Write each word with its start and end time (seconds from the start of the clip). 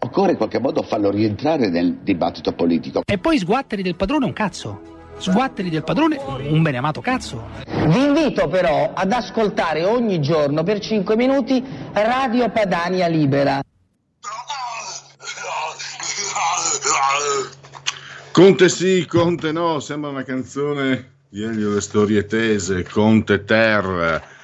Occorre 0.00 0.32
in 0.32 0.36
qualche 0.36 0.60
modo 0.60 0.82
farlo 0.82 1.10
rientrare 1.10 1.68
nel 1.68 1.98
dibattito 2.02 2.52
politico. 2.52 3.02
E 3.04 3.18
poi 3.18 3.38
sguatteri 3.38 3.82
del 3.82 3.96
padrone 3.96 4.26
un 4.26 4.32
cazzo. 4.32 4.96
Sguatteri 5.18 5.68
del 5.68 5.82
padrone 5.82 6.16
un 6.16 6.62
beneamato 6.62 7.00
cazzo. 7.00 7.48
Vi 7.66 8.04
invito 8.04 8.46
però 8.48 8.92
ad 8.94 9.10
ascoltare 9.10 9.84
ogni 9.84 10.20
giorno 10.20 10.62
per 10.62 10.78
5 10.78 11.16
minuti 11.16 11.64
Radio 11.92 12.48
Padania 12.50 13.08
Libera. 13.08 13.60
Conte 18.30 18.68
sì, 18.68 19.04
Conte 19.06 19.50
no, 19.50 19.80
sembra 19.80 20.10
una 20.10 20.22
canzone 20.22 21.16
di 21.28 21.42
Elio 21.42 21.74
Le 21.74 21.80
Storie 21.80 22.24
Tese, 22.24 22.84
Conte 22.84 23.44
Terra 23.44 24.36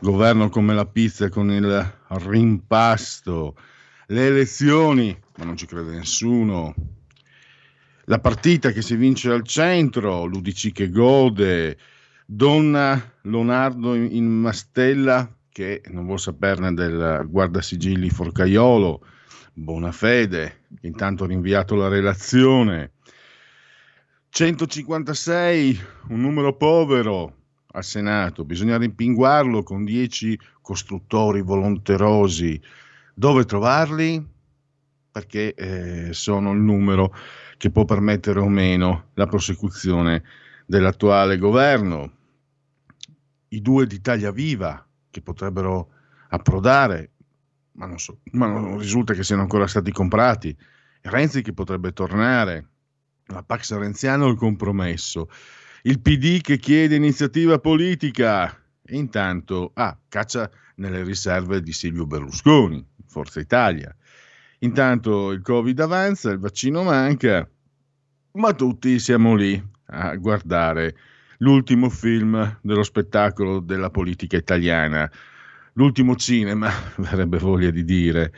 governo 0.00 0.48
come 0.48 0.74
la 0.74 0.86
pizza 0.86 1.28
con 1.28 1.50
il 1.50 1.92
rimpasto, 2.08 3.56
le 4.06 4.26
elezioni, 4.26 5.16
ma 5.38 5.44
non 5.44 5.56
ci 5.56 5.66
crede 5.66 5.96
nessuno, 5.96 6.74
la 8.04 8.20
partita 8.20 8.70
che 8.70 8.82
si 8.82 8.94
vince 8.96 9.30
al 9.30 9.42
centro, 9.42 10.24
l'Udc 10.26 10.72
che 10.72 10.90
gode, 10.90 11.76
Donna 12.24 13.14
Leonardo 13.22 13.94
in 13.94 14.26
Mastella 14.26 15.28
che 15.48 15.82
non 15.88 16.04
vuol 16.04 16.20
saperne 16.20 16.74
del 16.74 17.26
guardasigilli 17.28 18.10
Forcaiolo, 18.10 19.04
buona 19.54 19.90
fede, 19.90 20.66
intanto 20.82 21.24
ha 21.24 21.28
rinviato 21.28 21.74
la 21.74 21.88
relazione. 21.88 22.92
156, 24.28 25.80
un 26.08 26.20
numero 26.20 26.54
povero, 26.56 27.34
al 27.72 27.84
Senato, 27.84 28.44
bisogna 28.44 28.76
rimpinguarlo 28.76 29.62
con 29.62 29.84
dieci 29.84 30.38
costruttori 30.60 31.40
volonterosi. 31.40 32.60
Dove 33.18 33.46
trovarli? 33.46 34.22
Perché 35.10 35.54
eh, 35.54 36.12
sono 36.12 36.52
il 36.52 36.58
numero 36.58 37.14
che 37.56 37.70
può 37.70 37.86
permettere 37.86 38.40
o 38.40 38.48
meno 38.48 39.10
la 39.14 39.26
prosecuzione 39.26 40.22
dell'attuale 40.66 41.38
governo. 41.38 42.12
I 43.48 43.62
due 43.62 43.86
di 43.86 43.94
Italia 43.94 44.30
Viva 44.30 44.86
che 45.08 45.22
potrebbero 45.22 45.92
approdare, 46.28 47.12
ma 47.72 47.86
non, 47.86 47.98
so, 47.98 48.18
ma 48.32 48.46
non 48.48 48.78
risulta 48.78 49.14
che 49.14 49.24
siano 49.24 49.40
ancora 49.40 49.66
stati 49.66 49.90
comprati. 49.92 50.54
Renzi 51.00 51.40
che 51.40 51.54
potrebbe 51.54 51.94
tornare, 51.94 52.68
la 53.28 53.42
Pax 53.42 53.74
Renziano 53.78 54.26
il 54.28 54.36
compromesso 54.36 55.30
il 55.84 56.00
PD 56.00 56.40
che 56.40 56.58
chiede 56.58 56.96
iniziativa 56.96 57.58
politica. 57.58 58.54
E 58.82 58.96
intanto, 58.96 59.70
ah, 59.74 59.98
caccia 60.08 60.50
nelle 60.76 61.02
riserve 61.02 61.62
di 61.62 61.72
Silvio 61.72 62.06
Berlusconi, 62.06 62.84
Forza 63.16 63.40
Italia. 63.40 63.96
Intanto 64.58 65.30
il 65.30 65.40
Covid 65.40 65.80
avanza, 65.80 66.30
il 66.30 66.38
vaccino 66.38 66.82
manca, 66.82 67.48
ma 68.32 68.52
tutti 68.52 68.98
siamo 68.98 69.34
lì 69.34 69.62
a 69.86 70.14
guardare 70.16 70.94
l'ultimo 71.38 71.88
film 71.88 72.58
dello 72.60 72.82
spettacolo 72.82 73.60
della 73.60 73.88
politica 73.88 74.36
italiana, 74.36 75.10
l'ultimo 75.74 76.14
cinema, 76.16 76.70
verrebbe 76.98 77.38
voglia 77.38 77.70
di 77.70 77.84
dire, 77.84 78.34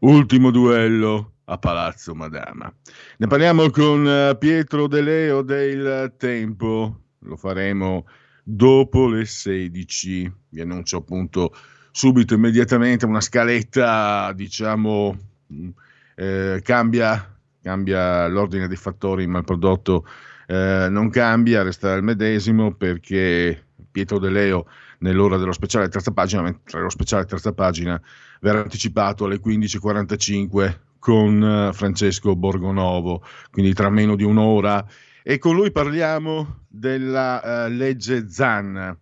ultimo 0.00 0.52
duello 0.52 1.38
a 1.46 1.58
Palazzo 1.58 2.14
Madama. 2.14 2.72
Ne 3.16 3.26
parliamo 3.26 3.70
con 3.70 4.06
eh, 4.06 4.36
Pietro 4.38 4.86
De 4.86 5.02
Leo 5.02 5.42
del 5.42 6.14
Tempo, 6.16 7.06
lo 7.18 7.36
faremo 7.36 8.06
dopo 8.44 9.08
le 9.08 9.24
16. 9.24 10.32
Vi 10.50 10.60
annuncio 10.60 10.98
appunto 10.98 11.52
subito, 11.92 12.34
immediatamente, 12.34 13.06
una 13.06 13.20
scaletta, 13.20 14.32
diciamo, 14.34 15.16
mm, 15.52 15.68
eh, 16.16 16.60
cambia, 16.64 17.38
cambia 17.62 18.26
l'ordine 18.26 18.66
dei 18.66 18.76
fattori, 18.76 19.26
ma 19.26 19.38
il 19.38 19.44
prodotto 19.44 20.06
eh, 20.46 20.88
non 20.90 21.10
cambia, 21.10 21.62
resterà 21.62 21.94
il 21.94 22.02
medesimo 22.02 22.74
perché 22.74 23.66
Pietro 23.90 24.18
De 24.18 24.30
Leo 24.30 24.66
nell'ora 24.98 25.36
dello 25.36 25.52
speciale 25.52 25.88
terza 25.88 26.10
pagina, 26.10 26.42
mentre 26.42 26.80
lo 26.80 26.88
speciale 26.88 27.26
terza 27.26 27.52
pagina 27.52 28.00
verrà 28.40 28.62
anticipato 28.62 29.26
alle 29.26 29.40
15.45 29.40 30.78
con 30.98 31.42
eh, 31.42 31.72
Francesco 31.72 32.34
Borgonovo, 32.34 33.22
quindi 33.50 33.72
tra 33.74 33.90
meno 33.90 34.16
di 34.16 34.24
un'ora. 34.24 34.84
E 35.22 35.38
con 35.38 35.54
lui 35.54 35.70
parliamo 35.70 36.64
della 36.66 37.66
uh, 37.66 37.70
legge 37.70 38.28
ZAN. 38.28 38.98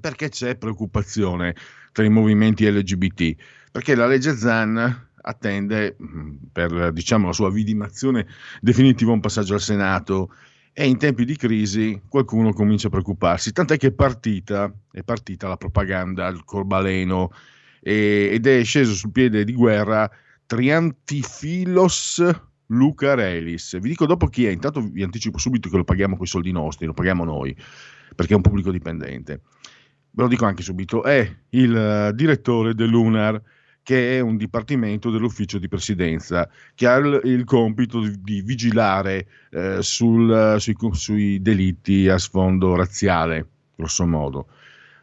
Perché 0.00 0.28
c'è 0.28 0.56
preoccupazione 0.56 1.54
tra 1.94 2.04
i 2.04 2.10
movimenti 2.10 2.68
LGBT? 2.68 3.36
Perché 3.70 3.94
la 3.94 4.08
legge 4.08 4.34
ZAN 4.34 5.10
attende 5.22 5.96
mm, 6.02 6.34
per 6.52 6.92
diciamo, 6.92 7.28
la 7.28 7.32
sua 7.32 7.50
vidimazione 7.50 8.26
definitiva 8.60 9.12
un 9.12 9.20
passaggio 9.20 9.54
al 9.54 9.60
Senato 9.60 10.34
e 10.72 10.88
in 10.88 10.98
tempi 10.98 11.24
di 11.24 11.36
crisi 11.36 12.02
qualcuno 12.08 12.52
comincia 12.52 12.88
a 12.88 12.90
preoccuparsi, 12.90 13.52
tant'è 13.52 13.76
che 13.76 13.86
è 13.86 13.92
partita, 13.92 14.74
è 14.90 15.04
partita 15.04 15.46
la 15.46 15.56
propaganda, 15.56 16.26
il 16.26 16.44
corbaleno 16.44 17.30
e, 17.80 18.30
ed 18.32 18.46
è 18.48 18.64
sceso 18.64 18.92
sul 18.92 19.12
piede 19.12 19.44
di 19.44 19.52
guerra 19.52 20.10
Triantifilos 20.46 22.22
Lucarelis. 22.66 23.78
Vi 23.78 23.88
dico 23.88 24.04
dopo 24.04 24.26
chi 24.26 24.46
è, 24.46 24.50
intanto 24.50 24.80
vi 24.80 25.04
anticipo 25.04 25.38
subito 25.38 25.68
che 25.68 25.76
lo 25.76 25.84
paghiamo 25.84 26.16
con 26.16 26.24
i 26.24 26.28
soldi 26.28 26.50
nostri, 26.50 26.86
lo 26.86 26.92
paghiamo 26.92 27.22
noi, 27.22 27.56
perché 28.16 28.32
è 28.32 28.36
un 28.36 28.42
pubblico 28.42 28.72
dipendente. 28.72 29.42
Ve 30.16 30.22
lo 30.22 30.28
dico 30.28 30.44
anche 30.44 30.62
subito, 30.62 31.02
è 31.02 31.28
il 31.50 31.74
uh, 32.10 32.14
direttore 32.14 32.74
dell'UNAR, 32.74 33.42
che 33.82 34.16
è 34.16 34.20
un 34.20 34.36
dipartimento 34.36 35.10
dell'ufficio 35.10 35.58
di 35.58 35.66
presidenza, 35.66 36.48
che 36.74 36.86
ha 36.86 36.94
il, 36.94 37.20
il 37.24 37.44
compito 37.44 38.00
di, 38.00 38.22
di 38.22 38.40
vigilare 38.40 39.26
eh, 39.50 39.82
sul, 39.82 40.56
sui, 40.58 40.76
sui, 40.92 41.42
delitti 41.42 42.08
a 42.08 42.16
sfondo 42.16 42.76
razziale, 42.76 43.46
grosso 43.74 44.06
modo. 44.06 44.46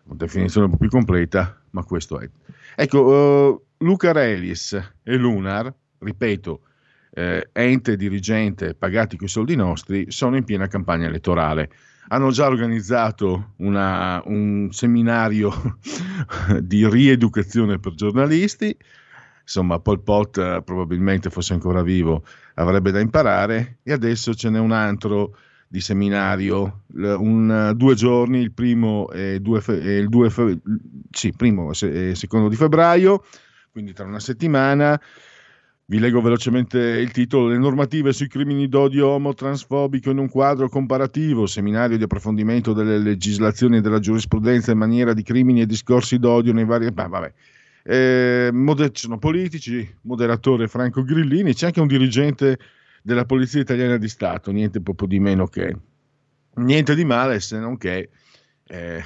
Una 0.05 0.15
definizione 0.15 0.65
un 0.65 0.71
po' 0.71 0.77
più 0.77 0.89
completa, 0.89 1.61
ma 1.71 1.83
questo 1.83 2.19
è. 2.19 2.27
Ecco, 2.75 2.99
uh, 2.99 3.85
Luca 3.85 4.13
Relis 4.13 4.73
e 5.03 5.15
Lunar, 5.15 5.71
ripeto, 5.99 6.61
eh, 7.13 7.49
ente 7.51 7.97
dirigente 7.97 8.73
pagati 8.73 9.17
con 9.17 9.27
i 9.27 9.29
soldi 9.29 9.55
nostri, 9.55 10.05
sono 10.09 10.37
in 10.37 10.43
piena 10.43 10.67
campagna 10.67 11.07
elettorale. 11.07 11.69
Hanno 12.09 12.31
già 12.31 12.47
organizzato 12.47 13.53
una, 13.57 14.21
un 14.25 14.69
seminario 14.71 15.77
di 16.59 16.87
rieducazione 16.89 17.79
per 17.79 17.93
giornalisti. 17.93 18.75
Insomma, 19.41 19.79
Pol 19.79 20.01
Pot 20.01 20.37
eh, 20.37 20.61
probabilmente 20.63 21.29
fosse 21.29 21.53
ancora 21.53 21.81
vivo, 21.81 22.23
avrebbe 22.55 22.91
da 22.91 22.99
imparare. 22.99 23.79
E 23.83 23.91
adesso 23.91 24.33
ce 24.33 24.49
n'è 24.49 24.59
un 24.59 24.71
altro 24.71 25.35
di 25.67 25.79
seminario, 25.79 26.81
un, 26.93 27.71
due 27.77 27.95
giorni, 27.95 28.39
il 28.39 28.51
primo 28.51 29.09
e, 29.09 29.39
due, 29.39 29.63
il 29.67 30.09
due, 30.09 30.29
sì, 31.11 31.31
primo 31.31 31.71
e 31.71 32.13
secondo 32.13 32.49
di 32.49 32.57
febbraio, 32.57 33.23
quindi 33.71 33.93
tra 33.93 34.05
una 34.05 34.19
settimana. 34.19 34.99
Vi 35.91 35.99
leggo 35.99 36.21
velocemente 36.21 36.79
il 36.79 37.11
titolo: 37.11 37.49
Le 37.49 37.57
normative 37.57 38.13
sui 38.13 38.29
crimini 38.29 38.69
d'odio 38.69 39.09
omotransfobico 39.09 40.09
in 40.09 40.19
un 40.19 40.29
quadro 40.29 40.69
comparativo, 40.69 41.47
seminario 41.47 41.97
di 41.97 42.03
approfondimento 42.03 42.71
delle 42.71 42.97
legislazioni 42.97 43.75
e 43.75 43.81
della 43.81 43.99
giurisprudenza 43.99 44.71
in 44.71 44.77
maniera 44.77 45.11
di 45.11 45.21
crimini 45.21 45.59
e 45.59 45.65
discorsi 45.65 46.17
d'odio 46.17 46.53
nei 46.53 46.63
vari. 46.63 46.89
Bah, 46.93 47.07
vabbè. 47.07 47.33
Eh, 47.83 48.51
moder- 48.53 48.97
sono 48.97 49.17
politici, 49.17 49.85
moderatore 50.03 50.69
Franco 50.69 51.03
Grillini, 51.03 51.53
c'è 51.53 51.65
anche 51.65 51.81
un 51.81 51.87
dirigente 51.87 52.57
della 53.01 53.25
Polizia 53.25 53.59
Italiana 53.59 53.97
di 53.97 54.07
Stato, 54.07 54.49
niente 54.51 54.79
proprio 54.79 55.09
di 55.09 55.19
meno 55.19 55.47
che. 55.47 55.75
Niente 56.53 56.95
di 56.95 57.03
male 57.03 57.41
se 57.41 57.59
non 57.59 57.75
che 57.75 58.09
eh, 58.63 59.03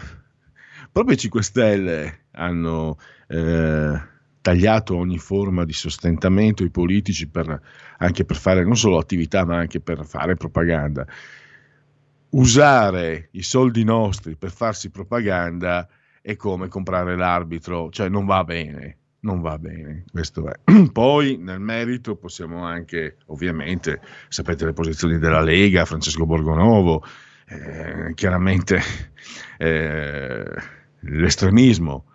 proprio 0.92 1.16
i 1.16 1.18
5 1.18 1.42
Stelle 1.42 2.26
hanno. 2.34 3.00
Eh, 3.28 4.14
tagliato 4.46 4.96
ogni 4.96 5.18
forma 5.18 5.66
di 5.66 5.74
sostentamento 5.74 6.62
ai 6.62 6.70
politici 6.70 7.28
per, 7.28 7.60
anche 7.98 8.26
per 8.26 8.36
fare 8.36 8.64
non 8.64 8.78
solo 8.78 9.00
attività 9.00 9.44
ma 9.44 9.58
anche 9.58 9.80
per 9.80 10.06
fare 10.06 10.36
propaganda. 10.36 11.04
Usare 12.30 13.30
i 13.32 13.42
soldi 13.42 13.84
nostri 13.84 14.36
per 14.36 14.52
farsi 14.52 14.92
propaganda 14.92 15.90
è 16.22 16.36
come 16.36 16.68
comprare 16.68 17.16
l'arbitro, 17.16 17.90
cioè 17.90 18.08
non 18.08 18.28
va 18.28 18.44
bene, 18.44 18.98
non 19.22 19.42
va 19.42 19.58
bene, 19.58 20.04
questo 20.12 20.48
è. 20.48 20.60
Poi 20.94 21.38
nel 21.38 21.60
merito 21.60 22.16
possiamo 22.16 22.64
anche, 22.66 23.18
ovviamente, 23.28 24.00
sapete 24.28 24.66
le 24.66 24.74
posizioni 24.74 25.18
della 25.18 25.42
Lega, 25.42 25.86
Francesco 25.86 26.28
Borgonovo, 26.28 27.04
eh, 27.48 28.14
chiaramente 28.14 28.80
eh, 29.58 30.46
l'estremismo, 31.00 32.06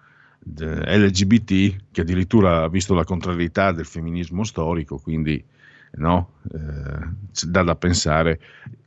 LGBT 0.56 1.76
che 1.91 2.00
addirittura 2.00 2.62
ha 2.62 2.69
visto 2.69 2.94
la 2.94 3.05
contrarietà 3.05 3.73
del 3.73 3.87
femminismo 3.87 4.44
storico, 4.44 4.99
quindi 4.99 5.43
no, 5.93 6.35
eh, 6.52 7.47
dà 7.47 7.62
da 7.62 7.75
pensare. 7.76 8.41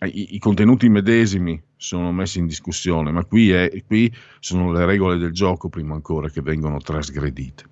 I, 0.05 0.35
I, 0.35 0.39
contenuti 0.39 0.87
medesimi 0.89 1.61
sono 1.75 2.11
messi 2.11 2.39
in 2.39 2.47
discussione, 2.47 3.11
ma 3.11 3.25
qui, 3.25 3.51
è, 3.51 3.83
qui 3.85 4.13
sono 4.39 4.71
le 4.71 4.85
regole 4.85 5.17
del 5.17 5.31
gioco 5.31 5.69
prima 5.69 5.93
ancora 5.93 6.29
che 6.29 6.41
vengono 6.41 6.79
trasgredite. 6.79 7.63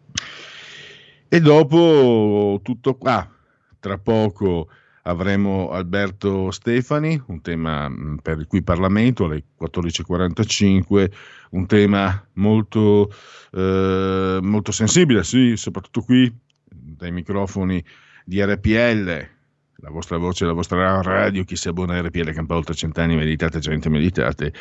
E 1.28 1.40
dopo 1.40 2.60
tutto 2.62 2.96
qua, 2.96 3.28
tra 3.80 3.98
poco 3.98 4.68
avremo 5.04 5.70
Alberto 5.72 6.52
Stefani, 6.52 7.22
un 7.28 7.42
tema 7.42 7.90
mm, 7.90 8.18
per 8.18 8.40
il 8.40 8.48
cui 8.48 8.62
Parlamento 8.62 9.26
alle 9.26 9.44
14.45, 9.60 11.12
un 11.52 11.66
tema 11.66 12.28
molto, 12.34 13.12
eh, 13.52 14.40
molto 14.42 14.72
sensibile, 14.72 15.24
sì, 15.24 15.56
soprattutto 15.56 16.02
qui 16.02 16.34
dai 16.70 17.12
microfoni 17.12 17.84
di 18.26 18.44
RPL, 18.44 19.30
la 19.84 19.90
vostra 19.90 20.18
voce, 20.18 20.46
la 20.46 20.54
vostra 20.54 21.02
radio, 21.02 21.44
chi 21.44 21.56
si 21.56 21.68
abbona 21.68 21.96
a 21.96 22.02
RPL 22.02 22.32
campa 22.32 22.56
oltre 22.56 22.76
cent'anni, 22.76 23.16
meditate, 23.16 23.60
gente, 23.60 23.90
meditate, 23.90 24.54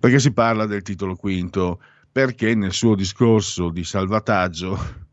perché 0.00 0.18
si 0.18 0.32
parla 0.32 0.66
del 0.66 0.82
titolo 0.82 1.14
quinto, 1.14 1.80
perché 2.10 2.54
nel 2.54 2.72
suo 2.72 2.94
discorso 2.94 3.70
di 3.70 3.84
salvataggio 3.84 5.03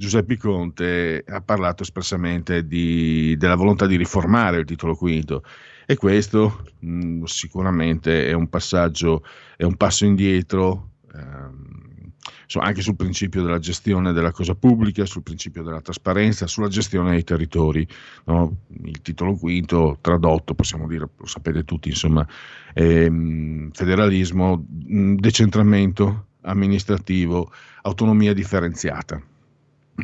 Giuseppe 0.00 0.36
Conte 0.36 1.24
ha 1.26 1.40
parlato 1.40 1.82
espressamente 1.82 2.64
di, 2.68 3.36
della 3.36 3.56
volontà 3.56 3.84
di 3.84 3.96
riformare 3.96 4.58
il 4.60 4.64
titolo 4.64 4.94
quinto 4.94 5.42
e 5.86 5.96
questo 5.96 6.66
mh, 6.78 7.04
mm, 7.04 7.24
sicuramente 7.24 8.28
è 8.28 8.32
un 8.32 8.48
passaggio, 8.48 9.24
è 9.56 9.64
un 9.64 9.74
passo 9.76 10.04
indietro. 10.04 10.90
Ehm, 11.12 12.12
insomma, 12.44 12.66
anche 12.66 12.80
sul 12.80 12.94
principio 12.94 13.42
della 13.42 13.58
gestione 13.58 14.12
della 14.12 14.30
cosa 14.30 14.54
pubblica, 14.54 15.04
sul 15.04 15.24
principio 15.24 15.64
della 15.64 15.80
trasparenza, 15.80 16.46
sulla 16.46 16.68
gestione 16.68 17.10
dei 17.10 17.24
territori. 17.24 17.84
No? 18.26 18.58
Il 18.84 19.02
titolo 19.02 19.34
quinto, 19.34 19.98
tradotto, 20.00 20.54
possiamo 20.54 20.86
dire, 20.86 21.08
lo 21.16 21.26
sapete 21.26 21.64
tutti, 21.64 21.88
insomma, 21.88 22.24
è, 22.72 23.08
mh, 23.08 23.70
federalismo, 23.72 24.64
mh, 24.64 25.14
decentramento 25.14 26.26
amministrativo, 26.42 27.50
autonomia 27.82 28.32
differenziata 28.32 29.20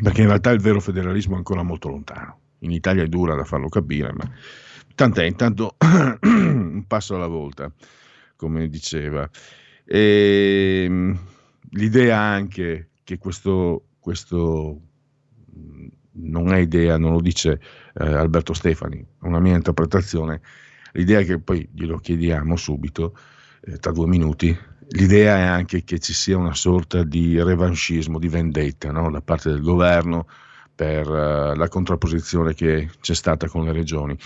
perché 0.02 0.23
in 0.23 0.29
realtà 0.29 0.50
il 0.50 0.61
vero 0.61 0.81
federalismo 0.81 1.35
è 1.35 1.38
ancora 1.38 1.62
molto 1.62 1.88
lontano. 1.88 2.38
In 2.61 2.70
Italia 2.70 3.02
è 3.02 3.08
dura 3.08 3.35
da 3.35 3.44
farlo 3.44 3.69
capire, 3.69 4.12
ma 4.12 4.29
tant'è, 4.94 5.25
intanto 5.25 5.76
un 6.23 6.85
passo 6.87 7.14
alla 7.14 7.26
volta, 7.26 7.70
come 8.37 8.69
diceva. 8.69 9.29
E, 9.85 10.85
ehm, 10.87 11.19
l'idea 11.70 12.19
anche 12.19 12.91
che 13.05 13.19
questo, 13.19 13.88
questo 13.99 14.81
non 16.12 16.52
è 16.52 16.58
idea, 16.58 16.96
non 16.96 17.12
lo 17.12 17.20
dice 17.20 17.61
eh, 17.94 18.05
Alberto 18.05 18.52
Stefani, 18.55 18.99
è 18.99 19.26
una 19.26 19.41
mia 19.41 19.55
interpretazione, 19.55 20.41
l'idea 20.93 21.23
che 21.23 21.38
poi 21.38 21.69
glielo 21.73 21.99
chiediamo 21.99 22.56
subito, 22.56 23.17
eh, 23.62 23.79
tra 23.79 23.93
due 23.93 24.06
minuti, 24.06 24.56
L'idea 24.91 25.37
è 25.37 25.43
anche 25.43 25.85
che 25.85 25.99
ci 25.99 26.13
sia 26.13 26.37
una 26.37 26.55
sorta 26.55 27.03
di 27.03 27.43
revanchismo, 27.43 28.19
di 28.19 28.29
vendetta 28.29 28.91
no? 28.93 29.11
da 29.11 29.21
parte 29.21 29.51
del 29.51 29.63
governo 29.63 30.27
per 30.75 31.09
uh, 31.09 31.57
la 31.57 31.69
contrapposizione 31.69 32.55
che 32.55 32.91
c'è 33.01 33.15
stata 33.15 33.49
con 33.49 33.65
le 33.65 33.73
regioni. 33.73 34.17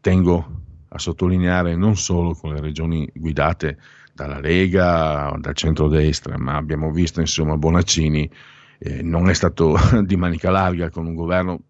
Tengo 0.00 0.62
a 0.88 0.98
sottolineare 0.98 1.76
non 1.76 1.96
solo 1.96 2.34
con 2.34 2.54
le 2.54 2.60
regioni 2.60 3.10
guidate 3.14 3.78
dalla 4.12 4.40
Lega, 4.40 5.34
dal 5.38 5.54
centrodestra, 5.54 6.36
ma 6.38 6.56
abbiamo 6.56 6.90
visto 6.90 7.20
insomma 7.20 7.56
Bonaccini 7.56 8.30
eh, 8.78 9.02
non 9.02 9.28
è 9.28 9.34
stato 9.34 9.76
di 10.04 10.16
manica 10.16 10.50
larga 10.50 10.90
con 10.90 11.06
un 11.06 11.14
governo 11.14 11.60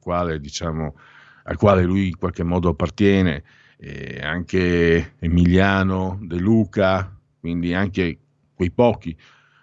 quale, 0.00 0.40
diciamo, 0.40 0.96
al 1.44 1.56
quale 1.56 1.82
lui 1.82 2.08
in 2.08 2.16
qualche 2.16 2.42
modo 2.42 2.70
appartiene, 2.70 3.42
eh, 3.78 4.20
anche 4.22 5.14
Emiliano 5.18 6.18
De 6.20 6.36
Luca, 6.36 7.17
quindi 7.40 7.74
anche 7.74 8.18
quei 8.54 8.70
pochi 8.70 9.16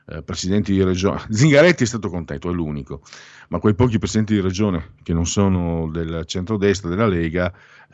eh, 0.08 0.22
presidenti 0.22 0.72
di 0.72 0.84
regione, 0.84 1.22
Zingaretti 1.30 1.84
è 1.84 1.88
stato 1.88 2.10
contento, 2.10 2.50
è 2.50 2.54
l'unico, 2.54 3.02
ma 3.50 3.60
quei 3.60 3.74
pochi 3.74 3.98
presidenti 3.98 4.34
di 4.34 4.42
regione 4.42 4.94
che 5.04 5.14
non 5.14 5.26
sono 5.26 5.90
del 5.90 6.24
centrodestra, 6.26 6.90
della 6.90 7.08
Lega, 7.08 7.52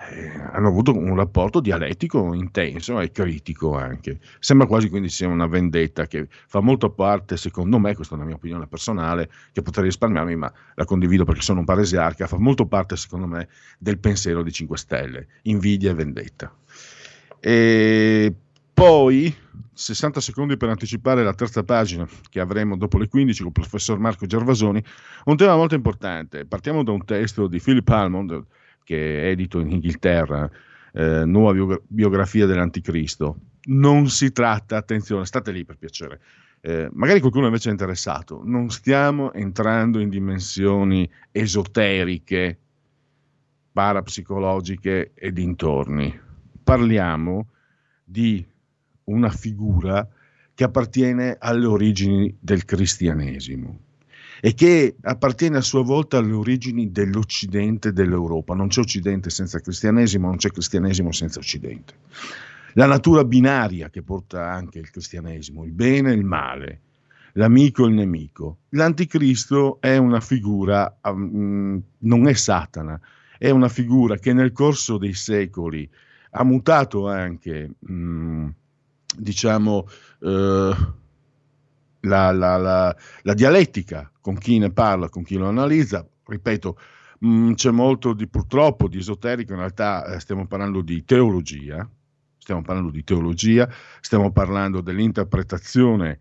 eh, 0.10 0.30
hanno 0.52 0.68
avuto 0.68 0.96
un 0.96 1.16
rapporto 1.16 1.60
dialettico 1.60 2.34
intenso 2.34 3.00
e 3.00 3.12
critico 3.12 3.78
anche. 3.78 4.20
Sembra 4.40 4.68
quasi 4.68 4.90
quindi 4.90 5.10
sia 5.10 5.28
una 5.28 5.48
vendetta 5.48 6.08
che 6.08 6.28
fa 6.30 6.60
molto 6.60 6.90
parte, 6.90 7.38
secondo 7.38 7.80
me, 7.80 7.96
questa 7.96 8.16
è 8.16 8.18
una 8.18 8.26
mia 8.26 8.36
opinione 8.36 8.68
personale, 8.68 9.30
che 9.52 9.62
potrei 9.62 9.86
risparmiarmi, 9.86 10.36
ma 10.36 10.52
la 10.76 10.86
condivido 10.86 11.24
perché 11.24 11.42
sono 11.42 11.60
un 11.60 11.66
paresiarca, 11.66 12.28
fa 12.28 12.38
molto 12.38 12.66
parte, 12.66 12.96
secondo 12.98 13.28
me, 13.28 13.48
del 13.78 14.00
pensiero 14.00 14.44
di 14.44 14.52
5 14.52 14.78
Stelle, 14.78 15.28
invidia 15.44 15.92
e 15.92 15.94
vendetta. 15.94 16.54
E 17.40 18.36
poi 18.82 19.32
60 19.74 20.20
secondi 20.20 20.58
per 20.58 20.70
anticipare 20.70 21.24
la 21.24 21.36
terza 21.36 21.62
pagina 21.62 22.08
che 22.32 22.40
avremo 22.40 22.76
dopo 22.76 22.98
le 22.98 23.08
15 23.08 23.44
con 23.44 23.52
il 23.54 23.60
professor 23.60 24.00
Marco 24.00 24.26
Gervasoni, 24.26 24.84
un 25.26 25.38
tema 25.38 25.56
molto 25.56 25.76
importante. 25.76 26.48
Partiamo 26.48 26.84
da 26.84 26.92
un 26.92 27.06
testo 27.06 27.46
di 27.46 27.60
Philip 27.60 27.88
Almond, 27.88 28.44
che 28.84 29.22
è 29.22 29.28
edito 29.28 29.60
in 29.60 29.70
Inghilterra, 29.70 30.50
eh, 30.94 31.26
nuova 31.26 31.78
biografia 31.86 32.48
dell'Anticristo. 32.48 33.38
Non 33.66 34.10
si 34.10 34.32
tratta, 34.32 34.78
attenzione, 34.78 35.28
state 35.28 35.52
lì 35.52 35.64
per 35.64 35.78
piacere, 35.78 36.20
eh, 36.62 36.90
magari 36.92 37.20
qualcuno 37.20 37.46
invece 37.46 37.70
è 37.70 37.74
interessato, 37.74 38.42
non 38.44 38.72
stiamo 38.72 39.32
entrando 39.34 40.00
in 40.00 40.10
dimensioni 40.10 41.08
esoteriche, 41.30 42.58
parapsicologiche 43.72 45.12
e 45.14 45.32
dintorni. 45.32 46.20
Parliamo 46.64 47.46
di 48.04 48.50
una 49.06 49.30
figura 49.30 50.08
che 50.54 50.64
appartiene 50.64 51.38
alle 51.40 51.66
origini 51.66 52.36
del 52.40 52.66
cristianesimo 52.66 53.80
e 54.42 54.54
che 54.54 54.96
appartiene 55.02 55.58
a 55.58 55.62
sua 55.62 55.84
volta 55.84 56.18
alle 56.18 56.34
origini 56.34 56.92
dell'Occidente 56.92 57.94
dell'Europa. 57.94 58.56
Non 58.56 58.68
c'è 58.68 58.82
Occidente 58.82 59.30
senza 59.30 59.60
cristianesimo, 59.60 60.28
non 60.28 60.38
c'è 60.38 60.50
cristianesimo 60.50 61.12
senza 61.12 61.40
Occidente. 61.40 61.94
La 62.74 62.88
natura 62.88 63.24
binaria 63.24 63.90
che 63.90 64.02
porta 64.02 64.52
anche 64.52 64.80
il 64.80 64.90
cristianesimo, 64.90 65.64
il 65.64 65.72
bene 65.72 66.12
e 66.12 66.16
il 66.16 66.24
male, 66.24 66.80
l'amico 67.34 67.86
e 67.86 67.90
il 67.90 67.96
nemico. 67.96 68.58
L'anticristo 68.70 69.80
è 69.80 69.98
una 69.98 70.20
figura, 70.20 70.98
um, 71.04 71.82
non 72.00 72.28
è 72.28 72.34
Satana, 72.34 73.00
è 73.38 73.50
una 73.50 73.70
figura 73.70 74.18
che 74.18 74.34
nel 74.34 74.52
corso 74.52 74.98
dei 74.98 75.14
secoli 75.14 75.88
ha 76.32 76.44
mutato 76.44 77.08
anche... 77.08 77.70
Um, 77.80 78.54
diciamo, 79.18 79.88
eh, 80.22 80.76
la, 82.02 82.32
la, 82.32 82.58
la, 82.58 82.96
la, 83.22 83.34
dialettica 83.34 84.12
con 84.22 84.38
chi 84.38 84.58
ne 84.58 84.72
parla, 84.72 85.10
con 85.10 85.24
chi 85.24 85.38
lo 85.38 85.48
analizza. 85.48 86.08
Ripeto, 86.26 86.78
mh, 87.20 87.28
mm, 87.28 87.54
c'è 87.54 87.72
molto 87.72 88.14
di 88.14 88.28
purtroppo 88.28 88.88
di 88.88 88.98
esoterico, 88.98 89.54
in 89.54 89.60
realtà 89.60 90.06
eh, 90.06 90.20
stiamo 90.20 90.48
parlando 90.48 90.82
di 90.82 91.04
teologia, 91.04 91.88
stiamo 92.38 92.62
parlando 92.62 92.92
di 92.92 93.04
teologia, 93.04 93.70
stiamo 94.00 94.32
parlando 94.32 94.82
dell'interpretazione 94.82 96.20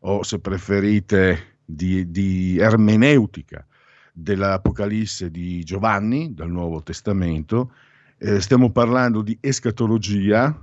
o 0.00 0.22
se 0.22 0.40
preferite 0.40 1.58
di, 1.64 2.10
di 2.10 2.58
ermeneutica 2.58 3.66
dell'Apocalisse 4.12 5.30
di 5.30 5.64
Giovanni, 5.64 6.34
dal 6.34 6.50
Nuovo 6.50 6.82
Testamento, 6.82 7.72
eh, 8.18 8.40
stiamo 8.40 8.70
parlando 8.70 9.22
di 9.22 9.36
escatologia, 9.40 10.54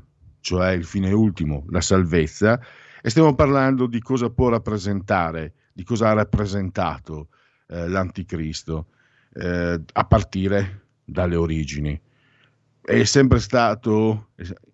cioè 0.41 0.72
il 0.72 0.86
fine 0.86 1.12
ultimo, 1.12 1.65
la 1.69 1.81
salvezza, 1.81 2.60
e 3.01 3.10
stiamo 3.10 3.34
parlando 3.36 3.88
di 3.88 4.01
cosa 4.01 4.29
può 4.29 4.50
rappresentare, 4.50 5.53
di 5.74 5.84
cosa 5.84 6.10
ha 6.10 6.13
rappresentato 6.13 7.29
eh, 7.67 7.88
l'anticristo 7.88 8.88
eh, 9.34 9.79
a 9.93 10.03
partire 10.05 10.88
dalle 11.05 11.36
origini. 11.36 12.00
È 12.81 13.03
sempre 13.03 13.39
stato 13.39 14.29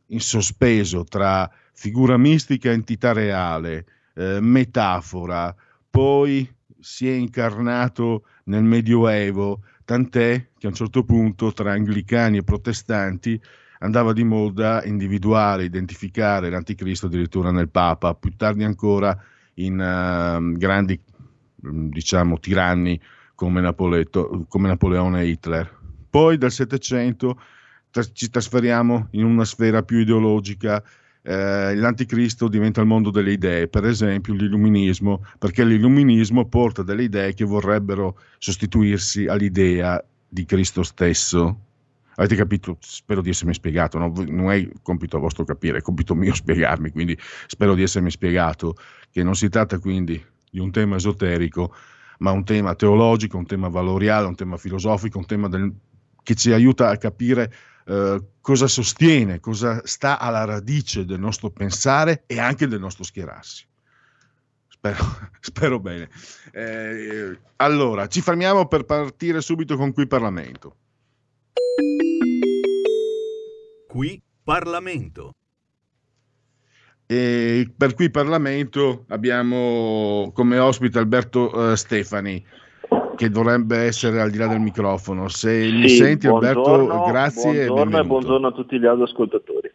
in 0.08 0.20
sospeso 0.20 1.04
tra 1.04 1.50
figura 1.74 2.18
mistica 2.18 2.70
e 2.70 2.74
entità 2.74 3.12
reale, 3.12 3.86
eh, 4.16 4.40
metafora, 4.40 5.54
poi 5.90 6.50
si 6.80 7.10
è 7.10 7.14
incarnato 7.14 8.26
nel 8.46 8.64
Medioevo, 8.64 9.64
tant'è 9.84 10.50
che 10.58 10.66
a 10.68 10.70
un 10.70 10.76
certo 10.76 11.04
punto 11.04 11.52
tra 11.52 11.72
anglicani 11.72 12.38
e 12.38 12.44
protestanti 12.44 13.42
andava 13.86 14.12
di 14.14 14.24
moda 14.24 14.84
individuare, 14.84 15.64
identificare 15.64 16.50
l'anticristo 16.50 17.06
addirittura 17.06 17.52
nel 17.52 17.70
Papa, 17.70 18.16
più 18.16 18.36
tardi 18.36 18.64
ancora 18.64 19.18
in 19.56 19.80
uh, 19.80 20.58
grandi 20.58 21.00
diciamo 21.56 22.40
tiranni 22.40 23.00
come, 23.34 23.62
Napoleto, 23.62 24.46
come 24.48 24.68
Napoleone 24.68 25.22
e 25.22 25.28
Hitler. 25.28 25.78
Poi 26.10 26.38
dal 26.38 26.52
Settecento 26.52 27.40
ci 28.14 28.30
trasferiamo 28.30 29.08
in 29.12 29.24
una 29.24 29.46
sfera 29.46 29.84
più 29.84 30.00
ideologica, 30.00 30.84
eh, 31.22 31.76
l'anticristo 31.76 32.48
diventa 32.48 32.82
il 32.82 32.88
mondo 32.88 33.10
delle 33.10 33.32
idee, 33.32 33.68
per 33.68 33.86
esempio 33.86 34.34
l'illuminismo, 34.34 35.26
perché 35.40 35.64
l'illuminismo 35.64 36.46
porta 36.46 36.84
delle 36.84 37.04
idee 37.04 37.34
che 37.34 37.46
vorrebbero 37.46 38.20
sostituirsi 38.38 39.26
all'idea 39.28 40.04
di 40.28 40.46
Cristo 40.46 40.84
stesso. 40.84 41.60
Avete 42.16 42.36
capito? 42.36 42.78
Spero 42.80 43.22
di 43.22 43.30
essermi 43.30 43.54
spiegato, 43.54 43.98
no? 43.98 44.12
non 44.28 44.52
è 44.52 44.68
compito 44.82 45.20
vostro 45.20 45.44
capire, 45.44 45.80
è 45.80 45.82
compito 45.82 46.16
mio 46.16 46.34
spiegarmi, 46.36 46.92
quindi 46.92 47.18
spero 47.48 47.74
di 47.76 47.84
essermi 47.84 48.10
spiegato 48.10 48.76
che 49.12 49.24
non 49.24 49.36
si 49.36 49.50
tratta 49.50 49.80
quindi 49.80 50.24
di 50.50 50.60
un 50.60 50.72
tema 50.72 50.96
esoterico, 50.96 51.74
ma 52.20 52.32
un 52.32 52.46
tema 52.46 52.76
teologico, 52.76 53.38
un 53.38 53.46
tema 53.46 53.68
valoriale, 53.68 54.28
un 54.28 54.36
tema 54.36 54.58
filosofico, 54.58 55.18
un 55.18 55.26
tema 55.26 55.50
del, 55.50 55.74
che 56.24 56.36
ci 56.36 56.52
aiuta 56.52 56.90
a 56.90 56.98
capire 56.98 57.54
eh, 57.88 58.22
cosa 58.42 58.68
sostiene, 58.68 59.40
cosa 59.40 59.82
sta 59.84 60.18
alla 60.18 60.46
radice 60.46 61.06
del 61.06 61.20
nostro 61.20 61.50
pensare 61.50 62.24
e 62.26 62.40
anche 62.40 62.68
del 62.68 62.80
nostro 62.80 63.04
schierarsi. 63.04 63.66
Spero, 64.68 65.04
spero 65.40 65.80
bene. 65.80 66.10
Eh, 66.52 67.38
allora, 67.58 68.08
ci 68.08 68.22
fermiamo 68.22 68.68
per 68.68 68.86
partire 68.86 69.42
subito 69.42 69.76
con 69.76 69.94
qui 69.94 70.08
Parlamento. 70.08 70.78
Qui 73.96 74.22
Parlamento. 74.44 75.32
E 77.06 77.72
per 77.78 77.94
qui 77.94 78.10
Parlamento 78.10 79.06
abbiamo 79.08 80.34
come 80.34 80.60
ospite 80.60 81.00
Alberto 81.00 81.50
uh, 81.58 81.76
Stefani 81.76 82.46
che 83.16 83.30
dovrebbe 83.30 83.78
essere 83.78 84.20
al 84.20 84.32
di 84.32 84.38
là 84.38 84.48
del 84.48 84.60
microfono. 84.60 85.30
Se 85.30 85.64
sì, 85.64 85.72
mi 85.72 85.88
senti 85.88 86.28
Alberto, 86.28 87.06
grazie 87.08 87.68
buongiorno 87.68 87.96
e, 87.96 88.02
e 88.02 88.04
buongiorno 88.04 88.48
a 88.48 88.52
tutti 88.52 88.78
gli 88.78 88.86
ascoltatori. 88.86 89.72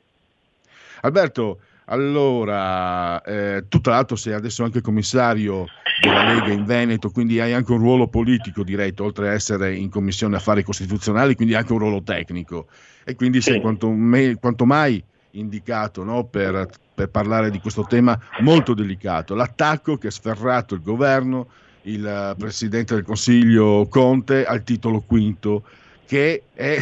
Alberto, 1.01 1.61
allora, 1.87 3.23
eh, 3.23 3.65
tu 3.71 3.81
tra 3.81 3.95
l'altro 3.95 4.17
sei 4.17 4.35
adesso 4.35 4.65
anche 4.65 4.83
commissario 4.83 5.65
della 5.99 6.35
Lega 6.35 6.53
in 6.53 6.67
Veneto, 6.67 7.09
quindi 7.09 7.41
hai 7.41 7.55
anche 7.55 7.73
un 7.73 7.79
ruolo 7.79 8.07
politico 8.09 8.65
diretto, 8.65 9.03
oltre 9.03 9.31
a 9.31 9.33
essere 9.33 9.75
in 9.75 9.89
commissione 9.89 10.37
affari 10.37 10.63
costituzionali, 10.63 11.35
quindi 11.35 11.55
anche 11.55 11.73
un 11.73 11.79
ruolo 11.79 12.03
tecnico. 12.03 12.67
E 13.05 13.15
quindi 13.15 13.41
sì. 13.41 13.53
sei 13.53 13.61
quanto, 13.61 13.91
me, 13.91 14.37
quanto, 14.39 14.65
mai 14.65 15.03
indicato 15.33 16.05
no, 16.05 16.25
per, 16.25 16.69
per 16.95 17.09
parlare 17.09 17.51
di 17.51 17.61
questo 17.61 17.85
tema 17.85 18.19
molto 18.41 18.75
delicato. 18.75 19.35
L'attacco 19.35 19.97
che 19.97 20.09
ha 20.09 20.11
sferrato 20.13 20.75
il 20.75 20.83
governo 20.83 21.49
il 21.83 22.35
Presidente 22.37 22.95
del 22.95 23.05
Consiglio 23.05 23.87
Conte 23.89 24.45
al 24.45 24.63
titolo 24.65 25.01
quinto, 25.01 25.63
che 26.07 26.43
è 26.53 26.79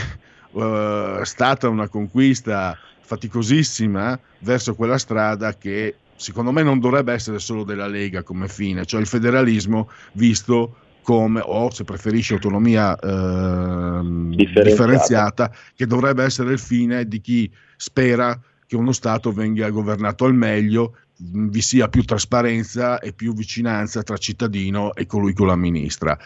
uh, 0.53 1.23
stata 1.23 1.69
una 1.69 1.89
conquista 1.89 2.77
faticosissima 3.01 4.19
verso 4.41 4.75
quella 4.75 4.99
strada 4.99 5.57
che 5.57 5.95
secondo 6.17 6.51
me 6.51 6.63
non 6.63 6.81
dovrebbe 6.81 7.13
essere 7.13 7.39
solo 7.39 7.63
della 7.63 7.87
Lega 7.87 8.23
come 8.23 8.49
fine, 8.49 8.85
cioè 8.85 9.01
il 9.01 9.07
federalismo 9.07 9.89
visto 10.13 10.77
come, 11.09 11.41
o 11.43 11.71
se 11.71 11.85
preferisci 11.85 12.35
autonomia 12.35 12.95
eh, 12.95 14.01
differenziata. 14.03 14.63
differenziata, 14.63 15.53
che 15.75 15.87
dovrebbe 15.87 16.23
essere 16.23 16.53
il 16.53 16.59
fine 16.59 17.09
di 17.09 17.23
chi 17.23 17.51
spera 17.79 18.39
che 18.67 18.77
uno 18.77 18.93
Stato 18.93 19.33
venga 19.33 19.71
governato 19.71 20.27
al 20.27 20.35
meglio, 20.35 20.97
vi 21.17 21.63
sia 21.63 21.89
più 21.89 22.05
trasparenza 22.05 22.99
e 22.99 23.15
più 23.15 23.33
vicinanza 23.33 24.03
tra 24.03 24.19
cittadino 24.19 24.95
e 24.95 25.07
colui 25.07 25.33
che 25.33 25.45
lo 25.45 25.53
amministra. 25.53 26.19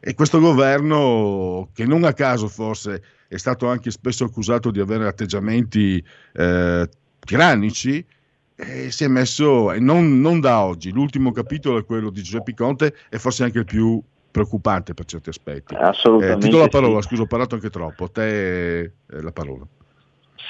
E 0.00 0.12
questo 0.12 0.38
governo, 0.38 1.70
che 1.72 1.86
non 1.86 2.04
a 2.04 2.12
caso 2.12 2.46
forse 2.48 3.02
è 3.28 3.38
stato 3.38 3.68
anche 3.68 3.90
spesso 3.90 4.24
accusato 4.24 4.70
di 4.70 4.80
avere 4.80 5.06
atteggiamenti 5.06 6.04
eh, 6.34 6.88
tirannici, 7.20 8.04
eh, 8.54 8.90
si 8.90 9.04
è 9.04 9.08
messo, 9.08 9.72
e 9.72 9.80
non, 9.80 10.20
non, 10.20 10.40
da 10.40 10.60
oggi, 10.60 10.90
l'ultimo 10.90 11.32
capitolo 11.32 11.78
è 11.78 11.86
quello 11.86 12.10
di 12.10 12.22
Giuseppe 12.22 12.52
Conte 12.52 12.94
e 13.08 13.18
forse 13.18 13.42
anche 13.42 13.60
il 13.60 13.64
più 13.64 14.02
preoccupante 14.36 14.92
per 14.92 15.06
certi 15.06 15.30
aspetti. 15.30 15.74
Assolutamente. 15.74 16.46
Eh, 16.46 16.50
ti 16.50 16.54
do 16.54 16.62
la 16.62 16.68
parola, 16.68 17.00
sì. 17.00 17.08
scusa, 17.08 17.22
ho 17.22 17.26
parlato 17.26 17.54
anche 17.54 17.70
troppo, 17.70 18.04
a 18.04 18.08
te 18.08 18.80
eh, 18.80 18.92
la 19.08 19.32
parola. 19.32 19.66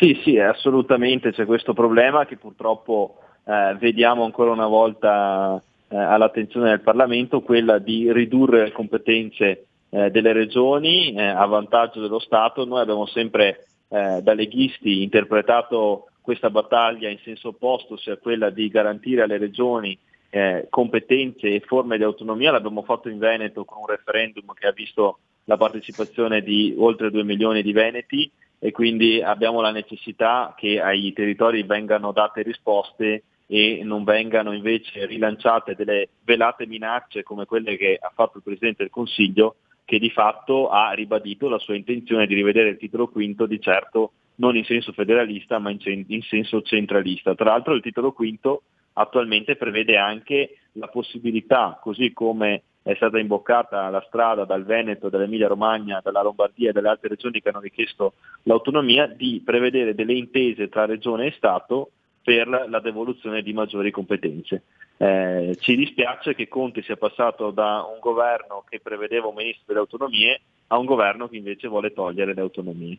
Sì, 0.00 0.21
sì, 0.25 0.38
assolutamente 0.40 1.31
c'è 1.31 1.45
questo 1.47 1.73
problema 1.73 2.26
che 2.26 2.37
purtroppo 2.37 3.19
eh, 3.45 3.76
vediamo 3.78 4.25
ancora 4.25 4.50
una 4.50 4.66
volta 4.66 5.62
eh, 5.88 5.97
all'attenzione 5.97 6.71
del 6.71 6.81
Parlamento, 6.81 7.43
quella 7.43 7.78
di 7.78 8.12
ridurre 8.12 8.64
le 8.64 8.73
competenze 8.73 9.66
eh, 9.88 10.11
delle 10.11 10.33
regioni 10.33 11.14
eh, 11.14 11.23
a 11.23 11.47
vantaggio 11.47 12.00
dello 12.00 12.19
Stato. 12.19 12.64
Noi 12.64 12.81
abbiamo 12.81 13.07
sempre 13.07 13.66
eh, 13.88 14.21
da 14.21 14.35
leghisti 14.35 15.05
interpretato 15.05 16.09
questa 16.21 16.50
battaglia 16.50 17.09
in 17.09 17.19
senso 17.23 17.49
opposto, 17.49 17.97
sia 17.97 18.16
quella 18.16 18.50
di 18.50 18.69
garantire 18.69 19.23
alle 19.23 19.38
regioni 19.38 19.97
eh, 20.37 20.66
competenze 20.69 21.49
e 21.49 21.61
forme 21.61 21.97
di 21.97 22.02
autonomia, 22.02 22.52
l'abbiamo 22.52 22.83
fatto 22.83 23.09
in 23.09 23.16
Veneto 23.16 23.64
con 23.64 23.78
un 23.78 23.87
referendum 23.87 24.52
che 24.52 24.66
ha 24.66 24.73
visto 24.73 25.21
la 25.45 25.57
partecipazione 25.57 26.43
di 26.43 26.75
oltre 26.76 27.11
2 27.11 27.25
milioni 27.25 27.62
di 27.62 27.73
veneti 27.73 28.31
e 28.59 28.71
quindi 28.71 29.23
abbiamo 29.23 29.62
la 29.62 29.71
necessità 29.71 30.55
che 30.55 30.78
ai 30.78 31.14
territori 31.14 31.62
vengano 31.62 32.12
date 32.12 32.43
risposte 32.43 33.23
e 33.47 33.81
non 33.83 34.05
vengano 34.05 34.52
invece 34.52 35.07
rilanciate 35.07 35.75
delle 35.75 36.11
velate 36.23 36.66
minacce 36.66 37.23
come 37.23 37.47
quelle 37.47 37.78
che 37.78 37.99
ha 37.99 38.12
fatto 38.14 38.37
il 38.37 38.43
Presidente 38.43 38.83
del 38.83 38.93
Consiglio, 38.93 39.57
che 39.87 39.99
di 39.99 40.11
fatto 40.11 40.69
ha 40.69 40.93
ribadito 40.93 41.49
la 41.49 41.59
sua 41.59 41.76
intenzione 41.76 42.26
di 42.26 42.35
rivedere 42.35 42.71
il 42.71 42.76
titolo 42.76 43.09
quinto, 43.09 43.47
di 43.47 43.59
certo 43.59 44.12
non 44.38 44.55
in 44.55 44.66
senso 44.66 44.93
federalista 44.93 45.59
ma 45.59 45.71
in, 45.71 46.05
in 46.09 46.21
senso 46.21 46.61
centralista. 46.61 47.35
Tra 47.35 47.52
l'altro 47.52 47.73
il 47.73 47.81
titolo 47.81 48.12
quinto 48.12 48.64
attualmente 48.99 49.57
prevede 49.57 49.97
anche 49.97 50.59
la 50.73 50.88
possibilità, 50.88 51.79
così 51.81 52.12
come 52.12 52.62
è 52.83 52.95
stata 52.95 53.19
imboccata 53.19 53.88
la 53.88 54.05
strada 54.07 54.45
dal 54.45 54.65
Veneto, 54.65 55.09
dall'Emilia 55.09 55.49
Romagna, 55.49 56.00
dalla 56.03 56.23
Lombardia 56.23 56.71
e 56.71 56.73
dalle 56.73 56.88
altre 56.88 57.09
regioni 57.09 57.41
che 57.41 57.49
hanno 57.49 57.61
richiesto 57.61 58.15
l'autonomia, 58.45 59.07
di 59.07 59.43
prevedere 59.45 59.95
delle 59.95 60.15
intese 60.15 60.69
tra 60.69 60.85
regione 60.85 61.26
e 61.26 61.35
Stato 61.37 61.91
per 62.23 62.49
la 62.49 62.81
devoluzione 62.81 63.43
di 63.43 63.53
maggiori 63.53 63.91
competenze. 63.91 64.62
Eh, 64.99 65.57
ci 65.61 65.76
dispiace 65.76 66.35
che 66.35 66.49
Conte 66.49 66.83
sia 66.83 66.97
passato 66.97 67.50
da 67.50 67.87
un 67.93 67.99
governo 68.00 68.65
che 68.69 68.81
prevedeva 68.81 69.26
un 69.26 69.35
ministro 69.35 69.65
delle 69.67 69.81
autonomie 69.81 70.41
a 70.69 70.79
un 70.79 70.87
governo 70.87 71.29
che 71.29 71.37
invece 71.37 71.69
vuole 71.69 71.93
togliere 71.93 72.35
le 72.35 72.41
autonomie. 72.41 72.99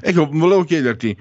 Ecco, 0.00 0.28
volevo 0.30 0.64
chiederti, 0.64 1.16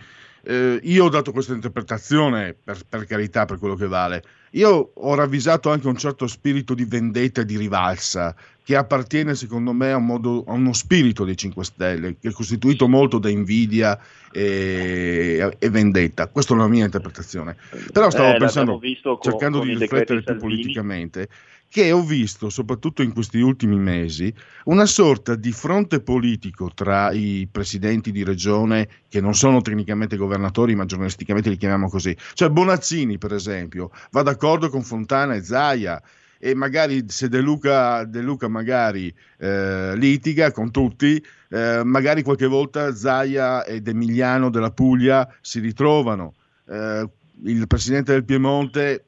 eh, 0.46 0.80
io 0.84 1.06
ho 1.06 1.10
dato 1.10 1.32
questa 1.32 1.54
interpretazione, 1.54 2.56
per, 2.62 2.80
per, 2.88 3.06
carità, 3.06 3.46
per 3.46 3.58
quello 3.58 3.76
che 3.76 3.88
vale. 3.88 4.24
Io 4.52 4.92
ho 4.94 5.14
ravvisato 5.16 5.70
anche 5.72 5.88
un 5.88 5.98
certo 5.98 6.28
spirito 6.28 6.74
di 6.74 6.86
vendetta 6.86 7.42
e 7.42 7.46
di 7.46 7.58
rivalsa 7.58 8.36
che 8.64 8.76
appartiene 8.76 9.36
secondo 9.36 9.74
me 9.74 9.92
a, 9.92 9.98
un 9.98 10.06
modo, 10.06 10.44
a, 10.48 10.54
uno 10.54 10.74
spirito 10.74 11.24
dei 11.24 11.38
5 11.38 11.64
Stelle, 11.64 12.16
che 12.20 12.30
è 12.30 12.32
costituito 12.32 12.88
molto 12.88 13.20
da 13.20 13.30
invidia 13.30 14.00
e, 14.32 15.56
e 15.60 15.70
vendetta. 15.70 16.28
Questa 16.28 16.54
è 16.54 16.58
la 16.58 16.68
mia 16.68 16.86
interpretazione. 16.86 17.56
Però 17.92 18.10
stavo 18.10 18.34
eh, 18.34 18.38
pensando, 18.38 18.80
cercando 19.22 19.60
con 19.60 19.68
di 19.68 19.78
riflettere 19.78 20.24
più 20.24 20.38
politicamente, 20.38 21.28
che 21.76 21.92
ho 21.92 22.02
visto, 22.02 22.50
soprattutto 22.50 23.02
in 23.02 23.12
questi 23.12 23.42
ultimi 23.42 23.78
mesi, 23.78 24.34
una 24.64 24.86
sorta 24.86 25.36
di 25.36 25.52
fronte 25.52 26.00
politico 26.00 26.72
tra 26.74 27.12
i 27.12 27.50
presidenti 27.52 28.14
di 28.14 28.24
regione, 28.24 28.88
che 29.10 29.20
non 29.20 29.36
sono 29.36 29.60
tecnicamente 29.60 30.16
governatori, 30.16 30.74
ma 30.74 30.86
giornalisticamente 30.86 31.50
li 31.50 31.58
chiamiamo 31.58 31.90
così. 31.90 32.16
Cioè 32.32 32.48
Bonazzini, 32.48 33.18
per 33.18 33.34
esempio, 33.34 33.92
va 34.12 34.22
d'accordo 34.22 34.70
con 34.70 34.84
Fontana 34.84 35.34
e 35.36 35.44
Zaia 35.44 36.02
e 36.40 36.56
magari 36.56 37.04
se 37.10 37.28
De 37.28 37.42
Luca, 37.42 38.06
De 38.06 38.22
Luca 38.22 38.48
magari 38.48 39.14
eh, 39.38 39.98
litiga 39.98 40.54
con 40.54 40.72
tutti, 40.72 41.22
eh, 41.50 41.82
magari 41.84 42.24
qualche 42.24 42.48
volta 42.48 42.96
Zaia 42.96 43.66
ed 43.66 43.86
Emiliano 43.86 44.50
della 44.50 44.72
Puglia 44.72 45.30
si 45.42 45.60
ritrovano. 45.60 46.36
Eh, 46.70 47.10
il 47.44 47.68
presidente 47.68 48.14
del 48.14 48.24
Piemonte, 48.24 49.04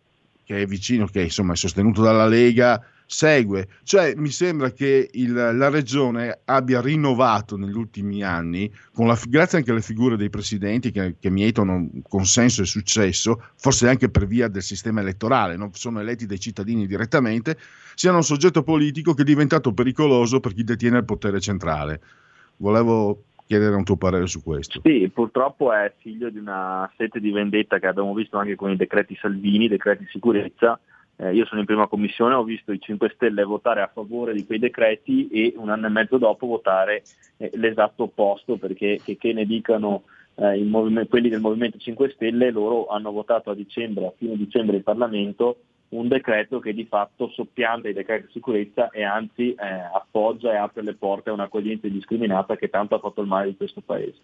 che 0.47 0.61
è 0.61 0.65
vicino, 0.65 1.07
che 1.07 1.23
insomma 1.23 1.51
è 1.51 1.55
sostenuto 1.57 2.01
dalla 2.01 2.25
Lega, 2.25 2.81
segue. 3.05 3.67
Cioè 3.83 4.13
mi 4.15 4.29
sembra 4.29 4.71
che 4.71 5.09
il, 5.11 5.33
la 5.33 5.67
regione 5.67 6.39
abbia 6.45 6.79
rinnovato 6.79 7.57
negli 7.57 7.75
ultimi 7.75 8.23
anni, 8.23 8.71
la, 8.93 9.19
grazie 9.27 9.57
anche 9.57 9.71
alle 9.71 9.81
figure 9.81 10.15
dei 10.15 10.29
presidenti 10.29 10.91
che, 10.91 11.15
che 11.19 11.29
mietono 11.29 11.89
consenso 12.07 12.61
e 12.61 12.65
successo, 12.65 13.43
forse 13.57 13.89
anche 13.89 14.07
per 14.07 14.25
via 14.25 14.47
del 14.47 14.63
sistema 14.63 15.01
elettorale, 15.01 15.57
non 15.57 15.73
sono 15.73 15.99
eletti 15.99 16.25
dai 16.25 16.39
cittadini 16.39 16.87
direttamente, 16.87 17.57
siano 17.93 18.15
un 18.15 18.23
soggetto 18.23 18.63
politico 18.63 19.13
che 19.13 19.23
è 19.23 19.25
diventato 19.25 19.73
pericoloso 19.73 20.39
per 20.39 20.53
chi 20.53 20.63
detiene 20.63 20.99
il 20.99 21.03
potere 21.03 21.41
centrale. 21.41 21.99
Volevo 22.55 23.23
chiedere 23.47 23.75
un 23.75 23.85
tuo 23.85 23.95
parere 23.95 24.27
su 24.27 24.43
questo. 24.43 24.81
Sì, 24.83 25.09
purtroppo 25.11 25.71
è 25.71 25.91
figlio 25.97 26.29
di 26.29 26.37
una 26.37 26.91
sete 26.97 27.19
di 27.19 27.31
vendetta 27.31 27.79
che 27.79 27.87
abbiamo 27.87 28.13
visto 28.13 28.37
anche 28.37 28.55
con 28.55 28.69
i 28.69 28.75
decreti 28.75 29.15
Salvini, 29.15 29.65
i 29.65 29.69
decreti 29.69 30.05
sicurezza, 30.09 30.79
eh, 31.15 31.33
io 31.33 31.45
sono 31.45 31.61
in 31.61 31.65
prima 31.65 31.87
commissione, 31.87 32.35
ho 32.35 32.43
visto 32.43 32.71
i 32.71 32.79
5 32.79 33.11
Stelle 33.15 33.43
votare 33.43 33.81
a 33.81 33.89
favore 33.91 34.33
di 34.33 34.45
quei 34.45 34.59
decreti 34.59 35.27
e 35.29 35.53
un 35.57 35.69
anno 35.69 35.87
e 35.87 35.89
mezzo 35.89 36.17
dopo 36.17 36.45
votare 36.45 37.03
eh, 37.37 37.49
l'esatto 37.55 38.03
opposto, 38.03 38.57
perché 38.57 38.99
che, 39.03 39.17
che 39.17 39.33
ne 39.33 39.45
dicano 39.45 40.03
eh, 40.35 40.63
movim- 40.63 41.07
quelli 41.07 41.29
del 41.29 41.39
Movimento 41.39 41.79
5 41.79 42.11
Stelle, 42.11 42.51
loro 42.51 42.87
hanno 42.87 43.11
votato 43.11 43.49
a 43.49 43.55
dicembre, 43.55 44.05
a 44.05 44.13
fine 44.15 44.35
dicembre 44.35 44.75
in 44.75 44.83
Parlamento, 44.83 45.57
un 45.89 46.07
decreto 46.07 46.59
che 46.59 46.73
di 46.73 46.85
fatto 46.85 47.29
soppianta 47.29 47.87
i 47.87 47.93
decreti 47.93 48.25
di 48.25 48.31
sicurezza 48.33 48.89
e 48.89 49.03
anzi 49.03 49.53
eh, 49.53 49.65
appoggia 49.65 50.51
e 50.51 50.57
apre 50.57 50.83
le 50.83 50.95
porte 50.95 51.29
a 51.29 51.33
un'accoglienza 51.33 51.87
indiscriminata 51.87 52.57
che 52.57 52.69
tanto 52.69 52.95
ha 52.95 52.99
fatto 52.99 53.21
il 53.21 53.27
male 53.27 53.49
di 53.49 53.57
questo 53.57 53.81
Paese. 53.81 54.19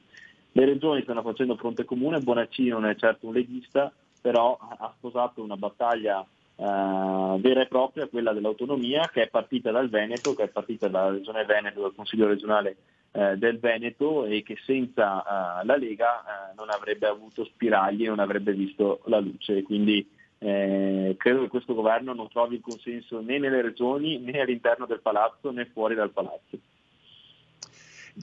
Le 0.51 0.65
regioni 0.65 1.01
stanno 1.01 1.21
facendo 1.21 1.55
fronte 1.55 1.85
comune, 1.85 2.19
Bonaccini 2.19 2.69
non 2.69 2.85
è 2.85 2.95
certo 2.95 3.27
un 3.27 3.33
leghista, 3.33 3.91
però 4.21 4.57
ha 4.59 4.93
sposato 4.97 5.41
una 5.41 5.57
battaglia 5.57 6.25
Uh, 6.55 7.41
vera 7.41 7.63
e 7.63 7.67
propria, 7.67 8.07
quella 8.07 8.31
dell'autonomia, 8.31 9.09
che 9.11 9.23
è 9.23 9.27
partita 9.27 9.71
dal 9.71 9.89
Veneto, 9.89 10.35
che 10.35 10.43
è 10.43 10.47
partita 10.49 10.87
dalla 10.87 11.09
Regione 11.09 11.45
Veneto, 11.45 11.81
dal 11.81 11.95
Consiglio 11.95 12.27
regionale 12.27 12.75
uh, 13.13 13.35
del 13.35 13.57
Veneto 13.57 14.25
e 14.25 14.43
che 14.43 14.55
senza 14.63 15.17
uh, 15.17 15.65
la 15.65 15.75
Lega 15.75 16.53
non 16.55 16.69
avrebbe 16.69 17.07
avuto 17.07 17.43
spiragli, 17.43 18.05
non 18.05 18.19
avrebbe 18.19 18.53
visto 18.53 19.01
la 19.05 19.19
luce. 19.19 19.63
Quindi 19.63 20.07
eh, 20.43 21.15
credo 21.17 21.41
che 21.41 21.47
questo 21.47 21.73
governo 21.73 22.13
non 22.13 22.27
trovi 22.27 22.55
il 22.55 22.61
consenso 22.61 23.21
né 23.21 23.39
nelle 23.39 23.61
regioni 23.61 24.19
né 24.19 24.41
all'interno 24.41 24.85
del 24.85 24.99
palazzo 24.99 25.51
né 25.51 25.69
fuori 25.71 25.95
dal 25.95 26.11
palazzo. 26.11 26.57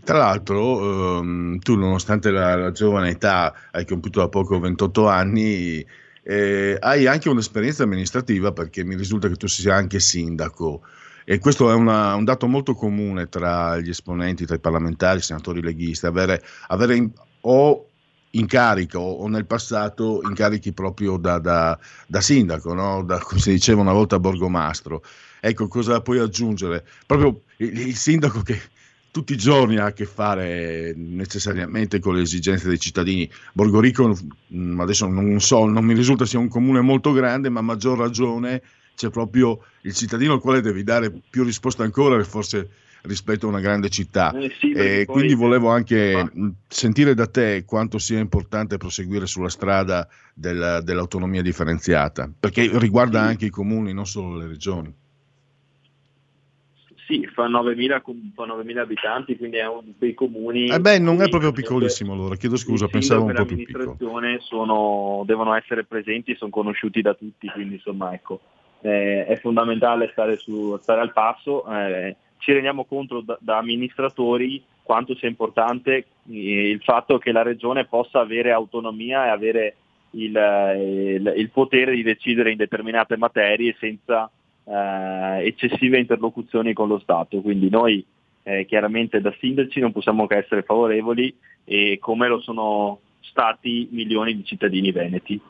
Tra 0.05 0.19
l'altro, 0.19 1.19
ehm, 1.19 1.59
tu 1.61 1.77
nonostante 1.77 2.31
la, 2.31 2.55
la 2.57 2.71
giovane 2.73 3.11
età, 3.11 3.55
hai 3.73 3.87
compiuto 3.87 4.21
da 4.21 4.29
poco 4.29 4.61
28 4.61 5.09
anni, 5.09 5.85
eh, 6.23 6.77
hai 6.79 7.07
anche 7.07 7.31
un'esperienza 7.31 7.85
amministrativa 7.85 8.53
perché 8.53 8.85
mi 8.85 8.97
risulta 8.97 9.29
che 9.29 9.37
tu 9.37 9.49
sia 9.49 9.75
anche 9.75 9.99
sindaco 9.99 10.83
e 11.25 11.39
questo 11.39 11.71
è 11.71 11.75
una, 11.75 12.15
un 12.15 12.25
dato 12.25 12.47
molto 12.47 12.75
comune 12.75 13.29
tra 13.29 13.79
gli 13.79 13.89
esponenti, 13.89 14.45
tra 14.45 14.57
i 14.57 14.61
parlamentari, 14.61 15.19
i 15.19 15.23
senatori 15.23 15.63
leghisti, 15.63 16.05
avere, 16.05 16.43
avere 16.69 16.97
in, 16.97 17.11
o 17.43 17.90
incarico 18.33 18.99
o 18.99 19.27
nel 19.29 19.47
passato 19.47 20.21
incarichi 20.23 20.73
proprio 20.73 21.17
da, 21.17 21.39
da, 21.39 21.79
da 22.07 22.21
sindaco, 22.21 22.75
no? 22.75 23.03
da, 23.03 23.19
come 23.19 23.41
si 23.41 23.51
diceva 23.51 23.81
una 23.81 23.93
volta 23.93 24.19
borgomastro. 24.19 25.03
Ecco, 25.41 25.69
cosa 25.69 26.01
puoi 26.01 26.19
aggiungere? 26.19 26.85
Proprio 27.07 27.43
il, 27.59 27.79
il 27.79 27.97
sindaco 27.97 28.43
che 28.43 28.61
tutti 29.11 29.33
i 29.33 29.39
giorni 29.39 29.79
ha 29.79 29.87
a 29.87 29.93
che 29.93 30.05
fare 30.05 30.93
necessariamente 30.95 31.99
con 31.99 32.15
le 32.15 32.23
esigenze 32.23 32.69
dei 32.69 32.79
cittadini. 32.79 33.29
Borgorico 33.53 34.17
mm, 34.55 34.81
adesso 34.81 35.07
non 35.07 35.41
so, 35.41 35.65
non 35.67 35.85
mi 35.85 35.95
risulta 35.95 36.25
sia 36.25 36.39
un 36.39 36.49
comune 36.49 36.81
molto 36.81 37.13
grande, 37.13 37.49
ma 37.49 37.61
a 37.61 37.65
maggior 37.65 37.99
ragione 37.99 38.63
c'è 38.95 39.11
proprio 39.11 39.65
il 39.83 39.95
cittadino 39.95 40.35
al 40.35 40.41
quale 40.41 40.61
devi 40.61 40.83
dare 40.83 41.11
più 41.31 41.43
risposte 41.43 41.83
ancora 41.83 42.23
forse 42.23 42.69
rispetto 43.03 43.47
a 43.47 43.49
una 43.49 43.61
grande 43.61 43.89
città. 43.89 44.33
Eh 44.33 44.51
sì, 44.59 44.73
e 44.73 45.05
quindi 45.07 45.35
volevo 45.35 45.69
anche 45.69 46.15
ah. 46.15 46.31
sentire 46.69 47.15
da 47.15 47.27
te 47.27 47.65
quanto 47.65 47.99
sia 47.99 48.19
importante 48.19 48.77
proseguire 48.77 49.27
sulla 49.27 49.49
strada 49.49 50.09
del, 50.35 50.81
dell'autonomia 50.83 51.43
differenziata, 51.43 52.31
perché 52.39 52.71
riguarda 52.79 53.23
sì. 53.23 53.29
anche 53.29 53.45
i 53.47 53.51
comuni, 53.51 53.93
non 53.93 54.07
solo 54.07 54.37
le 54.37 54.47
regioni. 54.47 54.95
Sì, 57.11 57.27
fa 57.35 57.49
9.000, 57.49 58.01
fa 58.37 58.47
9.000 58.47 58.79
abitanti, 58.79 59.37
quindi 59.37 59.57
è 59.57 59.67
uno 59.67 59.83
dei 59.99 60.15
comuni. 60.15 60.69
Eh 60.69 60.79
beh, 60.79 61.01
non 61.01 61.21
è 61.21 61.29
proprio 61.29 61.51
piccolissimo 61.51 62.13
allora, 62.13 62.37
chiedo 62.37 62.57
scusa, 62.57 62.87
pensavo 62.87 63.25
un 63.25 63.35
po' 63.35 63.45
più 63.45 63.57
piccolo. 63.57 63.97
Sono, 64.39 65.25
devono 65.27 65.53
essere 65.55 65.83
presenti, 65.83 66.37
sono 66.37 66.53
conosciuti 66.53 67.03
da 67.03 67.15
tutti, 67.15 67.49
quindi 67.49 67.75
insomma 67.75 68.13
ecco, 68.15 68.41
eh, 68.83 69.27
è 69.27 69.37
fondamentale 69.41 70.11
stare, 70.13 70.37
su, 70.37 70.79
stare 70.81 71.01
al 71.01 71.13
passo. 71.13 71.67
Eh, 71.67 72.17
ci 72.41 72.53
rendiamo 72.53 72.85
conto 72.85 73.21
da, 73.21 73.39
da, 73.41 73.59
amministratori 73.59 74.63
quanto 74.83 75.15
sia 75.15 75.29
importante 75.29 76.07
eh, 76.29 76.71
il 76.71 76.81
fatto 76.83 77.19
che 77.19 77.31
la 77.31 77.43
regione 77.43 77.85
possa 77.85 78.21
avere 78.21 78.51
autonomia 78.51 79.27
e 79.27 79.29
avere 79.29 79.77
il, 80.13 80.35
il, 80.35 81.33
il 81.37 81.51
potere 81.51 81.95
di 81.95 82.03
decidere 82.03 82.51
in 82.51 82.57
determinate 82.57 83.17
materie 83.17 83.77
senza 83.79 84.29
eh, 84.65 85.47
eccessive 85.47 85.99
interlocuzioni 85.99 86.73
con 86.73 86.89
lo 86.89 86.99
Stato. 86.99 87.41
Quindi 87.41 87.69
noi 87.69 88.05
eh, 88.43 88.65
chiaramente 88.67 89.21
da 89.21 89.33
sindaci 89.39 89.79
non 89.81 89.93
possiamo 89.93 90.27
che 90.27 90.39
essere 90.39 90.63
favorevoli 90.63 91.33
e 91.65 91.99
come 92.01 92.27
lo 92.27 92.41
sono 92.41 93.01
stati 93.21 93.89
milioni 93.93 94.35
di 94.35 94.45
cittadini 94.45 94.91
veneti. 94.91 95.41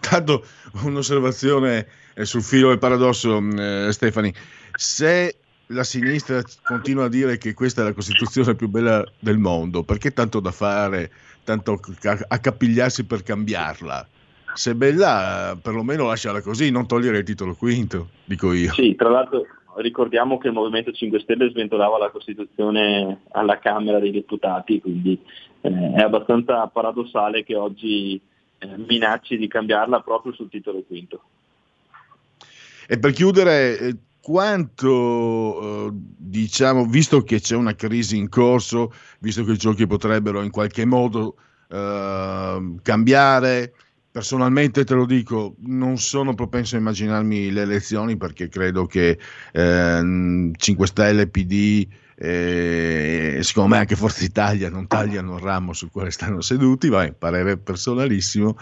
Tanto 0.00 0.44
un'osservazione 0.84 1.86
sul 2.22 2.42
filo 2.42 2.68
del 2.68 2.78
paradosso, 2.78 3.38
eh, 3.38 3.92
Stefani. 3.92 4.32
Se 4.72 5.36
la 5.68 5.84
sinistra 5.84 6.42
continua 6.62 7.04
a 7.04 7.08
dire 7.08 7.38
che 7.38 7.54
questa 7.54 7.82
è 7.82 7.84
la 7.84 7.92
Costituzione 7.92 8.54
più 8.54 8.68
bella 8.68 9.04
del 9.18 9.38
mondo, 9.38 9.82
perché 9.82 10.12
tanto 10.12 10.40
da 10.40 10.50
fare, 10.50 11.10
tanto 11.44 11.80
accapigliarsi 12.28 13.04
per 13.04 13.22
cambiarla? 13.22 14.08
se 14.54 14.70
è 14.70 14.74
bella, 14.74 15.58
perlomeno 15.60 16.06
lasciala 16.06 16.40
così, 16.40 16.70
non 16.70 16.86
togliere 16.86 17.18
il 17.18 17.24
titolo 17.24 17.54
quinto, 17.54 18.08
dico 18.24 18.52
io. 18.52 18.72
Sì, 18.72 18.94
tra 18.94 19.10
l'altro 19.10 19.44
ricordiamo 19.76 20.38
che 20.38 20.46
il 20.46 20.54
Movimento 20.54 20.92
5 20.92 21.20
Stelle 21.20 21.50
sventolava 21.50 21.98
la 21.98 22.10
Costituzione 22.10 23.22
alla 23.32 23.58
Camera 23.58 23.98
dei 23.98 24.12
Deputati, 24.12 24.80
quindi 24.80 25.20
eh, 25.60 25.92
è 25.96 26.00
abbastanza 26.00 26.66
paradossale 26.68 27.42
che 27.42 27.56
oggi 27.56 28.20
eh, 28.58 28.68
minacci 28.76 29.36
di 29.36 29.48
cambiarla 29.48 30.00
proprio 30.00 30.32
sul 30.32 30.48
titolo 30.48 30.82
quinto. 30.86 31.20
E 32.86 32.98
per 32.98 33.12
chiudere, 33.12 33.78
eh, 33.78 33.96
quanto, 34.24 35.88
eh, 35.88 35.90
diciamo, 35.92 36.86
visto 36.86 37.22
che 37.22 37.42
c'è 37.42 37.54
una 37.54 37.74
crisi 37.74 38.16
in 38.16 38.30
corso, 38.30 38.90
visto 39.20 39.44
che 39.44 39.52
i 39.52 39.58
giochi 39.58 39.86
potrebbero 39.86 40.40
in 40.40 40.50
qualche 40.50 40.86
modo 40.86 41.36
eh, 41.68 42.74
cambiare, 42.80 43.74
Personalmente 44.14 44.84
te 44.84 44.94
lo 44.94 45.06
dico, 45.06 45.56
non 45.62 45.98
sono 45.98 46.34
propenso 46.34 46.76
a 46.76 46.78
immaginarmi 46.78 47.50
le 47.50 47.62
elezioni 47.62 48.16
perché 48.16 48.48
credo 48.48 48.86
che 48.86 49.18
eh, 49.52 50.50
5 50.56 50.86
Stelle, 50.86 51.26
PD 51.26 51.84
e 52.14 53.40
secondo 53.42 53.70
me 53.70 53.78
anche 53.78 53.96
Forza 53.96 54.24
Italia 54.24 54.70
non 54.70 54.86
tagliano 54.86 55.34
il 55.34 55.42
ramo 55.42 55.72
sul 55.72 55.90
quale 55.90 56.12
stanno 56.12 56.42
seduti, 56.42 56.88
vai, 56.88 57.12
parere 57.12 57.56
personalissimo. 57.56 58.56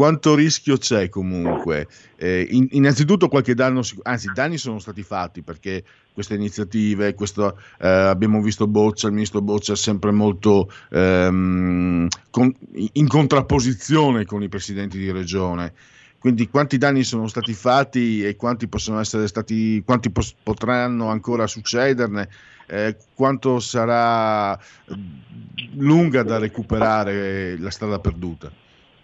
Quanto 0.00 0.34
rischio 0.34 0.78
c'è 0.78 1.10
comunque? 1.10 1.86
Eh, 2.16 2.46
in, 2.52 2.68
innanzitutto 2.70 3.28
qualche 3.28 3.52
danno, 3.52 3.82
anzi 4.04 4.30
danni 4.32 4.56
sono 4.56 4.78
stati 4.78 5.02
fatti 5.02 5.42
perché 5.42 5.84
queste 6.14 6.32
iniziative, 6.32 7.12
questo, 7.12 7.60
eh, 7.78 7.86
abbiamo 7.86 8.40
visto 8.40 8.66
Boccia, 8.66 9.08
il 9.08 9.12
ministro 9.12 9.42
Boccia 9.42 9.76
sempre 9.76 10.10
molto 10.10 10.72
ehm, 10.90 12.08
con, 12.30 12.50
in 12.92 13.08
contrapposizione 13.08 14.24
con 14.24 14.42
i 14.42 14.48
presidenti 14.48 14.96
di 14.96 15.10
regione. 15.10 15.74
Quindi 16.18 16.48
quanti 16.48 16.78
danni 16.78 17.04
sono 17.04 17.26
stati 17.26 17.52
fatti 17.52 18.24
e 18.24 18.36
quanti 18.36 18.70
stati, 19.26 19.82
quanti 19.84 20.08
pos- 20.08 20.34
potranno 20.42 21.10
ancora 21.10 21.46
succederne? 21.46 22.26
Eh, 22.66 22.96
quanto 23.12 23.60
sarà 23.60 24.58
lunga 25.74 26.22
da 26.22 26.38
recuperare 26.38 27.58
la 27.58 27.70
strada 27.70 27.98
perduta? 27.98 28.50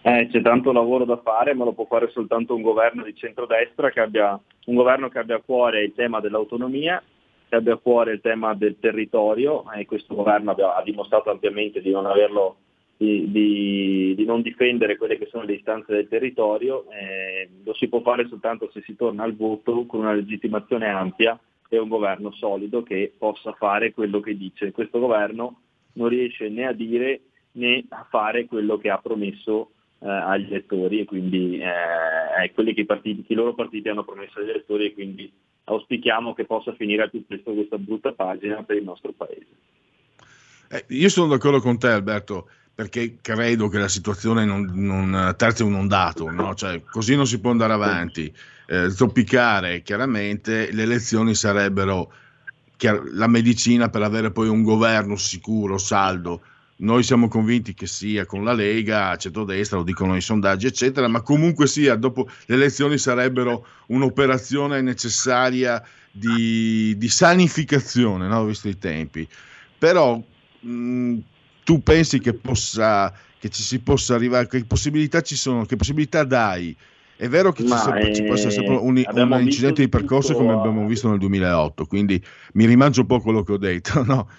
Eh, 0.07 0.29
c'è 0.31 0.41
tanto 0.41 0.71
lavoro 0.71 1.03
da 1.03 1.17
fare, 1.17 1.53
ma 1.53 1.65
lo 1.65 1.73
può 1.73 1.83
fare 1.83 2.09
soltanto 2.11 2.55
un 2.55 2.61
governo 2.61 3.03
di 3.03 3.13
centrodestra 3.13 3.89
che 3.89 3.99
abbia 3.99 4.39
un 4.67 4.75
governo 4.75 5.09
che 5.09 5.19
abbia 5.19 5.35
a 5.35 5.41
cuore 5.41 5.83
il 5.83 5.91
tema 5.93 6.21
dell'autonomia, 6.21 7.03
che 7.49 7.55
abbia 7.55 7.73
a 7.73 7.77
cuore 7.77 8.13
il 8.13 8.21
tema 8.21 8.53
del 8.53 8.79
territorio 8.79 9.69
e 9.73 9.85
questo 9.85 10.15
governo 10.15 10.51
abbia, 10.51 10.77
ha 10.77 10.81
dimostrato 10.81 11.29
ampiamente 11.29 11.81
di 11.81 11.91
non 11.91 12.05
averlo 12.05 12.55
di, 12.95 13.29
di, 13.29 14.15
di, 14.15 14.23
non 14.23 14.41
difendere 14.41 14.95
quelle 14.95 15.17
che 15.17 15.25
sono 15.25 15.43
le 15.43 15.55
istanze 15.55 15.91
del 15.91 16.07
territorio, 16.07 16.85
eh, 16.89 17.49
lo 17.65 17.73
si 17.73 17.89
può 17.89 17.99
fare 17.99 18.29
soltanto 18.29 18.69
se 18.71 18.81
si 18.83 18.95
torna 18.95 19.23
al 19.23 19.35
voto 19.35 19.85
con 19.85 19.99
una 19.99 20.13
legittimazione 20.13 20.87
ampia 20.87 21.37
e 21.67 21.77
un 21.77 21.89
governo 21.89 22.31
solido 22.31 22.81
che 22.81 23.11
possa 23.17 23.51
fare 23.51 23.91
quello 23.91 24.21
che 24.21 24.37
dice. 24.37 24.71
Questo 24.71 24.99
governo 24.99 25.63
non 25.95 26.07
riesce 26.07 26.47
né 26.47 26.65
a 26.65 26.71
dire 26.71 27.19
né 27.57 27.83
a 27.89 28.07
fare 28.09 28.45
quello 28.45 28.77
che 28.77 28.89
ha 28.89 28.99
promesso 28.99 29.71
eh, 29.99 30.09
agli 30.09 30.45
elettori 30.45 30.99
e 30.99 31.05
quindi 31.05 31.59
eh, 31.59 32.51
quelli 32.53 32.73
che 32.73 32.81
i, 32.81 32.85
partiti, 32.85 33.23
che 33.23 33.33
i 33.33 33.35
loro 33.35 33.53
partiti 33.53 33.89
hanno 33.89 34.03
promesso 34.03 34.39
agli 34.39 34.49
elettori 34.49 34.85
e 34.85 34.93
quindi 34.93 35.31
auspichiamo 35.65 36.33
che 36.33 36.45
possa 36.45 36.73
finire 36.73 37.03
al 37.03 37.09
più 37.09 37.25
presto 37.25 37.53
questa 37.53 37.77
brutta 37.77 38.13
pagina 38.13 38.63
per 38.63 38.77
il 38.77 38.83
nostro 38.83 39.11
Paese. 39.11 39.47
Eh, 40.69 40.85
io 40.89 41.09
sono 41.09 41.27
d'accordo 41.27 41.59
con 41.59 41.77
te 41.77 41.87
Alberto 41.87 42.49
perché 42.77 43.17
credo 43.21 43.69
che 43.69 43.79
la 43.79 43.87
situazione 43.87 44.45
non, 44.45 44.69
non 44.73 45.33
terzi 45.35 45.63
un 45.63 45.87
dato, 45.87 46.29
no? 46.29 46.53
cioè, 46.53 46.83
così 46.83 47.15
non 47.15 47.25
si 47.25 47.39
può 47.39 47.49
andare 47.49 47.73
avanti. 47.73 48.31
Eh, 48.67 48.91
zoppicare 48.91 49.81
chiaramente 49.81 50.71
le 50.71 50.83
elezioni 50.83 51.33
sarebbero 51.33 52.11
la 53.13 53.27
medicina 53.27 53.89
per 53.89 54.03
avere 54.03 54.31
poi 54.31 54.47
un 54.47 54.61
governo 54.61 55.15
sicuro, 55.15 55.79
saldo. 55.79 56.41
Noi 56.79 57.01
siamo 57.01 57.27
convinti 57.27 57.73
che 57.73 57.87
sia 57.87 58.25
con 58.25 58.43
la 58.43 58.53
Lega, 58.53 59.15
centrodestra, 59.15 59.77
lo 59.77 59.83
dicono 59.83 60.15
i 60.15 60.21
sondaggi, 60.21 60.67
eccetera, 60.67 61.07
ma 61.07 61.21
comunque 61.21 61.65
sia, 61.65 61.95
dopo 61.95 62.27
le 62.45 62.55
elezioni 62.55 62.99
sarebbero 62.99 63.65
un'operazione 63.87 64.81
necessaria 64.81 65.83
di, 66.11 66.95
di 66.95 67.09
sanificazione, 67.09 68.27
no? 68.27 68.45
visto 68.45 68.67
i 68.67 68.77
tempi. 68.77 69.27
Però 69.77 70.21
mh, 70.59 71.17
tu 71.63 71.81
pensi 71.81 72.19
che, 72.19 72.33
possa, 72.33 73.11
che 73.39 73.49
ci 73.49 73.63
si 73.63 73.79
possa 73.79 74.13
arrivare, 74.13 74.47
che 74.47 74.63
possibilità 74.65 75.21
ci 75.21 75.35
sono, 75.35 75.65
che 75.65 75.75
possibilità 75.75 76.23
dai? 76.23 76.75
È 77.15 77.27
vero 77.27 77.51
che 77.51 77.63
ci, 77.65 77.75
sempre, 77.75 78.13
ci, 78.13 78.23
può 78.23 78.35
essere 78.35 78.51
sempre 78.51 78.75
un, 78.75 79.03
un 79.03 79.41
incidente 79.41 79.81
di 79.81 79.89
percorso 79.89 80.35
come 80.35 80.53
abbiamo 80.53 80.85
visto 80.85 81.09
nel 81.09 81.17
2008, 81.17 81.87
quindi 81.87 82.23
mi 82.53 82.65
rimangio 82.67 83.01
un 83.01 83.07
po' 83.07 83.19
quello 83.19 83.41
che 83.41 83.53
ho 83.53 83.57
detto. 83.57 84.03
No? 84.05 84.29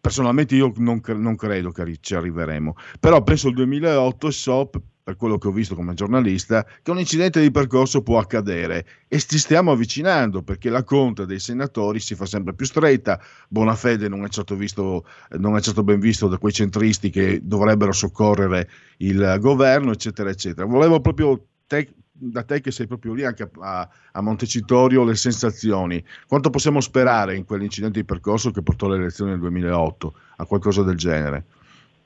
Personalmente 0.00 0.54
io 0.54 0.72
non, 0.76 1.00
non, 1.04 1.36
credo 1.36 1.70
che 1.70 1.96
ci 2.00 2.14
arriveremo, 2.14 2.74
però 3.00 3.22
penso 3.22 3.48
al 3.48 3.54
2008 3.54 4.28
e 4.28 4.32
so 4.32 4.70
per 5.02 5.16
quello 5.16 5.36
che 5.36 5.48
ho 5.48 5.52
visto 5.52 5.74
come 5.74 5.94
giornalista, 5.94 6.64
che 6.82 6.90
un 6.90 6.98
incidente 6.98 7.40
di 7.40 7.50
percorso 7.50 8.02
può 8.02 8.18
accadere 8.18 8.86
e 9.08 9.18
ci 9.18 9.38
stiamo 9.38 9.72
avvicinando 9.72 10.42
perché 10.42 10.70
la 10.70 10.84
conta 10.84 11.24
dei 11.24 11.40
senatori 11.40 11.98
si 11.98 12.14
fa 12.14 12.24
sempre 12.24 12.54
più 12.54 12.66
stretta. 12.66 13.20
Bonafede 13.48 14.08
non 14.08 14.24
è 14.24 14.28
certo, 14.28 14.54
visto, 14.54 15.04
non 15.38 15.56
è 15.56 15.60
certo 15.60 15.82
ben 15.82 15.98
visto 15.98 16.28
da 16.28 16.38
quei 16.38 16.52
centristi 16.52 17.10
che 17.10 17.40
dovrebbero 17.42 17.92
soccorrere 17.92 18.68
il 18.98 19.38
governo, 19.40 19.92
eccetera, 19.92 20.30
eccetera. 20.30 20.66
Volevo 20.66 21.00
proprio 21.00 21.46
te, 21.66 21.92
da 22.30 22.44
te 22.44 22.60
che 22.60 22.70
sei 22.70 22.86
proprio 22.86 23.14
lì 23.14 23.24
anche 23.24 23.50
a, 23.60 23.88
a, 24.12 24.22
Montecitorio 24.22 25.04
le 25.04 25.16
sensazioni. 25.16 26.02
Quanto 26.28 26.50
possiamo 26.50 26.80
sperare 26.80 27.34
in 27.34 27.44
quell'incidente 27.44 28.00
di 28.00 28.06
percorso 28.06 28.50
che 28.50 28.62
portò 28.62 28.86
alle 28.86 28.96
elezioni 28.96 29.32
nel 29.32 29.40
2008 29.40 30.14
a 30.36 30.46
qualcosa 30.46 30.82
del 30.82 30.96
genere? 30.96 31.44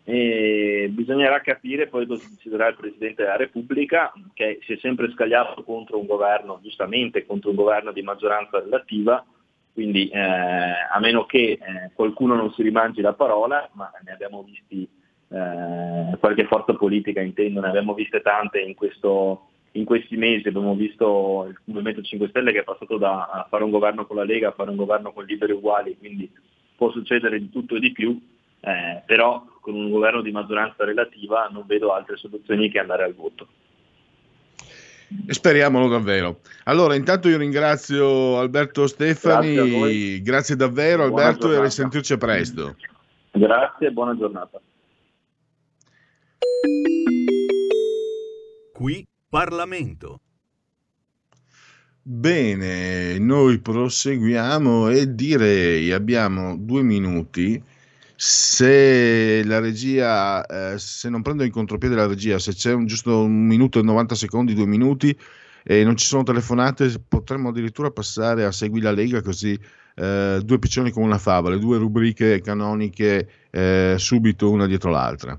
E 0.05 0.89
bisognerà 0.93 1.41
capire 1.41 1.89
poi 1.89 2.07
cosa 2.07 2.25
deciderà 2.31 2.69
il 2.69 2.77
Presidente 2.77 3.25
della 3.25 3.37
Repubblica, 3.37 4.13
che 4.33 4.61
si 4.63 4.75
è 4.75 4.79
sempre 4.79 5.11
scagliato 5.11 5.65
contro 5.65 5.99
un 5.99 6.07
governo, 6.07 6.61
giustamente 6.63 7.27
contro 7.27 7.51
un 7.51 7.57
governo 7.57 7.93
di 7.93 8.03
maggioranza 8.03 8.61
relativa, 8.61 9.25
quindi 9.75 10.09
eh, 10.09 10.21
a 10.21 10.99
meno 11.01 11.27
che 11.27 11.39
eh, 11.39 11.61
qualcuno 11.93 12.37
non 12.37 12.53
si 12.53 12.63
rimangi 12.63 13.01
la 13.01 13.15
parola, 13.15 13.69
ma 13.73 13.91
ne 14.05 14.13
abbiamo 14.13 14.45
visti, 14.45 14.89
eh, 15.29 16.17
qualche 16.19 16.47
forza 16.47 16.75
politica 16.75 17.21
intendo, 17.21 17.61
ne 17.61 17.69
abbiamo 17.69 17.93
viste 17.93 18.23
tante 18.23 18.61
in, 18.61 18.75
questo, 18.75 19.49
in 19.77 19.85
questi 19.85 20.17
mesi, 20.17 20.49
abbiamo 20.49 20.75
visto 20.75 21.47
il 21.49 21.57
Movimento 21.65 22.03
5 22.03 22.29
Stelle 22.29 22.53
che 22.53 22.61
è 22.61 22.65
passato 22.65 22.97
da 22.97 23.47
fare 23.49 23.65
un 23.65 23.71
governo 23.71 24.07
con 24.07 24.17
la 24.17 24.25
Lega 24.25 24.49
a 24.49 24.53
fare 24.53 24.71
un 24.71 24.77
governo 24.77 25.13
con 25.13 25.25
liberi 25.25 25.53
uguali, 25.53 25.97
quindi 25.99 26.31
può 26.77 26.91
succedere 26.91 27.39
di 27.39 27.51
tutto 27.51 27.77
e 27.77 27.81
di 27.81 27.93
più, 27.93 28.19
eh, 28.61 29.03
però 29.05 29.45
con 29.61 29.75
un 29.75 29.91
governo 29.91 30.23
di 30.23 30.33
maggioranza 30.33 30.85
relativa 30.85 31.49
non 31.53 31.65
vedo 31.67 31.93
altre 31.93 32.17
soluzioni 32.17 32.71
che 32.71 32.79
andare 32.79 33.05
al 33.05 33.15
voto. 33.15 33.47
Speriamolo 35.29 35.89
davvero. 35.89 36.41
Allora, 36.65 36.95
intanto 36.95 37.29
io 37.29 37.39
ringrazio 37.39 38.39
Alberto 38.39 38.87
Stefani, 38.87 39.55
grazie, 39.55 40.23
grazie 40.23 40.57
davvero 40.57 41.09
buona 41.09 41.23
Alberto 41.23 41.41
giornata. 41.43 41.61
e 41.61 41.65
risentirci 41.65 42.19
presto. 42.19 42.77
Grazie 43.31 43.87
e 43.87 43.91
buona 43.91 44.17
giornata. 44.17 44.61
Qui 48.73 49.07
Parlamento. 49.37 50.21
Bene, 52.01 53.19
noi 53.19 53.59
proseguiamo 53.59 54.89
e 54.89 55.15
direi 55.15 55.93
abbiamo 55.93 56.57
due 56.57 56.81
minuti 56.81 57.63
se 58.15 59.43
la 59.45 59.59
regia, 59.59 60.47
eh, 60.47 60.79
se 60.79 61.11
non 61.11 61.21
prendo 61.21 61.45
in 61.45 61.51
contropiede 61.51 61.95
la 61.95 62.07
regia, 62.07 62.39
se 62.39 62.55
c'è 62.55 62.73
un 62.73 62.87
giusto 62.87 63.25
un 63.25 63.47
minuto 63.47 63.79
e 63.79 63.83
90 63.83 64.15
secondi, 64.15 64.55
due 64.55 64.65
minuti 64.65 65.15
e 65.63 65.85
non 65.85 65.99
ci 65.99 66.07
sono 66.07 66.23
telefonate, 66.23 66.91
potremmo 67.07 67.51
addirittura 67.51 67.91
passare 67.91 68.47
a 68.47 68.53
Segui 68.53 68.81
la 68.81 68.91
Lega 68.91 69.21
così 69.21 69.53
eh, 69.97 70.41
due 70.43 70.59
piccioni 70.59 70.91
con 70.91 71.03
una 71.03 71.19
favola, 71.19 71.59
due 71.59 71.77
rubriche 71.77 72.41
canoniche 72.41 73.29
eh, 73.51 73.97
subito 73.99 74.51
una 74.51 74.65
dietro 74.65 74.89
l'altra. 74.91 75.39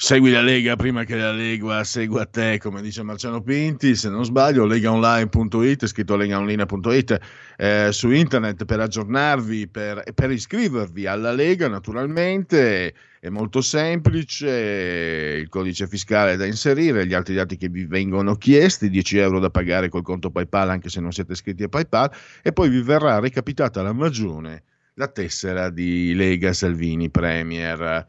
Segui 0.00 0.30
la 0.30 0.42
Lega 0.42 0.76
prima 0.76 1.02
che 1.02 1.16
la 1.16 1.32
Lega 1.32 1.82
segua 1.82 2.24
te, 2.24 2.58
come 2.58 2.80
dice 2.82 3.02
Marciano 3.02 3.42
Pinti, 3.42 3.96
se 3.96 4.08
non 4.08 4.24
sbaglio, 4.24 4.64
legaonline.it, 4.64 5.86
scritto 5.86 6.14
legaonline.it 6.14 7.18
eh, 7.56 7.88
su 7.90 8.08
internet 8.12 8.64
per 8.64 8.78
aggiornarvi, 8.78 9.66
per, 9.66 10.04
per, 10.14 10.30
iscrivervi 10.30 11.06
alla 11.06 11.32
Lega 11.32 11.66
naturalmente, 11.66 12.94
è 13.18 13.28
molto 13.28 13.60
semplice, 13.60 15.40
il 15.40 15.48
codice 15.48 15.88
fiscale 15.88 16.36
da 16.36 16.46
inserire, 16.46 17.04
gli 17.04 17.14
altri 17.14 17.34
dati 17.34 17.56
che 17.56 17.68
vi 17.68 17.84
vengono 17.84 18.36
chiesti, 18.36 18.90
10 18.90 19.18
euro 19.18 19.40
da 19.40 19.50
pagare 19.50 19.88
col 19.88 20.02
conto 20.02 20.30
PayPal 20.30 20.70
anche 20.70 20.90
se 20.90 21.00
non 21.00 21.10
siete 21.10 21.32
iscritti 21.32 21.64
a 21.64 21.68
PayPal 21.68 22.08
e 22.40 22.52
poi 22.52 22.68
vi 22.68 22.82
verrà 22.82 23.18
recapitata 23.18 23.82
la 23.82 23.92
magione 23.92 24.62
la 24.94 25.08
tessera 25.08 25.70
di 25.70 26.14
Lega 26.14 26.52
Salvini 26.52 27.10
Premier 27.10 28.06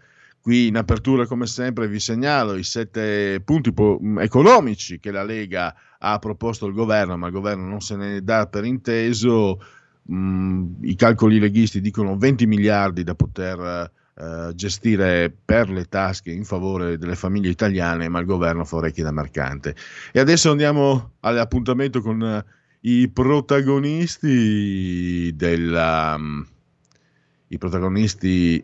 Qui 0.49 0.65
in 0.65 0.77
apertura, 0.77 1.27
come 1.27 1.45
sempre, 1.45 1.87
vi 1.87 1.99
segnalo 1.99 2.55
i 2.55 2.63
sette 2.63 3.39
punti 3.45 3.71
po- 3.71 3.99
mm, 4.01 4.17
economici 4.17 4.99
che 4.99 5.11
la 5.11 5.21
Lega 5.21 5.75
ha 5.99 6.17
proposto 6.17 6.65
al 6.65 6.73
governo, 6.73 7.15
ma 7.17 7.27
il 7.27 7.33
governo 7.33 7.67
non 7.67 7.81
se 7.81 7.95
ne 7.95 8.23
dà 8.23 8.47
per 8.47 8.65
inteso. 8.65 9.61
Mm, 10.11 10.81
I 10.81 10.95
calcoli 10.95 11.37
leghisti 11.37 11.81
dicono 11.81 12.17
20 12.17 12.47
miliardi 12.47 13.03
da 13.03 13.13
poter 13.13 13.91
eh, 14.15 14.51
gestire 14.55 15.29
per 15.29 15.69
le 15.69 15.85
tasche 15.85 16.31
in 16.31 16.45
favore 16.45 16.97
delle 16.97 17.15
famiglie 17.15 17.49
italiane, 17.49 18.09
ma 18.09 18.17
il 18.17 18.25
governo 18.25 18.65
fa 18.65 18.77
orecchie 18.77 19.03
da 19.03 19.11
mercante. 19.11 19.75
E 20.11 20.19
adesso 20.19 20.49
andiamo 20.49 21.11
all'appuntamento 21.19 22.01
con 22.01 22.23
eh, 22.23 22.43
i 22.89 23.07
protagonisti 23.07 25.31
della. 25.35 26.15
Um, 26.17 26.43
i 27.49 27.57
protagonisti 27.59 28.59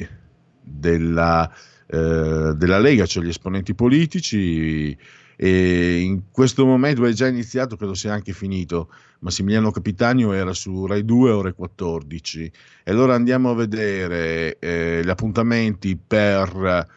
della, 0.66 1.52
eh, 1.88 2.54
della 2.56 2.80
Lega, 2.80 3.06
cioè 3.06 3.24
gli 3.24 3.30
esponenti 3.30 3.76
politici. 3.76 4.98
E 5.38 6.00
in 6.00 6.32
questo 6.32 6.66
momento 6.66 7.06
è 7.06 7.12
già 7.12 7.28
iniziato, 7.28 7.76
credo 7.76 7.94
sia 7.94 8.14
anche 8.14 8.32
finito. 8.34 8.90
Massimiliano 9.20 9.70
Capitanio 9.72 10.32
era 10.32 10.54
su 10.54 10.86
Rai 10.86 11.04
2 11.04 11.32
ore 11.32 11.54
14. 11.54 12.50
E 12.84 12.92
allora 12.92 13.16
andiamo 13.16 13.50
a 13.50 13.56
vedere 13.56 14.58
eh, 14.60 15.02
gli 15.04 15.10
appuntamenti 15.10 15.98
per. 15.98 16.88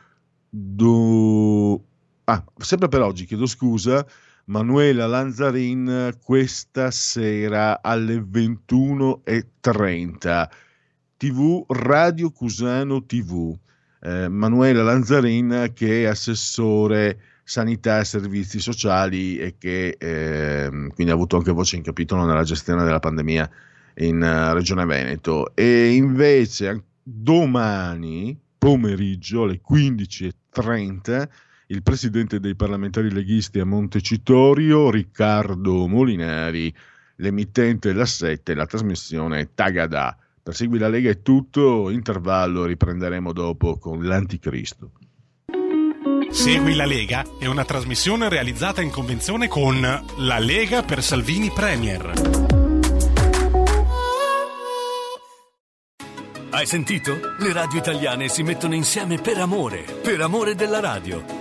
Do... 0.51 1.85
Ah, 2.25 2.43
sempre 2.57 2.89
per 2.89 3.03
oggi, 3.03 3.27
chiedo 3.27 3.47
scusa. 3.47 4.07
Manuela 4.45 5.07
Lanzarin 5.07 6.17
questa 6.23 6.91
sera 6.91 7.83
alle 7.83 8.17
21.30 8.17 10.49
TV 11.19 11.65
Radio 11.69 12.31
Cusano 12.31 13.05
TV. 13.05 13.55
Eh, 14.01 14.29
Manuela 14.29 14.83
Lanzarin 14.83 15.73
che 15.75 16.03
è 16.03 16.07
assessore 16.07 17.21
sanità 17.43 17.99
e 17.99 18.05
servizi 18.05 18.61
sociali 18.61 19.39
e 19.39 19.57
che 19.59 19.97
eh, 19.99 20.69
quindi 20.69 21.11
ha 21.11 21.15
avuto 21.15 21.37
anche 21.37 21.51
voce 21.51 21.77
in 21.77 21.83
capitolo 21.83 22.25
nella 22.25 22.45
gestione 22.45 22.85
della 22.85 23.01
pandemia 23.01 23.51
in 24.01 24.21
uh, 24.21 24.53
Regione 24.55 24.85
Veneto 24.85 25.55
e 25.55 25.95
invece 25.95 26.85
domani 27.03 28.39
pomeriggio 28.59 29.45
alle 29.45 29.61
15.30 29.67 31.29
il 31.69 31.83
presidente 31.83 32.41
dei 32.41 32.55
parlamentari 32.55 33.11
leghisti 33.11 33.61
a 33.61 33.67
Montecitorio, 33.67 34.91
Riccardo 34.91 35.87
Molinari, 35.87 36.75
l'emittente 37.17 37.93
La 37.93 38.07
7, 38.07 38.55
la 38.55 38.67
trasmissione 38.67 39.51
Tagada. 39.55 40.17
Per 40.49 40.57
Segui 40.57 40.79
la 40.79 40.89
Lega 40.89 41.11
è 41.11 41.21
tutto, 41.21 41.91
intervallo 41.91 42.65
riprenderemo 42.65 43.35
dopo 43.35 43.77
con 43.77 44.03
l'Anticristo. 44.03 44.93
Segui 46.31 46.75
la 46.75 46.87
Lega 46.87 47.23
è 47.39 47.45
una 47.45 47.67
trasmissione 47.67 48.31
realizzata 48.31 48.81
in 48.81 48.89
convenzione 48.89 49.47
con 49.47 49.79
La 50.17 50.39
Lega 50.39 50.83
per 50.83 51.03
Salvini 51.03 51.51
Premier. 51.51 52.13
Hai 56.49 56.65
sentito? 56.65 57.19
Le 57.41 57.53
radio 57.53 57.77
italiane 57.77 58.31
si 58.31 58.43
mettono 58.43 58.75
insieme 58.75 59.21
per 59.21 59.37
amore, 59.37 59.85
per 60.03 60.19
amore 60.23 60.55
della 60.55 60.81
radio. 60.81 61.38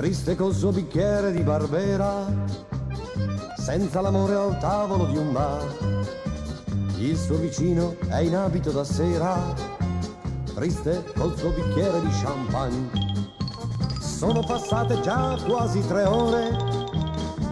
Triste 0.00 0.34
col 0.34 0.54
suo 0.54 0.72
bicchiere 0.72 1.30
di 1.30 1.42
barbera, 1.42 2.24
senza 3.58 4.00
l'amore 4.00 4.34
al 4.34 4.56
tavolo 4.58 5.04
di 5.04 5.18
un 5.18 5.30
bar. 5.30 5.62
Il 6.96 7.18
suo 7.18 7.36
vicino 7.36 7.94
è 8.08 8.20
in 8.20 8.34
abito 8.34 8.70
da 8.70 8.82
sera, 8.82 9.36
triste 10.54 11.04
col 11.14 11.36
suo 11.36 11.50
bicchiere 11.50 12.00
di 12.00 12.08
champagne. 12.22 12.88
Sono 14.00 14.42
passate 14.42 15.02
già 15.02 15.38
quasi 15.46 15.86
tre 15.86 16.04
ore, 16.04 16.48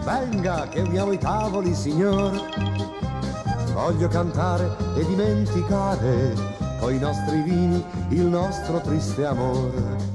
venga 0.03 0.67
che 0.69 0.79
uniamo 0.79 1.11
i 1.11 1.19
tavoli, 1.19 1.75
signor. 1.75 2.31
Voglio 3.73 4.07
cantare 4.07 4.75
e 4.95 5.05
dimenticare 5.05 6.33
coi 6.79 6.97
nostri 6.97 7.43
vini 7.43 7.85
il 8.09 8.25
nostro 8.25 8.81
triste 8.81 9.23
amore. 9.23 10.08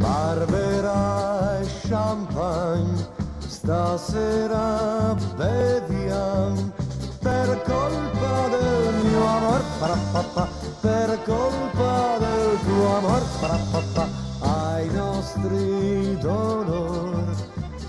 Barbera 0.00 1.60
e 1.60 1.66
champagne, 1.86 3.06
stasera 3.46 5.14
beviamo 5.36 6.72
per 7.20 7.62
colpa 7.64 8.48
del 8.48 8.94
mio 9.04 9.26
amor, 9.26 9.62
parapapà, 9.78 10.48
per 10.80 11.22
colpa 11.24 12.16
del 12.18 12.58
tuo 12.64 12.96
amor, 12.96 13.22
parapapà, 13.40 14.08
ai 14.40 14.88
nostri 14.88 16.16
dolor, 16.18 17.36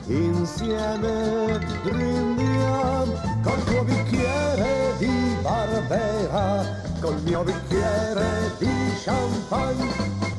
insieme 0.07 1.59
brindiamo 1.81 3.13
col 3.41 3.63
tuo 3.63 3.83
bicchiere 3.85 4.95
di 4.97 5.37
Barbera, 5.41 6.65
col 6.99 7.21
mio 7.21 7.43
bicchiere 7.43 8.51
di 8.57 8.69
champagne. 9.01 10.30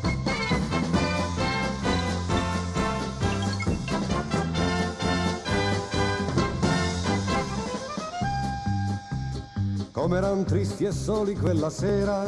Come 10.02 10.16
eran 10.16 10.42
tristi 10.42 10.82
e 10.82 10.90
soli 10.90 11.36
quella 11.36 11.70
sera, 11.70 12.24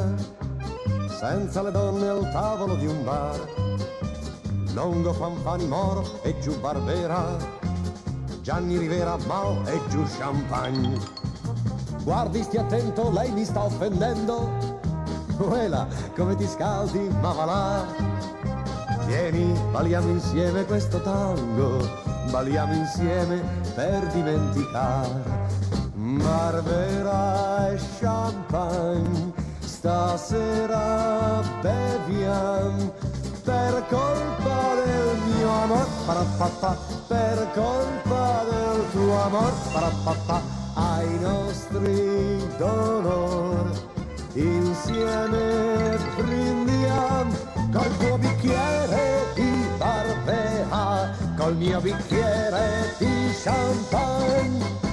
senza 1.08 1.60
le 1.60 1.72
donne 1.72 2.06
al 2.06 2.30
tavolo 2.30 2.76
di 2.76 2.86
un 2.86 3.02
bar. 3.02 3.36
Longo 4.74 5.12
Fanfani 5.12 5.66
Moro 5.66 6.22
e 6.22 6.38
giù 6.38 6.56
Barbera, 6.60 7.36
Gianni 8.42 8.78
Rivera 8.78 9.16
Mao 9.26 9.66
e 9.66 9.80
giù 9.88 10.04
Champagne. 10.04 10.96
Guardi, 12.04 12.44
stia 12.44 12.60
attento, 12.60 13.10
lei 13.10 13.32
mi 13.32 13.44
sta 13.44 13.64
offendendo. 13.64 14.78
Quella, 15.36 15.88
come 16.14 16.36
ti 16.36 16.46
scaldi, 16.46 17.08
ma 17.20 17.32
va 17.32 17.44
là. 17.44 17.86
Vieni, 19.06 19.52
balliamo 19.72 20.10
insieme 20.10 20.64
questo 20.64 21.02
tango, 21.02 21.84
balliamo 22.30 22.72
insieme 22.72 23.42
per 23.74 24.06
dimenticare 24.12 25.63
Barbera 26.18 27.70
e 27.72 27.78
champagne, 28.00 29.32
stasera 29.60 31.42
beviamo 31.60 32.92
per 33.44 33.84
colpa 33.88 34.74
del 34.84 35.18
mio 35.26 35.50
amor, 35.50 35.86
parapapà, 36.06 36.76
per 37.08 37.50
colpa 37.54 38.44
del 38.50 38.90
tuo 38.92 39.22
amor, 39.22 39.52
parapapà, 39.72 40.40
ai 40.74 41.18
nostri 41.20 42.46
dolor. 42.56 43.70
Insieme 44.34 45.98
brindiamo 46.16 47.32
col 47.72 47.96
tuo 47.98 48.18
bicchiere 48.18 49.26
di 49.34 49.66
barbera, 49.76 51.10
col 51.36 51.56
mio 51.56 51.80
bicchiere 51.80 52.94
di 52.98 53.32
champagne. 53.42 54.83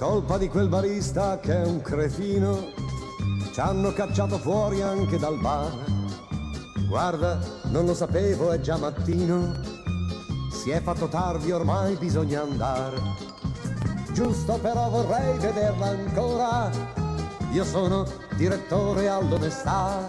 Colpa 0.00 0.38
di 0.38 0.48
quel 0.48 0.68
barista 0.68 1.38
che 1.40 1.54
è 1.54 1.66
un 1.66 1.82
cretino, 1.82 2.72
ci 3.52 3.60
hanno 3.60 3.92
cacciato 3.92 4.38
fuori 4.38 4.80
anche 4.80 5.18
dal 5.18 5.38
bar. 5.38 5.70
Guarda, 6.88 7.38
non 7.64 7.84
lo 7.84 7.92
sapevo, 7.92 8.50
è 8.50 8.60
già 8.60 8.78
mattino, 8.78 9.52
si 10.50 10.70
è 10.70 10.80
fatto 10.80 11.06
tardi, 11.08 11.52
ormai 11.52 11.96
bisogna 11.96 12.40
andare. 12.40 12.96
Giusto 14.14 14.54
però 14.54 14.88
vorrei 14.88 15.36
vederla 15.36 15.88
ancora, 15.88 16.70
io 17.52 17.64
sono 17.64 18.06
direttore 18.36 19.06
all'onestà. 19.06 20.08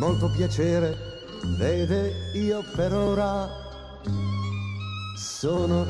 Molto 0.00 0.32
piacere, 0.32 0.96
vede, 1.56 2.32
io 2.34 2.64
per 2.74 2.92
ora 2.92 3.48
sono 5.14 5.86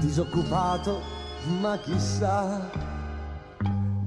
disoccupato 0.00 1.15
ma 1.46 1.78
chissà, 1.78 2.68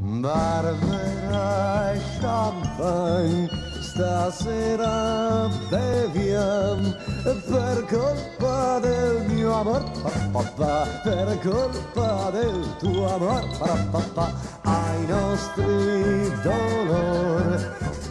Barbera 0.02 1.94
e 1.94 2.02
champagne, 2.20 3.50
stasera 3.80 5.48
beviamo 5.70 6.94
per 7.24 7.86
colpa 7.88 8.80
del 8.80 9.26
mio 9.30 9.54
amor, 9.54 9.84
papà, 10.32 10.88
per 11.04 11.40
colpa 11.40 12.30
del 12.32 12.76
tuo 12.80 13.16
amor, 13.16 13.46
papà, 13.92 14.34
ai 14.64 15.06
nostri 15.06 16.32
dolori 16.44 17.64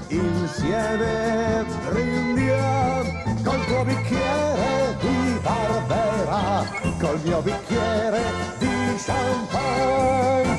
insieme 0.09 1.65
brindiamo 1.91 3.35
col 3.45 3.65
tuo 3.67 3.85
bicchiere 3.85 4.97
di 5.01 5.39
Barbera, 5.43 6.65
col 6.99 7.21
mio 7.23 7.41
bicchiere 7.43 8.23
di 8.59 8.68
champagne. 9.09 10.57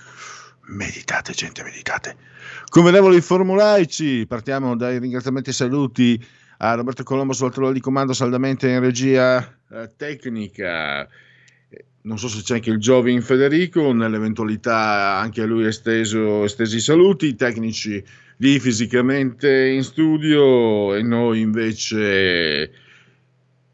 Meditate 0.68 1.34
gente, 1.34 1.64
meditate. 1.64 2.33
Convenevoli 2.74 3.22
formulaici, 3.22 4.26
partiamo 4.26 4.76
dai 4.76 4.98
ringraziamenti 4.98 5.52
e 5.52 5.54
saluti 5.54 6.26
a 6.58 6.74
Roberto 6.74 7.04
Colombo 7.04 7.32
sul 7.34 7.52
trono 7.52 7.72
di 7.72 7.80
comando 7.80 8.14
saldamente 8.14 8.68
in 8.68 8.80
regia 8.80 9.60
eh, 9.70 9.92
tecnica 9.96 11.08
non 12.02 12.18
so 12.18 12.28
se 12.28 12.42
c'è 12.42 12.56
anche 12.56 12.72
il 12.72 12.80
Giovin 12.80 13.22
Federico, 13.22 13.94
nell'eventualità 13.94 15.20
anche 15.20 15.44
a 15.44 15.46
lui 15.46 15.68
esteso, 15.68 16.46
estesi 16.46 16.78
i 16.78 16.80
saluti, 16.80 17.28
i 17.28 17.36
tecnici 17.36 18.04
lì 18.38 18.60
fisicamente 18.60 19.68
in 19.68 19.84
studio 19.84 20.96
e 20.96 21.04
noi 21.04 21.42
invece 21.42 22.72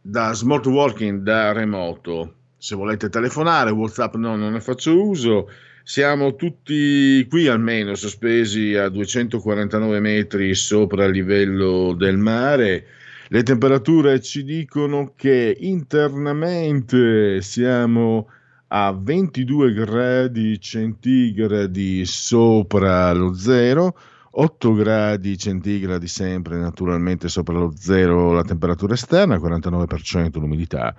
da 0.02 0.34
smart 0.34 0.66
working, 0.66 1.22
da 1.22 1.54
remoto. 1.54 2.34
Se 2.58 2.76
volete 2.76 3.08
telefonare, 3.08 3.72
WhatsApp 3.72 4.16
no, 4.16 4.36
non 4.36 4.52
ne 4.52 4.60
faccio 4.60 5.02
uso. 5.02 5.48
Siamo 5.90 6.36
tutti 6.36 7.26
qui 7.28 7.48
almeno 7.48 7.96
sospesi 7.96 8.76
a 8.76 8.90
249 8.90 10.00
metri 10.00 10.54
sopra 10.54 11.06
il 11.06 11.12
livello 11.14 11.96
del 11.96 12.16
mare. 12.16 12.86
Le 13.28 13.42
temperature 13.42 14.22
ci 14.22 14.44
dicono 14.44 15.14
che 15.16 15.58
internamente 15.62 17.42
siamo 17.42 18.30
a 18.68 18.96
22 18.96 19.74
gradi 19.74 20.60
centigradi 20.62 22.06
sopra 22.06 23.12
lo 23.12 23.34
zero 23.34 23.98
8 24.30 24.74
gradi 24.76 25.40
centigradi 25.40 26.08
sempre 26.08 26.60
naturalmente 26.60 27.30
sopra 27.30 27.58
lo 27.58 27.74
zero 27.76 28.32
la 28.32 28.44
temperatura 28.44 28.94
esterna, 28.94 29.38
49% 29.38 30.40
l'umidità 30.40 30.96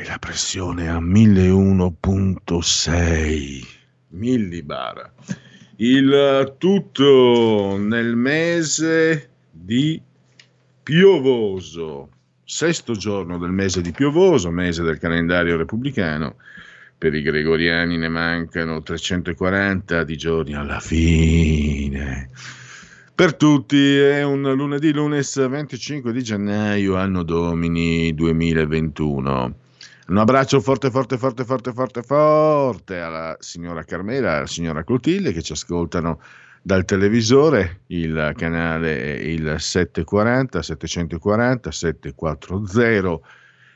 e 0.00 0.06
la 0.06 0.18
pressione 0.18 0.88
a 0.88 0.98
1001.6 0.98 3.66
millibara. 4.08 5.12
Il 5.76 6.54
tutto 6.56 7.76
nel 7.78 8.16
mese 8.16 9.28
di 9.50 10.00
piovoso, 10.82 12.08
sesto 12.44 12.94
giorno 12.94 13.36
del 13.36 13.50
mese 13.50 13.82
di 13.82 13.92
piovoso, 13.92 14.50
mese 14.50 14.82
del 14.82 14.98
calendario 14.98 15.58
repubblicano 15.58 16.36
per 16.96 17.12
i 17.14 17.20
gregoriani 17.20 17.98
ne 17.98 18.08
mancano 18.08 18.82
340 18.82 20.02
di 20.04 20.16
giorni 20.16 20.54
alla 20.54 20.80
fine. 20.80 22.30
Per 23.14 23.34
tutti 23.34 23.98
è 23.98 24.22
un 24.22 24.50
lunedì, 24.54 24.94
lunes 24.94 25.46
25 25.46 26.10
di 26.10 26.22
gennaio, 26.22 26.96
anno 26.96 27.22
domini 27.22 28.14
2021. 28.14 29.68
Un 30.10 30.18
abbraccio 30.18 30.60
forte, 30.60 30.90
forte, 30.90 31.16
forte, 31.16 31.44
forte, 31.44 31.72
forte, 31.72 32.02
forte 32.02 32.98
alla 32.98 33.36
signora 33.38 33.84
Carmela, 33.84 34.38
alla 34.38 34.46
signora 34.48 34.82
Clotilde 34.82 35.32
che 35.32 35.40
ci 35.40 35.52
ascoltano 35.52 36.20
dal 36.60 36.84
televisore, 36.84 37.82
il 37.86 38.32
canale 38.34 39.18
è 39.18 39.22
il 39.22 39.54
740, 39.56 40.62
740, 40.62 41.70
740 41.70 43.20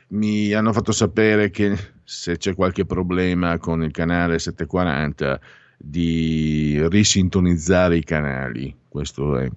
mi 0.07 0.51
hanno 0.51 0.73
fatto 0.73 0.91
sapere 0.91 1.49
che 1.51 1.73
se 2.03 2.35
c'è 2.35 2.53
qualche 2.53 2.85
problema 2.85 3.57
con 3.57 3.81
il 3.81 3.91
canale 3.91 4.37
740 4.37 5.39
di 5.77 6.85
risintonizzare 6.89 7.95
i 7.95 8.03
canali. 8.03 8.75
Questo 8.89 9.37
è 9.37 9.49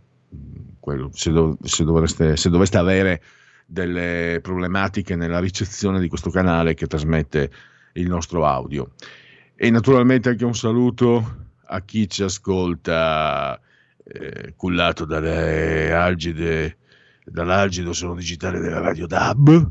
quello. 0.78 1.10
Se, 1.12 1.32
dov- 1.32 1.60
se, 1.64 1.82
dovreste, 1.82 2.36
se 2.36 2.48
doveste 2.48 2.78
avere 2.78 3.20
delle 3.70 4.38
problematiche 4.40 5.14
nella 5.14 5.40
ricezione 5.40 6.00
di 6.00 6.08
questo 6.08 6.30
canale 6.30 6.72
che 6.72 6.86
trasmette 6.86 7.50
il 7.92 8.08
nostro 8.08 8.46
audio. 8.46 8.92
E 9.54 9.68
naturalmente 9.68 10.30
anche 10.30 10.46
un 10.46 10.54
saluto 10.54 11.46
a 11.66 11.82
chi 11.82 12.08
ci 12.08 12.22
ascolta 12.22 13.60
eh, 14.04 14.54
cullato 14.56 15.04
dalle 15.04 15.92
algide, 15.92 16.78
dall'algido 17.24 17.92
suono 17.92 18.14
digitale 18.14 18.58
della 18.58 18.80
radio 18.80 19.06
DAB 19.06 19.70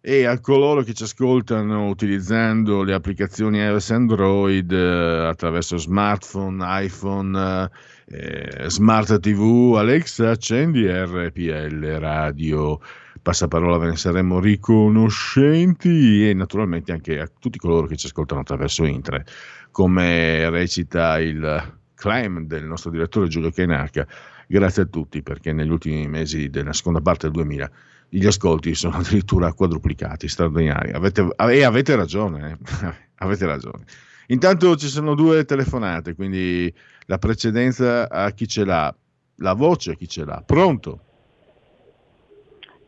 e 0.00 0.24
a 0.24 0.38
coloro 0.38 0.82
che 0.82 0.94
ci 0.94 1.02
ascoltano 1.02 1.88
utilizzando 1.88 2.84
le 2.84 2.94
applicazioni 2.94 3.58
iOS 3.58 3.90
Android 3.90 4.70
eh, 4.70 5.26
attraverso 5.26 5.76
smartphone, 5.78 6.64
iPhone, 6.84 7.70
eh, 8.06 8.64
smart 8.68 9.18
TV, 9.18 9.74
Alexa, 9.76 10.30
accendi 10.30 10.86
RPL 10.86 11.98
radio. 11.98 12.80
Passaparola 13.22 13.78
ve 13.78 13.86
ne 13.90 13.96
saremo 13.96 14.40
riconoscenti 14.40 16.28
e 16.28 16.34
naturalmente 16.34 16.90
anche 16.90 17.20
a 17.20 17.30
tutti 17.38 17.56
coloro 17.56 17.86
che 17.86 17.96
ci 17.96 18.06
ascoltano 18.06 18.40
attraverso 18.40 18.84
internet, 18.84 19.30
come 19.70 20.50
recita 20.50 21.20
il 21.20 21.78
claim 21.94 22.46
del 22.46 22.64
nostro 22.64 22.90
direttore 22.90 23.28
Giulio 23.28 23.52
Cainarca. 23.52 24.06
Grazie 24.48 24.82
a 24.82 24.86
tutti 24.86 25.22
perché 25.22 25.52
negli 25.52 25.70
ultimi 25.70 26.08
mesi 26.08 26.50
della 26.50 26.72
seconda 26.72 27.00
parte 27.00 27.26
del 27.26 27.36
2000 27.36 27.70
gli 28.08 28.26
ascolti 28.26 28.74
sono 28.74 28.96
addirittura 28.98 29.52
quadruplicati, 29.52 30.26
straordinari. 30.26 30.90
Avete, 30.90 31.28
e 31.36 31.62
avete 31.62 31.94
ragione, 31.94 32.58
eh? 32.58 32.94
avete 33.22 33.46
ragione. 33.46 33.84
Intanto 34.26 34.76
ci 34.76 34.88
sono 34.88 35.14
due 35.14 35.44
telefonate, 35.44 36.14
quindi 36.14 36.72
la 37.06 37.18
precedenza 37.18 38.08
a 38.10 38.30
chi 38.32 38.48
ce 38.48 38.64
l'ha, 38.64 38.94
la 39.36 39.52
voce 39.54 39.92
a 39.92 39.94
chi 39.94 40.08
ce 40.08 40.24
l'ha. 40.24 40.42
Pronto? 40.44 41.11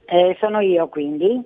Eh, 0.07 0.37
sono 0.41 0.61
io 0.61 0.89
quindi? 0.89 1.43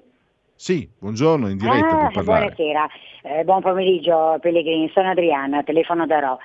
Sì, 0.54 0.88
buongiorno, 0.98 1.48
in 1.48 1.56
diretta 1.56 2.10
ah, 2.12 2.22
Buonasera, 2.22 2.88
eh, 3.22 3.44
buon 3.44 3.60
pomeriggio 3.60 4.38
Pellegrini, 4.40 4.90
sono 4.92 5.10
Adriana, 5.10 5.62
telefono 5.62 6.04
da 6.04 6.18
Ro. 6.18 6.38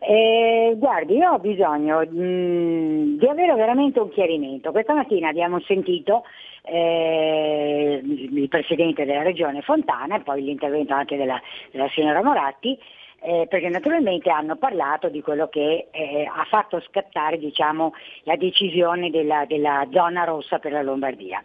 Eh, 0.00 0.74
guardi, 0.76 1.16
io 1.16 1.32
ho 1.32 1.38
bisogno 1.38 2.00
mh, 2.00 2.20
mm, 2.20 3.18
di 3.18 3.26
avere 3.26 3.54
veramente 3.54 4.00
un 4.00 4.08
chiarimento. 4.10 4.72
Questa 4.72 4.94
mattina 4.94 5.28
abbiamo 5.28 5.60
sentito 5.60 6.24
eh, 6.62 8.00
il 8.02 8.48
Presidente 8.48 9.04
della 9.04 9.22
Regione 9.22 9.60
Fontana 9.60 10.16
e 10.16 10.20
poi 10.20 10.42
l'intervento 10.42 10.94
anche 10.94 11.16
della, 11.16 11.40
della 11.70 11.88
signora 11.90 12.22
Moratti, 12.22 12.78
eh, 13.20 13.46
perché 13.48 13.68
naturalmente 13.68 14.30
hanno 14.30 14.56
parlato 14.56 15.08
di 15.08 15.20
quello 15.22 15.48
che 15.48 15.88
eh, 15.90 16.24
ha 16.24 16.44
fatto 16.48 16.80
scattare 16.80 17.38
diciamo, 17.38 17.92
la 18.22 18.36
decisione 18.36 19.10
della, 19.10 19.44
della, 19.46 19.86
zona 19.92 20.24
rossa 20.24 20.58
per 20.58 20.72
la 20.72 20.82
Lombardia. 20.82 21.42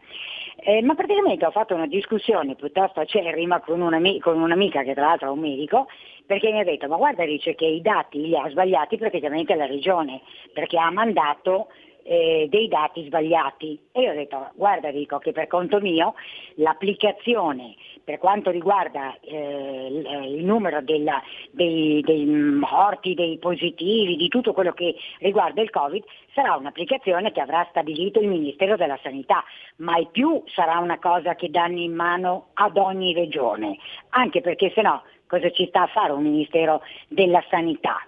Eh, 0.57 0.81
ma 0.81 0.95
praticamente 0.95 1.45
ho 1.45 1.51
fatto 1.51 1.75
una 1.75 1.87
discussione 1.87 2.55
piuttosto 2.55 3.01
acerrima 3.01 3.59
con, 3.59 3.81
un'amica, 3.81 4.31
con 4.31 4.41
un'amica 4.41 4.83
che 4.83 4.93
tra 4.93 5.07
l'altro 5.07 5.27
è 5.27 5.31
un 5.31 5.39
medico, 5.39 5.87
perché 6.25 6.51
mi 6.51 6.59
ha 6.59 6.63
detto 6.63 6.87
ma 6.87 6.95
guarda 6.95 7.25
dice 7.25 7.55
che 7.55 7.65
i 7.65 7.81
dati 7.81 8.21
li 8.21 8.35
ha 8.35 8.49
sbagliati 8.49 8.97
praticamente 8.97 9.53
la 9.55 9.65
regione, 9.65 10.21
perché 10.53 10.79
ha 10.79 10.89
mandato 10.89 11.67
eh, 12.05 12.47
dei 12.49 12.67
dati 12.67 13.03
sbagliati. 13.05 13.79
E 13.91 14.01
io 14.01 14.11
ho 14.11 14.15
detto, 14.15 14.51
guarda 14.53 14.91
dico 14.91 15.17
che 15.17 15.31
per 15.31 15.47
conto 15.47 15.79
mio 15.79 16.13
l'applicazione 16.55 17.75
per 18.05 18.19
quanto 18.19 18.51
riguarda 18.51 19.17
eh, 19.19 20.27
il 20.27 20.45
numero 20.45 20.79
della, 20.81 21.21
dei, 21.49 22.01
dei, 22.01 22.25
morti, 22.25 23.15
dei 23.15 23.39
positivi, 23.39 24.15
di 24.15 24.27
tutto 24.27 24.53
quello 24.53 24.73
che 24.73 24.95
riguarda 25.19 25.61
il 25.61 25.71
Covid, 25.71 26.03
sarà 26.33 26.55
un'applicazione 26.55 27.31
che 27.31 27.41
avrà 27.41 27.65
stabilito 27.71 28.19
il 28.19 28.27
Ministero 28.27 28.77
della 28.77 28.99
Sanità, 29.01 29.43
mai 29.77 30.07
più 30.11 30.43
sarà 30.45 30.77
una 30.77 30.99
cosa 30.99 31.33
che 31.33 31.49
danno 31.49 31.79
in 31.79 31.95
mano 31.95 32.49
ad 32.53 32.77
ogni 32.77 33.13
regione, 33.13 33.77
anche 34.09 34.41
perché 34.41 34.71
se 34.75 34.83
no 34.83 35.01
cosa 35.25 35.49
ci 35.49 35.65
sta 35.67 35.81
a 35.81 35.87
fare 35.87 36.11
un 36.11 36.21
Ministero 36.21 36.81
della 37.07 37.43
Sanità? 37.49 38.05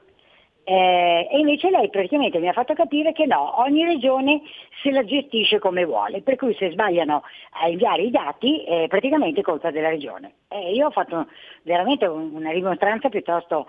Eh, 0.70 1.30
e 1.32 1.40
invece 1.40 1.70
lei 1.70 1.90
praticamente 1.90 2.40
mi 2.40 2.50
ha 2.50 2.52
fatto 2.52 2.74
capire 2.74 3.14
che 3.14 3.26
no, 3.26 3.62
ogni 3.62 3.86
regione 3.86 4.42
se 4.84 4.92
la 4.92 5.06
gestisce 5.06 5.60
come 5.60 5.86
vuole, 5.86 6.22
per 6.22 6.36
cui 6.36 6.54
se 6.56 6.72
sbagliano 6.72 7.24
a 7.52 7.70
inviare 7.70 8.02
i 8.02 8.12
dati 8.12 8.64
è 8.66 8.86
praticamente 8.90 9.42
colpa 9.42 9.72
della 9.72 9.88
regione. 9.88 10.34
E 10.50 10.74
io 10.74 10.88
ho 10.88 10.92
fatto 10.92 11.28
veramente 11.64 12.06
un- 12.06 12.32
una 12.34 12.52
rimostranza 12.52 13.08
piuttosto, 13.08 13.68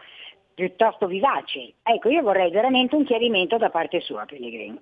piuttosto 0.55 1.07
vivace. 1.07 1.75
Ecco, 1.85 2.09
io 2.09 2.21
vorrei 2.23 2.51
veramente 2.51 2.97
un 2.97 3.05
chiarimento 3.05 3.59
da 3.59 3.71
parte 3.71 4.01
sua, 4.01 4.25
Pellegrini, 4.25 4.77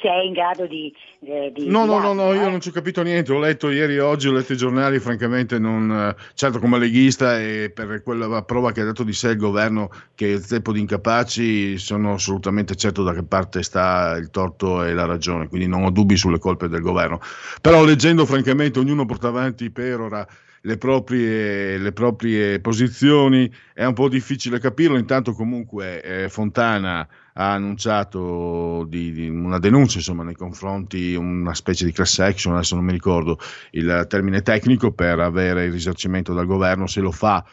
se 0.00 0.08
è 0.08 0.22
in 0.22 0.32
grado 0.32 0.66
di... 0.66 0.92
eh, 1.20 1.52
di- 1.54 1.68
No, 1.68 1.84
no, 1.84 1.98
no, 1.98 2.12
no, 2.12 2.32
io 2.32 2.46
eh. 2.46 2.50
non 2.50 2.60
ci 2.60 2.68
ho 2.68 2.72
capito 2.72 3.02
niente, 3.02 3.32
ho 3.32 3.38
letto 3.38 3.70
ieri 3.70 3.96
e 3.96 4.00
oggi, 4.00 4.28
ho 4.28 4.32
letto 4.32 4.52
i 4.52 4.56
giornali, 4.56 4.98
francamente 4.98 5.58
non, 5.58 5.90
eh, 5.90 6.22
certo 6.34 6.58
come 6.58 6.78
leghista 6.78 7.38
e 7.40 7.70
per 7.74 8.02
quella 8.02 8.42
prova 8.42 8.72
che 8.72 8.80
ha 8.80 8.84
dato 8.84 9.02
di 9.02 9.12
sé 9.12 9.30
il 9.30 9.36
governo 9.36 9.90
che 10.14 10.26
il 10.26 10.46
tempo 10.46 10.72
di 10.72 10.80
incapaci 10.80 11.78
sono 11.78 12.14
assolutamente 12.14 12.74
certo 12.76 13.02
da 13.02 13.12
che 13.12 13.22
parte 13.22 13.62
sta 13.62 14.16
il 14.16 14.30
torto 14.30 14.82
e 14.84 14.92
la 14.94 15.04
ragione, 15.04 15.48
quindi 15.48 15.66
non 15.66 15.84
ho 15.84 15.90
dubbi 15.90 16.16
sulle 16.16 16.38
colpe 16.38 16.68
del 16.68 16.80
governo. 16.80 17.20
Però 17.60 17.84
leggendo 17.84 18.24
francamente 18.26 18.78
ognuno 18.78 19.04
porta 19.04 19.28
avanti 19.28 19.70
per 19.70 20.00
ora 20.00 20.26
le 20.64 20.78
proprie, 20.78 21.76
le 21.78 21.92
proprie 21.92 22.60
posizioni 22.60 23.50
è 23.74 23.84
un 23.84 23.94
po' 23.94 24.08
difficile 24.08 24.60
capirlo, 24.60 24.96
intanto 24.96 25.32
comunque 25.32 26.00
eh, 26.02 26.28
Fontana 26.28 27.06
ha 27.34 27.52
annunciato 27.52 28.84
di, 28.88 29.12
di 29.12 29.28
una 29.28 29.58
denuncia 29.58 29.98
insomma, 29.98 30.22
nei 30.22 30.34
confronti, 30.34 31.14
una 31.14 31.54
specie 31.54 31.84
di 31.84 31.92
class 31.92 32.18
action, 32.18 32.54
adesso 32.54 32.74
non 32.74 32.84
mi 32.84 32.92
ricordo 32.92 33.38
il 33.72 34.06
termine 34.08 34.42
tecnico, 34.42 34.92
per 34.92 35.18
avere 35.20 35.66
il 35.66 35.72
risarcimento 35.72 36.34
dal 36.34 36.46
governo, 36.46 36.86
se 36.86 37.00
lo 37.00 37.10
fa 37.10 37.44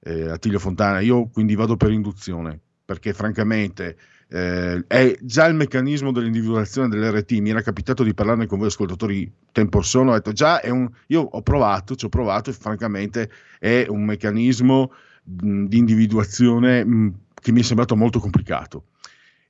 eh, 0.00 0.30
Attilio 0.30 0.58
Fontana, 0.58 1.00
io 1.00 1.28
quindi 1.28 1.54
vado 1.54 1.76
per 1.76 1.90
induzione, 1.90 2.58
perché 2.84 3.12
francamente 3.12 3.96
eh, 4.30 4.84
è 4.86 5.18
già 5.20 5.46
il 5.46 5.54
meccanismo 5.54 6.12
dell'individuazione 6.12 6.88
dell'RT, 6.88 7.32
mi 7.32 7.50
era 7.50 7.62
capitato 7.62 8.02
di 8.02 8.14
parlarne 8.14 8.46
con 8.46 8.58
voi 8.58 8.68
ascoltatori 8.68 9.30
tempo 9.52 9.82
sono, 9.82 10.10
ho 10.10 10.14
detto 10.14 10.32
già 10.32 10.60
è 10.60 10.70
un, 10.70 10.88
io 11.08 11.20
ho 11.20 11.42
provato, 11.42 11.94
ci 11.96 12.06
ho 12.06 12.10
provato 12.10 12.50
e 12.50 12.54
francamente 12.54 13.30
è 13.58 13.86
un 13.88 14.04
meccanismo 14.04 14.92
mh, 15.24 15.64
di 15.64 15.78
individuazione 15.78 16.84
mh, 16.84 17.14
che 17.40 17.52
mi 17.52 17.60
è 17.60 17.62
sembrato 17.62 17.96
molto 17.96 18.18
complicato 18.18 18.84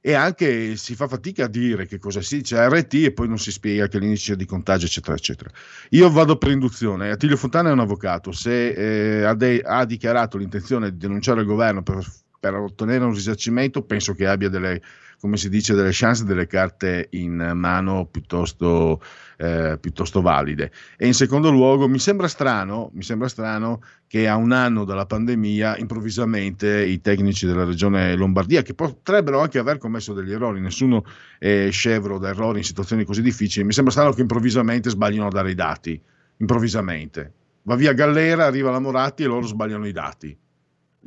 e 0.01 0.15
anche 0.15 0.77
si 0.77 0.95
fa 0.95 1.09
fatica 1.09 1.45
a 1.45 1.49
dire 1.49 1.87
che 1.87 1.99
cosa 1.99 2.21
si 2.21 2.37
dice 2.39 2.69
RT 2.69 2.95
e 2.95 3.13
poi 3.13 3.29
non 3.29 3.39
si 3.39 3.51
spiega 3.51 3.89
che 3.89 3.99
l'indice 3.99 4.37
di 4.37 4.45
contagio 4.45 4.87
eccetera 4.87 5.17
eccetera. 5.17 5.51
Io 5.91 6.11
vado 6.11 6.37
per 6.39 6.51
induzione. 6.51 7.11
Attilio 7.11 7.37
Fontana 7.37 7.71
è 7.71 7.73
un 7.73 7.81
avvocato. 7.81 8.33
Se 8.33 8.69
eh, 8.69 9.25
ha, 9.25 9.35
de- 9.35 9.61
ha 9.61 9.85
dichiarato 9.85 10.39
l'intenzione 10.39 10.93
di 10.93 10.99
denunciare 10.99 11.41
il 11.41 11.47
governo 11.47 11.83
per, 11.83 12.05
per 12.39 12.55
ottenere 12.55 13.05
un 13.05 13.13
risarcimento 13.13 13.83
penso 13.83 14.15
che 14.15 14.27
abbia 14.27 14.49
delle 14.49 14.81
come 15.21 15.37
si 15.37 15.49
dice 15.49 15.75
delle 15.75 15.91
chance 15.93 16.25
delle 16.25 16.47
carte 16.47 17.09
in 17.13 17.53
mano 17.55 18.07
piuttosto, 18.07 19.01
eh, 19.37 19.77
piuttosto 19.81 20.21
valide 20.21 20.71
e 20.97 21.07
in 21.07 21.15
secondo 21.15 21.51
luogo 21.51 21.89
mi 21.89 21.99
sembra 21.99 22.29
strano 22.29 22.91
mi 22.93 23.03
sembra 23.03 23.29
strano 23.29 23.81
che 24.09 24.27
a 24.27 24.37
un 24.37 24.53
anno 24.53 24.85
dalla 24.85 25.05
pandemia 25.05 25.77
improvvisamente 25.77 26.83
i 26.85 27.01
tecnici 27.03 27.47
della 27.47 27.65
regione 27.65 28.17
Lombardia, 28.17 28.63
che 28.63 28.73
potrebbero 28.75 29.41
anche 29.41 29.59
aver 29.59 29.77
commesso 29.77 30.15
degli 30.15 30.33
errori, 30.33 30.61
nessuno 30.61 31.05
è 31.39 31.69
scevro 31.71 32.19
da 32.19 32.31
errori 32.31 32.59
in 32.59 32.65
situazioni 32.65 33.05
così 33.05 33.21
difficili, 33.21 33.67
mi 33.67 33.73
sembra 33.73 33.93
strano 33.93 34.13
che 34.13 34.23
improvvisamente 34.23 34.89
sbagliano 34.89 35.27
a 35.27 35.31
dare 35.31 35.51
i 35.51 35.55
dati, 35.55 36.01
improvvisamente. 36.39 37.33
Va 37.65 37.75
via 37.75 37.93
Gallera, 37.93 38.47
arriva 38.47 38.71
la 38.71 38.79
Moratti 38.79 39.25
e 39.25 39.27
loro 39.27 39.47
sbagliano 39.47 39.87
i 39.87 39.93
dati. 39.93 40.37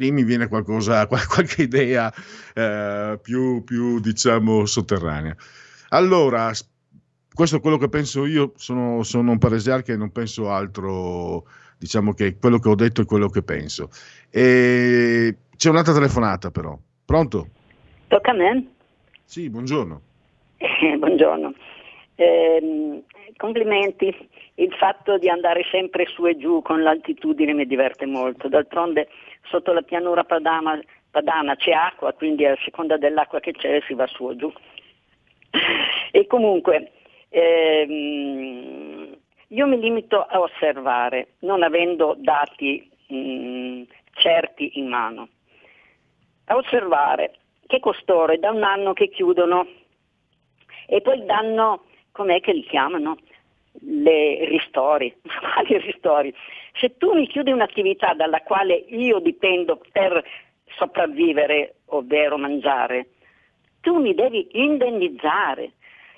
Lì 0.01 0.11
mi 0.11 0.23
viene 0.23 0.47
qualcosa, 0.47 1.05
qualche 1.05 1.61
idea 1.61 2.11
eh, 2.55 3.19
più, 3.21 3.63
più, 3.63 3.99
diciamo, 3.99 4.65
sotterranea. 4.65 5.35
Allora, 5.89 6.51
questo 7.31 7.57
è 7.57 7.61
quello 7.61 7.77
che 7.77 7.87
penso 7.87 8.25
io, 8.25 8.53
sono, 8.55 9.03
sono 9.03 9.31
un 9.31 9.37
paresiarca 9.37 9.93
e 9.93 9.97
non 9.97 10.11
penso 10.11 10.49
altro 10.49 11.45
diciamo 11.77 12.13
che 12.13 12.37
quello 12.37 12.59
che 12.59 12.69
ho 12.69 12.75
detto 12.75 13.01
è 13.01 13.05
quello 13.05 13.27
che 13.27 13.43
penso. 13.43 13.89
E 14.31 15.35
c'è 15.55 15.69
un'altra 15.69 15.93
telefonata 15.93 16.49
però. 16.49 16.75
Pronto? 17.05 17.47
Tocca 18.07 18.31
a 18.31 18.35
me? 18.35 18.65
Sì, 19.23 19.49
buongiorno. 19.49 20.01
Eh, 20.57 20.97
buongiorno. 20.97 21.53
Eh, 22.15 23.03
complimenti, 23.37 24.15
il 24.55 24.73
fatto 24.73 25.17
di 25.17 25.29
andare 25.29 25.63
sempre 25.71 26.05
su 26.05 26.27
e 26.27 26.37
giù 26.37 26.61
con 26.61 26.83
l'altitudine 26.83 27.53
mi 27.53 27.65
diverte 27.65 28.05
molto, 28.05 28.47
d'altronde 28.47 29.07
sotto 29.43 29.73
la 29.73 29.81
pianura 29.81 30.23
padana, 30.23 30.79
padana 31.09 31.55
c'è 31.55 31.71
acqua, 31.71 32.13
quindi 32.13 32.45
a 32.45 32.57
seconda 32.63 32.97
dell'acqua 32.97 33.39
che 33.39 33.51
c'è 33.51 33.81
si 33.87 33.93
va 33.93 34.07
su 34.07 34.29
e 34.29 34.35
giù. 34.35 34.51
E 36.13 36.27
comunque 36.27 36.91
ehm, 37.29 39.17
io 39.47 39.67
mi 39.67 39.79
limito 39.79 40.21
a 40.21 40.39
osservare, 40.41 41.35
non 41.39 41.63
avendo 41.63 42.15
dati 42.17 42.89
mh, 43.07 43.83
certi 44.13 44.77
in 44.77 44.87
mano, 44.87 45.29
a 46.45 46.55
osservare 46.57 47.35
che 47.67 47.79
costoro 47.79 48.33
è 48.33 48.37
da 48.37 48.51
un 48.51 48.63
anno 48.63 48.91
che 48.91 49.07
chiudono 49.07 49.65
e 50.87 50.99
poi 50.99 51.23
danno, 51.25 51.85
com'è 52.11 52.41
che 52.41 52.51
li 52.51 52.65
chiamano? 52.65 53.17
Le 53.79 54.45
ristori. 54.45 55.15
Quali 55.21 55.77
ristori? 55.79 56.33
Se 56.79 56.97
tu 56.97 57.13
mi 57.13 57.27
chiudi 57.27 57.51
un'attività 57.51 58.13
dalla 58.13 58.41
quale 58.41 58.73
io 58.73 59.19
dipendo 59.19 59.81
per 59.91 60.23
sopravvivere, 60.77 61.75
ovvero 61.87 62.37
mangiare, 62.37 63.07
tu 63.81 63.99
mi 63.99 64.13
devi 64.13 64.47
indennizzare 64.51 65.71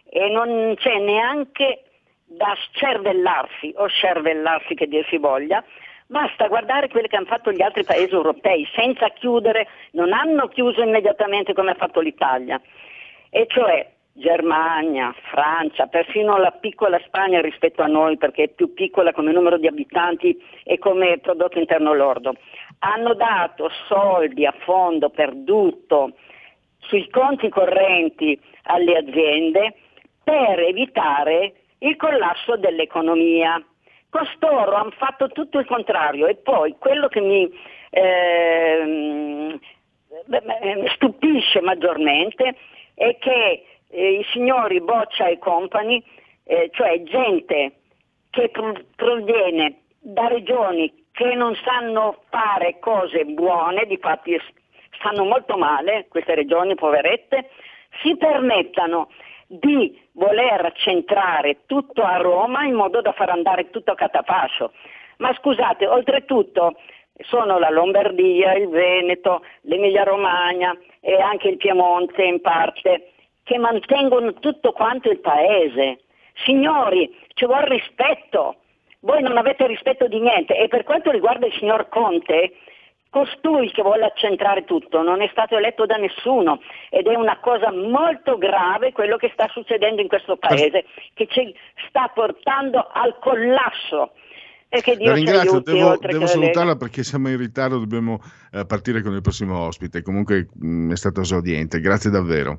e 0.10 0.30
non 0.30 0.76
c'è 0.78 1.00
neanche 1.00 1.84
da 2.26 2.56
scervellarsi 2.72 3.74
o 3.78 3.88
scervellarsi 3.88 4.76
che 4.76 4.88
dir 4.88 5.06
si 5.08 5.18
voglia, 5.18 5.64
basta 6.08 6.48
guardare 6.48 6.90
quello 6.90 7.08
che 7.08 7.16
hanno 7.16 7.26
fatto 7.26 7.52
gli 7.52 7.62
altri 7.62 7.84
paesi 7.84 8.14
europei 8.14 8.68
senza 8.76 9.10
chiudere, 9.10 9.68
non 9.92 10.14
hanno 10.14 10.48
chiuso 10.48 10.82
immediatamente 10.82 11.54
come 11.54 11.72
ha 11.72 11.76
fatto 11.76 12.00
l'Italia, 12.00 12.62
e 13.30 13.46
cioè 13.48 13.93
Germania, 14.16 15.14
Francia, 15.32 15.88
persino 15.88 16.38
la 16.38 16.52
piccola 16.52 17.02
Spagna 17.06 17.42
rispetto 17.42 17.82
a 17.82 17.88
noi 17.88 18.18
perché 18.18 18.44
è 18.44 18.48
più 18.50 18.74
piccola 18.74 19.12
come 19.12 19.32
numero 19.32 19.58
di 19.58 19.66
abitanti 19.66 20.40
e 20.64 20.78
come 20.78 21.18
prodotto 21.18 21.58
interno 21.58 21.94
lordo, 21.94 22.36
hanno 22.80 23.16
dato 23.16 23.70
soldi 23.88 24.46
a 24.46 24.54
fondo 24.60 25.10
perduto 25.10 26.14
sui 26.78 27.10
conti 27.10 27.50
correnti 27.50 28.40
alle 28.64 28.98
aziende 28.98 29.76
per 30.24 30.60
evitare 30.60 31.54
il 31.80 31.96
collasso 31.96 32.56
dell'economia. 32.56 33.62
Costoro 34.10 34.76
hanno 34.76 34.92
fatto 34.92 35.28
tutto 35.30 35.58
il 35.58 35.66
contrario 35.66 36.28
e 36.28 36.36
poi 36.36 36.76
quello 36.78 37.08
che 37.08 37.20
mi 37.20 37.52
ehm, 37.90 39.60
stupisce 40.94 41.62
maggiormente 41.62 42.56
è 42.94 43.18
che 43.18 43.64
eh, 43.94 44.20
i 44.20 44.26
signori 44.32 44.82
Boccia 44.82 45.28
e 45.28 45.38
compagni, 45.38 46.04
eh, 46.46 46.70
cioè 46.74 47.02
gente 47.04 47.74
che 48.32 48.50
pro- 48.50 48.82
proviene 48.96 49.82
da 50.00 50.28
regioni 50.28 50.92
che 51.12 51.36
non 51.36 51.56
sanno 51.64 52.24
fare 52.30 52.80
cose 52.80 53.24
buone, 53.26 53.86
difatti 53.86 54.36
stanno 54.98 55.24
molto 55.26 55.58
male, 55.58 56.08
queste 56.10 56.34
regioni 56.34 56.74
poverette, 56.76 57.50
si 58.02 58.18
permettano 58.18 59.10
di 59.48 60.02
voler 60.14 60.72
centrare 60.76 61.66
tutto 61.68 62.02
a 62.02 62.18
Roma 62.18 62.66
in 62.66 62.74
modo 62.74 63.02
da 63.02 63.12
far 63.12 63.30
andare 63.30 63.70
tutto 63.70 63.92
a 63.92 63.96
catafascio. 63.96 64.72
Ma 65.18 65.32
scusate, 65.36 65.86
oltretutto 65.86 66.80
sono 67.20 67.60
la 67.60 67.70
Lombardia, 67.70 68.54
il 68.54 68.70
Veneto, 68.70 69.44
l'Emilia 69.62 70.04
Romagna 70.04 70.76
e 71.00 71.22
anche 71.22 71.50
il 71.50 71.58
Piemonte 71.58 72.24
in 72.24 72.42
parte 72.42 73.13
che 73.44 73.58
mantengono 73.58 74.34
tutto 74.34 74.72
quanto 74.72 75.10
il 75.10 75.20
paese. 75.20 76.02
Signori, 76.46 77.16
ci 77.34 77.46
vuole 77.46 77.68
rispetto. 77.68 78.58
Voi 79.02 79.22
non 79.22 79.38
avete 79.38 79.68
rispetto 79.68 80.08
di 80.08 80.20
niente 80.20 80.58
e 80.58 80.68
per 80.68 80.84
quanto 80.84 81.12
riguarda 81.12 81.46
il 81.46 81.54
signor 81.54 81.90
Conte, 81.90 82.54
costui 83.10 83.70
che 83.72 83.84
vuole 83.84 84.06
accentrare 84.06 84.64
tutto 84.64 85.04
non 85.04 85.22
è 85.22 85.28
stato 85.32 85.56
eletto 85.56 85.86
da 85.86 85.98
nessuno 85.98 86.60
ed 86.90 87.06
è 87.06 87.16
una 87.16 87.38
cosa 87.40 87.72
molto 87.72 88.40
grave 88.40 88.92
quello 88.92 89.18
che 89.18 89.30
sta 89.34 89.48
succedendo 89.50 90.02
in 90.02 90.08
questo 90.08 90.36
paese 90.38 90.86
che 91.14 91.28
ci 91.28 91.54
sta 91.88 92.10
portando 92.14 92.88
al 92.92 93.20
collasso. 93.20 94.14
La 94.70 95.14
ringrazio, 95.14 95.52
aiuti, 95.52 95.72
devo, 95.72 95.98
devo 95.98 96.26
salutarla 96.26 96.76
perché 96.76 97.04
siamo 97.04 97.30
in 97.30 97.38
ritardo, 97.38 97.78
dobbiamo 97.78 98.20
eh, 98.52 98.66
partire 98.66 99.04
con 99.04 99.14
il 99.14 99.22
prossimo 99.22 99.60
ospite. 99.60 100.02
Comunque 100.02 100.48
mh, 100.52 100.94
è 100.94 100.96
stato 100.96 101.22
esordiente, 101.22 101.80
grazie 101.80 102.10
davvero. 102.10 102.58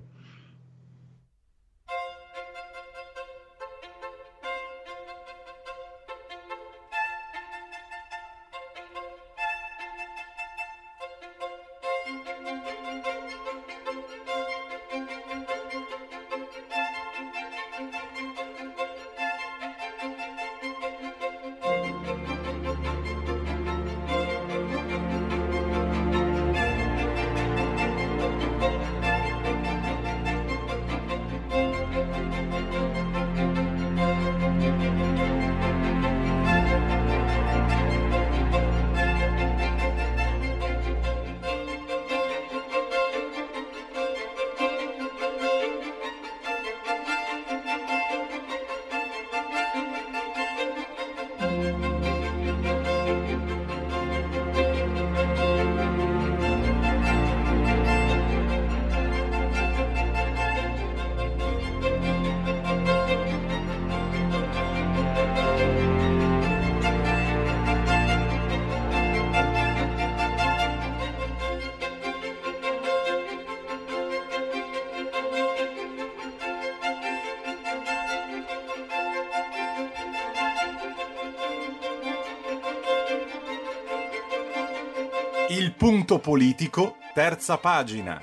Punto 85.85 86.18
politico, 86.18 86.97
terza 87.12 87.59
pagina. 87.59 88.18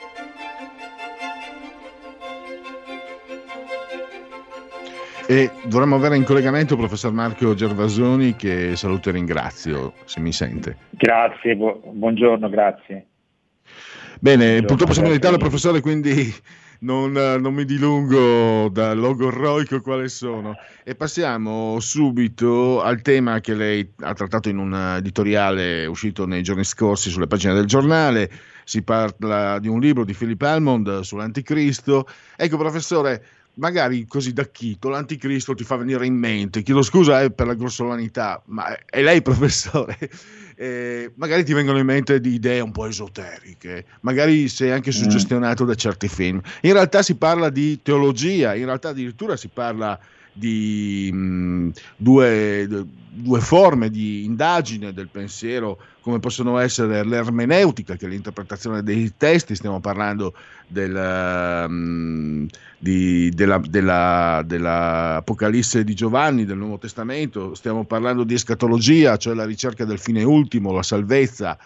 E 5.28 5.52
dovremmo 5.66 5.96
avere 5.96 6.16
in 6.16 6.24
collegamento 6.24 6.74
il 6.74 6.80
professor 6.80 7.12
Marco 7.12 7.54
Gervasoni 7.54 8.36
che 8.36 8.76
saluto 8.76 9.10
e 9.10 9.12
ringrazio, 9.12 9.94
se 10.06 10.20
mi 10.22 10.32
sente. 10.32 10.76
Grazie, 10.90 11.56
bu- 11.56 11.84
buongiorno, 11.94 12.50
grazie. 12.50 13.06
Bene, 14.20 14.38
Buongiorno, 14.38 14.66
purtroppo 14.66 14.94
siamo 14.94 15.10
in. 15.10 15.14
Italia, 15.14 15.38
professore, 15.38 15.82
quindi 15.82 16.34
non, 16.82 17.12
non 17.12 17.54
mi 17.54 17.66
dilungo 17.66 18.70
dal 18.70 18.98
logorroico 18.98 19.82
quale 19.82 20.08
sono. 20.08 20.56
E 20.84 20.96
passiamo 20.96 21.80
subito 21.80 22.82
al 22.82 23.02
tema 23.02 23.40
che 23.40 23.54
lei 23.54 23.92
ha 24.00 24.14
trattato 24.14 24.50
in 24.50 24.58
un 24.58 24.74
editoriale 24.98 25.86
uscito 25.86 26.26
nei 26.26 26.44
giorni 26.44 26.64
scorsi 26.64 27.10
sulle 27.10 27.28
pagine 27.28 27.54
del 27.54 27.66
giornale. 27.66 28.32
Si 28.64 28.84
parla 28.84 29.60
di 29.60 29.68
un 29.68 29.80
libro 29.80 30.06
di 30.06 30.14
Philip 30.14 30.42
Almond 30.42 31.02
sull'anticristo. 31.02 32.08
Ecco, 32.36 32.58
professore, 32.58 33.24
magari 33.56 34.06
così 34.08 34.34
da 34.34 34.46
chito 34.46 34.90
l'anticristo 34.90 35.54
ti 35.54 35.64
fa 35.64 35.76
venire 35.76 36.06
in 36.06 36.16
mente, 36.16 36.62
chiedo 36.62 36.82
scusa 36.82 37.22
eh, 37.22 37.32
per 37.32 37.48
la 37.48 37.54
grossolanità, 37.54 38.42
ma 38.46 38.78
è 38.86 39.02
lei 39.02 39.22
professore, 39.24 39.98
eh, 40.62 41.12
magari 41.16 41.44
ti 41.44 41.54
vengono 41.54 41.80
in 41.80 41.88
mente 41.88 42.22
di 42.22 42.36
idee 42.36 42.60
un 42.60 42.72
po' 42.72 42.86
esoteriche, 42.86 43.84
magari 44.02 44.48
sei 44.48 44.70
anche 44.70 44.92
suggestionato 44.92 45.66
da 45.66 45.74
certi 45.74 46.08
film. 46.08 46.40
In 46.62 46.74
realtà 46.74 47.02
si 47.02 47.16
parla 47.16 47.50
di 47.50 47.82
teologia, 47.82 48.54
in 48.54 48.66
realtà 48.66 48.90
addirittura 48.90 49.36
si 49.38 49.48
parla 49.52 50.00
di 50.32 51.10
mh, 51.12 51.72
due, 51.98 52.68
due 53.14 53.42
forme 53.42 53.90
di 53.90 54.24
indagine 54.24 54.94
del 54.94 55.10
pensiero 55.10 55.78
come 56.00 56.20
possono 56.20 56.58
essere 56.60 57.04
l'ermeneutica 57.04 57.98
che 57.98 58.06
è 58.06 58.10
l'interpretazione 58.10 58.84
dei 58.84 59.12
testi 59.18 59.54
stiamo 59.54 59.82
parlando 59.82 60.34
del, 60.66 61.70
mh, 61.70 62.48
di, 62.78 63.30
della, 63.32 63.62
della, 63.68 64.42
dell'Apocalisse 64.46 65.84
di 65.84 65.94
Giovanni 65.94 66.46
del 66.46 66.56
Nuovo 66.56 66.78
Testamento 66.78 67.54
stiamo 67.54 67.84
parlando 67.84 68.24
di 68.24 68.34
escatologia 68.34 69.18
cioè 69.18 69.34
la 69.34 69.46
ricerca 69.46 69.84
del 69.84 70.00
fine 70.00 70.24
ultimo 70.24 70.72
la 70.72 70.84
salvezza 70.84 71.58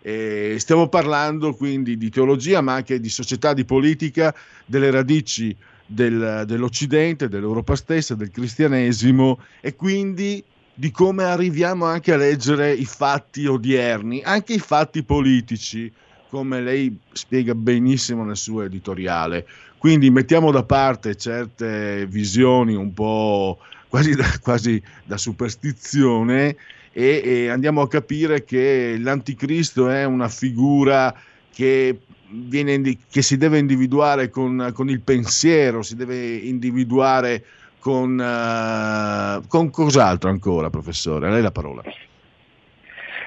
e 0.00 0.56
stiamo 0.58 0.88
parlando 0.88 1.54
quindi 1.54 1.98
di 1.98 2.08
teologia 2.08 2.62
ma 2.62 2.72
anche 2.72 2.98
di 2.98 3.10
società 3.10 3.52
di 3.52 3.66
politica 3.66 4.34
delle 4.64 4.90
radici 4.90 5.54
del, 5.86 6.44
dell'Occidente, 6.46 7.28
dell'Europa 7.28 7.76
stessa, 7.76 8.14
del 8.14 8.30
cristianesimo 8.30 9.38
e 9.60 9.74
quindi 9.74 10.42
di 10.74 10.90
come 10.90 11.24
arriviamo 11.24 11.84
anche 11.84 12.12
a 12.12 12.16
leggere 12.16 12.72
i 12.72 12.84
fatti 12.84 13.46
odierni, 13.46 14.22
anche 14.22 14.54
i 14.54 14.58
fatti 14.58 15.02
politici, 15.04 15.92
come 16.28 16.60
lei 16.60 16.96
spiega 17.12 17.54
benissimo 17.54 18.24
nel 18.24 18.36
suo 18.36 18.62
editoriale. 18.62 19.46
Quindi 19.78 20.10
mettiamo 20.10 20.50
da 20.50 20.64
parte 20.64 21.14
certe 21.14 22.06
visioni 22.06 22.74
un 22.74 22.92
po' 22.92 23.58
quasi 23.88 24.14
da, 24.14 24.24
quasi 24.40 24.82
da 25.04 25.16
superstizione 25.16 26.56
e, 26.90 27.22
e 27.24 27.48
andiamo 27.48 27.82
a 27.82 27.88
capire 27.88 28.42
che 28.44 28.96
l'anticristo 28.98 29.88
è 29.88 30.04
una 30.04 30.28
figura 30.28 31.14
che 31.52 32.00
viene 32.30 32.98
che 33.08 33.22
si 33.22 33.36
deve 33.36 33.58
individuare 33.58 34.30
con, 34.30 34.72
con, 34.74 34.88
il 34.88 35.00
pensiero, 35.00 35.82
si 35.82 35.94
deve 35.94 36.34
individuare 36.34 37.44
con, 37.84 38.18
uh, 38.18 39.46
con 39.46 39.68
cos'altro 39.68 40.30
ancora, 40.30 40.70
professore? 40.70 41.26
A 41.26 41.30
lei 41.30 41.42
la 41.42 41.50
parola. 41.50 41.82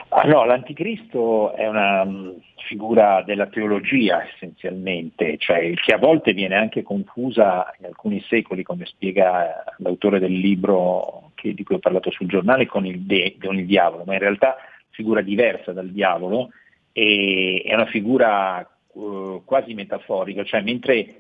Ah, 0.10 0.24
no, 0.24 0.46
l'anticristo 0.46 1.54
è 1.54 1.68
una 1.68 2.02
um, 2.02 2.34
figura 2.68 3.22
della 3.22 3.46
teologia 3.46 4.24
essenzialmente, 4.26 5.38
cioè 5.38 5.72
che 5.76 5.94
a 5.94 6.00
volte 6.00 6.34
viene 6.34 6.56
anche 6.56 6.82
confusa 6.82 7.72
in 7.78 7.86
alcuni 7.86 8.20
secoli, 8.28 8.64
come 8.64 8.86
spiega 8.86 9.64
l'autore 9.78 10.18
del 10.18 10.34
libro 10.34 11.34
che, 11.36 11.54
di 11.54 11.64
cui 11.64 11.76
ho 11.76 11.80
parlato 11.80 12.10
sul 12.10 12.26
giornale, 12.26 12.66
con 12.66 12.84
il, 12.84 13.02
de- 13.02 13.38
con 13.40 13.60
il 13.60 13.68
diavolo, 13.68 14.06
ma 14.08 14.14
in 14.14 14.20
realtà 14.20 14.56
figura 14.90 15.22
diversa 15.22 15.72
dal 15.72 15.90
diavolo 15.90 16.50
e 16.94 17.62
è 17.64 17.76
una 17.76 17.86
figura 17.86 18.68
uh, 18.94 19.44
quasi 19.46 19.76
metaforica, 19.76 20.44
cioè 20.44 20.62
mentre, 20.62 21.16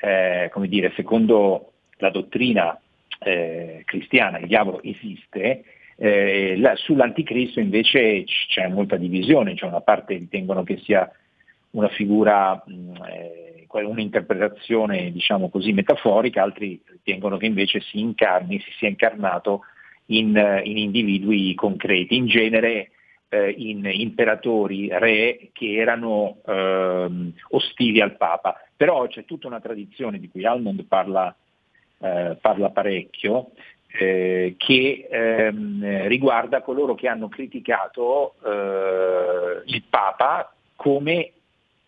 eh, 0.00 0.48
come 0.50 0.68
dire, 0.68 0.90
secondo 0.96 1.72
la 1.98 2.10
dottrina 2.10 2.80
eh, 3.20 3.82
cristiana 3.84 4.38
il 4.38 4.46
diavolo 4.46 4.82
esiste, 4.82 5.64
eh, 5.96 6.56
la, 6.58 6.74
sull'anticristo 6.76 7.60
invece 7.60 8.24
c'è 8.24 8.68
molta 8.68 8.96
divisione, 8.96 9.56
cioè 9.56 9.68
una 9.68 9.80
parte 9.80 10.14
ritengono 10.14 10.62
che 10.62 10.78
sia 10.78 11.10
una 11.70 11.88
figura, 11.88 12.62
eh, 12.64 13.66
un'interpretazione 13.70 15.12
diciamo 15.12 15.50
così 15.50 15.72
metaforica, 15.72 16.42
altri 16.42 16.80
ritengono 16.86 17.36
che 17.36 17.46
invece 17.46 17.80
si 17.80 18.00
incarni, 18.00 18.60
si 18.60 18.70
sia 18.78 18.88
incarnato 18.88 19.62
in, 20.06 20.60
in 20.64 20.76
individui 20.78 21.54
concreti, 21.54 22.16
in 22.16 22.26
genere 22.26 22.90
eh, 23.28 23.50
in 23.50 23.88
imperatori, 23.90 24.88
re 24.90 25.50
che 25.52 25.74
erano 25.74 26.38
ehm, 26.46 27.32
ostili 27.50 28.00
al 28.00 28.16
Papa. 28.16 28.56
Però 28.76 29.06
c'è 29.06 29.24
tutta 29.24 29.46
una 29.46 29.60
tradizione 29.60 30.18
di 30.18 30.28
cui 30.28 30.46
Almond 30.46 30.84
parla, 30.84 31.34
eh, 32.00 32.36
parla 32.40 32.70
parecchio, 32.70 33.50
eh, 33.98 34.54
che 34.56 35.08
ehm, 35.10 36.06
riguarda 36.08 36.62
coloro 36.62 36.94
che 36.94 37.08
hanno 37.08 37.28
criticato 37.28 38.34
eh, 38.44 39.62
il 39.64 39.82
Papa 39.88 40.52
come 40.76 41.32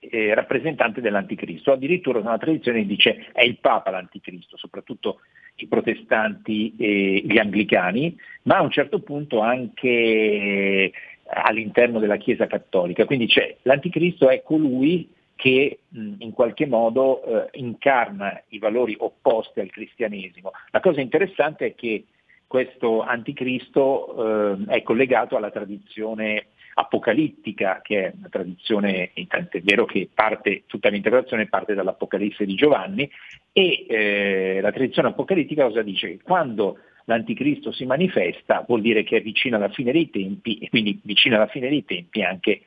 eh, 0.01 0.35
rappresentante 0.35 1.01
dell'anticristo. 1.01 1.73
Addirittura 1.73 2.19
una 2.19 2.39
tradizione 2.39 2.87
dice 2.87 3.29
è 3.33 3.45
il 3.45 3.59
Papa 3.59 3.91
l'anticristo, 3.91 4.57
soprattutto 4.57 5.21
i 5.57 5.67
protestanti 5.67 6.75
e 6.79 7.23
gli 7.25 7.39
anglicani, 7.39 8.17
ma 8.43 8.57
a 8.57 8.63
un 8.63 8.71
certo 8.71 9.01
punto 9.01 9.41
anche 9.41 10.91
all'interno 11.27 11.99
della 11.99 12.17
Chiesa 12.17 12.47
cattolica. 12.47 13.05
Quindi 13.05 13.27
c'è, 13.27 13.57
l'anticristo 13.63 14.31
è 14.31 14.43
colui 14.43 15.09
che 15.41 15.79
in 15.93 16.33
qualche 16.35 16.67
modo 16.67 17.25
eh, 17.25 17.49
incarna 17.53 18.43
i 18.49 18.59
valori 18.59 18.95
opposti 18.99 19.61
al 19.61 19.71
cristianesimo. 19.71 20.51
La 20.71 20.81
cosa 20.81 21.01
interessante 21.01 21.65
è 21.65 21.75
che 21.75 22.05
questo 22.47 23.01
anticristo 23.01 24.59
eh, 24.69 24.75
è 24.75 24.83
collegato 24.83 25.39
alla 25.39 25.51
tradizione 25.51 26.49
apocalittica, 26.75 27.81
che 27.83 28.05
è 28.05 28.13
una 28.19 28.29
tradizione, 28.29 29.13
intanto 29.15 29.57
è 29.57 29.63
vero 29.63 29.87
che 29.87 30.11
parte, 30.13 30.65
tutta 30.67 30.91
l'interpretazione 30.91 31.47
parte 31.47 31.73
dall'Apocalisse 31.73 32.45
di 32.45 32.55
Giovanni, 32.55 33.11
e 33.51 33.87
eh, 33.89 34.59
la 34.61 34.73
tradizione 34.73 35.09
apocalittica 35.09 35.65
cosa 35.65 35.81
dice? 35.81 36.19
Quando 36.23 36.81
l'anticristo 37.07 37.73
si 37.73 37.87
manifesta 37.87 38.63
vuol 38.69 38.83
dire 38.83 39.05
che 39.05 39.17
è 39.17 39.23
vicino 39.23 39.57
alla 39.57 39.71
fine 39.71 39.91
dei 39.91 40.11
tempi 40.11 40.59
e 40.59 40.69
quindi 40.69 41.01
vicino 41.03 41.37
alla 41.37 41.47
fine 41.47 41.71
dei 41.71 41.85
tempi 41.87 42.23
anche 42.23 42.51
eh, 42.51 42.63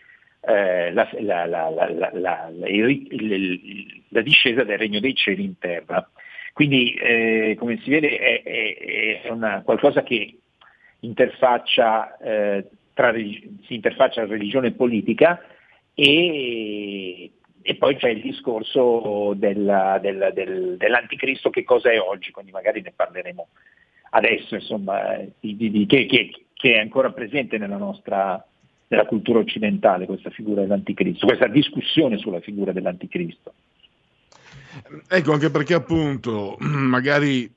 la, 0.46 1.10
la, 1.20 1.46
la, 1.46 2.50
la, 4.10 4.22
discesa 4.22 4.64
del 4.64 4.78
regno 4.78 5.00
dei 5.00 5.16
cieli 5.16 5.44
in 5.44 5.58
terra. 5.58 6.10
Quindi 6.54 6.94
eh, 6.94 7.56
come 7.58 7.80
si 7.82 7.90
vede 7.90 8.18
è, 8.18 8.44
è, 8.44 9.22
è 9.24 9.30
una, 9.30 9.62
qualcosa 9.64 10.04
che 10.04 10.38
interfaccia, 11.00 12.18
eh, 12.18 12.68
tra, 12.94 13.14
si 13.14 13.74
interfaccia 13.74 14.22
a 14.22 14.28
religione 14.28 14.68
e 14.68 14.74
politica 14.74 15.42
e, 15.94 17.32
e 17.62 17.76
poi 17.76 17.96
c'è 17.96 18.10
il 18.10 18.22
discorso 18.22 19.34
del, 19.36 20.00
del, 20.02 20.32
del, 20.34 20.78
dell'anticristo 20.78 21.50
che 21.50 21.64
cosa 21.64 21.92
è 21.92 22.00
oggi, 22.00 22.32
quindi 22.32 22.52
magari 22.52 22.82
ne 22.82 22.94
parleremo 22.96 23.48
adesso, 24.12 24.56
insomma, 24.56 25.18
di, 25.40 25.56
di, 25.56 25.72
di, 25.72 25.86
che, 25.86 26.06
che, 26.06 26.46
che, 26.54 26.74
è 26.74 26.80
ancora 26.80 27.12
presente 27.12 27.58
nella 27.58 27.78
nostra 27.78 28.46
nella 28.88 29.06
cultura 29.06 29.40
occidentale 29.40 30.06
questa 30.06 30.30
figura 30.30 30.62
dell'anticristo, 30.62 31.26
questa 31.26 31.48
discussione 31.48 32.18
sulla 32.18 32.40
figura 32.40 32.72
dell'anticristo. 32.72 33.54
Ecco, 35.08 35.34
anche 35.34 35.50
perché 35.50 35.74
appunto 35.74 36.58
magari 36.60 37.50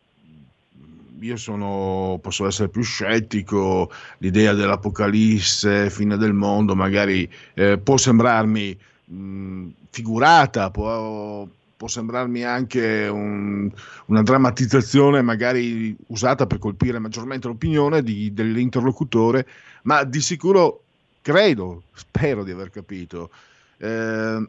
io 1.20 1.36
sono, 1.36 2.18
posso 2.20 2.46
essere 2.46 2.68
più 2.68 2.82
scettico, 2.82 3.90
l'idea 4.18 4.52
dell'apocalisse, 4.52 5.90
fine 5.90 6.16
del 6.16 6.34
mondo, 6.34 6.74
magari 6.74 7.28
eh, 7.54 7.78
può 7.78 7.96
sembrarmi 7.96 8.78
mh, 9.04 9.66
figurata, 9.90 10.70
può, 10.70 11.48
può 11.76 11.88
sembrarmi 11.88 12.44
anche 12.44 13.08
un, 13.08 13.70
una 14.06 14.22
drammatizzazione 14.22 15.22
magari 15.22 15.96
usata 16.08 16.46
per 16.46 16.58
colpire 16.58 16.98
maggiormente 16.98 17.48
l'opinione 17.48 18.02
di, 18.02 18.32
dell'interlocutore, 18.32 19.46
ma 19.82 20.04
di 20.04 20.20
sicuro 20.20 20.82
credo, 21.26 21.82
spero 21.92 22.44
di 22.44 22.52
aver 22.52 22.70
capito. 22.70 23.30
Eh, 23.78 24.48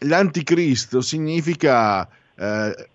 l'anticristo 0.00 1.00
significa, 1.02 2.08
eh, 2.34 2.88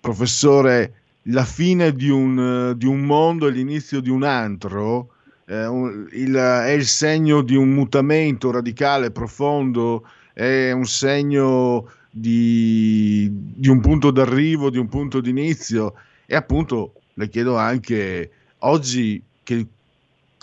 professore, 0.00 0.94
la 1.24 1.44
fine 1.44 1.92
di 1.92 2.08
un, 2.08 2.72
di 2.74 2.86
un, 2.86 3.00
mondo 3.00 3.48
e 3.48 3.50
l'inizio 3.50 4.00
di 4.00 4.08
un 4.08 4.22
altro, 4.22 5.10
eh, 5.44 5.66
un, 5.66 6.08
il, 6.12 6.32
è 6.32 6.70
il 6.70 6.86
segno 6.86 7.42
di 7.42 7.54
un 7.54 7.68
mutamento 7.68 8.50
radicale, 8.50 9.10
profondo, 9.10 10.08
è 10.32 10.70
un 10.70 10.86
segno 10.86 11.90
di, 12.10 13.28
di 13.30 13.68
un 13.68 13.80
punto 13.80 14.10
d'arrivo, 14.10 14.70
di 14.70 14.78
un 14.78 14.88
punto 14.88 15.20
d'inizio 15.20 15.92
e 16.24 16.34
appunto 16.34 16.94
le 17.12 17.28
chiedo 17.28 17.58
anche 17.58 18.30
oggi 18.60 19.22
che, 19.42 19.66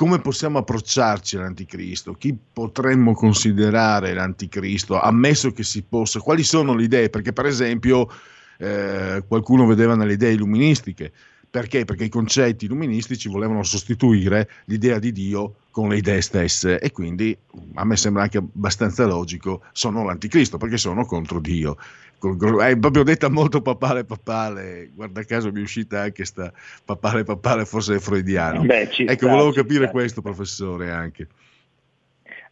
come 0.02 0.18
possiamo 0.18 0.58
approcciarci 0.58 1.38
all'anticristo, 1.38 2.14
chi 2.14 2.36
potremmo 2.36 3.14
considerare 3.14 4.16
l'anticristo, 4.16 5.00
ammesso 5.00 5.52
che 5.52 5.62
si 5.62 5.84
possa, 5.84 6.20
quali 6.20 6.42
sono 6.42 6.74
le 6.74 6.86
idee, 6.86 7.12
perché 7.12 7.34
per 7.34 7.46
esempio 7.46 8.10
eh, 8.58 9.24
qualcuno 9.28 9.68
vedeva 9.68 9.94
nelle 9.94 10.14
idee 10.14 10.34
illuministiche, 10.34 11.12
perché? 11.52 11.84
Perché 11.84 12.06
i 12.06 12.10
concetti 12.10 12.64
illuministici 12.64 13.28
volevano 13.28 13.62
sostituire 13.64 14.50
l'idea 14.66 15.00
di 15.00 15.12
Dio 15.12 15.56
con 15.70 15.90
le 15.90 15.98
idee 15.98 16.22
stesse 16.22 16.80
e 16.80 16.92
quindi 16.92 17.38
a 17.74 17.84
me 17.84 17.98
sembra 17.98 18.24
anche 18.24 18.38
abbastanza 18.38 19.06
logico, 19.06 19.62
sono 19.74 20.06
l'anticristo 20.06 20.58
perché 20.58 20.78
sono 20.78 21.06
contro 21.06 21.42
Dio. 21.42 21.76
È 22.18 22.78
proprio 22.78 23.04
detta 23.04 23.30
molto 23.30 23.62
papale 23.62 24.06
papale, 24.06 24.92
guarda 24.94 25.24
caso 25.26 25.52
mi 25.52 25.60
è 25.60 25.64
uscita 25.64 26.02
anche 26.02 26.24
sta 26.24 26.54
papale 26.86 27.26
papale 27.26 27.66
forse 27.66 27.96
è 27.96 28.00
freudiano. 28.00 28.62
Beh, 28.62 28.84
ecco, 28.84 29.14
sta, 29.16 29.28
volevo 29.28 29.52
capire 29.52 29.84
sta. 29.84 29.92
questo 29.92 30.22
professore 30.22 30.90
anche. 30.90 31.28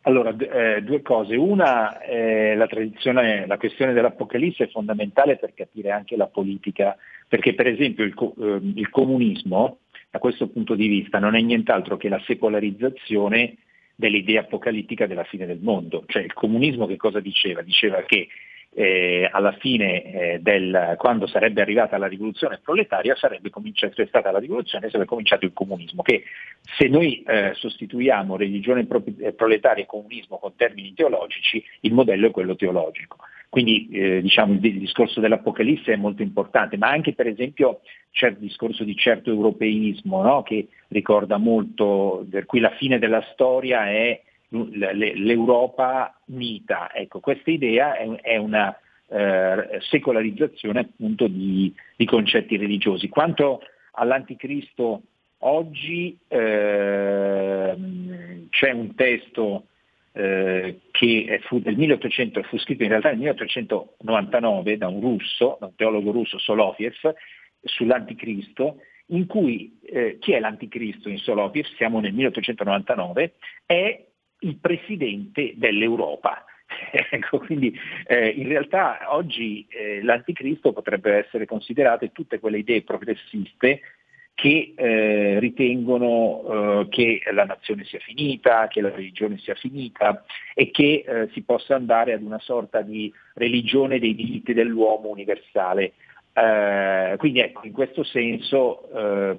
Allora, 0.09 0.35
eh, 0.35 0.81
due 0.81 1.03
cose. 1.03 1.35
Una, 1.35 2.01
eh, 2.01 2.55
la 2.55 2.67
la 2.67 3.57
questione 3.57 3.93
dell'Apocalisse 3.93 4.63
è 4.63 4.69
fondamentale 4.69 5.37
per 5.37 5.53
capire 5.53 5.91
anche 5.91 6.17
la 6.17 6.25
politica, 6.25 6.97
perché 7.27 7.53
per 7.53 7.67
esempio 7.67 8.03
il, 8.03 8.15
eh, 8.17 8.59
il 8.79 8.89
comunismo, 8.89 9.77
da 10.09 10.17
questo 10.17 10.47
punto 10.47 10.73
di 10.73 10.87
vista, 10.87 11.19
non 11.19 11.35
è 11.35 11.41
nient'altro 11.41 11.95
che 11.97 12.09
la 12.09 12.19
secolarizzazione 12.25 13.57
dell'idea 13.93 14.41
apocalittica 14.41 15.05
della 15.05 15.25
fine 15.25 15.45
del 15.45 15.59
mondo. 15.61 16.03
Cioè 16.07 16.23
il 16.23 16.33
comunismo 16.33 16.87
che 16.87 16.97
cosa 16.97 17.19
diceva? 17.19 17.61
Diceva 17.61 18.01
che 18.01 18.29
eh, 18.73 19.27
alla 19.31 19.53
fine 19.53 20.03
eh, 20.03 20.39
del, 20.39 20.95
quando 20.97 21.27
sarebbe 21.27 21.61
arrivata 21.61 21.97
la 21.97 22.07
rivoluzione 22.07 22.59
proletaria 22.63 23.15
sarebbe 23.15 23.49
cominciata, 23.49 24.05
stata 24.05 24.31
la 24.31 24.39
rivoluzione 24.39 24.87
sarebbe 24.87 25.07
cominciato 25.07 25.45
il 25.45 25.53
comunismo, 25.53 26.01
che 26.01 26.23
se 26.77 26.87
noi 26.87 27.23
eh, 27.23 27.51
sostituiamo 27.55 28.37
religione 28.37 28.85
pro- 28.85 29.03
eh, 29.19 29.33
proletaria 29.33 29.83
e 29.83 29.87
comunismo 29.87 30.37
con 30.37 30.55
termini 30.55 30.93
teologici, 30.93 31.63
il 31.81 31.93
modello 31.93 32.27
è 32.27 32.31
quello 32.31 32.55
teologico. 32.55 33.17
Quindi 33.49 33.89
eh, 33.91 34.21
diciamo, 34.21 34.53
il, 34.53 34.63
il, 34.63 34.77
discorso 34.77 35.19
dell'Apocalisse 35.19 35.93
è 35.93 35.97
molto 35.97 36.21
importante, 36.21 36.77
ma 36.77 36.89
anche 36.89 37.13
per 37.13 37.25
esempio 37.25 37.81
c'è 38.11 38.27
il 38.27 38.37
discorso 38.37 38.83
di 38.83 38.95
certo 38.95 39.31
europeismo, 39.31 40.21
no? 40.21 40.43
che 40.43 40.67
ricorda 40.89 41.37
molto, 41.37 42.25
per 42.29 42.45
cui 42.45 42.59
la 42.59 42.75
fine 42.77 42.99
della 42.99 43.23
storia 43.31 43.87
è 43.89 44.21
l'Europa 44.49 46.19
mita. 46.25 46.91
Ecco, 46.93 47.19
questa 47.19 47.51
idea 47.51 47.95
è, 47.95 48.37
una 48.37 48.75
eh, 49.07 49.79
secolarizzazione 49.81 50.79
appunto 50.81 51.27
di, 51.27 51.73
di, 51.95 52.05
concetti 52.05 52.57
religiosi. 52.57 53.09
Quanto 53.09 53.61
all'anticristo 53.93 55.01
oggi 55.39 56.17
eh, 56.27 57.75
c'è 58.49 58.71
un 58.71 58.95
testo 58.95 59.65
eh, 60.13 60.79
che 60.91 61.39
fu 61.43 61.59
del 61.59 61.77
1800, 61.77 62.43
fu 62.43 62.57
scritto 62.57 62.83
in 62.83 62.89
realtà 62.89 63.09
nel 63.09 63.19
1899 63.19 64.77
da 64.77 64.87
un 64.87 64.99
russo, 65.01 65.57
da 65.59 65.67
un 65.67 65.75
teologo 65.75 66.11
russo 66.11 66.39
Soloviev, 66.39 67.13
sull'anticristo, 67.61 68.77
in 69.07 69.25
cui 69.25 69.79
eh, 69.85 70.17
chi 70.19 70.33
è 70.33 70.39
l'anticristo 70.39 71.09
in 71.09 71.17
Soloviev, 71.17 71.65
siamo 71.75 71.99
nel 71.99 72.13
1899, 72.13 73.33
è 73.65 74.05
il 74.39 74.57
presidente 74.57 75.53
dell'Europa. 75.55 76.43
ecco, 77.09 77.39
quindi 77.39 77.77
eh, 78.05 78.29
in 78.29 78.47
realtà 78.47 78.99
oggi 79.07 79.65
eh, 79.69 80.01
l'anticristo 80.03 80.71
potrebbe 80.71 81.15
essere 81.15 81.45
considerato 81.45 82.09
tutte 82.11 82.39
quelle 82.39 82.59
idee 82.59 82.83
progressiste 82.83 83.81
che 84.35 84.73
eh, 84.75 85.39
ritengono 85.39 86.83
eh, 86.83 86.87
che 86.89 87.21
la 87.33 87.43
nazione 87.43 87.83
sia 87.83 87.99
finita, 87.99 88.67
che 88.67 88.79
la 88.79 88.89
religione 88.89 89.37
sia 89.37 89.55
finita 89.55 90.23
e 90.53 90.71
che 90.71 91.03
eh, 91.05 91.29
si 91.33 91.41
possa 91.41 91.75
andare 91.75 92.13
ad 92.13 92.21
una 92.21 92.39
sorta 92.39 92.81
di 92.81 93.11
religione 93.33 93.99
dei 93.99 94.15
diritti 94.15 94.53
dell'uomo 94.53 95.09
universale. 95.09 95.93
Eh, 96.31 97.15
quindi 97.17 97.41
ecco, 97.41 97.65
in 97.65 97.73
questo 97.73 98.03
senso 98.03 98.87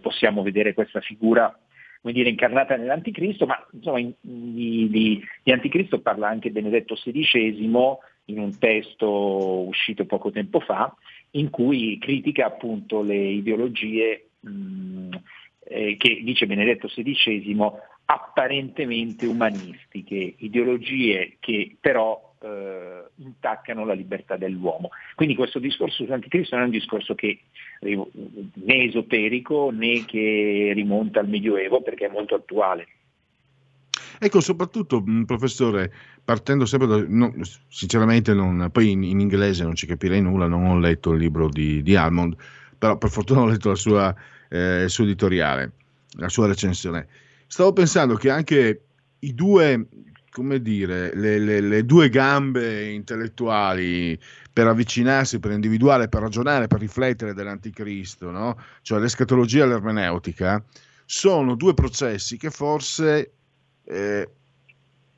possiamo 0.02 0.42
vedere 0.42 0.74
questa 0.74 1.00
figura 1.00 1.56
come 2.00 2.14
dire, 2.14 2.30
incarnata 2.30 2.76
nell'Anticristo, 2.76 3.46
ma 3.46 3.64
insomma 3.72 3.98
in, 3.98 4.12
di, 4.20 4.88
di, 4.88 5.22
di, 5.42 5.52
Anticristo 5.52 6.00
parla 6.00 6.28
anche 6.28 6.50
Benedetto 6.50 6.94
XVI 6.94 7.60
in 8.26 8.38
un 8.38 8.58
testo 8.58 9.66
uscito 9.66 10.06
poco 10.06 10.30
tempo 10.30 10.60
fa, 10.60 10.94
in 11.32 11.50
cui 11.50 11.98
critica 11.98 12.46
appunto 12.46 13.02
le 13.02 13.16
ideologie 13.16 14.28
mh, 14.40 15.08
eh, 15.64 15.96
che 15.96 16.20
dice 16.22 16.46
Benedetto 16.46 16.88
XVI 16.88 17.54
apparentemente 18.06 19.26
umanistiche, 19.26 20.34
ideologie 20.38 21.36
che 21.38 21.76
però 21.78 22.29
eh, 22.42 23.04
intaccano 23.16 23.84
la 23.84 23.92
libertà 23.92 24.36
dell'uomo. 24.36 24.90
Quindi 25.14 25.34
questo 25.34 25.58
discorso 25.58 26.04
sull'anticristo 26.04 26.54
non 26.54 26.64
è 26.64 26.66
un 26.68 26.72
discorso 26.72 27.14
che 27.14 27.40
né 27.80 28.84
esoterico 28.84 29.70
né 29.70 30.04
che 30.04 30.72
rimonta 30.74 31.20
al 31.20 31.28
Medioevo 31.28 31.82
perché 31.82 32.06
è 32.06 32.10
molto 32.10 32.34
attuale. 32.34 32.86
Ecco, 34.22 34.40
soprattutto, 34.40 35.02
professore, 35.24 35.90
partendo 36.22 36.66
sempre 36.66 36.88
da... 36.88 37.04
No, 37.08 37.32
sinceramente, 37.68 38.34
non, 38.34 38.68
poi 38.70 38.90
in, 38.90 39.02
in, 39.02 39.18
inglese 39.18 39.64
non 39.64 39.74
ci 39.74 39.86
capirei 39.86 40.20
nulla, 40.20 40.46
non 40.46 40.66
ho 40.66 40.78
letto 40.78 41.12
il 41.12 41.20
libro 41.20 41.48
di, 41.48 41.82
di 41.82 41.96
Almond, 41.96 42.36
però 42.76 42.98
per 42.98 43.08
fortuna 43.08 43.40
ho 43.40 43.46
letto 43.46 43.74
sua, 43.74 44.14
eh, 44.50 44.82
il 44.82 44.90
suo 44.90 45.04
editoriale, 45.04 45.72
la 46.18 46.28
sua 46.28 46.46
recensione. 46.46 47.06
Stavo 47.46 47.72
pensando 47.72 48.14
che 48.14 48.28
anche 48.28 48.82
i 49.20 49.34
due 49.34 49.86
come 50.30 50.60
dire, 50.62 51.14
le, 51.14 51.38
le, 51.38 51.60
le, 51.60 51.84
due 51.84 52.08
gambe 52.08 52.90
intellettuali 52.90 54.18
per 54.52 54.68
avvicinarsi, 54.68 55.40
per 55.40 55.50
individuare, 55.52 56.08
per 56.08 56.22
ragionare, 56.22 56.66
per 56.66 56.80
riflettere 56.80 57.34
dell'anticristo, 57.34 58.30
no? 58.30 58.56
cioè 58.82 59.00
l'escatologia 59.00 59.64
e 59.64 59.66
l'ermeneutica, 59.68 60.62
sono 61.04 61.56
due 61.56 61.74
processi 61.74 62.36
che 62.36 62.50
forse 62.50 63.32
eh, 63.84 64.28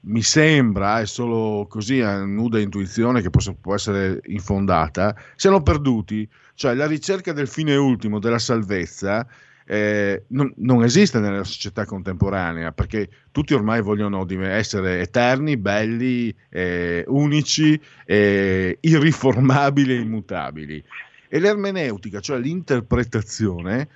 mi 0.05 0.23
sembra, 0.23 1.01
è 1.01 1.07
solo 1.07 1.67
così 1.69 2.01
a 2.01 2.25
nuda 2.25 2.59
intuizione 2.59 3.21
che 3.21 3.31
possa, 3.31 3.53
può 3.53 3.75
essere 3.75 4.21
infondata, 4.27 5.15
siano 5.37 5.63
perduti, 5.63 6.29
cioè 6.55 6.75
la 6.75 6.87
ricerca 6.87 7.33
del 7.33 7.47
fine 7.47 7.77
ultimo, 7.77 8.19
della 8.19 8.39
salvezza, 8.39 9.27
eh, 9.73 10.25
non, 10.29 10.53
non, 10.57 10.85
esiste 10.85 11.19
nella 11.19 11.45
società 11.45 11.87
contemporanea 11.87 12.73
perché 12.73 13.09
tutti 13.31 13.55
ormai 13.55 13.81
vogliono 13.81 14.27
essere 14.43 15.01
eterni, 15.01 15.57
belli, 15.57 16.35
eh, 16.51 17.05
unici, 17.07 17.81
eh, 18.05 18.77
irriformabili 18.79 19.95
e 19.95 20.01
immutabili. 20.01 20.85
E 21.27 21.39
l'ermeneutica, 21.39 22.21
cioè 22.21 22.39
l'interpretazione, 22.39 23.89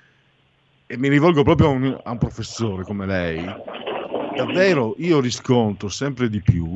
e 0.87 0.97
mi 0.97 1.09
rivolgo 1.09 1.43
proprio 1.43 1.67
a 1.67 1.71
un, 1.71 2.01
a 2.03 2.09
un 2.09 2.17
professore 2.17 2.81
come 2.83 3.05
lei, 3.05 3.45
davvero 4.35 4.95
io 4.97 5.19
riscontro 5.19 5.89
sempre 5.89 6.27
di 6.27 6.41
più 6.41 6.75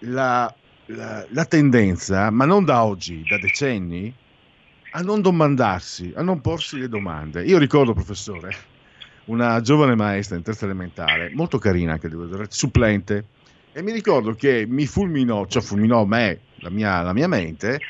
la, 0.00 0.52
la, 0.86 1.24
la 1.28 1.44
tendenza, 1.44 2.30
ma 2.30 2.44
non 2.46 2.64
da 2.64 2.84
oggi, 2.84 3.24
da 3.28 3.38
decenni, 3.38 4.12
a 4.90 5.00
non 5.00 5.20
domandarsi, 5.20 6.12
a 6.16 6.22
non 6.22 6.40
porsi 6.40 6.78
le 6.78 6.88
domande. 6.88 7.42
Io 7.44 7.58
ricordo, 7.58 7.92
professore, 7.92 8.54
una 9.26 9.60
giovane 9.60 9.94
maestra 9.94 10.36
in 10.36 10.42
terza 10.42 10.64
elementare, 10.64 11.30
molto 11.34 11.58
carina 11.58 11.92
anche 11.92 12.08
devo 12.08 12.26
dire, 12.26 12.46
supplente, 12.48 13.24
e 13.72 13.82
mi 13.82 13.92
ricordo 13.92 14.34
che 14.34 14.64
mi 14.66 14.86
fulminò, 14.86 15.46
cioè 15.46 15.62
fulminò 15.62 16.04
me, 16.04 16.40
la 16.56 16.70
mia, 16.70 17.02
la 17.02 17.12
mia 17.12 17.28
mente, 17.28 17.80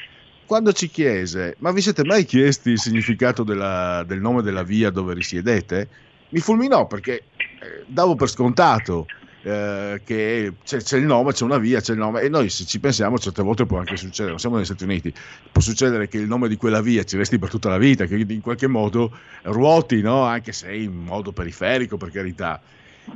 quando 0.44 0.72
ci 0.72 0.88
chiese, 0.88 1.56
ma 1.58 1.70
vi 1.72 1.80
siete 1.80 2.04
mai 2.04 2.24
chiesti 2.24 2.70
il 2.70 2.78
significato 2.78 3.42
della, 3.42 4.02
del 4.06 4.20
nome 4.20 4.42
della 4.42 4.62
via 4.62 4.90
dove 4.90 5.14
risiedete? 5.14 5.88
Mi 6.30 6.40
fulminò 6.40 6.86
perché 6.86 7.24
eh, 7.38 7.84
davo 7.86 8.14
per 8.14 8.28
scontato 8.28 9.06
eh, 9.42 10.00
che 10.04 10.52
c'è, 10.64 10.78
c'è, 10.78 10.96
il 10.96 11.04
nome, 11.04 11.32
c'è 11.32 11.44
una 11.44 11.58
via, 11.58 11.80
c'è 11.80 11.92
il 11.92 11.98
nome 11.98 12.22
e 12.22 12.28
noi 12.28 12.50
se 12.50 12.64
ci 12.64 12.80
pensiamo 12.80 13.18
certe 13.18 13.42
volte 13.42 13.66
può 13.66 13.78
anche 13.78 13.96
succedere, 13.96 14.30
non 14.30 14.38
siamo 14.38 14.56
negli 14.56 14.64
Stati 14.64 14.84
Uniti, 14.84 15.12
può 15.52 15.60
succedere 15.60 16.08
che 16.08 16.18
il 16.18 16.26
nome 16.26 16.48
di 16.48 16.56
quella 16.56 16.80
via 16.80 17.04
ci 17.04 17.16
resti 17.16 17.38
per 17.38 17.48
tutta 17.48 17.68
la 17.68 17.78
vita, 17.78 18.06
che 18.06 18.16
in 18.16 18.40
qualche 18.40 18.66
modo 18.66 19.16
ruoti, 19.42 20.00
no? 20.00 20.22
anche 20.22 20.52
se 20.52 20.74
in 20.74 20.92
modo 20.92 21.32
periferico 21.32 21.96
per 21.96 22.10
carità. 22.10 22.60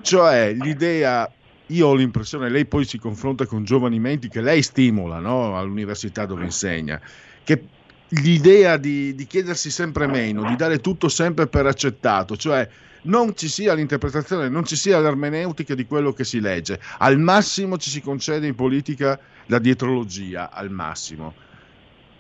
Cioè 0.01 0.53
l'idea, 0.53 1.31
io 1.67 1.87
ho 1.89 1.95
l'impressione, 1.95 2.49
lei 2.49 2.67
poi 2.67 2.85
si 2.85 2.99
confronta 2.99 3.45
con 3.47 3.65
giovani 3.65 3.99
menti 3.99 4.29
che 4.29 4.41
lei 4.41 4.63
stimola 4.63 5.19
no? 5.19 5.59
all'università 5.59 6.25
dove 6.25 6.45
insegna, 6.45 7.01
che 7.43 7.63
l'idea 8.09 8.77
di, 8.77 9.15
di 9.15 9.27
chiedersi 9.27 9.71
sempre 9.71 10.07
meno, 10.07 10.45
di 10.49 10.57
dare 10.57 10.79
tutto 10.79 11.09
sempre 11.09 11.47
per 11.47 11.67
accettato, 11.67 12.37
cioè 12.37 12.69
non 13.03 13.37
ci 13.37 13.49
sia 13.49 13.75
l'interpretazione, 13.75 14.49
non 14.49 14.65
ci 14.65 14.77
sia 14.77 15.01
l'ermeneutica 15.01 15.75
di 15.75 15.87
quello 15.87 16.13
che 16.13 16.25
si 16.25 16.41
legge. 16.41 16.79
Al 16.99 17.19
massimo 17.19 17.79
ci 17.79 17.91
si 17.91 18.01
concede 18.01 18.47
in 18.47 18.55
politica 18.55 19.19
la 19.47 19.59
dietrologia, 19.59 20.51
al 20.51 20.71
massimo. 20.71 21.35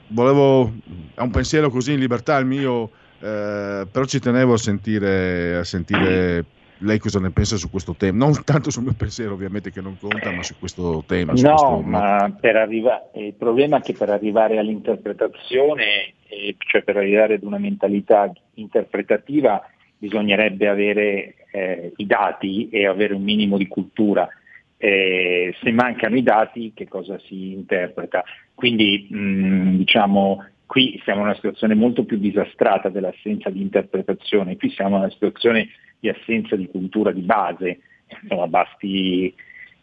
Volevo, 0.08 0.72
è 1.14 1.20
un 1.20 1.30
pensiero 1.30 1.70
così 1.70 1.92
in 1.92 2.00
libertà 2.00 2.36
il 2.38 2.46
mio, 2.46 2.90
eh, 3.20 3.86
però 3.90 4.04
ci 4.04 4.18
tenevo 4.18 4.54
a 4.54 4.58
sentire, 4.58 5.56
a 5.56 5.64
sentire 5.64 6.44
lei 6.82 6.98
cosa 6.98 7.20
ne 7.20 7.30
pensa 7.30 7.56
su 7.56 7.70
questo 7.70 7.94
tema? 7.94 8.24
Non 8.24 8.44
tanto 8.44 8.70
sul 8.70 8.82
mio 8.82 8.94
pensiero, 8.96 9.32
ovviamente, 9.34 9.70
che 9.70 9.80
non 9.80 9.96
conta, 9.98 10.30
ma 10.32 10.42
su 10.42 10.54
questo 10.58 11.02
tema. 11.06 11.34
Su 11.36 11.46
no, 11.46 11.54
questo, 11.54 11.80
ma 11.80 12.36
per 12.38 12.56
arriva- 12.56 13.10
il 13.14 13.34
problema 13.34 13.78
è 13.78 13.80
che 13.80 13.92
per 13.92 14.10
arrivare 14.10 14.58
all'interpretazione, 14.58 16.14
eh, 16.28 16.56
cioè 16.58 16.82
per 16.82 16.96
arrivare 16.96 17.34
ad 17.34 17.44
una 17.44 17.58
mentalità 17.58 18.30
interpretativa, 18.54 19.64
bisognerebbe 20.02 20.66
avere 20.66 21.34
eh, 21.52 21.92
i 21.94 22.06
dati 22.06 22.68
e 22.70 22.88
avere 22.88 23.14
un 23.14 23.22
minimo 23.22 23.56
di 23.56 23.68
cultura. 23.68 24.28
Eh, 24.76 25.54
se 25.62 25.70
mancano 25.70 26.16
i 26.16 26.24
dati, 26.24 26.72
che 26.74 26.88
cosa 26.88 27.20
si 27.20 27.52
interpreta? 27.52 28.24
Quindi 28.52 29.06
mh, 29.08 29.76
diciamo, 29.76 30.44
qui 30.66 31.00
siamo 31.04 31.20
in 31.20 31.26
una 31.26 31.36
situazione 31.36 31.74
molto 31.74 32.04
più 32.04 32.18
disastrata 32.18 32.88
dell'assenza 32.88 33.48
di 33.48 33.60
interpretazione, 33.60 34.56
qui 34.56 34.70
siamo 34.70 34.96
in 34.96 35.02
una 35.02 35.12
situazione 35.12 35.68
di 36.00 36.08
assenza 36.08 36.56
di 36.56 36.66
cultura 36.66 37.12
di 37.12 37.20
base, 37.20 37.78
insomma 38.22 38.48
basti 38.48 39.32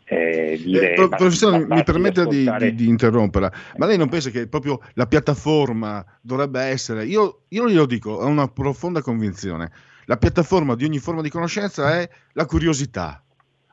eh, 0.03 0.59
dire... 0.61 0.95
Eh, 0.95 1.07
professore, 1.07 1.65
mi 1.65 1.83
permetta 1.85 2.25
di, 2.25 2.45
di, 2.57 2.75
di, 2.75 2.87
interromperla, 2.89 3.53
ma 3.77 3.85
lei 3.85 3.97
non 3.97 4.09
pensa 4.09 4.31
che 4.31 4.49
proprio 4.49 4.81
la 4.95 5.07
piattaforma 5.07 6.03
dovrebbe 6.19 6.59
essere, 6.59 7.05
io, 7.05 7.43
io 7.47 7.69
glielo 7.69 7.85
dico, 7.85 8.11
ho 8.11 8.27
una 8.27 8.49
profonda 8.49 9.01
convinzione, 9.01 9.71
la 10.09 10.17
piattaforma 10.17 10.73
di 10.73 10.85
ogni 10.85 10.97
forma 10.97 11.21
di 11.21 11.29
conoscenza 11.29 11.99
è 11.99 12.09
la 12.33 12.47
curiosità. 12.47 13.23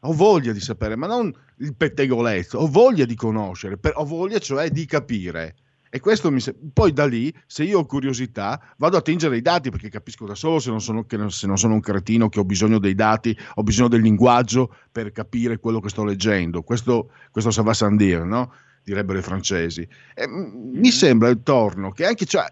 Ho 0.01 0.12
voglia 0.12 0.53
di 0.53 0.61
sapere, 0.61 0.95
ma 0.95 1.07
non 1.07 1.32
il 1.61 1.74
pettegolezzo, 1.74 2.59
ho 2.59 2.66
voglia 2.66 3.07
di 3.07 3.14
conoscere, 3.14 3.78
per, 3.78 3.93
ho 3.97 4.05
voglia 4.05 4.39
cioè 4.39 4.68
di 4.68 4.84
capire. 4.84 5.57
E 5.89 5.99
questo 5.99 6.30
mi 6.30 6.41
se... 6.41 6.55
Poi 6.74 6.93
da 6.93 7.07
lì, 7.07 7.34
se 7.47 7.64
io 7.64 7.78
ho 7.78 7.87
curiosità, 7.87 8.61
vado 8.76 8.99
a 8.99 9.01
tingere 9.01 9.39
i 9.39 9.41
dati 9.41 9.70
perché 9.70 9.89
capisco 9.89 10.26
da 10.26 10.34
solo 10.34 10.59
se 10.59 10.68
non, 10.68 10.82
sono, 10.82 11.07
se 11.28 11.47
non 11.47 11.57
sono 11.57 11.72
un 11.72 11.80
cretino 11.80 12.28
che 12.28 12.39
ho 12.39 12.45
bisogno 12.45 12.78
dei 12.78 12.95
dati, 12.95 13.34
ho 13.55 13.62
bisogno 13.62 13.89
del 13.89 14.03
linguaggio 14.03 14.76
per 14.93 15.12
capire 15.12 15.59
quello 15.59 15.80
che 15.80 15.89
sto 15.89 16.05
leggendo. 16.05 16.62
Questo, 16.62 17.12
questo 17.30 17.51
ça 17.51 17.62
va 17.62 17.72
sans 17.72 17.97
dire, 17.97 18.24
no? 18.24 18.53
direbbero 18.84 19.18
i 19.18 19.22
francesi. 19.22 19.89
E, 20.14 20.26
mi 20.28 20.91
sembra 20.91 21.30
intorno 21.30 21.93
che 21.93 22.05
anche, 22.05 22.26
cioè, 22.26 22.45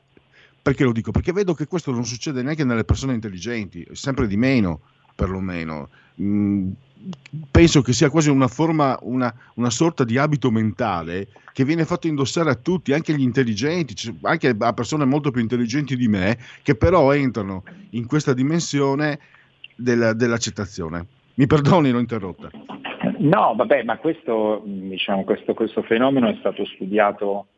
perché 0.65 0.83
lo 0.83 0.93
dico? 0.93 1.11
Perché 1.11 1.33
vedo 1.33 1.53
che 1.53 1.67
questo 1.67 1.93
non 1.93 2.07
succede 2.07 2.41
neanche 2.43 2.65
nelle 2.65 2.85
persone 2.85 3.13
intelligenti, 3.13 3.87
sempre 3.93 4.27
di 4.27 4.39
meno, 4.39 4.81
perlomeno. 5.15 5.91
Mm, 6.19 6.71
penso 7.51 7.83
che 7.83 7.93
sia 7.93 8.09
quasi 8.09 8.31
una 8.31 8.49
forma, 8.49 8.99
una, 9.03 9.31
una, 9.57 9.69
sorta 9.69 10.05
di 10.05 10.17
abito 10.17 10.51
mentale 10.51 11.29
che 11.53 11.67
viene 11.67 11.85
fatto 11.85 12.07
indossare 12.07 12.49
a 12.49 12.55
tutti, 12.55 12.95
anche 12.95 13.13
agli 13.13 13.21
intelligenti, 13.21 13.95
anche 14.23 14.57
a 14.59 14.73
persone 14.73 15.05
molto 15.05 15.31
più 15.31 15.43
intelligenti 15.43 15.97
di 15.97 16.09
me, 16.09 16.39
che 16.63 16.75
però 16.75 17.13
entrano 17.13 17.65
in 17.91 18.07
questa 18.07 18.33
dimensione 18.33 19.19
della, 19.77 20.15
dell'accettazione. 20.15 21.05
Mi 21.35 21.47
perdoni, 21.47 21.91
l'ho 21.91 21.99
interrotta. 21.99 22.49
No, 23.19 23.55
vabbè, 23.55 23.83
ma 23.83 23.99
questo, 23.99 24.63
diciamo, 24.65 25.25
questo, 25.25 25.53
questo 25.53 25.83
fenomeno 25.83 26.31
è 26.31 26.37
stato 26.39 26.65
studiato 26.65 27.49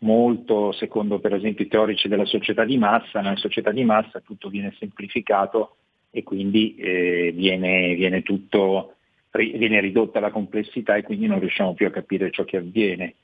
molto 0.00 0.72
secondo 0.72 1.18
per 1.18 1.34
esempio 1.34 1.64
i 1.64 1.68
teorici 1.68 2.08
della 2.08 2.24
società 2.24 2.64
di 2.64 2.78
massa, 2.78 3.20
nella 3.20 3.36
società 3.36 3.70
di 3.70 3.84
massa 3.84 4.20
tutto 4.20 4.48
viene 4.48 4.74
semplificato 4.78 5.76
e 6.10 6.22
quindi 6.22 6.74
eh, 6.76 7.32
viene, 7.34 7.94
viene, 7.94 8.22
tutto, 8.22 8.96
viene 9.32 9.80
ridotta 9.80 10.20
la 10.20 10.30
complessità 10.30 10.96
e 10.96 11.02
quindi 11.02 11.26
non 11.26 11.38
riusciamo 11.38 11.74
più 11.74 11.86
a 11.86 11.90
capire 11.90 12.30
ciò 12.30 12.44
che 12.44 12.56
avviene. 12.56 13.14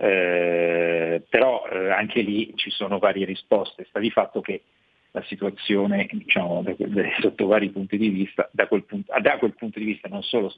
Eh, 0.00 1.22
però 1.28 1.66
eh, 1.66 1.90
anche 1.90 2.20
lì 2.20 2.52
ci 2.54 2.70
sono 2.70 2.98
varie 2.98 3.24
risposte, 3.24 3.84
sta 3.88 3.98
di 3.98 4.10
fatto 4.10 4.40
che 4.40 4.62
la 5.10 5.22
situazione 5.24 6.06
diciamo, 6.10 6.62
da, 6.62 6.74
da, 6.76 7.02
sotto 7.20 7.46
vari 7.46 7.70
punti 7.70 7.96
di 7.96 8.08
vista, 8.08 8.48
da 8.52 8.68
quel 8.68 8.84
punto, 8.84 9.12
da 9.20 9.38
quel 9.38 9.54
punto 9.54 9.78
di 9.78 9.84
vista 9.84 10.08
non 10.08 10.22
solo 10.22 10.52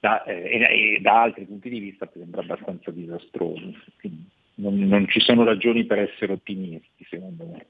da, 0.00 0.22
eh, 0.24 0.96
e, 0.96 1.00
da 1.00 1.22
altri 1.22 1.44
punti 1.44 1.68
di 1.68 1.78
vista 1.78 2.08
sembra 2.12 2.40
abbastanza 2.40 2.90
disastrosa. 2.90 3.62
Quindi, 3.98 4.28
non, 4.56 4.78
non 4.78 5.08
ci 5.08 5.20
sono 5.20 5.44
ragioni 5.44 5.84
per 5.84 5.98
essere 5.98 6.32
ottimisti, 6.32 7.06
secondo 7.08 7.46
me. 7.46 7.66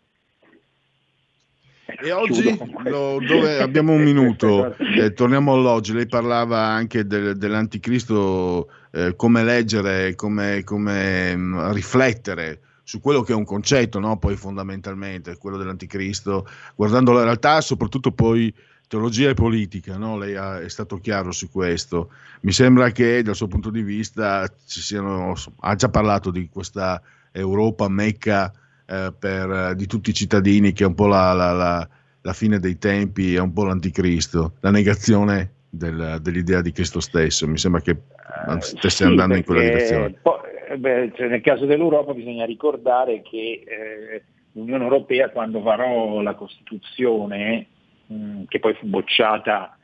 E 1.87 2.13
oggi 2.13 2.59
lo, 2.85 3.19
dove 3.21 3.61
abbiamo 3.61 3.93
un 3.93 4.03
minuto, 4.03 4.75
eh, 4.97 5.13
torniamo 5.13 5.53
all'oggi, 5.53 5.93
lei 5.93 6.07
parlava 6.07 6.59
anche 6.59 7.07
del, 7.07 7.37
dell'anticristo, 7.37 8.71
eh, 8.91 9.15
come 9.17 9.45
leggere, 9.45 10.15
come, 10.15 10.65
come 10.65 11.37
mh, 11.37 11.41
mm, 11.41 11.73
riflettere 11.73 12.61
su 12.83 13.01
quello 13.01 13.23
che 13.23 13.33
è 13.33 13.37
un 13.37 13.45
concetto, 13.45 13.99
no? 13.99 14.19
poi 14.19 14.37
fondamentalmente, 14.37 15.37
quello 15.37 15.57
dell'anticristo, 15.57 16.47
guardando 16.75 17.13
la 17.13 17.23
realtà, 17.23 17.61
soprattutto 17.61 18.13
poi 18.13 18.53
teologia 18.89 19.31
e 19.31 19.35
politica, 19.35 19.97
no? 19.97 20.17
lei 20.19 20.37
ha, 20.37 20.61
è 20.61 20.69
stato 20.69 20.99
chiaro 20.99 21.33
su 21.33 21.51
questo. 21.51 22.11
Mi 22.41 22.53
sembra 22.53 22.91
che 22.91 23.23
dal 23.23 23.35
suo 23.35 23.49
punto 23.49 23.71
di 23.71 23.83
vista 23.83 24.47
ci 24.67 24.81
siano, 24.81 25.35
ha 25.61 25.75
già 25.75 25.89
parlato 25.89 26.31
di 26.31 26.49
questa 26.49 27.01
Europa 27.33 27.89
mecca 27.89 28.53
eh, 28.87 29.13
per, 29.19 29.75
di 29.75 29.87
tutti 29.87 30.11
i 30.11 30.15
cittadini 30.15 30.73
che 30.73 30.85
è 30.85 30.87
un 30.87 30.95
po' 30.95 31.07
la, 31.07 31.33
la, 31.33 31.53
la, 31.53 31.89
la, 32.21 32.33
fine 32.33 32.59
dei 32.59 32.79
tempi, 32.79 33.35
è 33.35 33.41
un 33.41 33.53
po' 33.53 33.65
l'anticristo, 33.65 34.55
la 34.61 34.71
negazione 34.71 35.53
del, 35.71 36.19
dell'idea 36.21 36.61
di 36.61 36.73
Cristo 36.73 37.01
stesso. 37.01 37.49
Mi 37.49 37.59
sembra 37.59 37.81
che 37.81 37.91
eh, 37.91 38.61
stesse 38.61 38.89
sì, 38.89 39.03
andando 39.05 39.37
in 39.37 39.45
quella 39.45 39.63
direzione. 39.63 40.15
Poi, 40.23 40.39
eh, 40.71 40.77
beh, 40.77 41.13
cioè 41.17 41.29
nel 41.29 41.41
caso 41.41 41.67
dell'Europa 41.67 42.13
bisogna 42.13 42.45
ricordare 42.45 43.23
che 43.23 43.65
eh, 43.67 44.23
l'Unione 44.53 44.85
Europea 44.85 45.31
quando 45.31 45.61
varò 45.63 46.21
la 46.21 46.35
Costituzione 46.35 47.67
Mm, 48.13 48.45
che 48.49 48.59
poi 48.59 48.75
fu 48.75 48.87
bocciata 48.87 49.79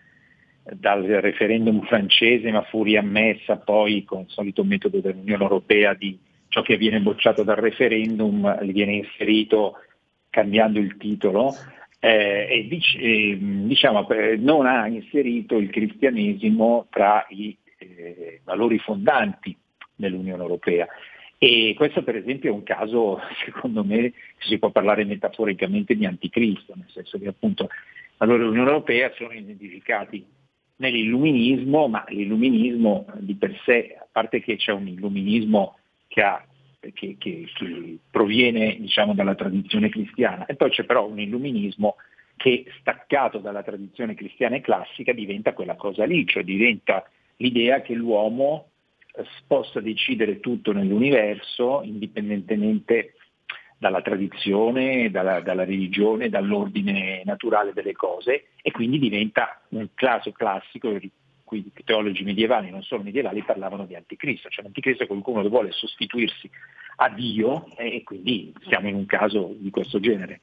dal 0.62 1.04
referendum 1.04 1.80
francese 1.86 2.50
ma 2.50 2.62
fu 2.62 2.82
riammessa 2.82 3.56
poi 3.56 4.04
con 4.04 4.20
il 4.20 4.28
solito 4.28 4.62
metodo 4.62 5.00
dell'Unione 5.00 5.42
Europea 5.42 5.94
di 5.94 6.18
ciò 6.48 6.60
che 6.60 6.76
viene 6.76 7.00
bocciato 7.00 7.42
dal 7.42 7.56
referendum 7.56 8.62
viene 8.66 8.92
inserito 8.92 9.76
cambiando 10.28 10.78
il 10.78 10.98
titolo 10.98 11.54
eh, 11.98 12.46
e 12.50 12.66
dic- 12.68 12.96
eh, 12.98 13.38
diciamo, 13.40 14.06
non 14.38 14.66
ha 14.66 14.86
inserito 14.86 15.56
il 15.56 15.70
cristianesimo 15.70 16.86
tra 16.90 17.24
i 17.28 17.56
eh, 17.78 18.40
valori 18.44 18.78
fondanti 18.78 19.56
dell'Unione 19.94 20.42
Europea. 20.42 20.88
E 21.38 21.74
questo 21.76 22.02
per 22.02 22.16
esempio 22.16 22.50
è 22.50 22.54
un 22.54 22.62
caso, 22.62 23.20
secondo 23.44 23.84
me, 23.84 24.12
si 24.38 24.58
può 24.58 24.70
parlare 24.70 25.04
metaforicamente 25.04 25.94
di 25.94 26.06
anticristo, 26.06 26.74
nel 26.74 26.88
senso 26.90 27.18
che 27.18 27.28
appunto 27.28 27.68
allora 28.22 28.44
l'Unione 28.44 28.70
Europea 28.70 29.12
sono 29.16 29.32
identificati 29.32 30.26
nell'illuminismo, 30.76 31.88
ma 31.88 32.04
l'illuminismo 32.08 33.06
di 33.18 33.34
per 33.34 33.58
sé, 33.64 33.96
a 33.98 34.06
parte 34.10 34.40
che 34.40 34.56
c'è 34.56 34.72
un 34.72 34.88
illuminismo 34.88 35.78
che, 36.06 36.22
ha, 36.22 36.44
che, 36.80 36.92
che, 36.92 37.16
che 37.18 37.98
proviene 38.10 38.76
diciamo, 38.78 39.14
dalla 39.14 39.34
tradizione 39.34 39.88
cristiana, 39.88 40.46
e 40.46 40.54
poi 40.54 40.70
c'è 40.70 40.84
però 40.84 41.06
un 41.06 41.18
illuminismo 41.18 41.96
che 42.36 42.64
staccato 42.80 43.38
dalla 43.38 43.62
tradizione 43.62 44.14
cristiana 44.14 44.56
e 44.56 44.60
classica 44.62 45.12
diventa 45.12 45.52
quella 45.52 45.76
cosa 45.76 46.04
lì, 46.04 46.26
cioè 46.26 46.42
diventa 46.42 47.08
l'idea 47.36 47.80
che 47.82 47.94
l'uomo 47.94 48.70
eh, 49.14 49.24
possa 49.46 49.80
decidere 49.80 50.40
tutto 50.40 50.72
nell'universo 50.72 51.82
indipendentemente 51.82 53.14
dalla 53.80 54.02
tradizione, 54.02 55.10
dalla, 55.10 55.40
dalla, 55.40 55.64
religione, 55.64 56.28
dall'ordine 56.28 57.22
naturale 57.24 57.72
delle 57.72 57.94
cose 57.94 58.48
e 58.60 58.70
quindi 58.72 58.98
diventa 58.98 59.62
un 59.68 59.88
caso 59.94 60.32
classico 60.32 60.90
in 60.90 61.08
cui 61.44 61.60
i 61.74 61.82
teologi 61.82 62.22
medievali, 62.22 62.68
non 62.68 62.82
solo 62.82 63.04
medievali, 63.04 63.42
parlavano 63.42 63.86
di 63.86 63.94
anticristo, 63.94 64.50
cioè 64.50 64.64
l'anticristo 64.64 65.04
è 65.04 65.06
qualcuno 65.06 65.40
che 65.40 65.48
vuole 65.48 65.72
sostituirsi 65.72 66.50
a 66.96 67.08
Dio 67.08 67.74
e 67.78 68.02
quindi 68.04 68.52
siamo 68.68 68.88
in 68.88 68.96
un 68.96 69.06
caso 69.06 69.54
di 69.56 69.70
questo 69.70 69.98
genere. 69.98 70.42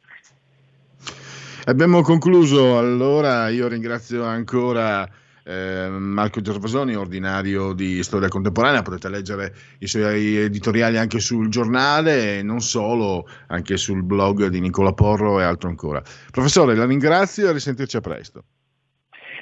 Abbiamo 1.65 2.01
concluso, 2.01 2.79
allora 2.79 3.49
io 3.49 3.67
ringrazio 3.67 4.23
ancora 4.23 5.07
eh, 5.47 5.87
Marco 5.89 6.41
Gervasoni, 6.41 6.95
ordinario 6.95 7.71
di 7.73 8.03
storia 8.03 8.27
contemporanea, 8.27 8.81
potete 8.81 9.09
leggere 9.09 9.53
i 9.79 9.87
suoi 9.87 10.37
editoriali 10.37 10.97
anche 10.97 11.19
sul 11.19 11.47
giornale 11.47 12.39
e 12.39 12.43
non 12.43 12.59
solo, 12.59 13.25
anche 13.47 13.77
sul 13.77 14.03
blog 14.03 14.47
di 14.47 14.59
Nicola 14.59 14.91
Porro 14.91 15.39
e 15.39 15.43
altro 15.43 15.69
ancora. 15.69 16.01
Professore, 16.31 16.75
la 16.75 16.85
ringrazio 16.85 17.45
e 17.45 17.49
a 17.49 17.53
risentirci 17.53 17.95
a 17.95 18.01
presto. 18.01 18.43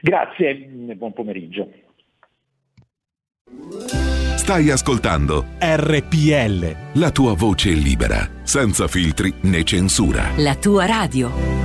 Grazie 0.01 0.49
e 0.89 0.95
buon 0.95 1.13
pomeriggio. 1.13 1.67
Stai 4.35 4.69
ascoltando 4.69 5.45
RPL. 5.59 6.99
la 6.99 7.09
tua 7.09 7.33
voce 7.33 7.71
libera, 7.71 8.29
senza 8.43 8.87
filtri 8.87 9.33
né 9.41 9.63
censura. 9.63 10.29
La 10.37 10.55
tua 10.55 10.85
radio. 10.85 11.64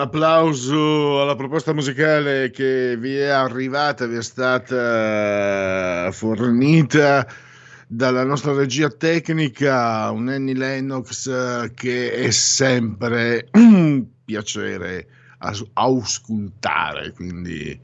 Applauso 0.00 1.22
alla 1.22 1.36
proposta 1.36 1.72
musicale 1.72 2.50
che 2.50 2.96
vi 2.96 3.16
è 3.16 3.28
arrivata, 3.28 4.06
vi 4.06 4.16
è 4.16 4.22
stata 4.22 6.10
fornita 6.12 7.26
dalla 7.86 8.24
nostra 8.24 8.52
regia 8.52 8.88
tecnica, 8.88 10.10
un 10.10 10.28
Annie 10.28 10.54
Lennox 10.54 11.26
eh, 11.26 11.72
che 11.74 12.12
è 12.12 12.30
sempre 12.30 13.48
un 13.52 14.06
piacere 14.24 15.08
auscultare, 15.72 17.12
quindi 17.12 17.78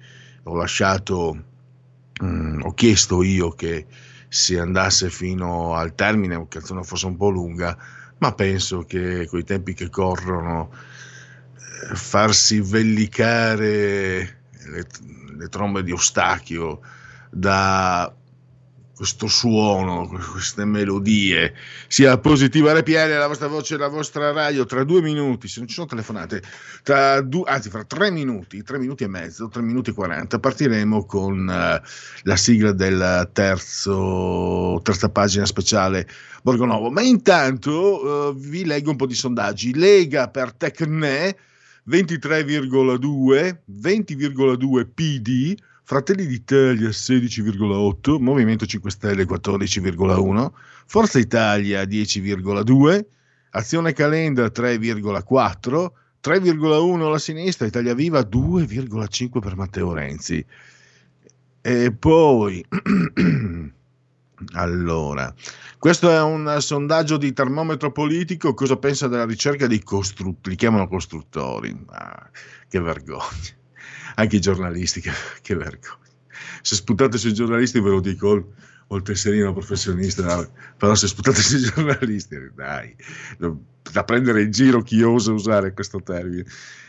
ho 0.45 0.55
lasciato, 0.55 1.45
mm, 2.23 2.63
ho 2.63 2.73
chiesto 2.75 3.23
io 3.23 3.51
che 3.51 3.87
si 4.29 4.57
andasse 4.57 5.11
fino 5.11 5.75
al 5.75 5.95
termine, 5.95 6.37
la 6.37 6.47
canzone 6.49 6.85
fosse 6.85 7.07
un 7.07 7.17
po' 7.17 7.31
lunga, 7.31 7.77
ma 8.19 8.33
penso 8.33 8.83
che 8.83 9.27
con 9.27 9.41
i 9.41 9.45
tempi 9.45 9.75
che 9.75 9.89
corrono 9.89 10.71
eh, 10.73 10.97
farsi 11.95 12.61
vellicare 12.61 14.39
le, 14.67 14.87
le 15.37 15.49
trombe 15.49 15.83
di 15.83 15.93
Ostachio 15.93 16.81
da 17.31 18.13
questo 18.97 19.27
suono, 19.27 20.09
queste 20.33 20.65
melodie, 20.65 21.53
sia 21.87 22.17
positiva 22.17 22.73
RPL, 22.73 23.19
la 23.19 23.27
vostra 23.27 23.47
voce, 23.47 23.77
la 23.77 23.89
vostra 23.89 24.33
radio, 24.33 24.65
tra 24.65 24.85
due 24.85 25.03
minuti, 25.03 25.49
se 25.49 25.59
non 25.59 25.69
ci 25.69 25.75
sono 25.75 25.87
telefonate, 25.87 26.43
tra 26.83 27.21
due, 27.21 27.43
anzi 27.47 27.69
fra 27.69 27.85
tre 27.85 28.11
minuti, 28.11 28.63
tre 28.63 28.79
minuti 28.79 29.05
e 29.05 29.09
mezzo, 29.09 29.49
tre 29.49 29.61
minuti 29.61 29.91
e 29.91 29.93
quaranta, 29.93 30.39
partiremo 30.39 31.05
con 31.05 31.41
uh, 31.41 31.87
la 32.23 32.37
sigla 32.37 32.73
del 32.73 33.29
terzo, 33.35 34.81
terza 34.83 35.11
pagina 35.11 35.45
speciale 35.45 36.09
Borgonovo. 36.43 36.91
Ma 36.91 37.03
intanto 37.03 38.31
uh, 38.31 38.35
vi 38.35 38.65
leggo 38.65 38.93
un 38.93 38.97
po' 38.97 39.07
di 39.07 39.15
sondaggi. 39.15 39.75
Lega 39.75 40.29
per 40.29 40.55
Tecne 40.55 41.37
23,2, 41.89 43.59
20,2 43.71 44.89
PD, 44.93 45.55
Fratelli 45.85 46.27
d'Italia 46.27 46.89
16,8, 46.89 48.19
Movimento 48.19 48.67
5 48.67 48.91
Stelle 48.91 49.25
14,1, 49.25 50.51
Forza 50.87 51.19
Italia 51.21 51.83
10,2, 51.85 53.07
Azione 53.51 53.93
Calenda 53.93 54.47
3,4, 54.47 55.91
3,1 56.23 57.09
la 57.09 57.19
sinistra, 57.19 57.67
Italia 57.67 57.95
Viva 57.95 58.21
2,5 58.21 59.39
per 59.39 59.55
Matteo 59.55 59.93
Renzi. 59.93 60.45
E 61.61 61.93
poi, 61.93 62.65
allora, 64.53 65.35
questo 65.79 66.11
è 66.11 66.21
un 66.21 66.57
sondaggio 66.61 67.17
di 67.17 67.33
termometro 67.33 67.93
politico, 67.93 68.55
cosa 68.55 68.77
pensa 68.77 69.09
della 69.09 69.25
ricerca 69.25 69.67
dei 69.67 69.83
costruttori, 69.83 70.51
li 70.51 70.57
chiamano 70.57 70.89
costruttori, 70.89 71.77
ah, 71.89 72.31
che 72.69 72.81
vergogna. 72.81 73.55
Anche 74.17 74.37
i 74.37 74.41
giornalisti, 74.41 75.01
che, 75.01 75.11
che 75.43 75.55
vergogna. 75.55 76.05
Se 76.63 76.75
sputate 76.75 77.19
sui 77.19 77.35
giornalisti 77.35 77.81
ve 77.81 77.91
lo 77.91 78.01
dico, 78.01 78.53
ho 78.89 78.97
il 78.97 79.03
tesserino 79.03 79.53
professionista, 79.53 80.49
però 80.77 80.95
se 80.95 81.09
sputate 81.09 81.41
sui 81.41 81.61
giornalisti, 81.61 82.37
dai, 82.55 82.95
da 83.91 84.05
prendere 84.05 84.43
in 84.43 84.51
giro 84.51 84.83
chi 84.83 85.03
osa 85.03 85.33
usare 85.33 85.73
questo 85.73 86.03
termine. 86.03 86.45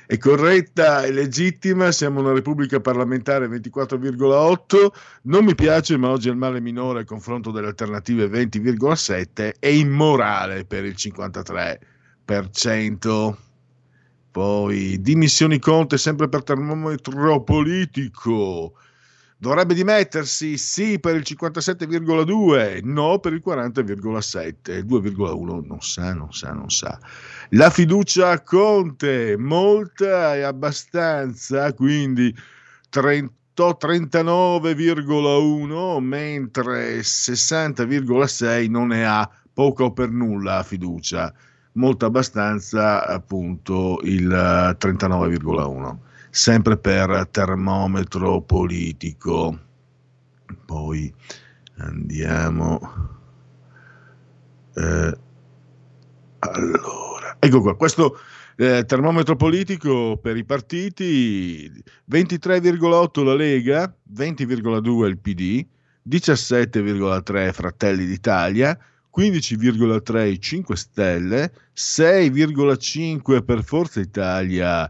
È 0.06 0.18
corretta 0.18 1.04
e 1.04 1.12
legittima, 1.12 1.91
siamo 1.91 2.20
una 2.22 2.32
repubblica 2.32 2.80
parlamentare 2.80 3.48
24,8, 3.48 4.88
non 5.24 5.43
mi 5.43 5.54
piace 5.54 5.98
ma 5.98 6.10
oggi 6.10 6.30
è 6.30 6.32
il 6.32 6.38
male 6.38 6.62
minore 6.62 7.02
a 7.02 7.04
confronto 7.04 7.52
delle 7.52 7.68
alternative 7.68 8.28
20,7 8.28 9.56
e 9.60 9.78
immorale 9.78 10.64
per 10.64 10.86
il 10.86 10.95
53%. 10.98 13.36
Poi 14.32 15.02
dimissioni 15.02 15.60
Conte 15.60 15.98
sempre 15.98 16.30
per 16.30 16.43
termometro 16.43 17.43
politico. 17.43 18.76
Dovrebbe 19.39 19.75
dimettersi 19.75 20.57
sì 20.57 20.99
per 20.99 21.15
il 21.15 21.21
57,2, 21.23 22.79
no 22.83 23.19
per 23.19 23.33
il 23.33 23.43
40,7, 23.45 24.79
2,1 24.79 25.67
non 25.67 25.79
sa, 25.79 26.11
non 26.15 26.33
sa, 26.33 26.53
non 26.53 26.71
sa. 26.71 26.99
La 27.49 27.69
fiducia 27.69 28.31
a 28.31 28.41
Conte, 28.41 29.38
molta 29.38 30.35
e 30.35 30.41
abbastanza, 30.41 31.71
quindi 31.73 32.35
30 32.89 33.35
39,1 33.57 35.99
mentre 35.99 36.99
60,6 36.99 38.69
non 38.69 38.88
ne 38.88 39.05
ha 39.05 39.29
poco 39.53 39.85
o 39.85 39.93
per 39.93 40.09
nulla 40.09 40.63
fiducia. 40.63 41.33
Molto 41.73 42.05
abbastanza 42.05 43.05
appunto 43.05 43.99
il 44.03 44.27
39,1 44.27 45.97
sempre 46.38 46.77
per 46.77 47.27
termometro 47.31 48.41
politico. 48.41 49.59
Poi 50.65 51.11
andiamo 51.77 52.79
eh, 54.75 55.17
allora 56.39 57.38
ecco 57.39 57.61
qua 57.61 57.75
questo 57.75 58.19
eh, 58.55 58.85
termometro 58.85 59.35
politico 59.35 60.17
per 60.17 60.38
i 60.38 60.45
partiti 60.45 61.71
23,8 62.09 63.23
la 63.23 63.35
Lega 63.35 63.95
20,2 64.15 65.05
il 65.05 65.17
PD 65.17 65.65
17,3 66.07 67.51
Fratelli 67.51 68.05
d'Italia 68.05 68.77
15,3 69.15 70.39
5 70.39 70.75
Stelle, 70.75 71.51
6,5 71.75 73.43
per 73.43 73.63
Forza 73.63 73.99
Italia, 73.99 74.88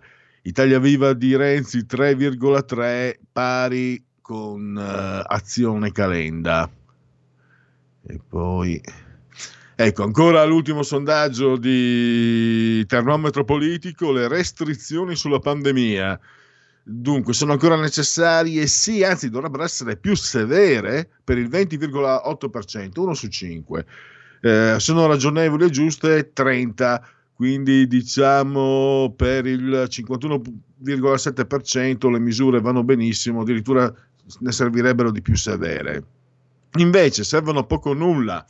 Italia 0.47 0.79
Viva 0.79 1.11
di 1.11 1.35
Renzi 1.35 1.79
3,3 1.79 3.15
pari 3.33 4.01
con 4.21 4.77
uh, 4.77 5.25
Azione 5.27 5.91
Calenda. 5.91 6.69
E 8.09 8.19
poi 8.25 8.81
ecco 9.75 10.03
ancora 10.03 10.45
l'ultimo 10.45 10.83
sondaggio 10.83 11.57
di 11.57 12.85
termometro 12.85 13.43
politico, 13.43 14.13
le 14.13 14.29
restrizioni 14.29 15.17
sulla 15.17 15.39
pandemia. 15.39 16.17
Dunque, 16.81 17.33
sono 17.33 17.51
ancora 17.51 17.75
necessarie? 17.75 18.67
Sì, 18.67 19.03
anzi, 19.03 19.29
dovrebbero 19.29 19.63
essere 19.63 19.97
più 19.97 20.15
severe 20.15 21.09
per 21.25 21.37
il 21.37 21.49
20,8%, 21.49 22.97
1 22.97 23.13
su 23.13 23.27
5 23.27 23.85
eh, 24.41 24.75
sono 24.77 25.07
ragionevoli 25.07 25.65
e 25.65 25.69
giuste 25.69 26.31
30, 26.33 27.07
quindi 27.37 27.87
diciamo 27.87 29.13
per 29.15 29.45
il 29.45 29.85
51,7% 29.87 32.09
le 32.09 32.19
misure 32.19 32.59
vanno 32.61 32.83
benissimo, 32.83 33.41
addirittura 33.41 33.93
ne 34.39 34.51
servirebbero 34.51 35.11
di 35.11 35.21
più 35.21 35.35
severe. 35.35 36.03
Invece 36.77 37.23
servono 37.23 37.67
poco 37.67 37.91
o 37.91 37.93
nulla, 37.93 38.43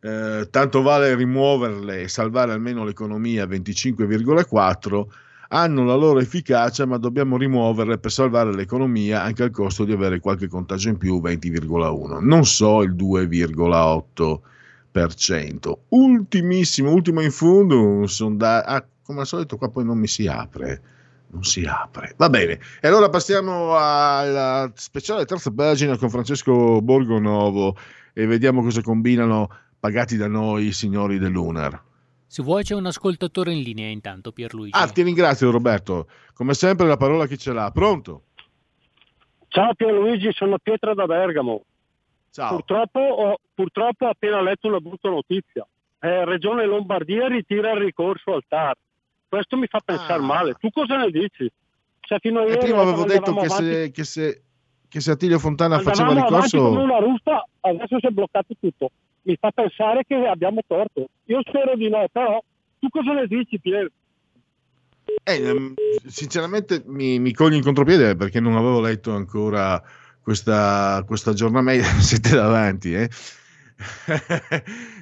eh, 0.00 0.48
tanto 0.50 0.82
vale 0.82 1.14
rimuoverle 1.14 2.00
e 2.00 2.08
salvare 2.08 2.50
almeno 2.50 2.84
l'economia 2.84 3.46
25,4 3.46 5.04
hanno 5.50 5.84
la 5.84 5.94
loro 5.94 6.18
efficacia, 6.18 6.86
ma 6.86 6.96
dobbiamo 6.96 7.36
rimuoverle 7.36 7.98
per 7.98 8.10
salvare 8.10 8.52
l'economia 8.52 9.22
anche 9.22 9.44
al 9.44 9.52
costo 9.52 9.84
di 9.84 9.92
avere 9.92 10.18
qualche 10.18 10.48
contagio 10.48 10.88
in 10.88 10.96
più, 10.96 11.20
20,1. 11.22 12.20
Non 12.20 12.44
so 12.44 12.82
il 12.82 12.94
2,8. 12.94 14.38
Ultimissimo, 15.88 16.92
ultimo 16.92 17.20
in 17.20 17.32
fondo, 17.32 17.80
un 17.80 18.08
sondaggio. 18.08 18.68
Ah, 18.68 18.86
come 19.02 19.20
al 19.20 19.26
solito, 19.26 19.56
qua 19.56 19.68
poi 19.68 19.84
non 19.84 19.98
mi 19.98 20.06
si 20.06 20.28
apre. 20.28 20.82
Non 21.32 21.42
si 21.42 21.64
apre. 21.64 22.14
Va 22.16 22.30
bene. 22.30 22.60
E 22.80 22.86
allora 22.86 23.08
passiamo 23.08 23.76
alla 23.76 24.70
speciale 24.76 25.24
terza 25.24 25.50
pagina 25.50 25.96
con 25.96 26.10
Francesco 26.10 26.80
Borgonovo 26.80 27.76
e 28.12 28.24
vediamo 28.26 28.62
cosa 28.62 28.82
combinano 28.82 29.48
pagati 29.80 30.16
da 30.16 30.28
noi 30.28 30.66
i 30.66 30.72
signori 30.72 31.18
dell'UNAR. 31.18 31.82
Se 32.28 32.44
vuoi 32.44 32.62
c'è 32.62 32.76
un 32.76 32.86
ascoltatore 32.86 33.52
in 33.52 33.62
linea 33.62 33.88
intanto, 33.88 34.30
Pierluigi. 34.30 34.78
Ah, 34.78 34.86
ti 34.86 35.02
ringrazio 35.02 35.50
Roberto. 35.50 36.08
Come 36.34 36.54
sempre 36.54 36.86
la 36.86 36.96
parola 36.96 37.26
chi 37.26 37.36
ce 37.36 37.52
l'ha. 37.52 37.68
Pronto? 37.72 38.22
Ciao 39.48 39.74
Pierluigi, 39.74 40.32
sono 40.32 40.58
Pietro 40.58 40.94
da 40.94 41.06
Bergamo. 41.06 41.64
Ciao. 42.34 42.56
Purtroppo, 42.56 42.98
ho, 42.98 43.38
purtroppo 43.54 44.06
ho 44.06 44.08
appena 44.08 44.42
letto 44.42 44.66
una 44.66 44.80
brutta 44.80 45.08
notizia. 45.08 45.64
Eh, 46.00 46.24
Regione 46.24 46.66
Lombardia 46.66 47.28
ritira 47.28 47.70
il 47.70 47.78
ricorso 47.78 48.34
al 48.34 48.42
TAR. 48.48 48.74
Questo 49.28 49.56
mi 49.56 49.68
fa 49.68 49.80
pensare 49.84 50.20
Ah. 50.20 50.26
male. 50.26 50.54
Tu 50.54 50.68
cosa 50.70 50.96
ne 50.96 51.10
dici? 51.10 51.48
Cioè, 52.00 52.18
fino 52.18 52.40
a 52.40 52.42
E 52.42 52.48
ieri 52.48 52.58
prima 52.58 52.80
avevo 52.80 53.04
detto 53.04 53.32
che 53.34 53.44
avanti- 53.46 53.64
se, 53.64 53.90
che, 53.92 54.02
se, 54.04 54.42
che 54.88 55.00
se 55.00 55.10
Attilio 55.12 55.38
Fontana 55.38 55.78
faceva 55.78 56.08
andavamo 56.08 56.36
avanti 56.36 56.56
come 56.56 56.68
ricorso... 56.70 56.84
una 56.84 56.98
rusta, 56.98 57.46
adesso 57.60 57.98
si 58.00 58.06
è 58.06 58.10
bloccato 58.10 58.54
tutto. 58.58 58.90
Mi 59.22 59.36
fa 59.36 59.52
pensare 59.52 60.02
che 60.04 60.16
abbiamo 60.26 60.60
torto. 60.66 61.06
Io 61.26 61.40
spero 61.46 61.76
di 61.76 61.88
no, 61.88 62.04
però 62.10 62.42
tu 62.80 62.88
cosa 62.88 63.12
ne 63.12 63.28
dici, 63.28 63.60
Pier? 63.60 63.88
Eh, 65.22 65.34
ehm, 65.40 65.74
sinceramente 66.04 66.82
mi, 66.86 67.20
mi 67.20 67.32
cogli 67.32 67.54
in 67.54 67.62
contropiede 67.62 68.16
perché 68.16 68.40
non 68.40 68.56
avevo 68.56 68.80
letto 68.80 69.12
ancora 69.12 69.80
questa, 70.24 71.04
questo 71.06 71.30
aggiornamento. 71.30 71.86
Siete 72.00 72.30
davanti, 72.30 72.94
eh? 72.94 73.08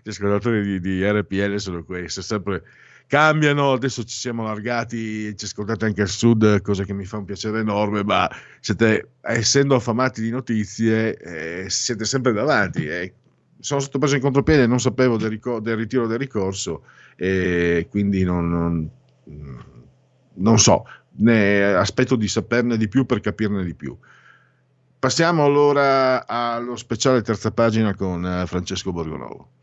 Gli 0.02 0.08
ascoltatori 0.08 0.62
di, 0.62 0.80
di 0.80 1.08
RPL 1.08 1.58
sono 1.58 1.84
questi, 1.84 2.22
sempre 2.22 2.62
cambiano, 3.06 3.72
adesso 3.72 4.02
ci 4.04 4.16
siamo 4.16 4.42
allargati, 4.42 5.36
ci 5.36 5.44
ascoltate 5.44 5.84
anche 5.84 6.00
al 6.02 6.08
sud, 6.08 6.60
cosa 6.62 6.84
che 6.84 6.94
mi 6.94 7.04
fa 7.04 7.18
un 7.18 7.24
piacere 7.24 7.60
enorme, 7.60 8.02
ma 8.02 8.28
siete, 8.60 9.10
essendo 9.20 9.74
affamati 9.74 10.22
di 10.22 10.30
notizie, 10.30 11.16
eh, 11.16 11.70
siete 11.70 12.04
sempre 12.04 12.32
davanti. 12.32 12.86
Eh. 12.86 13.12
Sono 13.60 13.80
stato 13.80 13.98
preso 13.98 14.16
in 14.16 14.22
contropiede, 14.22 14.66
non 14.66 14.80
sapevo 14.80 15.16
del, 15.18 15.30
ricor- 15.30 15.62
del 15.62 15.76
ritiro 15.76 16.06
del 16.06 16.18
ricorso 16.18 16.84
e 17.14 17.86
quindi 17.90 18.24
non, 18.24 18.48
non, 18.48 18.90
non 20.34 20.58
so, 20.58 20.84
ne 21.18 21.74
aspetto 21.74 22.16
di 22.16 22.26
saperne 22.26 22.76
di 22.76 22.88
più 22.88 23.04
per 23.04 23.20
capirne 23.20 23.62
di 23.62 23.74
più. 23.74 23.96
Passiamo 25.02 25.42
allora 25.44 26.28
allo 26.28 26.76
speciale 26.76 27.22
terza 27.22 27.50
pagina 27.50 27.92
con 27.92 28.24
eh, 28.24 28.46
Francesco 28.46 28.92
Borgonovo. 28.92 29.61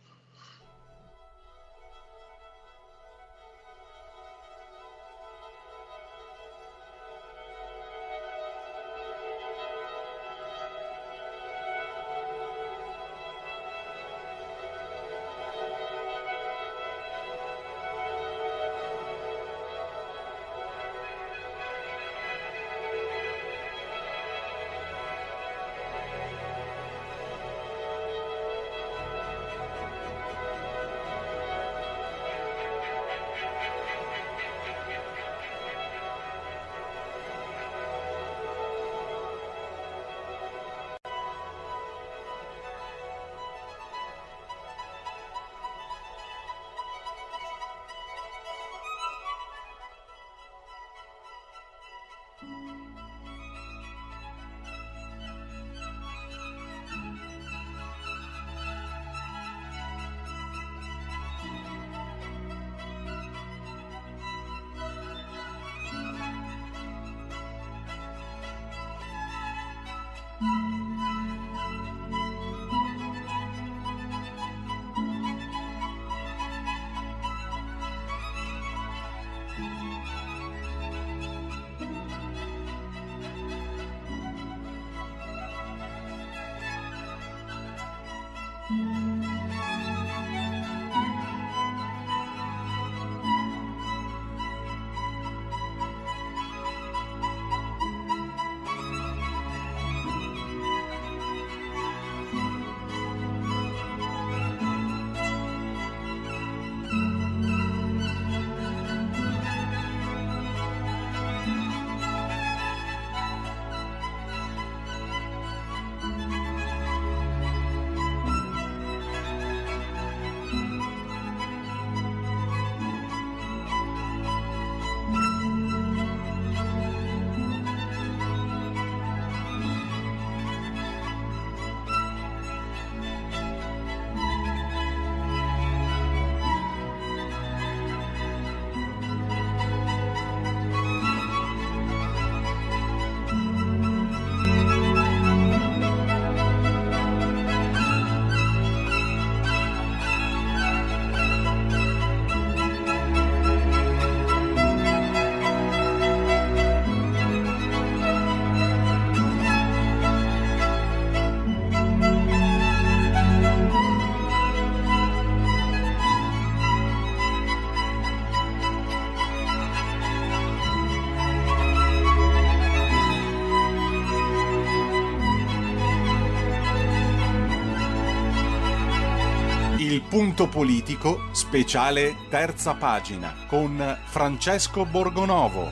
Punto 180.10 180.48
politico, 180.48 181.20
speciale 181.34 182.16
terza 182.32 182.74
pagina 182.74 183.32
con 183.48 183.78
Francesco 184.06 184.84
Borgonovo. 184.84 185.68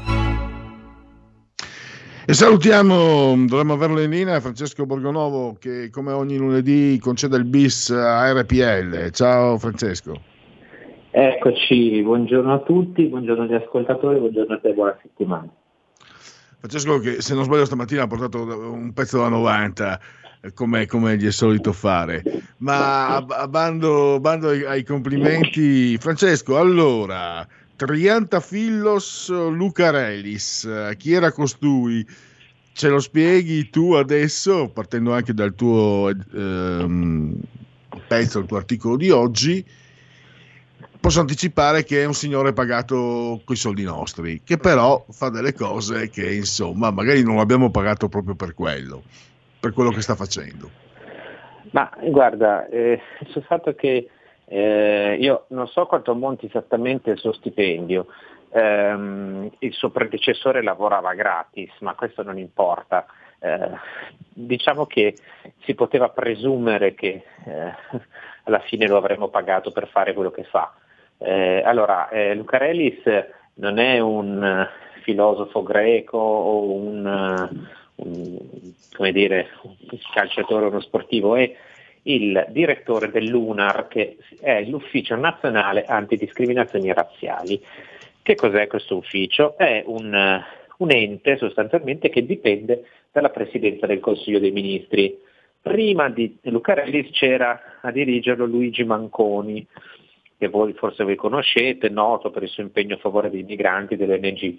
E 2.23 2.33
salutiamo, 2.33 3.33
dovremmo 3.47 3.73
averlo 3.73 3.99
in 3.99 4.11
linea, 4.11 4.39
Francesco 4.39 4.85
Borgonovo 4.85 5.55
che 5.59 5.89
come 5.89 6.11
ogni 6.11 6.37
lunedì 6.37 6.99
concede 7.01 7.35
il 7.35 7.45
bis 7.45 7.89
a 7.89 8.31
RPL. 8.31 9.09
Ciao 9.09 9.57
Francesco. 9.57 10.21
Eccoci, 11.09 12.03
buongiorno 12.03 12.53
a 12.53 12.59
tutti, 12.59 13.07
buongiorno 13.07 13.41
agli 13.41 13.55
ascoltatori, 13.55 14.19
buongiorno 14.19 14.53
a 14.53 14.59
te, 14.59 14.71
buona 14.71 14.95
settimana. 15.01 15.49
Francesco 16.59 16.99
che 16.99 17.23
se 17.23 17.33
non 17.33 17.43
sbaglio 17.43 17.65
stamattina 17.65 18.03
ha 18.03 18.07
portato 18.07 18.43
un 18.43 18.93
pezzo 18.93 19.17
da 19.17 19.29
90 19.29 19.99
come, 20.53 20.85
come 20.85 21.17
gli 21.17 21.25
è 21.25 21.31
solito 21.31 21.73
fare. 21.73 22.23
Ma 22.57 23.15
a, 23.15 23.25
a 23.27 23.47
bando, 23.47 24.19
bando 24.19 24.49
ai, 24.49 24.63
ai, 24.63 24.83
complimenti, 24.83 25.97
Francesco, 25.97 26.57
allora, 26.57 27.47
Triantafillos 27.75 29.29
Lucarelis, 29.29 30.93
chi 30.97 31.13
era 31.13 31.31
costui? 31.31 32.05
Ce 32.73 32.89
lo 32.89 32.99
spieghi 32.99 33.69
tu 33.69 33.93
adesso, 33.93 34.69
partendo 34.69 35.11
anche 35.11 35.33
dal 35.33 35.55
tuo 35.55 36.09
ehm, 36.09 37.35
pezzo, 38.07 38.39
il 38.39 38.45
tuo 38.45 38.57
articolo 38.57 38.97
di 38.97 39.09
oggi. 39.09 39.65
Posso 40.99 41.19
anticipare 41.19 41.83
che 41.83 42.01
è 42.01 42.05
un 42.05 42.13
signore 42.13 42.53
pagato 42.53 43.41
coi 43.45 43.55
soldi 43.55 43.83
nostri, 43.83 44.41
che 44.43 44.57
però 44.57 45.03
fa 45.09 45.29
delle 45.29 45.53
cose 45.53 46.09
che 46.09 46.33
insomma 46.33 46.91
magari 46.91 47.23
non 47.23 47.37
l'abbiamo 47.37 47.71
pagato 47.71 48.09
proprio 48.09 48.35
per 48.35 48.53
quello 48.53 49.03
per 49.59 49.73
quello 49.73 49.91
che 49.91 50.01
sta 50.01 50.15
facendo? 50.15 50.69
Ma 51.71 51.89
guarda, 52.03 52.67
eh, 52.67 53.01
sul 53.27 53.43
fatto 53.43 53.73
che 53.73 54.09
eh, 54.45 55.17
io 55.19 55.45
non 55.49 55.67
so 55.67 55.85
quanto 55.85 56.11
ammonti 56.11 56.45
esattamente 56.45 57.11
il 57.11 57.17
suo 57.17 57.33
stipendio, 57.33 58.07
eh, 58.49 59.51
il 59.59 59.73
suo 59.73 59.89
predecessore 59.89 60.63
lavorava 60.63 61.13
gratis, 61.13 61.71
ma 61.79 61.93
questo 61.95 62.23
non 62.23 62.37
importa. 62.37 63.05
Eh, 63.39 63.69
diciamo 64.33 64.87
che 64.87 65.15
si 65.63 65.75
poteva 65.75 66.09
presumere 66.09 66.95
che 66.95 67.23
eh, 67.45 67.75
alla 68.43 68.59
fine 68.59 68.87
lo 68.87 68.97
avremmo 68.97 69.27
pagato 69.27 69.71
per 69.71 69.87
fare 69.89 70.13
quello 70.13 70.31
che 70.31 70.43
fa. 70.43 70.73
Eh, 71.19 71.61
allora, 71.65 72.09
Lucarellis 72.33 73.01
non 73.55 73.79
è 73.79 73.99
un 73.99 74.67
filosofo 75.01 75.63
greco 75.63 76.17
o 76.17 76.73
un, 76.73 77.67
un, 77.97 78.37
come 78.95 79.11
dire, 79.11 79.49
un 79.63 79.75
calciatore 80.13 80.65
o 80.65 80.69
uno 80.69 80.81
sportivo, 80.81 81.35
è 81.35 81.55
il 82.03 82.45
direttore 82.49 83.11
dell'UNAR, 83.11 83.87
che 83.87 84.17
è 84.39 84.63
l'Ufficio 84.63 85.15
Nazionale 85.15 85.83
Antidiscriminazioni 85.85 86.91
Razziali. 86.93 87.61
Che 88.21 88.35
cos'è 88.35 88.67
questo 88.67 88.97
ufficio? 88.97 89.57
È 89.57 89.83
un, 89.85 90.41
un 90.77 90.91
ente 90.91 91.37
sostanzialmente 91.37 92.09
che 92.09 92.25
dipende 92.25 92.83
dalla 93.11 93.29
Presidenza 93.29 93.87
del 93.87 93.99
Consiglio 93.99 94.39
dei 94.39 94.51
Ministri. 94.51 95.17
Prima 95.61 96.09
di 96.09 96.37
Lucarelli 96.43 97.09
c'era 97.09 97.79
a 97.81 97.91
dirigerlo 97.91 98.45
Luigi 98.45 98.83
Manconi, 98.83 99.65
che 100.37 100.47
voi 100.47 100.73
forse 100.73 101.03
voi 101.03 101.15
conoscete, 101.15 101.89
noto 101.89 102.29
per 102.29 102.43
il 102.43 102.49
suo 102.49 102.63
impegno 102.63 102.95
a 102.95 102.99
favore 102.99 103.29
dei 103.29 103.43
migranti 103.43 103.95
dell'ONG. 103.95 104.55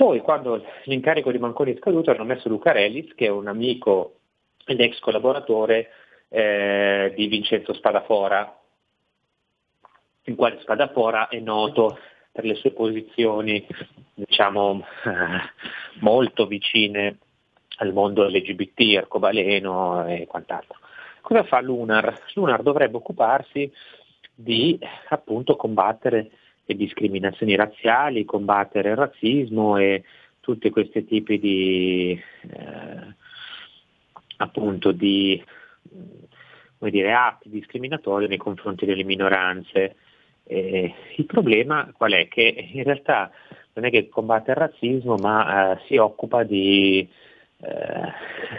Poi 0.00 0.22
quando 0.22 0.64
l'incarico 0.84 1.30
di 1.30 1.36
Manconi 1.36 1.74
è 1.74 1.76
scaduto 1.76 2.10
hanno 2.10 2.24
messo 2.24 2.48
Lucarellis, 2.48 3.12
che 3.14 3.26
è 3.26 3.28
un 3.28 3.48
amico 3.48 4.20
ed 4.64 4.80
ex 4.80 4.98
collaboratore 4.98 5.90
eh, 6.30 7.12
di 7.14 7.26
Vincenzo 7.26 7.74
Spadafora, 7.74 8.58
il 10.22 10.34
quale 10.36 10.58
Spadafora 10.60 11.28
è 11.28 11.38
noto 11.40 11.98
per 12.32 12.46
le 12.46 12.54
sue 12.54 12.70
posizioni 12.70 13.62
diciamo, 14.14 14.82
molto 16.00 16.46
vicine 16.46 17.18
al 17.76 17.92
mondo 17.92 18.26
LGBT, 18.26 18.96
arcobaleno 18.96 20.06
e 20.06 20.26
quant'altro. 20.26 20.78
Cosa 21.20 21.42
fa 21.42 21.60
l'UNAR? 21.60 22.22
L'UNAR 22.32 22.62
dovrebbe 22.62 22.96
occuparsi 22.96 23.70
di 24.34 24.78
appunto 25.10 25.56
combattere 25.56 26.30
le 26.70 26.76
discriminazioni 26.76 27.56
razziali, 27.56 28.24
combattere 28.24 28.90
il 28.90 28.96
razzismo 28.96 29.76
e 29.76 30.04
tutti 30.38 30.70
questi 30.70 31.04
tipi 31.04 31.38
di, 31.38 32.20
eh, 32.42 33.14
appunto 34.36 34.92
di 34.92 35.42
dire, 36.78 37.12
atti 37.12 37.50
discriminatori 37.50 38.28
nei 38.28 38.38
confronti 38.38 38.86
delle 38.86 39.04
minoranze. 39.04 39.96
Eh, 40.44 40.94
il 41.16 41.26
problema 41.26 41.90
qual 41.92 42.12
è? 42.12 42.28
Che 42.28 42.68
in 42.72 42.84
realtà 42.84 43.30
non 43.74 43.84
è 43.84 43.90
che 43.90 44.08
combatte 44.08 44.52
il 44.52 44.56
razzismo, 44.56 45.16
ma 45.16 45.72
eh, 45.72 45.80
si 45.86 45.96
occupa 45.96 46.44
di 46.44 47.08
eh, 47.58 48.12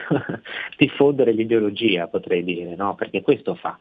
diffondere 0.77 1.31
l'ideologia, 1.31 2.07
potrei 2.07 2.43
dire, 2.43 2.75
no? 2.75 2.95
perché 2.95 3.21
questo 3.21 3.55
fa. 3.55 3.77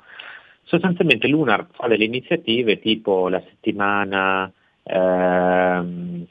Sostanzialmente 0.62 1.26
l'UNAR 1.26 1.66
fa 1.72 1.88
delle 1.88 2.04
iniziative 2.04 2.78
tipo 2.78 3.28
la 3.28 3.40
settimana, 3.40 4.50
ehm, 4.84 6.26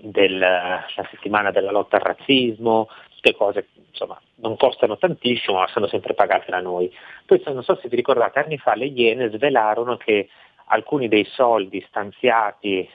del, 0.00 0.38
la 0.38 1.08
settimana 1.10 1.50
della 1.50 1.70
lotta 1.70 1.96
al 1.96 2.02
razzismo, 2.02 2.88
tutte 3.14 3.34
cose 3.34 3.68
insomma, 3.90 4.20
non 4.36 4.56
costano 4.56 4.96
tantissimo 4.98 5.58
ma 5.58 5.66
sono 5.68 5.86
sempre 5.86 6.14
pagate 6.14 6.50
da 6.50 6.60
noi. 6.60 6.92
Poi 7.24 7.42
non 7.46 7.62
so 7.62 7.76
se 7.76 7.88
vi 7.88 7.96
ricordate, 7.96 8.38
anni 8.38 8.58
fa 8.58 8.74
le 8.74 8.86
Iene 8.86 9.30
svelarono 9.30 9.96
che 9.96 10.28
alcuni 10.66 11.08
dei 11.08 11.24
soldi 11.24 11.84
stanziati 11.88 12.78
eh, 12.80 12.88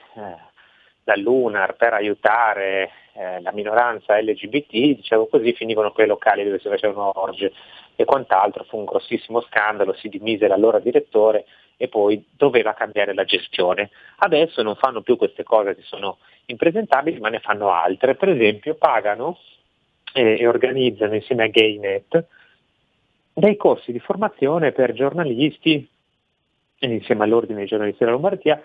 dall'UNAR 1.02 1.74
per 1.76 1.92
aiutare 1.92 2.90
eh, 3.14 3.40
la 3.40 3.52
minoranza 3.52 4.20
LGBT, 4.20 4.70
dicevo 4.70 5.26
così, 5.26 5.52
finivano 5.52 5.92
quei 5.92 6.06
locali 6.06 6.44
dove 6.44 6.58
si 6.58 6.68
facevano 6.68 7.12
orge 7.14 7.52
e 7.96 8.04
quant'altro, 8.04 8.64
fu 8.64 8.76
un 8.78 8.84
grossissimo 8.84 9.40
scandalo, 9.42 9.94
si 9.94 10.08
dimise 10.08 10.48
l'allora 10.48 10.80
direttore 10.80 11.44
e 11.76 11.88
poi 11.88 12.24
doveva 12.36 12.74
cambiare 12.74 13.14
la 13.14 13.24
gestione. 13.24 13.90
Adesso 14.18 14.62
non 14.62 14.74
fanno 14.76 15.02
più 15.02 15.16
queste 15.16 15.44
cose 15.44 15.74
che 15.74 15.82
sono 15.82 16.18
impresentabili, 16.46 17.20
ma 17.20 17.28
ne 17.28 17.40
fanno 17.40 17.70
altre. 17.70 18.16
Per 18.16 18.28
esempio 18.28 18.74
pagano 18.74 19.38
eh, 20.12 20.36
e 20.40 20.46
organizzano 20.46 21.14
insieme 21.14 21.44
a 21.44 21.48
Gaynet 21.48 22.26
dei 23.32 23.56
corsi 23.56 23.92
di 23.92 23.98
formazione 23.98 24.72
per 24.72 24.92
giornalisti, 24.92 25.88
insieme 26.78 27.24
all'Ordine 27.24 27.58
dei 27.58 27.66
giornalisti 27.66 28.00
della 28.00 28.12
Lombardia, 28.12 28.62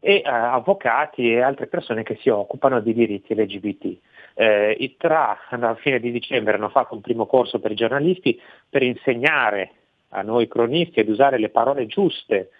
e 0.00 0.22
uh, 0.24 0.28
avvocati 0.28 1.32
e 1.32 1.40
altre 1.40 1.66
persone 1.66 2.02
che 2.02 2.16
si 2.20 2.28
occupano 2.28 2.80
di 2.80 2.94
diritti 2.94 3.34
LGBT. 3.34 3.96
Eh, 4.34 4.94
TRA 4.96 5.38
alla 5.48 5.74
fine 5.74 5.98
di 5.98 6.12
dicembre 6.12 6.54
hanno 6.54 6.68
fatto 6.68 6.94
un 6.94 7.00
primo 7.00 7.26
corso 7.26 7.58
per 7.58 7.72
i 7.72 7.74
giornalisti 7.74 8.40
per 8.68 8.84
insegnare 8.84 9.72
a 10.10 10.22
noi 10.22 10.46
cronisti 10.46 11.00
ad 11.00 11.08
usare 11.08 11.38
le 11.38 11.48
parole 11.48 11.86
giuste 11.86 12.50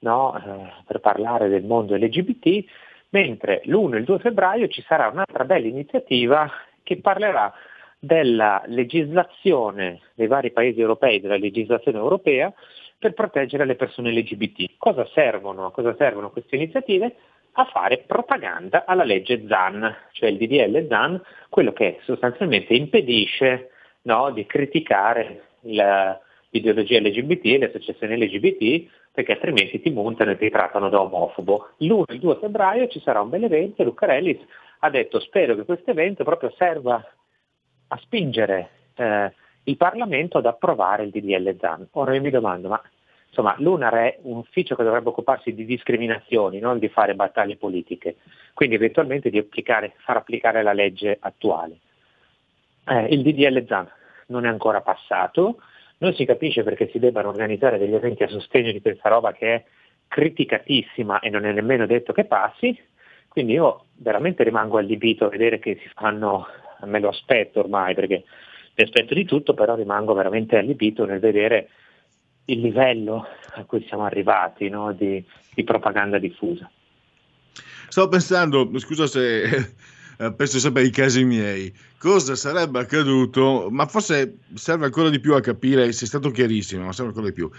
no? 0.00 0.34
eh, 0.36 0.72
per 0.86 1.00
parlare 1.00 1.48
del 1.48 1.64
mondo 1.64 1.94
LGBT, 1.94 2.64
mentre 3.10 3.60
l'1 3.64 3.94
e 3.94 3.98
il 3.98 4.04
2 4.04 4.18
febbraio 4.18 4.68
ci 4.68 4.82
sarà 4.82 5.08
un'altra 5.08 5.44
bella 5.44 5.66
iniziativa 5.66 6.50
che 6.82 6.98
parlerà 7.00 7.52
della 7.98 8.62
legislazione 8.66 10.00
dei 10.14 10.26
vari 10.26 10.52
paesi 10.52 10.80
europei, 10.80 11.20
della 11.20 11.36
legislazione 11.36 11.98
europea 11.98 12.52
per 12.98 13.14
proteggere 13.14 13.64
le 13.64 13.74
persone 13.74 14.12
LGBT. 14.12 14.74
Cosa 14.78 15.06
servono? 15.12 15.70
Cosa 15.70 15.94
servono 15.96 16.30
queste 16.30 16.56
iniziative? 16.56 17.14
A 17.52 17.64
fare 17.66 18.04
propaganda 18.06 18.84
alla 18.84 19.04
legge 19.04 19.46
ZAN, 19.46 19.94
cioè 20.12 20.28
il 20.28 20.36
DDL 20.36 20.86
ZAN, 20.88 21.20
quello 21.48 21.72
che 21.72 21.98
sostanzialmente 22.02 22.74
impedisce 22.74 23.70
no, 24.02 24.30
di 24.30 24.44
criticare 24.46 25.42
la, 25.60 26.18
l'ideologia 26.50 27.00
LGBT 27.00 27.44
e 27.46 27.58
le 27.58 27.66
associazioni 27.66 28.18
LGBT 28.18 28.90
perché 29.16 29.32
altrimenti 29.32 29.80
ti 29.80 29.90
montano 29.90 30.32
e 30.32 30.36
ti 30.36 30.50
trattano 30.50 30.90
da 30.90 31.00
omofobo. 31.00 31.70
L'1 31.78 32.02
e 32.06 32.14
il 32.14 32.20
2 32.20 32.36
febbraio 32.36 32.88
ci 32.88 33.00
sarà 33.00 33.22
un 33.22 33.30
bel 33.30 33.44
evento 33.44 33.80
e 33.80 33.84
Lucarellis 33.86 34.40
ha 34.80 34.90
detto 34.90 35.20
spero 35.20 35.54
che 35.54 35.64
questo 35.64 35.90
evento 35.90 36.22
proprio 36.22 36.52
serva 36.56 37.02
a 37.88 37.96
spingere 37.98 38.68
eh, 38.94 39.32
il 39.66 39.76
Parlamento 39.76 40.38
ad 40.38 40.46
approvare 40.46 41.04
il 41.04 41.10
DDL 41.10 41.56
ZAN. 41.58 41.88
Ora 41.92 42.14
io 42.14 42.20
mi 42.20 42.30
domando, 42.30 42.68
ma 42.68 42.80
insomma 43.28 43.54
l'UNAR 43.58 43.94
è 43.94 44.18
un 44.22 44.38
ufficio 44.38 44.76
che 44.76 44.84
dovrebbe 44.84 45.08
occuparsi 45.08 45.54
di 45.54 45.64
discriminazioni, 45.64 46.58
non 46.58 46.78
di 46.78 46.88
fare 46.88 47.14
battaglie 47.14 47.56
politiche, 47.56 48.16
quindi 48.54 48.76
eventualmente 48.76 49.30
di 49.30 49.38
applicare, 49.38 49.94
far 49.98 50.18
applicare 50.18 50.62
la 50.62 50.72
legge 50.72 51.16
attuale. 51.20 51.78
Eh, 52.86 53.06
il 53.06 53.22
DDL 53.22 53.66
ZAN 53.66 53.88
non 54.28 54.44
è 54.44 54.48
ancora 54.48 54.80
passato, 54.80 55.60
non 55.98 56.14
si 56.14 56.24
capisce 56.24 56.62
perché 56.62 56.88
si 56.90 56.98
debbano 56.98 57.28
organizzare 57.28 57.78
degli 57.78 57.94
eventi 57.94 58.22
a 58.22 58.28
sostegno 58.28 58.70
di 58.70 58.80
questa 58.80 59.08
roba 59.08 59.32
che 59.32 59.54
è 59.54 59.64
criticatissima 60.08 61.20
e 61.20 61.30
non 61.30 61.44
è 61.44 61.52
nemmeno 61.52 61.86
detto 61.86 62.12
che 62.12 62.24
passi, 62.24 62.78
quindi 63.28 63.54
io 63.54 63.86
veramente 63.96 64.44
rimango 64.44 64.78
allibito 64.78 65.24
a 65.24 65.28
vedere 65.28 65.58
che 65.58 65.78
si 65.82 65.88
fanno, 65.94 66.46
me 66.84 67.00
lo 67.00 67.08
aspetto 67.08 67.58
ormai 67.58 67.94
perché 67.94 68.24
mi 68.76 68.84
aspetto 68.84 69.14
di 69.14 69.24
tutto, 69.24 69.54
però 69.54 69.74
rimango 69.74 70.12
veramente 70.12 70.58
allibito 70.58 71.06
nel 71.06 71.18
vedere 71.18 71.68
il 72.46 72.60
livello 72.60 73.26
a 73.54 73.64
cui 73.64 73.84
siamo 73.88 74.04
arrivati 74.04 74.68
no? 74.68 74.92
di, 74.92 75.24
di, 75.54 75.64
propaganda 75.64 76.18
diffusa. 76.18 76.70
Stavo 77.88 78.08
pensando, 78.08 78.70
scusa 78.78 79.06
se 79.06 79.44
eh, 80.18 80.32
penso 80.34 80.58
sempre 80.58 80.82
ai 80.82 80.90
casi 80.90 81.24
miei, 81.24 81.72
cosa 81.98 82.36
sarebbe 82.36 82.80
accaduto, 82.80 83.68
ma 83.70 83.86
forse 83.86 84.40
serve 84.54 84.84
ancora 84.84 85.08
di 85.08 85.20
più 85.20 85.34
a 85.34 85.40
capire, 85.40 85.90
sei 85.92 86.06
stato 86.06 86.30
chiarissimo, 86.30 86.84
ma 86.84 86.92
serve 86.92 87.10
ancora 87.10 87.28
di 87.28 87.32
più. 87.32 87.50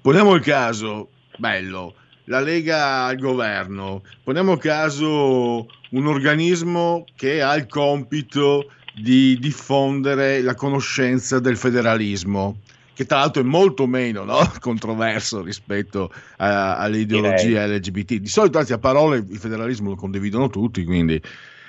Poniamo 0.00 0.34
il 0.34 0.42
caso, 0.42 1.10
bello, 1.36 1.94
la 2.24 2.40
Lega 2.40 3.04
al 3.04 3.18
governo, 3.18 4.02
poniamo 4.24 4.56
caso 4.56 5.66
un 5.90 6.06
organismo 6.06 7.04
che 7.14 7.42
ha 7.42 7.54
il 7.56 7.66
compito 7.66 8.70
di 8.94 9.38
diffondere 9.38 10.42
la 10.42 10.54
conoscenza 10.54 11.38
del 11.38 11.56
federalismo, 11.56 12.58
che 12.94 13.06
tra 13.06 13.18
l'altro 13.18 13.42
è 13.42 13.44
molto 13.44 13.86
meno 13.86 14.24
no? 14.24 14.52
controverso 14.60 15.42
rispetto 15.42 16.12
a, 16.38 16.76
all'ideologia 16.76 17.64
Direi. 17.64 17.78
LGBT. 17.78 18.14
Di 18.14 18.28
solito, 18.28 18.58
anzi, 18.58 18.72
a 18.72 18.78
parole 18.78 19.24
il 19.28 19.38
federalismo 19.38 19.90
lo 19.90 19.96
condividono 19.96 20.48
tutti, 20.48 20.84
quindi 20.84 21.20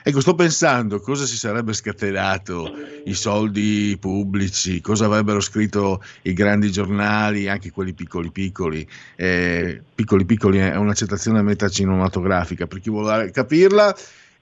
Ecco, 0.05 0.19
sto 0.19 0.35
pensando 0.35 0.99
cosa 0.99 1.25
si 1.25 1.37
sarebbe 1.37 1.71
scatenato 1.71 2.69
i 3.05 3.13
soldi 3.13 3.95
pubblici, 3.97 4.81
cosa 4.81 5.05
avrebbero 5.05 5.39
scritto 5.39 6.03
i 6.23 6.33
grandi 6.33 6.69
giornali, 6.73 7.47
anche 7.47 7.71
quelli 7.71 7.93
piccoli 7.93 8.29
piccoli. 8.29 8.85
Eh, 9.15 9.81
piccoli 9.95 10.25
piccoli 10.25 10.57
è 10.57 10.75
un'accettazione 10.75 11.41
meta 11.41 11.69
cinematografica, 11.69 12.67
per 12.67 12.81
chi 12.81 12.89
vuole 12.89 13.31
capirla 13.31 13.95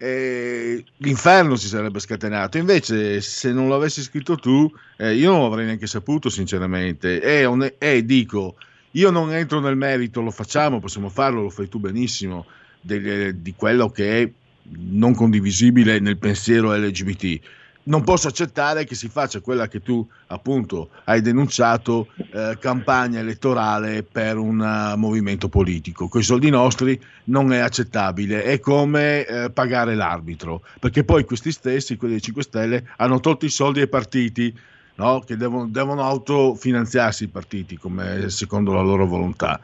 eh, 0.03 0.83
l'inferno 0.97 1.55
si 1.55 1.67
sarebbe 1.67 1.99
scatenato. 1.99 2.57
Invece, 2.57 3.21
se 3.21 3.53
non 3.53 3.69
l'avessi 3.69 4.01
scritto 4.01 4.35
tu, 4.35 4.71
eh, 4.97 5.13
io 5.13 5.29
non 5.29 5.43
l'avrei 5.43 5.65
neanche 5.65 5.85
saputo, 5.85 6.27
sinceramente. 6.27 7.21
E, 7.21 7.45
un, 7.45 7.71
e, 7.77 8.03
dico, 8.03 8.55
io 8.91 9.11
non 9.11 9.31
entro 9.31 9.59
nel 9.59 9.75
merito, 9.75 10.21
lo 10.21 10.31
facciamo, 10.31 10.79
possiamo 10.79 11.09
farlo, 11.09 11.43
lo 11.43 11.49
fai 11.51 11.69
tu 11.69 11.79
benissimo, 11.79 12.47
di, 12.81 13.41
di 13.43 13.53
quello 13.55 13.91
che 13.91 14.21
è 14.23 14.31
non 14.73 15.13
condivisibile 15.13 15.99
nel 15.99 16.17
pensiero 16.17 16.73
LGBT 16.73 17.39
non 17.83 18.03
posso 18.03 18.27
accettare 18.27 18.85
che 18.85 18.95
si 18.95 19.09
faccia 19.09 19.39
quella 19.39 19.67
che 19.67 19.81
tu 19.81 20.07
appunto 20.27 20.89
hai 21.05 21.21
denunciato, 21.21 22.07
eh, 22.31 22.57
campagna 22.59 23.19
elettorale 23.19 24.03
per 24.03 24.37
un 24.37 24.59
uh, 24.59 24.97
movimento 24.97 25.49
politico. 25.49 26.07
Con 26.07 26.21
i 26.21 26.23
soldi 26.23 26.49
nostri 26.49 26.99
non 27.25 27.51
è 27.53 27.59
accettabile, 27.59 28.43
è 28.43 28.59
come 28.59 29.25
eh, 29.25 29.49
pagare 29.49 29.95
l'arbitro, 29.95 30.61
perché 30.79 31.03
poi 31.03 31.25
questi 31.25 31.51
stessi, 31.51 31.97
quelli 31.97 32.13
dei 32.13 32.21
5 32.21 32.43
Stelle, 32.43 32.87
hanno 32.97 33.19
tolto 33.19 33.45
i 33.45 33.49
soldi 33.49 33.81
ai 33.81 33.87
partiti. 33.87 34.55
no? 34.95 35.21
che 35.21 35.35
devono, 35.35 35.67
devono 35.67 36.03
autofinanziarsi 36.03 37.23
i 37.23 37.29
partiti 37.29 37.77
come 37.77 38.29
secondo 38.29 38.73
la 38.73 38.81
loro 38.81 39.07
volontà. 39.07 39.59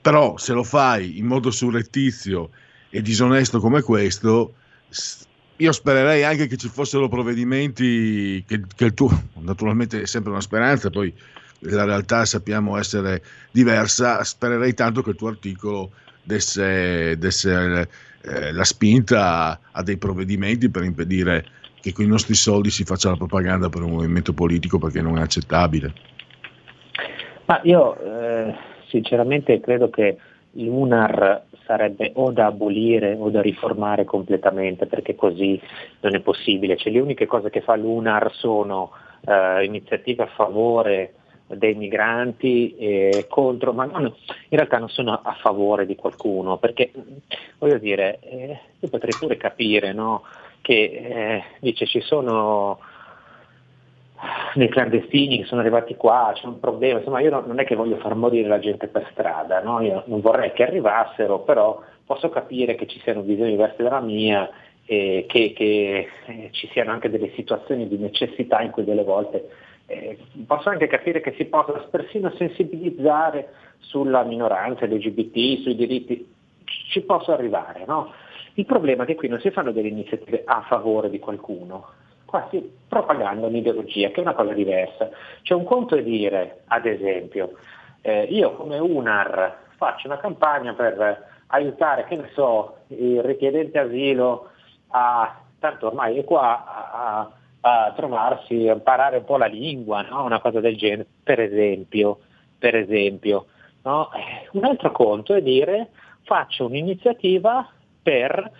Però 0.00 0.38
se 0.38 0.52
lo 0.54 0.62
fai 0.62 1.18
in 1.18 1.26
modo 1.26 1.50
surrettizio 1.50 2.50
e 2.88 3.02
disonesto 3.02 3.60
come 3.60 3.82
questo, 3.82 4.54
io 5.58 5.72
spererei 5.72 6.24
anche 6.24 6.46
che 6.46 6.56
ci 6.56 6.68
fossero 6.68 7.08
provvedimenti 7.08 8.44
che, 8.46 8.62
che 8.74 8.84
il 8.84 8.94
tuo, 8.94 9.10
naturalmente 9.40 10.02
è 10.02 10.06
sempre 10.06 10.30
una 10.30 10.40
speranza, 10.40 10.90
poi 10.90 11.12
la 11.60 11.84
realtà 11.84 12.24
sappiamo 12.24 12.76
essere 12.76 13.22
diversa, 13.50 14.22
spererei 14.22 14.74
tanto 14.74 15.02
che 15.02 15.10
il 15.10 15.16
tuo 15.16 15.28
articolo 15.28 15.90
desse, 16.22 17.18
desse 17.18 17.88
eh, 18.22 18.52
la 18.52 18.64
spinta 18.64 19.58
a, 19.72 19.82
dei 19.82 19.96
provvedimenti 19.96 20.70
per 20.70 20.84
impedire 20.84 21.44
che 21.80 21.92
con 21.92 22.04
i 22.04 22.08
nostri 22.08 22.34
soldi 22.34 22.70
si 22.70 22.84
faccia 22.84 23.10
la 23.10 23.16
propaganda 23.16 23.68
per 23.68 23.82
un 23.82 23.90
movimento 23.90 24.32
politico 24.32 24.78
perché 24.78 25.00
non 25.00 25.18
è 25.18 25.22
accettabile. 25.22 25.92
Ma 27.46 27.60
io 27.64 27.98
eh, 27.98 28.54
sinceramente 28.88 29.60
credo 29.60 29.90
che 29.90 30.18
l'UNAR 30.52 31.44
sarebbe 31.64 32.12
o 32.14 32.30
da 32.30 32.46
abolire 32.46 33.14
o 33.18 33.28
da 33.30 33.40
riformare 33.40 34.04
completamente 34.04 34.86
perché 34.86 35.14
così 35.14 35.60
non 36.00 36.14
è 36.14 36.20
possibile. 36.20 36.76
Cioè, 36.76 36.92
le 36.92 37.00
uniche 37.00 37.26
cose 37.26 37.50
che 37.50 37.60
fa 37.60 37.76
l'UNAR 37.76 38.32
sono 38.34 38.90
eh, 39.26 39.64
iniziative 39.64 40.24
a 40.24 40.28
favore 40.28 41.14
dei 41.46 41.74
migranti 41.74 42.76
eh, 42.76 43.26
contro, 43.28 43.72
ma 43.72 43.86
non, 43.86 44.02
in 44.02 44.56
realtà 44.56 44.78
non 44.78 44.88
sono 44.88 45.20
a 45.22 45.36
favore 45.40 45.86
di 45.86 45.96
qualcuno, 45.96 46.58
perché 46.58 46.92
voglio 47.58 47.78
dire, 47.78 48.18
eh, 48.20 48.58
io 48.78 48.88
potrei 48.88 49.14
pure 49.18 49.36
capire 49.36 49.92
no, 49.92 50.24
che 50.60 50.74
eh, 50.74 51.42
dice 51.60 51.86
ci 51.86 52.00
sono 52.00 52.78
dei 54.54 54.68
clandestini 54.68 55.38
che 55.38 55.44
sono 55.44 55.60
arrivati 55.60 55.94
qua, 55.94 56.32
c'è 56.34 56.46
un 56.46 56.58
problema, 56.58 56.98
insomma 56.98 57.20
io 57.20 57.42
non 57.46 57.58
è 57.58 57.64
che 57.64 57.76
voglio 57.76 57.96
far 57.96 58.14
morire 58.14 58.48
la 58.48 58.58
gente 58.58 58.88
per 58.88 59.08
strada, 59.12 59.60
no? 59.62 59.80
io 59.80 60.02
non 60.06 60.20
vorrei 60.20 60.52
che 60.52 60.64
arrivassero, 60.64 61.40
però 61.40 61.80
posso 62.04 62.28
capire 62.28 62.74
che 62.74 62.86
ci 62.86 63.00
siano 63.00 63.22
visioni 63.22 63.50
diverse 63.50 63.82
dalla 63.82 64.00
mia 64.00 64.48
e 64.84 65.26
che, 65.28 65.52
che 65.54 66.08
eh, 66.26 66.48
ci 66.52 66.68
siano 66.72 66.90
anche 66.90 67.10
delle 67.10 67.32
situazioni 67.34 67.86
di 67.86 67.98
necessità 67.98 68.60
in 68.62 68.70
cui 68.70 68.84
delle 68.84 69.04
volte 69.04 69.48
eh, 69.86 70.18
posso 70.46 70.68
anche 70.68 70.86
capire 70.86 71.20
che 71.20 71.34
si 71.36 71.44
possa 71.46 71.72
persino 71.90 72.30
sensibilizzare 72.36 73.52
sulla 73.78 74.22
minoranza 74.22 74.86
LGBT, 74.86 75.62
sui 75.62 75.74
diritti, 75.74 76.26
ci 76.64 77.00
posso 77.02 77.32
arrivare, 77.32 77.84
no? 77.86 78.12
Il 78.54 78.66
problema 78.66 79.04
è 79.04 79.06
che 79.06 79.14
qui 79.14 79.28
non 79.28 79.40
si 79.40 79.50
fanno 79.50 79.70
delle 79.70 79.88
iniziative 79.88 80.42
a 80.44 80.64
favore 80.68 81.08
di 81.08 81.18
qualcuno, 81.18 81.86
qua 82.28 82.46
si 82.50 82.76
propaganda 82.86 83.46
un'ideologia 83.46 84.10
che 84.10 84.16
è 84.16 84.20
una 84.20 84.34
cosa 84.34 84.52
diversa. 84.52 85.08
C'è 85.42 85.54
un 85.54 85.64
conto 85.64 85.96
è 85.96 86.02
dire, 86.02 86.62
ad 86.66 86.84
esempio, 86.84 87.52
eh, 88.02 88.24
io 88.24 88.52
come 88.52 88.78
UNAR 88.78 89.66
faccio 89.76 90.06
una 90.06 90.18
campagna 90.18 90.74
per 90.74 91.26
aiutare, 91.48 92.04
che 92.04 92.16
ne 92.16 92.30
so, 92.34 92.80
il 92.88 93.22
richiedente 93.22 93.78
asilo 93.78 94.50
a, 94.88 95.40
tanto 95.58 95.86
ormai 95.86 96.18
è 96.18 96.24
qua, 96.24 96.64
a, 96.92 97.30
a 97.60 97.92
trovarsi, 97.96 98.68
a 98.68 98.74
imparare 98.74 99.18
un 99.18 99.24
po' 99.24 99.38
la 99.38 99.46
lingua, 99.46 100.02
no? 100.02 100.24
una 100.24 100.40
cosa 100.40 100.60
del 100.60 100.76
genere, 100.76 101.06
per 101.22 101.40
esempio. 101.40 102.20
Per 102.58 102.74
esempio 102.74 103.46
no? 103.88 104.10
Eh, 104.12 104.48
un 104.52 104.64
altro 104.64 104.92
conto 104.92 105.34
è 105.34 105.42
dire 105.42 105.88
faccio 106.22 106.66
un'iniziativa 106.66 107.66
per 108.02 108.50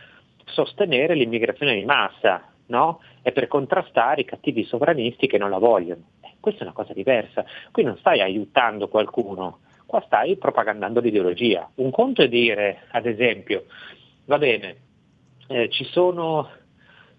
sostenere 0.46 1.14
l'immigrazione 1.14 1.74
di 1.74 1.84
massa 1.84 2.42
no? 2.68 3.00
e 3.22 3.32
per 3.32 3.46
contrastare 3.46 4.22
i 4.22 4.24
cattivi 4.24 4.64
sovranisti 4.64 5.26
che 5.26 5.38
non 5.38 5.50
la 5.50 5.58
vogliono. 5.58 6.02
Eh, 6.20 6.34
questa 6.40 6.60
è 6.60 6.64
una 6.64 6.72
cosa 6.72 6.92
diversa. 6.92 7.44
Qui 7.70 7.82
non 7.82 7.96
stai 7.98 8.20
aiutando 8.20 8.88
qualcuno, 8.88 9.58
qua 9.86 10.02
stai 10.06 10.36
propagandando 10.36 11.00
l'ideologia. 11.00 11.68
Un 11.76 11.90
conto 11.90 12.22
è 12.22 12.28
dire, 12.28 12.82
ad 12.90 13.06
esempio, 13.06 13.64
va 14.26 14.38
bene, 14.38 14.76
eh, 15.48 15.68
ci 15.70 15.84
sono, 15.84 16.48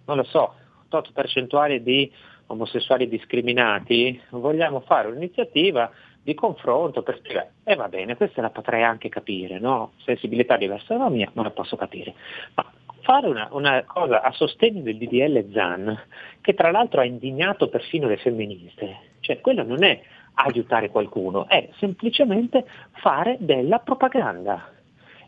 non 0.06 0.18
lo 0.18 0.24
so, 0.24 0.54
tot 0.88 1.12
percentuale 1.12 1.82
di 1.82 2.12
omosessuali 2.48 3.08
discriminati, 3.08 4.20
vogliamo 4.32 4.80
fare 4.82 5.08
un'iniziativa 5.08 5.92
di 6.22 6.34
confronto 6.34 7.02
per 7.02 7.18
spiegare, 7.18 7.54
e 7.64 7.72
eh, 7.72 7.76
va 7.76 7.88
bene, 7.88 8.16
questa 8.16 8.42
la 8.42 8.50
potrei 8.50 8.84
anche 8.84 9.10
capire, 9.10 9.60
no? 9.60 9.94
sensibilità 10.04 10.58
diversa 10.58 10.96
dalla 10.96 11.10
mia, 11.10 11.30
non 11.34 11.46
la 11.46 11.52
posso 11.52 11.76
capire, 11.76 12.14
ma 12.56 12.69
fare 13.10 13.28
una, 13.28 13.48
una, 13.54 13.84
cosa 13.86 14.22
a 14.22 14.32
sostegno 14.32 14.84
del 14.84 14.98
DDL 14.98 15.52
ZAN, 15.52 16.00
che 16.42 16.54
tra 16.54 16.70
l'altro 16.70 17.02
ha 17.02 17.06
indignato 17.06 17.68
persino 17.68 18.08
le 18.08 18.18
femministe, 18.18 18.98
cioè 19.22 19.42
quello 19.42 19.64
non 19.64 19.84
è 19.84 20.00
aiutare 20.36 20.92
qualcuno, 20.92 21.48
è 21.48 21.70
semplicemente 21.80 22.66
fare 23.02 23.38
della 23.40 23.80
propaganda. 23.80 24.74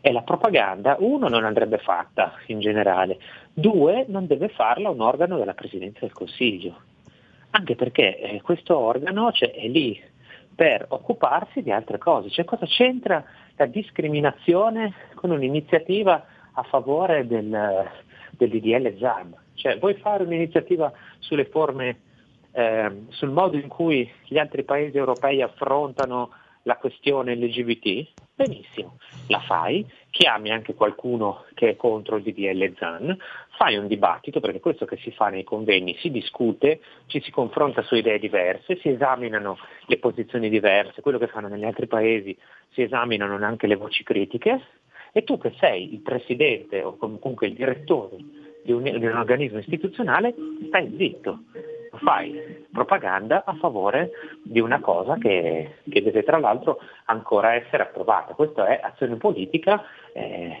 E 0.00 0.12
la 0.12 0.22
propaganda, 0.22 0.94
uno, 1.00 1.26
non 1.26 1.44
andrebbe 1.44 1.78
fatta 1.78 2.34
in 2.46 2.60
generale, 2.60 3.18
due, 3.52 4.04
non 4.06 4.28
deve 4.28 4.48
farla 4.48 4.88
un 4.88 5.00
organo 5.00 5.36
della 5.36 5.54
Presidenza 5.54 6.00
del 6.02 6.12
Consiglio. 6.12 6.76
Anche 7.50 7.74
perché 7.74 8.16
eh, 8.16 8.42
questo 8.42 8.78
organo 8.78 9.32
cioè, 9.32 9.50
è 9.50 9.66
lì 9.66 10.00
per 10.54 10.86
occuparsi 10.88 11.62
di 11.62 11.72
altre 11.72 11.98
cose. 11.98 12.30
Cioè 12.30 12.44
cosa 12.44 12.66
c'entra 12.66 13.24
la 13.56 13.66
discriminazione 13.66 14.92
con 15.14 15.30
un'iniziativa 15.30 16.24
a 16.52 16.62
favore 16.64 17.26
del, 17.26 17.88
del 18.30 18.48
DDL 18.48 18.98
ZAM? 18.98 19.34
Cioè 19.54 19.78
vuoi 19.78 19.94
fare 19.94 20.24
un'iniziativa 20.24 20.92
sulle 21.18 21.46
forme, 21.46 22.00
eh, 22.52 23.04
sul 23.08 23.30
modo 23.30 23.56
in 23.56 23.68
cui 23.68 24.10
gli 24.26 24.38
altri 24.38 24.64
paesi 24.64 24.96
europei 24.96 25.42
affrontano 25.42 26.30
la 26.64 26.76
questione 26.76 27.34
LGBT? 27.34 28.08
Benissimo, 28.34 28.98
la 29.28 29.40
fai, 29.40 29.86
chiami 30.10 30.50
anche 30.50 30.74
qualcuno 30.74 31.44
che 31.54 31.70
è 31.70 31.76
contro 31.76 32.16
il 32.16 32.22
DDL 32.22 32.74
ZAN, 32.76 33.16
fai 33.56 33.76
un 33.76 33.86
dibattito, 33.86 34.40
perché 34.40 34.60
questo 34.60 34.84
che 34.84 34.96
si 34.96 35.12
fa 35.12 35.28
nei 35.28 35.44
convegni, 35.44 35.96
si 36.00 36.10
discute, 36.10 36.80
ci 37.06 37.20
si 37.20 37.30
confronta 37.30 37.82
su 37.82 37.94
idee 37.94 38.18
diverse, 38.18 38.78
si 38.80 38.88
esaminano 38.88 39.58
le 39.86 39.98
posizioni 39.98 40.48
diverse, 40.48 41.02
quello 41.02 41.18
che 41.18 41.28
fanno 41.28 41.48
negli 41.48 41.64
altri 41.64 41.86
paesi, 41.86 42.36
si 42.70 42.82
esaminano 42.82 43.36
anche 43.44 43.66
le 43.66 43.76
voci 43.76 44.02
critiche 44.02 44.60
e 45.12 45.24
tu 45.24 45.38
che 45.38 45.52
sei 45.58 45.92
il 45.92 46.00
presidente 46.00 46.82
o 46.82 46.96
comunque 46.96 47.46
il 47.46 47.54
direttore 47.54 48.16
di 48.64 48.72
un, 48.72 48.82
di 48.82 49.04
un 49.04 49.16
organismo 49.16 49.58
istituzionale 49.58 50.34
stai 50.66 50.94
zitto 50.96 51.40
fai 51.98 52.66
propaganda 52.72 53.44
a 53.44 53.54
favore 53.54 54.10
di 54.42 54.60
una 54.60 54.80
cosa 54.80 55.16
che, 55.16 55.76
che 55.88 56.02
deve 56.02 56.22
tra 56.22 56.38
l'altro 56.38 56.78
ancora 57.06 57.54
essere 57.54 57.82
approvata. 57.82 58.34
Questa 58.34 58.66
è 58.66 58.80
azione 58.82 59.16
politica 59.16 59.82
eh, 60.14 60.56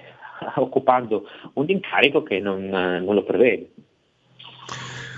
occupando 0.56 1.26
un 1.54 1.68
incarico 1.68 2.22
che 2.22 2.38
non, 2.38 2.64
non 2.64 3.14
lo 3.14 3.22
prevede. 3.22 3.70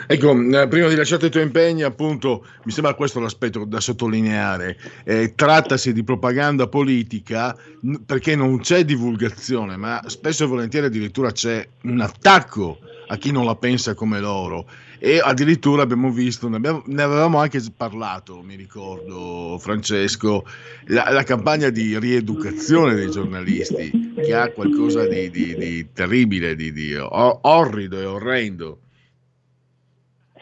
Ecco, 0.06 0.32
eh, 0.32 0.68
prima 0.68 0.88
di 0.88 0.96
lasciare 0.96 1.26
i 1.26 1.30
tuoi 1.30 1.44
impegni, 1.44 1.82
appunto, 1.82 2.46
mi 2.64 2.72
sembra 2.72 2.94
questo 2.94 3.20
l'aspetto 3.20 3.64
da 3.64 3.80
sottolineare. 3.80 4.76
Eh, 5.04 5.34
trattasi 5.34 5.92
di 5.92 6.04
propaganda 6.04 6.66
politica 6.66 7.56
perché 8.04 8.36
non 8.36 8.60
c'è 8.60 8.84
divulgazione, 8.84 9.76
ma 9.76 10.02
spesso 10.06 10.44
e 10.44 10.46
volentieri 10.46 10.86
addirittura 10.86 11.32
c'è 11.32 11.66
un 11.82 12.00
attacco 12.00 12.78
a 13.08 13.16
chi 13.16 13.30
non 13.30 13.44
la 13.44 13.56
pensa 13.56 13.94
come 13.94 14.20
loro. 14.20 14.66
E 14.98 15.20
addirittura 15.22 15.82
abbiamo 15.82 16.10
visto, 16.10 16.48
ne, 16.48 16.56
abbiamo, 16.56 16.82
ne 16.86 17.02
avevamo 17.02 17.38
anche 17.38 17.60
parlato, 17.76 18.40
mi 18.42 18.56
ricordo, 18.56 19.58
Francesco, 19.58 20.46
la, 20.86 21.10
la, 21.10 21.22
campagna 21.24 21.68
di 21.68 21.98
rieducazione 21.98 22.94
dei 22.94 23.10
giornalisti, 23.10 24.14
che 24.14 24.34
ha 24.34 24.50
qualcosa 24.50 25.06
di, 25.06 25.28
di, 25.28 25.54
di 25.56 25.92
terribile, 25.92 26.54
di, 26.54 26.72
di 26.72 26.96
orrido 26.96 28.00
e 28.00 28.04
orrendo. 28.06 28.78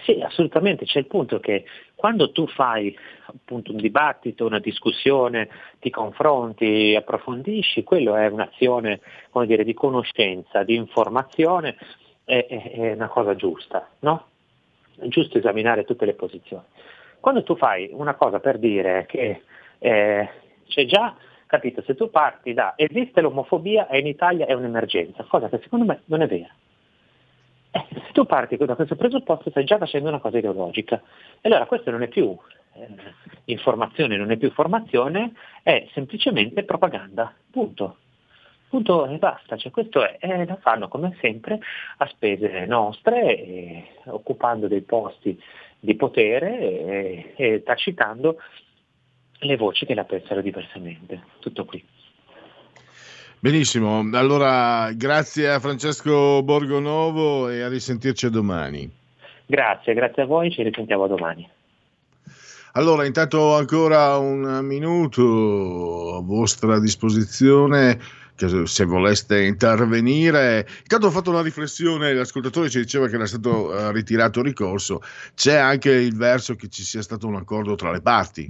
Sì, 0.05 0.21
assolutamente, 0.21 0.85
c'è 0.85 0.99
il 0.99 1.07
punto 1.07 1.39
che 1.39 1.65
quando 1.95 2.33
tu 2.33 2.49
fai 2.49 2.97
appunto 3.27 3.71
un 3.71 3.77
dibattito, 3.77 4.45
una 4.45 4.59
discussione, 4.59 5.49
ti 5.79 5.91
confronti, 5.91 6.97
approfondisci, 6.97 7.85
quello 7.85 8.17
è 8.17 8.27
un'azione 8.27 9.01
dire, 9.47 9.63
di 9.63 9.75
conoscenza, 9.75 10.65
di 10.65 10.75
informazione, 10.75 11.77
è, 12.25 12.47
è 12.47 12.93
una 12.95 13.09
cosa 13.09 13.37
giusta, 13.37 13.89
no? 14.01 14.27
È 14.99 15.07
giusto 15.07 15.39
esaminare 15.39 15.85
tutte 15.85 16.05
le 16.05 16.15
posizioni. 16.15 16.65
Quando 17.21 17.45
tu 17.45 17.55
fai 17.55 17.89
una 17.93 18.15
cosa 18.15 18.41
per 18.41 18.59
dire 18.59 19.07
che 19.07 19.43
eh, 19.79 20.29
c'è 20.67 20.85
già, 20.85 21.15
capito, 21.47 21.83
se 21.83 21.95
tu 21.95 22.11
parti 22.11 22.53
da 22.55 22.75
esiste 22.77 23.21
l'omofobia 23.21 23.87
e 23.87 24.01
in 24.01 24.09
Italia 24.09 24.47
è 24.47 24.53
un'emergenza, 24.53 25.23
cosa 25.29 25.49
che 25.49 25.61
secondo 25.63 25.85
me 25.85 26.03
non 26.07 26.23
è 26.23 26.27
vera. 26.27 26.53
Eh, 27.75 27.87
se 27.91 28.13
tu 28.13 28.27
parti 28.27 28.57
da 28.57 28.75
questo 28.75 28.97
presupposto 28.97 29.49
stai 29.49 29.65
già 29.65 29.79
facendo 29.79 30.09
una 30.09 30.21
cosa 30.21 30.39
ideologica. 30.39 31.03
E 31.41 31.49
allora 31.49 31.67
questo 31.67 31.91
non 31.91 32.03
è 32.03 32.09
più 32.09 32.37
eh, 32.75 32.89
informazione, 33.47 34.17
non 34.17 34.31
è 34.31 34.37
più 34.37 34.51
formazione, 34.51 35.33
è 35.63 35.89
semplicemente 35.93 36.65
propaganda. 36.65 37.35
Punto. 37.51 37.97
Punto 38.69 39.07
e 39.07 39.19
basta, 39.19 39.57
cioè, 39.57 39.71
questo 39.71 40.03
è, 40.03 40.17
eh, 40.21 40.47
lo 40.47 40.59
fanno 40.63 40.89
come 40.89 41.17
sempre 41.21 41.59
a 41.99 42.07
spese 42.07 42.65
nostre, 42.67 43.89
occupando 44.05 44.67
dei 44.67 44.83
posti 44.83 45.39
di 45.79 45.95
potere 45.95 47.35
e 47.35 47.63
tacitando 47.65 48.39
le 49.41 49.57
voci 49.57 49.85
che 49.85 49.95
la 49.95 50.05
pensano 50.05 50.41
diversamente. 50.41 51.23
Tutto 51.41 51.65
qui. 51.65 51.85
Benissimo, 53.45 54.09
allora 54.13 54.93
grazie 54.93 55.51
a 55.51 55.59
Francesco 55.59 56.45
Borgonovo 56.45 57.49
e 57.49 57.63
a 57.63 57.69
risentirci 57.69 58.31
domani. 58.31 58.89
Grazie, 59.47 59.95
grazie 59.95 60.23
a 60.23 60.27
voi, 60.27 60.49
ci 60.53 60.63
risentiamo 60.63 61.09
domani. 61.09 61.51
Allora, 62.75 63.05
intanto 63.05 63.57
ancora 63.57 64.17
un 64.17 64.61
minuto 64.63 66.19
a 66.19 66.23
vostra 66.23 66.79
disposizione 66.79 67.99
se 68.37 68.85
voleste 68.85 69.43
intervenire. 69.43 70.65
Intanto 70.83 71.09
ho 71.09 71.11
fatto 71.11 71.31
una 71.31 71.43
riflessione, 71.43 72.15
l'ascoltatore 72.15 72.71
ci 72.71 72.79
diceva 72.79 73.09
che 73.09 73.17
era 73.17 73.27
stato 73.27 73.71
uh, 73.71 73.91
ritirato 73.91 74.39
il 74.39 74.45
ricorso, 74.45 75.01
c'è 75.35 75.57
anche 75.57 75.91
il 75.91 76.15
verso 76.15 76.55
che 76.55 76.69
ci 76.69 76.85
sia 76.85 77.03
stato 77.03 77.27
un 77.27 77.35
accordo 77.35 77.75
tra 77.75 77.91
le 77.91 78.03
parti. 78.03 78.49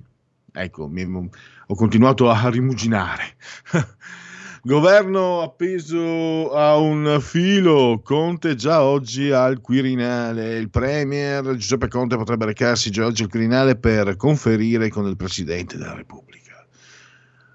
Ecco, 0.53 0.87
mi, 0.87 1.31
ho 1.67 1.75
continuato 1.75 2.29
a 2.29 2.51
rimuginare. 2.51 3.37
Governo 4.65 5.43
appeso 5.43 6.53
a 6.53 6.77
un 6.77 7.19
filo, 7.21 8.01
Conte 8.01 8.55
già 8.55 8.85
oggi 8.85 9.33
al 9.33 9.61
Quirinale. 9.61 10.57
Il 10.57 10.71
Premier 10.71 11.57
Giuseppe 11.57 11.89
Conte 11.89 12.17
potrebbe 12.17 12.45
recarsi 12.45 12.89
già 12.91 13.05
oggi 13.05 13.25
al 13.25 13.29
Quirinale 13.29 13.75
per 13.75 14.15
conferire 14.15 14.89
con 14.89 15.09
il 15.09 15.17
Presidente 15.17 15.77
della 15.77 15.95
Repubblica. 15.95 16.65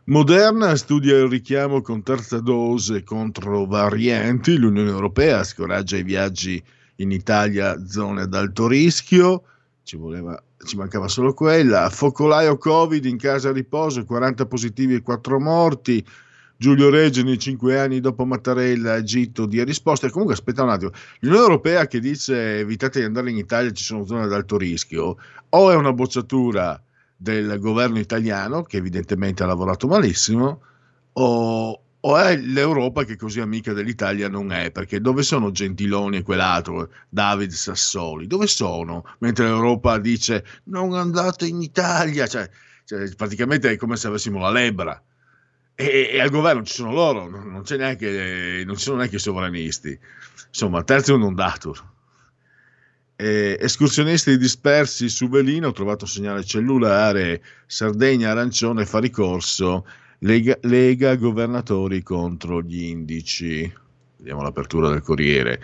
Moderna 0.08 0.76
studia 0.76 1.16
il 1.16 1.30
richiamo 1.30 1.80
con 1.80 2.04
terza 2.04 2.42
dose 2.42 3.04
contro 3.04 3.66
varianti. 3.66 4.58
L'Unione 4.58 4.90
Europea 4.90 5.46
scoraggia 5.46 5.96
i 5.96 6.04
viaggi 6.04 6.62
in 6.98 7.12
Italia, 7.12 7.86
zone 7.88 8.24
ad 8.24 8.34
alto 8.34 8.68
rischio. 8.68 9.44
Ci, 9.82 9.96
voleva, 9.96 10.38
ci 10.66 10.76
mancava 10.76 11.08
solo 11.08 11.34
quella. 11.34 11.90
Focolaio 11.90 12.58
Covid 12.58 13.06
in 13.06 13.18
casa 13.18 13.48
a 13.48 13.54
riposo, 13.54 14.04
40 14.04 14.46
positivi 14.46 14.96
e 14.96 15.02
4 15.02 15.40
morti. 15.40 16.06
Giulio 16.60 16.90
Regeni, 16.90 17.38
cinque 17.38 17.80
anni 17.80 18.00
dopo 18.00 18.26
Mattarella, 18.26 18.96
Egitto, 18.96 19.46
dia 19.46 19.64
risposta. 19.64 20.08
E 20.08 20.10
comunque 20.10 20.34
aspetta 20.34 20.64
un 20.64 20.70
attimo, 20.70 20.92
l'Unione 21.20 21.44
Europea 21.44 21.86
che 21.86 22.00
dice 22.00 22.60
evitate 22.60 23.00
di 23.00 23.06
andare 23.06 23.30
in 23.30 23.38
Italia, 23.38 23.72
ci 23.72 23.84
sono 23.84 24.06
zone 24.06 24.24
ad 24.24 24.34
alto 24.34 24.58
rischio, 24.58 25.18
o 25.50 25.72
è 25.72 25.76
una 25.76 25.94
bocciatura 25.94 26.82
del 27.16 27.60
governo 27.60 28.00
italiano, 28.00 28.64
che 28.64 28.78
evidentemente 28.78 29.44
ha 29.44 29.46
lavorato 29.46 29.88
malissimo, 29.88 30.62
o, 31.14 31.82
o 32.00 32.18
è 32.18 32.36
l'Europa 32.36 33.04
che 33.04 33.18
così 33.18 33.40
amica 33.40 33.74
dell'Italia 33.74 34.28
non 34.28 34.52
è, 34.52 34.72
perché 34.72 35.00
dove 35.00 35.22
sono 35.22 35.52
Gentiloni 35.52 36.18
e 36.18 36.24
quell'altro, 36.24 36.90
David 37.08 37.52
Sassoli, 37.52 38.26
dove 38.26 38.48
sono? 38.48 39.06
Mentre 39.20 39.46
l'Europa 39.46 40.00
dice 40.00 40.44
non 40.66 40.94
andate 40.94 41.46
in 41.46 41.62
Italia, 41.62 42.26
cioè, 42.26 42.50
cioè 42.84 43.14
praticamente 43.16 43.70
è 43.70 43.78
come 43.78 43.96
se 43.96 44.08
avessimo 44.08 44.40
la 44.40 44.50
lebbra 44.50 45.00
e, 45.80 46.10
e, 46.14 46.20
al 46.20 46.32
governo 46.32 46.64
ci 46.64 46.74
sono 46.74 46.92
loro, 46.92 47.30
non, 47.30 47.62
c'è 47.62 47.78
neanche, 47.78 48.64
non 48.66 48.76
ci 48.76 48.82
sono 48.82 48.98
neanche 48.98 49.18
i 49.18 49.20
sovranisti. 49.20 49.98
Insomma, 50.48 50.84
terzo 50.84 51.18
non 51.18 51.36
datur. 51.36 51.80
Eh, 53.16 53.58
escursionisti 53.60 54.40
dispersi 54.40 55.08
su 55.08 55.30
Velino, 55.30 55.68
ho 55.68 55.72
trovato 55.74 56.08
segnale 56.08 56.44
cellulare, 56.44 57.44
Sardegna 57.68 58.32
arancione 58.32 58.88
fa 58.88 58.98
ricorso, 58.98 59.86
Lega, 60.20 60.58
Lega 60.62 61.16
governatori 61.16 62.02
contro 62.02 62.64
gli 62.64 62.86
indici. 62.86 63.72
Vediamo 64.18 64.42
l'apertura 64.42 64.90
del 64.90 65.02
Corriere. 65.04 65.62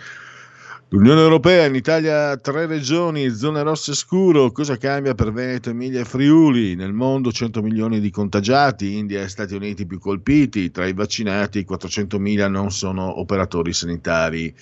L'Unione 0.94 1.22
Europea 1.22 1.64
in 1.64 1.74
Italia 1.74 2.36
tre 2.36 2.66
regioni, 2.66 3.28
zone 3.30 3.64
rosse 3.64 3.94
scuro, 3.94 4.52
cosa 4.52 4.76
cambia 4.76 5.12
per 5.12 5.32
Veneto, 5.32 5.70
Emilia 5.70 6.02
e 6.02 6.04
Friuli? 6.04 6.76
Nel 6.76 6.92
mondo 6.92 7.32
100 7.32 7.62
milioni 7.62 7.98
di 7.98 8.10
contagiati, 8.10 8.96
India 8.96 9.20
e 9.20 9.26
Stati 9.26 9.56
Uniti 9.56 9.86
più 9.86 9.98
colpiti, 9.98 10.70
tra 10.70 10.86
i 10.86 10.92
vaccinati 10.92 11.64
400 11.64 12.20
mila 12.20 12.46
non 12.46 12.70
sono 12.70 13.18
operatori 13.18 13.72
sanitari. 13.72 14.54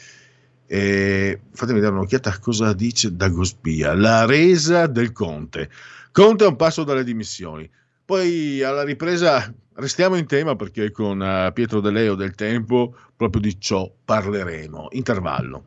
E 0.66 1.40
fatemi 1.50 1.80
dare 1.80 1.92
un'occhiata 1.92 2.30
a 2.30 2.38
cosa 2.38 2.72
dice 2.72 3.14
Dagospia, 3.14 3.92
la 3.92 4.24
resa 4.24 4.86
del 4.86 5.12
Conte. 5.12 5.68
Conte 6.12 6.44
è 6.44 6.48
un 6.48 6.56
passo 6.56 6.82
dalle 6.82 7.04
dimissioni. 7.04 7.68
Poi 8.06 8.62
alla 8.62 8.84
ripresa 8.84 9.52
restiamo 9.74 10.16
in 10.16 10.24
tema 10.24 10.56
perché 10.56 10.92
con 10.92 11.20
uh, 11.20 11.52
Pietro 11.52 11.80
De 11.80 11.90
Leo 11.90 12.14
del 12.14 12.34
Tempo 12.34 12.96
proprio 13.14 13.42
di 13.42 13.60
ciò 13.60 13.92
parleremo. 14.02 14.88
Intervallo. 14.92 15.66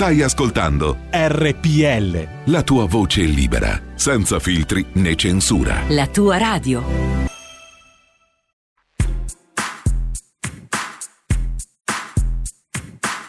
Stai 0.00 0.22
ascoltando 0.22 0.96
RPL. 1.10 2.26
La 2.44 2.62
tua 2.62 2.86
voce 2.86 3.20
libera, 3.20 3.78
senza 3.96 4.38
filtri 4.38 4.82
né 4.94 5.14
censura. 5.14 5.82
La 5.88 6.06
tua 6.06 6.38
radio. 6.38 6.82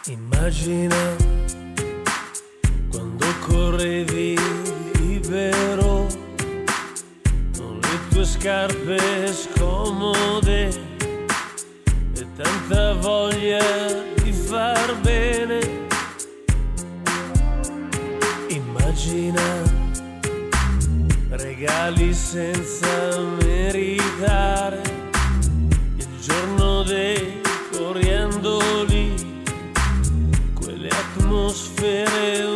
Immagina 0.06 0.96
quando 2.88 3.26
correvi 3.46 4.38
libero 4.94 6.06
con 7.54 7.80
le 7.82 7.98
tue 8.08 8.24
scarpe 8.24 9.30
scomode 9.30 10.68
e 12.14 12.26
tanta 12.34 12.94
voglia 12.94 13.62
di 14.22 14.32
far 14.32 14.98
bene 15.02 15.61
immagina 19.02 19.62
regali 21.30 22.14
senza 22.14 23.18
meritare 23.42 24.80
il 25.96 26.06
giorno 26.20 26.82
dei 26.84 27.40
coriandoli 27.72 29.42
quelle 30.54 30.88
atmosfere 30.88 32.51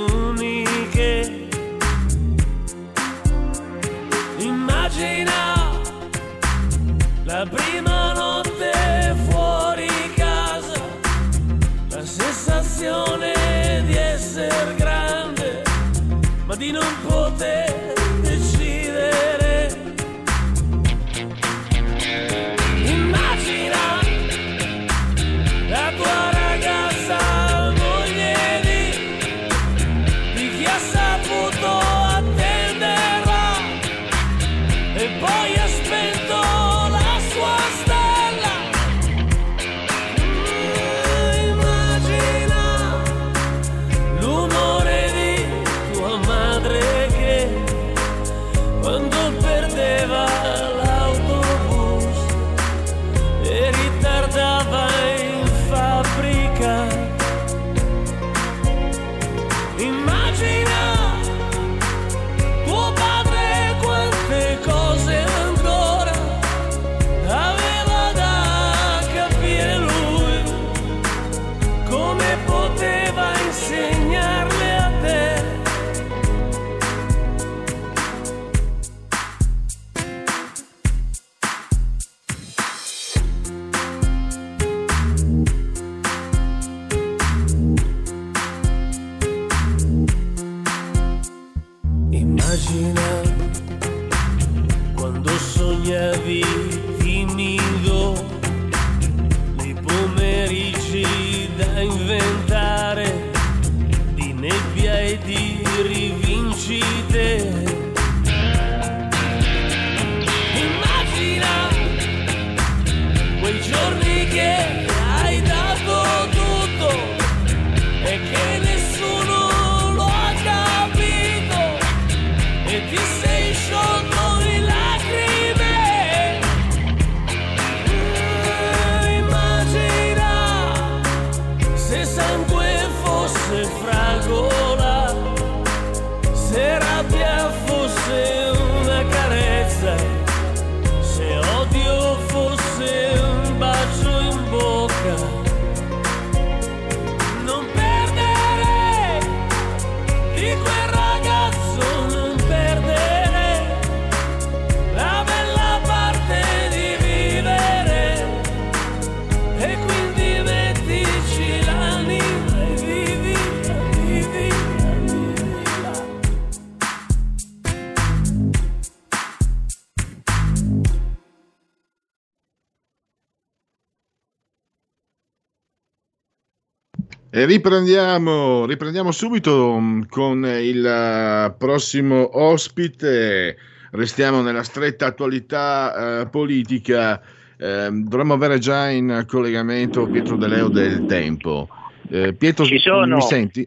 riprendiamo, 177.47 178.66
riprendiamo 178.66 179.10
subito 179.12 179.78
mm, 179.78 180.02
con 180.09 180.44
il 180.44 180.85
eh, 180.85 181.55
prossimo 181.56 182.39
ospite. 182.39 183.56
Restiamo 183.93 184.43
nella 184.43 184.62
stretta 184.62 185.06
attualità 185.06 186.20
eh, 186.20 186.27
politica. 186.28 187.20
Eh, 187.56 187.89
dovremmo 187.90 188.35
avere 188.35 188.59
già 188.59 188.90
in 188.90 189.24
collegamento 189.27 190.06
Pietro 190.06 190.36
De 190.36 190.47
Leo 190.48 190.68
del 190.68 191.06
Tempo. 191.06 191.68
Eh, 192.10 192.35
Pietro, 192.35 192.64
Ci 192.66 192.78
sono. 192.78 193.16
mi 193.16 193.23
senti? 193.23 193.66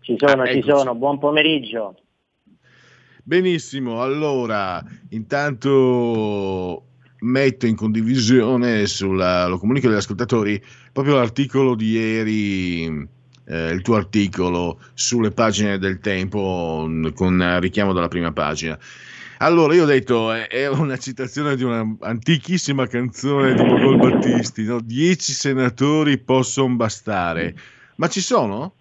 Ci 0.00 0.16
sono, 0.18 0.42
Ah, 0.42 0.46
ci 0.46 0.58
eccoci. 0.58 0.68
sono, 0.76 0.94
buon 0.96 1.18
pomeriggio. 1.18 1.94
Benissimo, 3.22 4.02
allora 4.02 4.82
intanto 5.10 6.84
metto 7.20 7.66
in 7.66 7.76
condivisione 7.76 8.86
sulla, 8.86 9.46
lo 9.46 9.58
comunico 9.58 9.88
agli 9.88 9.94
ascoltatori 9.94 10.62
proprio 10.92 11.16
l'articolo 11.16 11.74
di 11.74 11.90
ieri, 11.90 13.08
eh, 13.46 13.70
il 13.70 13.82
tuo 13.82 13.96
articolo 13.96 14.80
sulle 14.94 15.30
pagine 15.30 15.78
del 15.78 15.98
tempo 16.00 16.84
mh, 16.88 17.12
con 17.12 17.58
richiamo 17.60 17.92
dalla 17.92 18.08
prima 18.08 18.32
pagina. 18.32 18.78
Allora, 19.42 19.74
io 19.74 19.84
ho 19.84 19.86
detto, 19.86 20.32
è, 20.32 20.48
è 20.48 20.68
una 20.68 20.98
citazione 20.98 21.56
di 21.56 21.62
una 21.62 21.96
antichissima 22.00 22.86
canzone 22.86 23.54
di 23.54 23.62
Mogol 23.62 23.96
Battisti, 23.96 24.64
no? 24.64 24.80
Dieci 24.80 25.32
senatori 25.32 26.18
possono 26.18 26.74
bastare. 26.74 27.54
Ma 27.96 28.08
ci 28.08 28.20
sono? 28.20 28.74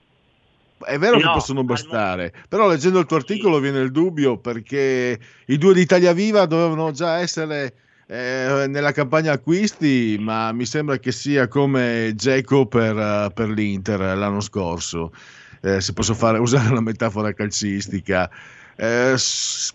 È 0.86 0.98
vero 0.98 1.18
che 1.18 1.24
No, 1.24 1.34
possono 1.34 1.64
bastare, 1.64 2.34
però 2.48 2.68
leggendo 2.68 3.00
il 3.00 3.06
tuo 3.06 3.18
articolo 3.18 3.60
viene 3.60 3.80
il 3.80 3.92
dubbio 3.92 4.38
perché 4.38 5.20
i 5.46 5.58
due 5.58 5.74
di 5.74 5.82
Italia 5.82 6.14
Viva 6.14 6.46
dovevano 6.46 6.92
già 6.92 7.20
essere 7.20 7.74
eh, 8.12 8.66
nella 8.68 8.92
campagna 8.92 9.34
acquisti, 9.34 10.18
ma 10.20 10.52
mi 10.52 10.66
sembra 10.66 10.98
che 10.98 11.12
sia 11.12 11.48
come 11.48 12.14
Geco 12.16 12.66
per, 12.66 12.98
eh, 12.98 13.32
per 13.32 13.50
l'Inter 13.50 14.00
l'anno 14.18 14.40
scorso, 14.40 15.14
eh, 15.62 15.80
se 15.80 15.94
posso 15.94 16.16
fare, 16.16 16.40
usare 16.42 16.72
una 16.72 16.82
metafora 16.82 17.32
calcistica. 17.34 18.28
Eh, 18.76 19.16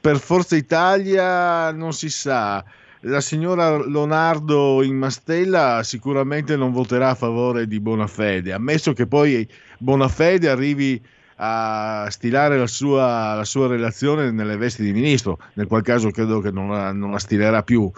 per 0.00 0.18
Forza 0.18 0.56
Italia 0.56 1.70
non 1.70 1.92
si 1.92 2.10
sa. 2.10 2.64
La 3.06 3.20
signora 3.20 3.86
Leonardo 3.86 4.82
in 4.82 4.96
Mastella 4.96 5.82
sicuramente 5.84 6.56
non 6.56 6.72
voterà 6.72 7.10
a 7.10 7.14
favore 7.14 7.68
di 7.68 7.78
Bonafede, 7.78 8.52
ammesso 8.52 8.94
che 8.94 9.06
poi 9.06 9.48
Bonafede 9.78 10.48
arrivi 10.48 11.00
a 11.36 12.06
stilare 12.10 12.58
la 12.58 12.66
sua, 12.66 13.34
la 13.34 13.44
sua 13.44 13.68
relazione 13.68 14.30
nelle 14.30 14.56
vesti 14.56 14.82
di 14.82 14.92
ministro, 14.92 15.38
nel 15.54 15.66
qual 15.66 15.82
caso 15.82 16.10
credo 16.10 16.40
che 16.40 16.50
non 16.50 16.96
non 16.98 17.10
la 17.12 17.18
stilerà 17.18 17.62
più. 17.62 17.92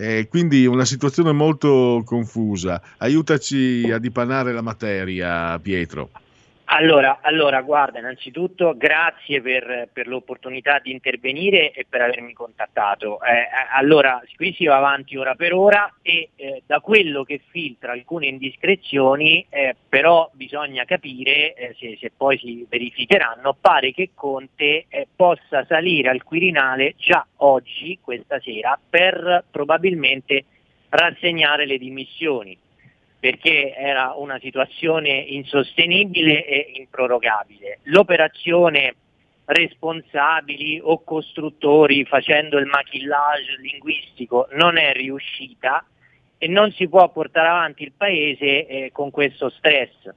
Eh, 0.00 0.28
quindi 0.28 0.64
una 0.64 0.84
situazione 0.84 1.32
molto 1.32 2.02
confusa. 2.04 2.80
Aiutaci 2.98 3.90
a 3.90 3.98
dipanare 3.98 4.52
la 4.52 4.62
materia, 4.62 5.58
Pietro. 5.58 6.10
Allora, 6.70 7.20
allora, 7.22 7.62
guarda, 7.62 7.98
innanzitutto 7.98 8.76
grazie 8.76 9.40
per, 9.40 9.88
per 9.90 10.06
l'opportunità 10.06 10.78
di 10.80 10.90
intervenire 10.90 11.72
e 11.72 11.86
per 11.88 12.02
avermi 12.02 12.34
contattato. 12.34 13.22
Eh, 13.22 13.32
eh, 13.32 13.48
allora, 13.72 14.20
qui 14.36 14.52
si 14.52 14.66
va 14.66 14.76
avanti 14.76 15.16
ora 15.16 15.34
per 15.34 15.54
ora 15.54 15.90
e 16.02 16.28
eh, 16.36 16.62
da 16.66 16.80
quello 16.80 17.22
che 17.24 17.40
filtra 17.48 17.92
alcune 17.92 18.26
indiscrezioni, 18.26 19.46
eh, 19.48 19.76
però 19.88 20.28
bisogna 20.34 20.84
capire 20.84 21.54
eh, 21.54 21.74
se, 21.78 21.96
se 21.98 22.12
poi 22.14 22.36
si 22.36 22.66
verificheranno, 22.68 23.56
pare 23.58 23.92
che 23.92 24.10
Conte 24.14 24.84
eh, 24.88 25.06
possa 25.16 25.64
salire 25.66 26.10
al 26.10 26.22
Quirinale 26.22 26.96
già 26.98 27.26
oggi, 27.36 27.98
questa 28.02 28.40
sera, 28.40 28.78
per 28.90 29.44
probabilmente 29.50 30.44
rassegnare 30.90 31.64
le 31.64 31.78
dimissioni 31.78 32.58
perché 33.20 33.74
era 33.74 34.14
una 34.16 34.38
situazione 34.38 35.10
insostenibile 35.10 36.44
e 36.44 36.72
improrogabile. 36.76 37.80
L'operazione 37.84 38.94
responsabili 39.46 40.78
o 40.82 41.02
costruttori 41.02 42.04
facendo 42.04 42.58
il 42.58 42.66
maquillage 42.66 43.56
linguistico 43.60 44.46
non 44.52 44.76
è 44.76 44.92
riuscita 44.92 45.84
e 46.36 46.46
non 46.48 46.70
si 46.72 46.86
può 46.88 47.10
portare 47.10 47.48
avanti 47.48 47.82
il 47.82 47.92
paese 47.96 48.66
eh, 48.66 48.90
con 48.92 49.10
questo 49.10 49.48
stress. 49.50 50.10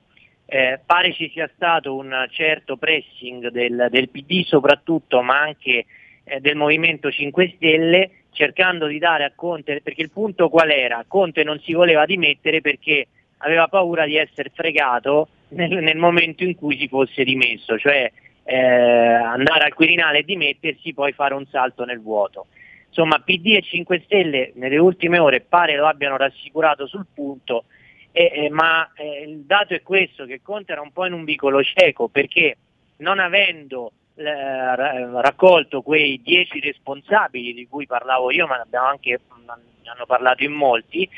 Eh, 0.46 0.80
pare 0.86 1.14
ci 1.14 1.30
sia 1.30 1.50
stato 1.56 1.96
un 1.96 2.28
certo 2.30 2.76
pressing 2.76 3.48
del, 3.50 3.88
del 3.90 4.10
PD 4.10 4.44
soprattutto, 4.44 5.22
ma 5.22 5.40
anche 5.40 5.86
eh, 6.24 6.40
del 6.42 6.58
Movimento 6.58 7.10
5 7.10 7.54
Stelle, 7.56 8.12
cercando 8.32 8.88
di 8.88 8.98
dare 8.98 9.24
a 9.24 9.32
Conte, 9.36 9.82
perché 9.82 10.02
il 10.02 10.12
punto 10.12 10.50
qual 10.50 10.70
era? 10.70 11.04
Conte 11.08 11.44
non 11.44 11.60
si 11.60 11.74
voleva 11.74 12.06
dimettere 12.06 12.62
perché 12.62 13.08
aveva 13.38 13.68
paura 13.68 14.06
di 14.06 14.18
essere 14.18 14.52
fregato 14.54 15.28
nel, 15.50 15.72
nel 15.72 15.98
momento 15.98 16.44
in 16.44 16.56
cui 16.56 16.78
si 16.78 16.88
fosse 16.88 17.24
dimesso, 17.24 17.78
cioè 17.78 18.12
eh, 18.44 18.58
andare 18.58 19.66
al 19.66 19.74
Quirinale 19.74 20.20
e 20.20 20.24
dimettersi, 20.24 20.94
poi 20.94 21.14
fare 21.14 21.34
un 21.34 21.46
salto 21.48 21.86
nel 21.86 22.02
vuoto. 22.02 22.48
Insomma, 22.88 23.20
PD 23.20 23.56
e 23.56 23.62
5 23.62 24.02
Stelle 24.04 24.52
nelle 24.56 24.78
ultime 24.78 25.18
ore 25.18 25.42
pare 25.42 25.78
lo 25.78 25.88
abbiano 25.88 26.18
rassicurato 26.18 26.88
sul 26.88 27.06
punto, 27.14 27.66
eh, 28.12 28.32
eh, 28.34 28.50
ma 28.50 28.90
il 29.26 29.44
dato 29.46 29.74
è 29.74 29.82
questo, 29.82 30.26
che 30.26 30.42
Conte 30.44 30.74
era 30.74 30.82
un 30.82 30.92
po' 30.92 31.06
in 31.06 31.14
un 31.14 31.24
vicolo 31.24 31.64
cieco, 31.64 32.10
perché 32.10 32.58
non 32.98 33.20
avendo 33.20 33.94
raccolto 34.16 35.82
quei 35.82 36.22
dieci 36.22 36.60
responsabili 36.60 37.54
di 37.54 37.68
cui 37.68 37.86
parlavo 37.86 38.32
io, 38.32 38.48
ma 38.48 38.58
ne 38.58 38.62
abbiamo 38.64 38.88
anche, 38.88 39.20
ne 39.46 39.90
hanno 39.90 40.06
parlato 40.06 40.44
in 40.44 40.52
molti, 40.52 41.10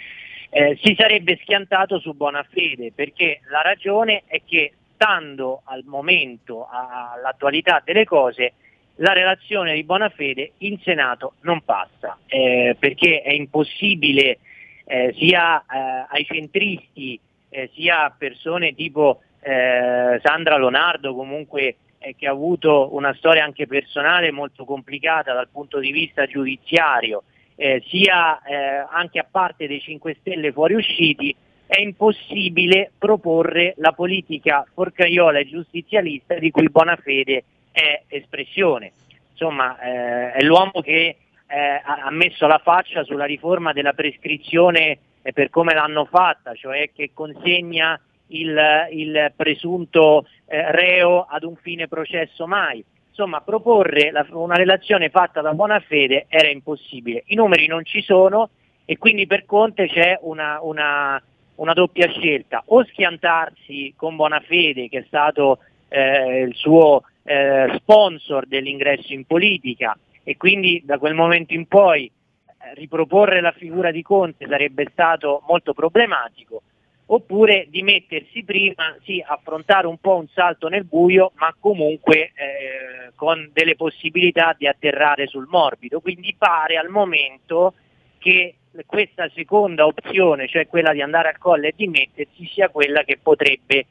eh, 0.50 0.78
si 0.82 0.96
sarebbe 0.98 1.40
schiantato 1.42 2.00
su 2.00 2.14
buona 2.14 2.44
fede, 2.44 2.92
perché 2.94 3.42
la 3.50 3.62
ragione 3.62 4.24
è 4.28 4.42
che 4.46 4.74
stando 4.94 5.62
al 5.66 5.84
momento, 5.86 6.68
all'attualità 6.70 7.82
delle 7.84 8.06
cose, 8.06 8.54
la 8.98 9.14
relazione 9.14 9.74
di 9.74 9.84
buona 9.84 10.10
fede 10.10 10.52
in 10.60 10.80
Senato 10.82 11.34
non 11.42 11.62
passa, 11.62 12.20
eh, 12.28 12.76
perché 12.78 13.22
è 13.22 13.32
impossibile 13.32 14.38
eh, 14.86 15.14
sia 15.18 15.60
eh, 15.62 16.06
ai 16.10 16.26
centristi, 16.26 17.20
eh, 17.50 17.70
sia 17.74 18.06
a 18.06 18.16
persone 18.16 18.76
tipo 18.76 19.22
eh, 19.42 20.20
Sandra 20.24 20.58
Leonardo, 20.58 21.16
comunque 21.16 21.78
eh, 22.04 22.16
che 22.16 22.28
ha 22.28 22.32
avuto 22.32 22.94
una 22.94 23.14
storia 23.16 23.44
anche 23.44 23.66
personale 23.66 24.32
molto 24.32 24.66
complicata 24.66 25.34
dal 25.34 25.48
punto 25.50 25.80
di 25.80 25.92
vista 25.92 26.26
giudiziario, 26.26 27.24
eh, 27.56 27.82
sia 27.88 28.42
eh, 28.42 28.86
anche 28.90 29.20
a 29.20 29.26
parte 29.30 29.68
dei 29.68 29.80
5 29.80 30.18
Stelle 30.20 30.52
fuoriusciti, 30.52 31.36
è 31.66 31.80
impossibile 31.80 32.92
proporre 32.98 33.74
la 33.78 33.94
politica 33.94 34.66
forcaiola 34.74 35.40
e 35.40 35.48
giustizialista 35.48 36.36
di 36.36 36.52
cui 36.52 36.70
Bonafede 36.70 37.44
è 37.72 38.04
espressione. 38.08 38.92
Insomma, 39.32 39.80
eh, 39.80 40.34
è 40.34 40.42
l'uomo 40.44 40.82
che 40.82 41.18
eh, 41.48 41.82
ha 41.84 42.10
messo 42.12 42.46
la 42.48 42.60
faccia 42.64 43.04
sulla 43.04 43.26
riforma 43.26 43.74
della 43.74 43.94
prescrizione 43.94 44.98
per 45.34 45.50
come 45.50 45.74
l'hanno 45.74 46.06
fatta, 46.06 46.54
cioè 46.54 46.92
che 46.94 47.12
consegna 47.14 48.00
il, 48.28 48.88
il 48.92 49.34
presunto 49.36 50.26
eh, 50.46 50.72
reo 50.72 51.26
ad 51.30 51.44
un 51.44 51.56
fine 51.56 51.88
processo 51.88 52.48
mai. 52.48 52.84
Insomma, 53.10 53.42
proporre 53.42 54.12
la, 54.12 54.26
una 54.32 54.56
relazione 54.56 55.10
fatta 55.10 55.42
da 55.42 55.54
buona 55.54 55.80
fede 55.80 56.26
era 56.30 56.50
impossibile. 56.50 57.24
I 57.28 57.36
numeri 57.36 57.68
non 57.68 57.86
ci 57.86 58.02
sono 58.02 58.50
e 58.86 58.98
quindi 58.98 59.28
per 59.28 59.46
Conte 59.46 59.88
c'è 59.88 60.18
una, 60.22 60.60
una, 60.62 61.22
una 61.56 61.74
doppia 61.74 62.10
scelta, 62.10 62.64
o 62.66 62.84
schiantarsi 62.86 63.94
con 63.96 64.16
buona 64.16 64.40
fede, 64.40 64.90
che 64.90 65.00
è 65.00 65.04
stato 65.06 65.60
eh, 65.90 66.42
il 66.42 66.56
suo 66.56 67.04
eh, 67.24 67.72
sponsor 67.78 68.46
dell'ingresso 68.48 69.14
in 69.14 69.26
politica, 69.26 69.98
e 70.24 70.36
quindi 70.36 70.82
da 70.84 70.98
quel 70.98 71.14
momento 71.14 71.54
in 71.54 71.68
poi 71.68 72.06
eh, 72.06 72.74
riproporre 72.74 73.42
la 73.42 73.52
figura 73.52 73.92
di 73.92 74.02
Conte 74.02 74.48
sarebbe 74.48 74.88
stato 74.92 75.44
molto 75.48 75.74
problematico, 75.74 76.64
oppure 77.06 77.68
di 77.70 77.84
mettersi 77.84 78.44
prima, 78.44 78.96
sì, 79.04 79.24
affrontare 79.26 79.88
un 79.88 79.98
po' 79.98 80.16
un 80.16 80.28
salto 80.34 80.68
nel 80.68 80.86
buio, 80.86 81.32
ma 81.36 81.54
comunque 81.60 82.32
eh, 82.34 83.12
con 83.16 83.50
delle 83.54 83.76
possibilità 83.76 84.56
di 84.58 84.68
atterrare 84.68 85.28
sul 85.28 85.48
morbido. 85.50 86.00
Quindi 86.00 86.36
pare 86.38 86.78
al 86.78 86.90
momento 86.90 87.74
che 88.18 88.56
questa 88.86 89.30
seconda 89.36 89.86
opzione, 89.86 90.48
cioè 90.48 90.68
quella 90.68 90.94
di 90.94 91.02
andare 91.02 91.30
al 91.30 91.38
colle 91.38 91.70
e 91.70 91.74
dimettersi, 91.76 92.46
sia 92.48 92.70
quella 92.70 93.04
che 93.04 93.20
potrebbe 93.22 93.86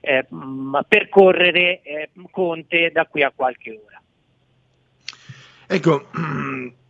eh, 0.00 0.26
mh, 0.28 0.80
percorrere 0.86 1.80
eh, 1.82 2.10
Conte 2.30 2.90
da 2.92 3.06
qui 3.06 3.22
a 3.22 3.32
qualche 3.34 3.70
ora. 3.70 4.00
Ecco, 5.68 6.08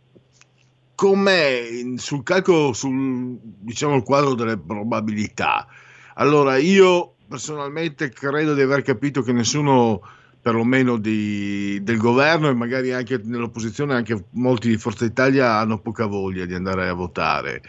com'è 0.97 1.69
sul 1.97 2.23
calcolo, 2.23 2.73
sul 2.73 3.37
diciamo, 3.39 3.95
il 3.97 4.01
quadro 4.01 4.33
delle 4.33 4.57
probabilità? 4.57 5.67
Allora, 6.15 6.57
io 6.57 7.13
personalmente 7.27 8.09
credo 8.09 8.55
di 8.55 8.61
aver 8.61 8.81
capito 8.81 9.21
che 9.21 9.31
nessuno, 9.31 10.01
perlomeno 10.41 10.97
di, 10.97 11.79
del 11.83 11.97
governo 11.97 12.49
e 12.49 12.55
magari 12.55 12.93
anche 12.93 13.21
nell'opposizione, 13.23 13.93
anche 13.93 14.25
molti 14.31 14.69
di 14.69 14.77
Forza 14.77 15.05
Italia 15.05 15.59
hanno 15.59 15.77
poca 15.79 16.07
voglia 16.07 16.45
di 16.45 16.55
andare 16.55 16.89
a 16.89 16.93
votare. 16.93 17.61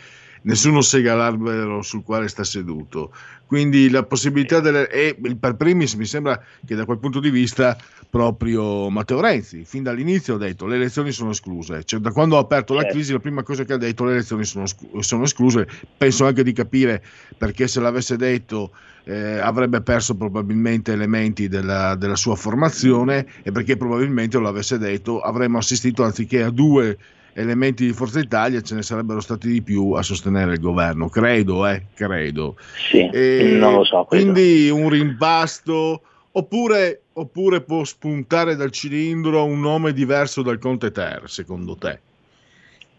Nessuno 0.43 0.81
sega 0.81 1.15
l'albero 1.15 1.83
sul 1.83 2.03
quale 2.03 2.29
sta 2.29 2.45
seduto. 2.45 3.13
Quindi 3.47 3.89
la 3.89 4.03
possibilità 4.03 4.61
delle... 4.61 4.89
e 4.91 5.17
per 5.39 5.57
primis 5.57 5.95
mi 5.95 6.05
sembra 6.05 6.43
che 6.67 6.75
da 6.75 6.85
quel 6.85 6.99
punto 6.99 7.19
di 7.19 7.31
vista 7.31 7.77
proprio 8.11 8.89
Matteo 8.89 9.21
Renzi, 9.21 9.65
fin 9.65 9.83
dall'inizio 9.83 10.35
ha 10.35 10.39
detto 10.39 10.67
le 10.67 10.77
elezioni 10.77 11.13
sono 11.13 11.31
escluse, 11.31 11.85
cioè, 11.85 12.01
da 12.01 12.11
quando 12.11 12.37
ha 12.37 12.41
aperto 12.41 12.73
la 12.73 12.87
crisi 12.87 13.13
la 13.13 13.19
prima 13.19 13.43
cosa 13.43 13.65
che 13.65 13.75
ha 13.75 13.77
detto 13.77 14.05
le 14.05 14.13
elezioni 14.13 14.45
sono, 14.45 14.65
sono 15.01 15.25
escluse, 15.25 15.67
penso 15.97 16.27
anche 16.27 16.43
di 16.43 16.53
capire 16.53 17.03
perché 17.37 17.69
se 17.69 17.81
l'avesse 17.81 18.17
detto 18.17 18.73
eh, 19.05 19.39
avrebbe 19.39 19.83
perso 19.83 20.15
probabilmente 20.15 20.93
elementi 20.93 21.49
della, 21.49 21.95
della 21.97 22.17
sua 22.17 22.35
formazione 22.35 23.27
e 23.43 23.53
perché 23.53 23.77
probabilmente 23.77 24.39
lo 24.39 24.49
avesse 24.49 24.79
detto 24.79 25.21
avremmo 25.21 25.59
assistito 25.59 26.03
anziché 26.03 26.43
a 26.43 26.51
due 26.51 26.97
elementi 27.39 27.87
di 27.87 27.93
Forza 27.93 28.19
Italia 28.19 28.61
ce 28.61 28.75
ne 28.75 28.83
sarebbero 28.83 29.21
stati 29.21 29.49
di 29.49 29.63
più 29.63 29.93
a 29.93 30.03
sostenere 30.03 30.55
il 30.55 30.61
governo, 30.61 31.09
credo, 31.09 31.67
eh, 31.67 31.85
credo. 31.95 32.57
Sì, 32.91 33.09
E 33.13 33.57
non 33.61 33.75
lo 33.75 33.85
so. 33.85 34.05
questo. 34.05 34.33
quindi 34.33 34.69
un 34.69 34.89
rimpasto 34.89 36.03
oppure, 36.33 37.03
oppure 37.13 37.61
può 37.61 37.85
spuntare 37.85 38.57
dal 38.57 38.73
cilindro 38.73 39.45
un 39.45 39.61
nome 39.61 39.93
diverso 39.93 40.43
dal 40.43 40.59
Conte 40.59 40.91
Ter, 40.91 41.23
secondo 41.27 41.77
te? 41.77 42.01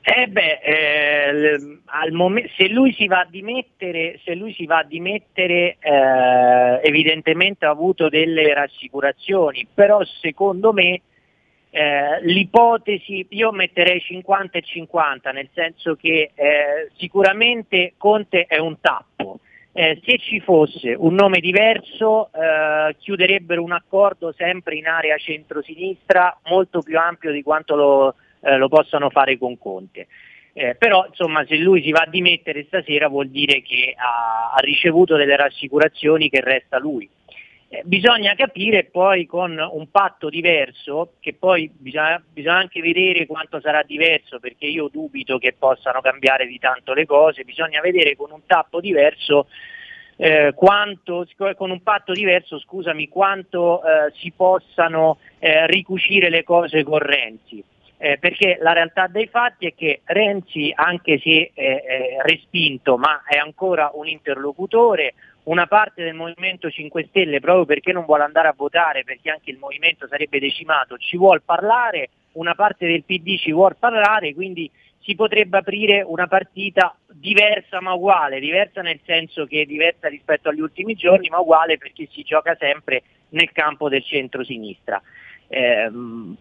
Eh 0.02 0.28
beh, 0.28 0.60
eh, 0.64 1.60
momen- 2.12 2.50
se 2.56 2.70
lui 2.70 2.94
si 2.94 3.06
va 3.06 3.20
a 3.20 3.28
dimettere, 3.30 4.20
se 4.24 4.34
lui 4.34 4.54
si 4.54 4.66
va 4.66 4.80
a 4.80 4.84
dimettere 4.84 5.78
eh, 5.80 6.80
evidentemente 6.82 7.66
ha 7.66 7.70
avuto 7.70 8.10
delle 8.10 8.54
rassicurazioni, 8.54 9.68
però 9.72 10.02
secondo 10.22 10.74
me 10.74 11.02
eh, 11.72 12.20
l'ipotesi, 12.24 13.26
io 13.30 13.52
metterei 13.52 14.00
50 14.00 14.58
e 14.58 14.62
50, 14.62 15.32
nel 15.32 15.50
senso 15.54 15.96
che 15.96 16.32
eh, 16.34 16.90
sicuramente 16.98 17.94
Conte 17.98 18.46
è 18.46 18.58
un 18.58 18.80
tappo. 18.80 19.40
Eh, 19.72 20.02
se 20.04 20.18
ci 20.18 20.40
fosse 20.40 20.96
un 20.98 21.14
nome 21.14 21.40
diverso 21.40 22.32
eh, 22.34 22.96
chiuderebbero 22.98 23.64
un 23.64 23.72
accordo 23.72 24.34
sempre 24.36 24.76
in 24.76 24.88
area 24.88 25.16
centrosinistra 25.18 26.40
molto 26.50 26.82
più 26.82 26.98
ampio 26.98 27.32
di 27.32 27.44
quanto 27.44 27.76
lo, 27.76 28.16
eh, 28.42 28.58
lo 28.58 28.68
possano 28.68 29.12
fare 29.12 29.38
con 29.38 29.58
Conte. 29.60 30.08
Eh, 30.54 30.76
però 30.76 31.06
insomma 31.06 31.46
se 31.46 31.56
lui 31.58 31.84
si 31.84 31.92
va 31.92 32.02
a 32.02 32.10
dimettere 32.10 32.66
stasera 32.66 33.08
vuol 33.08 33.30
dire 33.30 33.62
che 33.62 33.94
ha, 33.96 34.54
ha 34.56 34.60
ricevuto 34.60 35.16
delle 35.16 35.38
rassicurazioni 35.38 36.30
che 36.30 36.42
resta 36.42 36.80
lui. 36.80 37.08
Eh, 37.72 37.84
bisogna 37.86 38.34
capire 38.34 38.86
poi 38.86 39.28
con 39.28 39.56
un 39.60 39.92
patto 39.92 40.28
diverso, 40.28 41.14
che 41.20 41.36
poi 41.36 41.70
bisogna, 41.72 42.20
bisogna 42.28 42.58
anche 42.58 42.82
vedere 42.82 43.28
quanto 43.28 43.60
sarà 43.60 43.84
diverso, 43.84 44.40
perché 44.40 44.66
io 44.66 44.90
dubito 44.92 45.38
che 45.38 45.54
possano 45.54 46.02
cambiare 46.02 46.48
di 46.48 46.58
tanto 46.58 46.94
le 46.94 47.06
cose, 47.06 47.44
bisogna 47.44 47.80
vedere 47.80 48.16
con 48.16 48.32
un 48.32 48.44
tappo 48.48 48.82
diverso 48.82 49.46
eh, 50.16 50.52
quanto, 50.56 51.28
con 51.56 51.70
un 51.70 51.84
patto 51.84 52.12
diverso, 52.12 52.58
scusami, 52.58 53.08
quanto 53.08 53.84
eh, 53.84 54.12
si 54.16 54.34
possano 54.36 55.20
eh, 55.38 55.68
ricucire 55.68 56.30
le 56.30 56.44
cose 56.44 56.84
con 56.84 56.98
Renzi. 56.98 57.64
Eh, 58.02 58.18
perché 58.18 58.58
la 58.62 58.74
realtà 58.74 59.08
dei 59.08 59.28
fatti 59.28 59.68
è 59.68 59.76
che 59.76 60.02
Renzi, 60.06 60.72
anche 60.74 61.20
se 61.20 61.52
è, 61.54 61.84
è 61.84 62.18
respinto, 62.22 62.98
ma 62.98 63.24
è 63.28 63.38
ancora 63.38 63.92
un 63.94 64.08
interlocutore, 64.08 65.14
una 65.44 65.68
parte 65.68 66.04
del 66.04 66.14
Movimento 66.14 66.70
5 66.70 67.08
Stelle, 67.10 67.40
proprio 67.40 67.66
perché 67.66 67.92
non 67.92 68.06
vuole 68.06 68.24
andare 68.24 68.48
a 68.48 68.54
votare, 68.56 69.04
perché 69.04 69.30
anche 69.30 69.52
il 69.52 69.58
movimento 69.58 70.08
sarebbe 70.08 70.40
decimato, 70.40 70.98
ci 70.98 71.18
vuole 71.18 71.42
parlare, 71.44 72.10
una 72.34 72.56
parte 72.56 72.86
del 72.86 73.04
PD 73.04 73.38
ci 73.38 73.52
vuole 73.52 73.76
parlare, 73.80 74.34
quindi 74.34 74.70
si 75.00 75.16
potrebbe 75.16 75.58
aprire 75.58 76.02
una 76.02 76.28
partita 76.28 76.96
diversa 77.08 77.82
ma 77.82 77.94
uguale, 77.94 78.40
diversa 78.40 78.82
nel 78.82 79.00
senso 79.06 79.46
che 79.46 79.62
è 79.62 79.66
diversa 79.66 80.08
rispetto 80.08 80.50
agli 80.50 80.60
ultimi 80.60 80.94
giorni, 80.94 81.30
ma 81.30 81.40
uguale 81.40 81.78
perché 81.78 82.08
si 82.12 82.22
gioca 82.24 82.56
sempre 82.60 83.04
nel 83.30 83.52
campo 83.52 83.90
del 83.90 84.04
centro-sinistra. 84.04 85.02
Eh, 85.52 85.90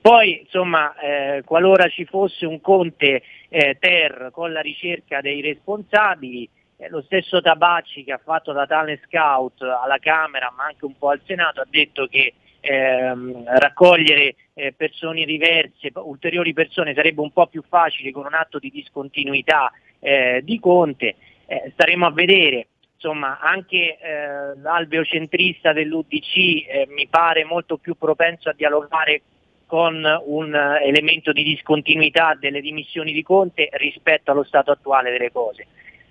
poi, 0.01 0.41
insomma, 0.41 0.95
eh, 0.99 1.43
qualora 1.45 1.89
ci 1.89 2.05
fosse 2.05 2.45
un 2.45 2.61
Conte 2.61 3.23
eh, 3.49 3.77
Ter 3.81 4.29
con 4.33 4.53
la 4.53 4.61
ricerca 4.61 5.23
dei 5.23 5.41
responsabili, 5.41 6.49
lo 6.89 7.03
stesso 7.03 7.41
Tabacci 7.41 8.05
che 8.05 8.13
ha 8.13 8.21
fatto 8.23 8.53
da 8.53 8.67
talent 8.67 9.01
scout 9.07 9.63
alla 9.63 9.99
Camera 9.99 10.53
ma 10.57 10.65
anche 10.65 10.85
un 10.85 10.97
po' 10.97 11.11
al 11.11 11.21
Senato 11.27 11.61
ha 11.61 11.67
detto 11.69 12.07
che 12.07 12.35
ehm, 12.61 13.45
raccogliere 13.59 14.35
eh, 14.55 14.73
persone 14.73 15.25
diverse, 15.25 15.91
ulteriori 15.95 16.53
persone 16.53 16.95
sarebbe 16.95 17.21
un 17.21 17.33
po' 17.33 17.47
più 17.47 17.63
facile 17.69 18.13
con 18.13 18.27
un 18.27 18.35
atto 18.35 18.59
di 18.59 18.71
discontinuità 18.71 19.73
eh, 20.01 20.41
di 20.45 20.59
Conte, 20.61 21.17
Eh, 21.51 21.71
staremo 21.73 22.05
a 22.05 22.11
vedere. 22.11 22.67
Insomma, 22.95 23.39
anche 23.41 23.97
eh, 23.97 24.55
l'alveo 24.61 25.03
centrista 25.03 25.73
dell'UDC 25.73 26.37
eh, 26.37 26.87
mi 26.89 27.07
pare 27.09 27.45
molto 27.45 27.79
più 27.79 27.95
propenso 27.97 28.51
a 28.51 28.55
dialogare 28.55 29.23
con 29.65 30.05
un 30.27 30.55
eh, 30.55 30.85
elemento 30.85 31.33
di 31.33 31.45
discontinuità 31.45 32.37
delle 32.39 32.61
dimissioni 32.61 33.13
di 33.13 33.23
Conte 33.23 33.71
rispetto 33.73 34.31
allo 34.31 34.43
stato 34.43 34.73
attuale 34.73 35.11
delle 35.11 35.33
cose. 35.33 35.67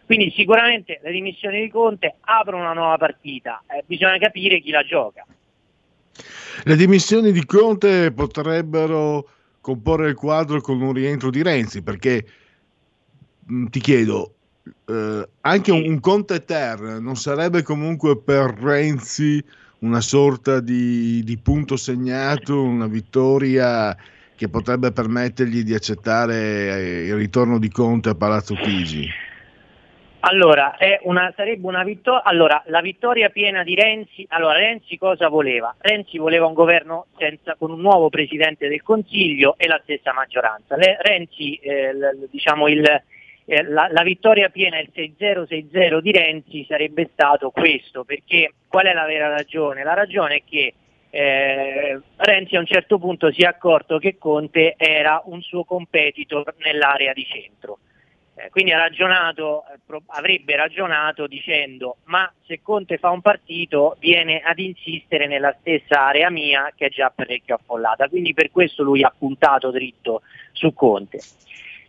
Quindi 0.07 0.31
sicuramente 0.31 1.01
le 1.03 1.11
dimissioni 1.11 1.59
di 1.59 1.69
Conte 1.69 2.15
aprono 2.21 2.63
una 2.63 2.71
nuova 2.71 2.97
partita, 2.97 3.61
eh, 3.67 3.83
bisogna 3.85 4.17
capire 4.17 4.61
chi 4.61 4.71
la 4.71 4.85
gioca. 4.85 5.25
Le 6.63 6.75
dimissioni 6.77 7.33
di 7.33 7.45
Conte 7.45 8.13
potrebbero 8.13 9.27
comporre 9.59 10.07
il 10.07 10.15
quadro 10.15 10.61
con 10.61 10.79
un 10.79 10.93
rientro 10.93 11.29
di 11.29 11.43
Renzi, 11.43 11.83
perché 11.83 12.25
mh, 13.47 13.65
ti 13.65 13.81
chiedo, 13.81 14.35
eh, 14.85 15.27
anche 15.41 15.71
un, 15.73 15.83
un 15.85 15.99
Conte 15.99 16.45
Ter 16.45 16.79
non 17.01 17.17
sarebbe 17.17 17.61
comunque 17.61 18.17
per 18.17 18.57
Renzi 18.57 19.43
una 19.79 19.99
sorta 19.99 20.61
di, 20.61 21.21
di 21.21 21.37
punto 21.37 21.75
segnato, 21.75 22.63
una 22.63 22.87
vittoria 22.87 23.93
che 24.37 24.47
potrebbe 24.47 24.93
permettergli 24.93 25.63
di 25.63 25.73
accettare 25.73 26.35
eh, 26.35 27.05
il 27.07 27.15
ritorno 27.15 27.59
di 27.59 27.69
Conte 27.69 28.07
a 28.07 28.15
Palazzo 28.15 28.55
Chigi? 28.55 29.25
Allora, 30.21 30.75
una- 31.03 31.31
sarebbe 31.35 31.67
una 31.67 31.83
vittoria. 31.83 32.23
Allora, 32.23 32.61
la 32.67 32.81
vittoria 32.81 33.29
piena 33.29 33.63
di 33.63 33.75
Renzi. 33.75 34.25
Allora, 34.29 34.57
Renzi 34.57 34.97
cosa 34.97 35.29
voleva? 35.29 35.73
Renzi 35.79 36.17
voleva 36.17 36.47
un 36.47 36.53
governo 36.53 37.05
senza- 37.17 37.55
con 37.55 37.71
un 37.71 37.79
nuovo 37.79 38.09
presidente 38.09 38.67
del 38.67 38.81
Consiglio 38.81 39.55
e 39.57 39.67
la 39.67 39.79
stessa 39.83 40.13
maggioranza. 40.13 40.75
Le- 40.75 40.97
Renzi, 40.99 41.55
eh, 41.55 41.93
l- 41.93 42.27
diciamo, 42.31 42.67
il, 42.67 42.83
eh, 43.45 43.63
la, 43.63 43.87
la 43.91 44.01
vittoria 44.03 44.49
piena, 44.49 44.79
il 44.79 44.89
6-0-6-0 44.93 46.01
di 46.01 46.11
Renzi 46.11 46.65
sarebbe 46.67 47.09
stato 47.13 47.51
questo, 47.51 48.03
perché 48.03 48.53
qual 48.67 48.87
è 48.87 48.93
la 48.93 49.05
vera 49.05 49.29
ragione? 49.29 49.83
La 49.83 49.93
ragione 49.93 50.37
è 50.37 50.41
che 50.49 50.73
eh, 51.09 51.99
Renzi 52.17 52.55
a 52.57 52.59
un 52.59 52.65
certo 52.65 52.99
punto 52.99 53.31
si 53.31 53.41
è 53.43 53.45
accorto 53.45 53.97
che 53.97 54.17
Conte 54.17 54.73
era 54.77 55.21
un 55.25 55.41
suo 55.41 55.63
competitor 55.63 56.53
nell'area 56.57 57.13
di 57.13 57.23
centro. 57.25 57.77
Eh, 58.39 58.51
quindi 58.51 58.71
ha 58.71 58.77
ragionato, 58.77 59.63
eh, 59.65 59.99
avrebbe 60.07 60.55
ragionato 60.55 61.25
dicendo 61.25 61.97
ma 62.03 62.31
se 62.45 62.59
Conte 62.61 62.99
fa 62.99 63.09
un 63.09 63.21
partito 63.21 63.95
viene 63.99 64.41
ad 64.41 64.59
insistere 64.59 65.25
nella 65.25 65.55
stessa 65.59 66.05
area 66.05 66.29
mia 66.29 66.71
che 66.75 66.85
è 66.85 66.89
già 66.89 67.09
parecchio 67.09 67.55
affollata, 67.55 68.07
quindi 68.07 68.35
per 68.35 68.51
questo 68.51 68.83
lui 68.83 69.01
ha 69.01 69.11
puntato 69.17 69.71
dritto 69.71 70.21
su 70.51 70.71
Conte. 70.75 71.19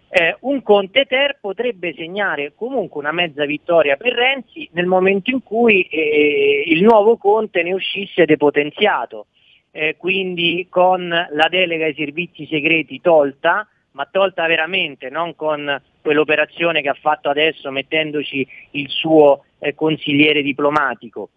Eh, 0.08 0.38
un 0.40 0.62
Conte 0.62 1.04
Ter 1.04 1.36
potrebbe 1.38 1.92
segnare 1.92 2.54
comunque 2.56 2.98
una 2.98 3.12
mezza 3.12 3.44
vittoria 3.44 3.96
per 3.96 4.14
Renzi 4.14 4.70
nel 4.72 4.86
momento 4.86 5.30
in 5.30 5.42
cui 5.42 5.82
eh, 5.82 6.62
il 6.66 6.82
nuovo 6.82 7.18
Conte 7.18 7.62
ne 7.62 7.74
uscisse 7.74 8.24
depotenziato, 8.24 9.26
eh, 9.70 9.96
quindi 9.98 10.66
con 10.70 11.08
la 11.08 11.48
delega 11.50 11.84
ai 11.84 11.94
servizi 11.94 12.46
segreti 12.46 13.02
tolta, 13.02 13.68
ma 13.98 14.06
tolta 14.08 14.46
veramente, 14.46 15.10
non 15.10 15.34
con 15.34 15.82
quell'operazione 16.00 16.82
che 16.82 16.88
ha 16.88 16.94
fatto 16.94 17.28
adesso 17.28 17.68
mettendoci 17.72 18.46
il 18.72 18.88
suo 18.88 19.42
eh, 19.58 19.74
consigliere 19.74 20.40
diplomatico. 20.40 21.30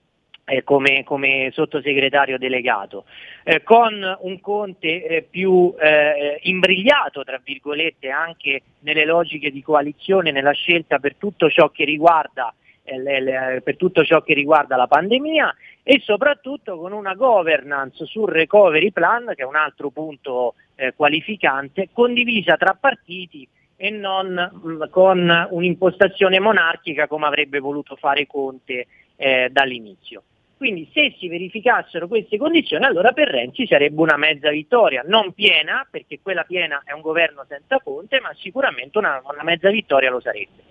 eh, 0.46 0.64
come, 0.64 1.04
come 1.04 1.50
sottosegretario 1.54 2.38
delegato, 2.38 3.06
eh, 3.44 3.64
con 3.64 4.18
un 4.22 4.40
Conte 4.42 5.06
eh, 5.06 5.22
più 5.24 5.74
eh, 5.80 6.40
imbrigliato, 6.44 7.24
tra 7.24 7.40
virgolette, 7.44 8.10
anche 8.10 8.62
nelle 8.80 9.06
logiche 9.06 9.50
di 9.50 9.62
coalizione, 9.62 10.32
nella 10.32 10.52
scelta 10.52 11.00
per 11.00 11.16
tutto 11.16 11.50
ciò 11.50 11.70
che 11.70 11.86
riguarda 11.86 12.54
eh, 12.84 13.62
per 13.64 13.78
tutto 13.78 14.04
ciò 14.04 14.22
che 14.22 14.34
riguarda 14.34 14.76
la 14.76 14.88
pandemia 14.88 15.56
e 15.84 16.02
soprattutto 16.04 16.78
con 16.78 16.92
una 16.92 17.14
governance 17.14 18.06
sul 18.06 18.30
recovery 18.30 18.92
plan, 18.92 19.28
che 19.36 19.44
è 19.44 19.46
un 19.46 19.56
altro 19.56 19.90
punto 19.90 20.56
eh, 20.76 20.94
qualificante, 20.96 21.90
condivisa 21.92 22.58
tra 22.58 22.78
partiti 22.80 23.48
e 23.76 23.90
non 23.90 24.28
mh, 24.34 24.90
con 24.90 25.48
un'impostazione 25.50 26.40
monarchica 26.40 27.08
come 27.08 27.26
avrebbe 27.26 27.60
voluto 27.60 27.96
fare 27.96 28.28
Conte 28.28 28.88
eh, 29.16 29.50
dall'inizio. 29.52 30.24
Quindi 30.62 30.88
se 30.94 31.16
si 31.18 31.28
verificassero 31.28 32.08
queste 32.08 32.38
condizioni, 32.38 32.86
allora 32.86 33.14
per 33.14 33.30
Renzi 33.30 33.66
sarebbe 33.66 34.00
una 34.00 34.16
mezza 34.16 34.52
vittoria, 34.52 35.02
non 35.04 35.34
piena, 35.34 35.88
perché 35.90 36.20
quella 36.22 36.44
piena 36.44 36.84
è 36.86 36.92
un 36.92 37.02
governo 37.02 37.44
senza 37.50 37.80
Conte, 37.84 38.20
ma 38.20 38.32
sicuramente 38.38 39.00
una, 39.00 39.20
una 39.24 39.44
mezza 39.44 39.72
vittoria 39.72 40.12
lo 40.12 40.20
sarebbe. 40.20 40.62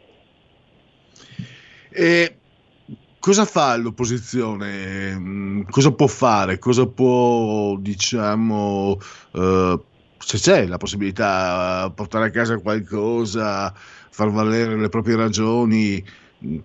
E 1.91 2.37
cosa 3.19 3.45
fa 3.45 3.77
l'opposizione? 3.77 5.13
Mm, 5.19 5.63
Cosa 5.69 5.93
può 5.93 6.07
fare? 6.07 6.61
Cosa 6.61 6.87
può, 6.87 7.77
diciamo, 7.77 8.97
eh, 9.35 9.79
se 10.23 10.39
c'è 10.39 10.67
la 10.67 10.77
possibilità, 10.77 11.87
eh, 11.87 11.93
portare 11.93 12.27
a 12.27 12.31
casa 12.31 12.59
qualcosa, 12.59 13.73
far 13.75 14.31
valere 14.31 14.77
le 14.77 14.89
proprie 14.89 15.17
ragioni? 15.17 16.05
Mm, 16.45 16.59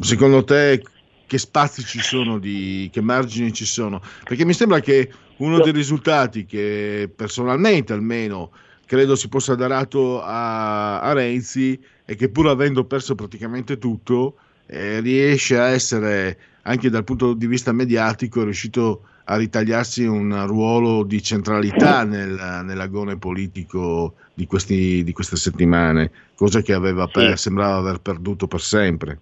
Secondo 0.00 0.44
te 0.44 0.82
che 1.26 1.38
spazi 1.38 1.82
ci 1.84 2.00
sono, 2.00 2.38
di, 2.38 2.88
che 2.92 3.00
margini 3.00 3.52
ci 3.52 3.64
sono? 3.64 4.00
Perché 4.24 4.44
mi 4.44 4.52
sembra 4.52 4.80
che 4.80 5.12
uno 5.38 5.60
dei 5.60 5.72
risultati 5.72 6.44
che 6.44 7.10
personalmente 7.14 7.92
almeno 7.92 8.52
credo 8.84 9.16
si 9.16 9.28
possa 9.28 9.54
dare 9.54 9.74
atto 9.74 10.22
a, 10.22 11.00
a 11.00 11.12
Renzi 11.12 11.80
è 12.04 12.14
che 12.16 12.28
pur 12.28 12.48
avendo 12.48 12.84
perso 12.84 13.14
praticamente 13.14 13.78
tutto, 13.78 14.36
eh, 14.66 15.00
riesce 15.00 15.58
a 15.58 15.68
essere 15.68 16.38
anche 16.62 16.90
dal 16.90 17.04
punto 17.04 17.34
di 17.34 17.46
vista 17.46 17.72
mediatico 17.72 18.42
riuscito 18.44 19.06
a 19.19 19.19
ritagliarsi 19.36 20.04
un 20.04 20.46
ruolo 20.46 21.04
di 21.04 21.22
centralità 21.22 22.04
nel- 22.04 22.62
nell'agone 22.64 23.16
politico 23.16 24.14
di, 24.34 24.46
questi- 24.46 25.02
di 25.04 25.12
queste 25.12 25.36
settimane, 25.36 26.10
cosa 26.34 26.62
che 26.62 26.72
aveva 26.72 27.06
per- 27.06 27.38
sembrava 27.38 27.76
aver 27.76 28.00
perduto 28.00 28.46
per 28.46 28.60
sempre. 28.60 29.18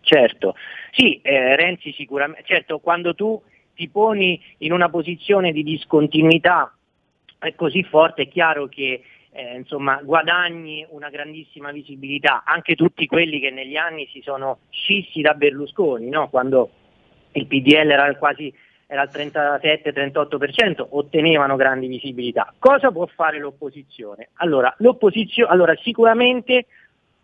Certo, 0.00 0.54
sì, 0.92 1.20
eh, 1.22 1.56
Renzi 1.56 1.92
sicuramente, 1.92 2.42
certo, 2.46 2.78
quando 2.78 3.14
tu 3.14 3.40
ti 3.74 3.88
poni 3.88 4.40
in 4.58 4.72
una 4.72 4.88
posizione 4.88 5.52
di 5.52 5.62
discontinuità 5.62 6.74
così 7.56 7.82
forte 7.84 8.22
è 8.22 8.28
chiaro 8.28 8.68
che 8.68 9.02
eh, 9.32 9.56
insomma, 9.56 10.00
guadagni 10.02 10.84
una 10.90 11.08
grandissima 11.08 11.70
visibilità, 11.70 12.42
anche 12.44 12.74
tutti 12.74 13.06
quelli 13.06 13.38
che 13.40 13.50
negli 13.50 13.76
anni 13.76 14.08
si 14.12 14.20
sono 14.22 14.58
scissi 14.70 15.20
da 15.20 15.34
Berlusconi, 15.34 16.08
no? 16.08 16.28
quando 16.28 16.70
il 17.32 17.46
PDL 17.46 17.90
era 17.90 18.14
quasi 18.16 18.52
era 18.90 19.02
al 19.02 19.10
37-38%, 19.12 20.84
ottenevano 20.90 21.54
grandi 21.54 21.86
visibilità. 21.86 22.52
Cosa 22.58 22.90
può 22.90 23.06
fare 23.06 23.38
l'opposizione? 23.38 24.30
Allora, 24.38 24.74
l'opposizio- 24.78 25.46
allora 25.46 25.76
sicuramente 25.80 26.66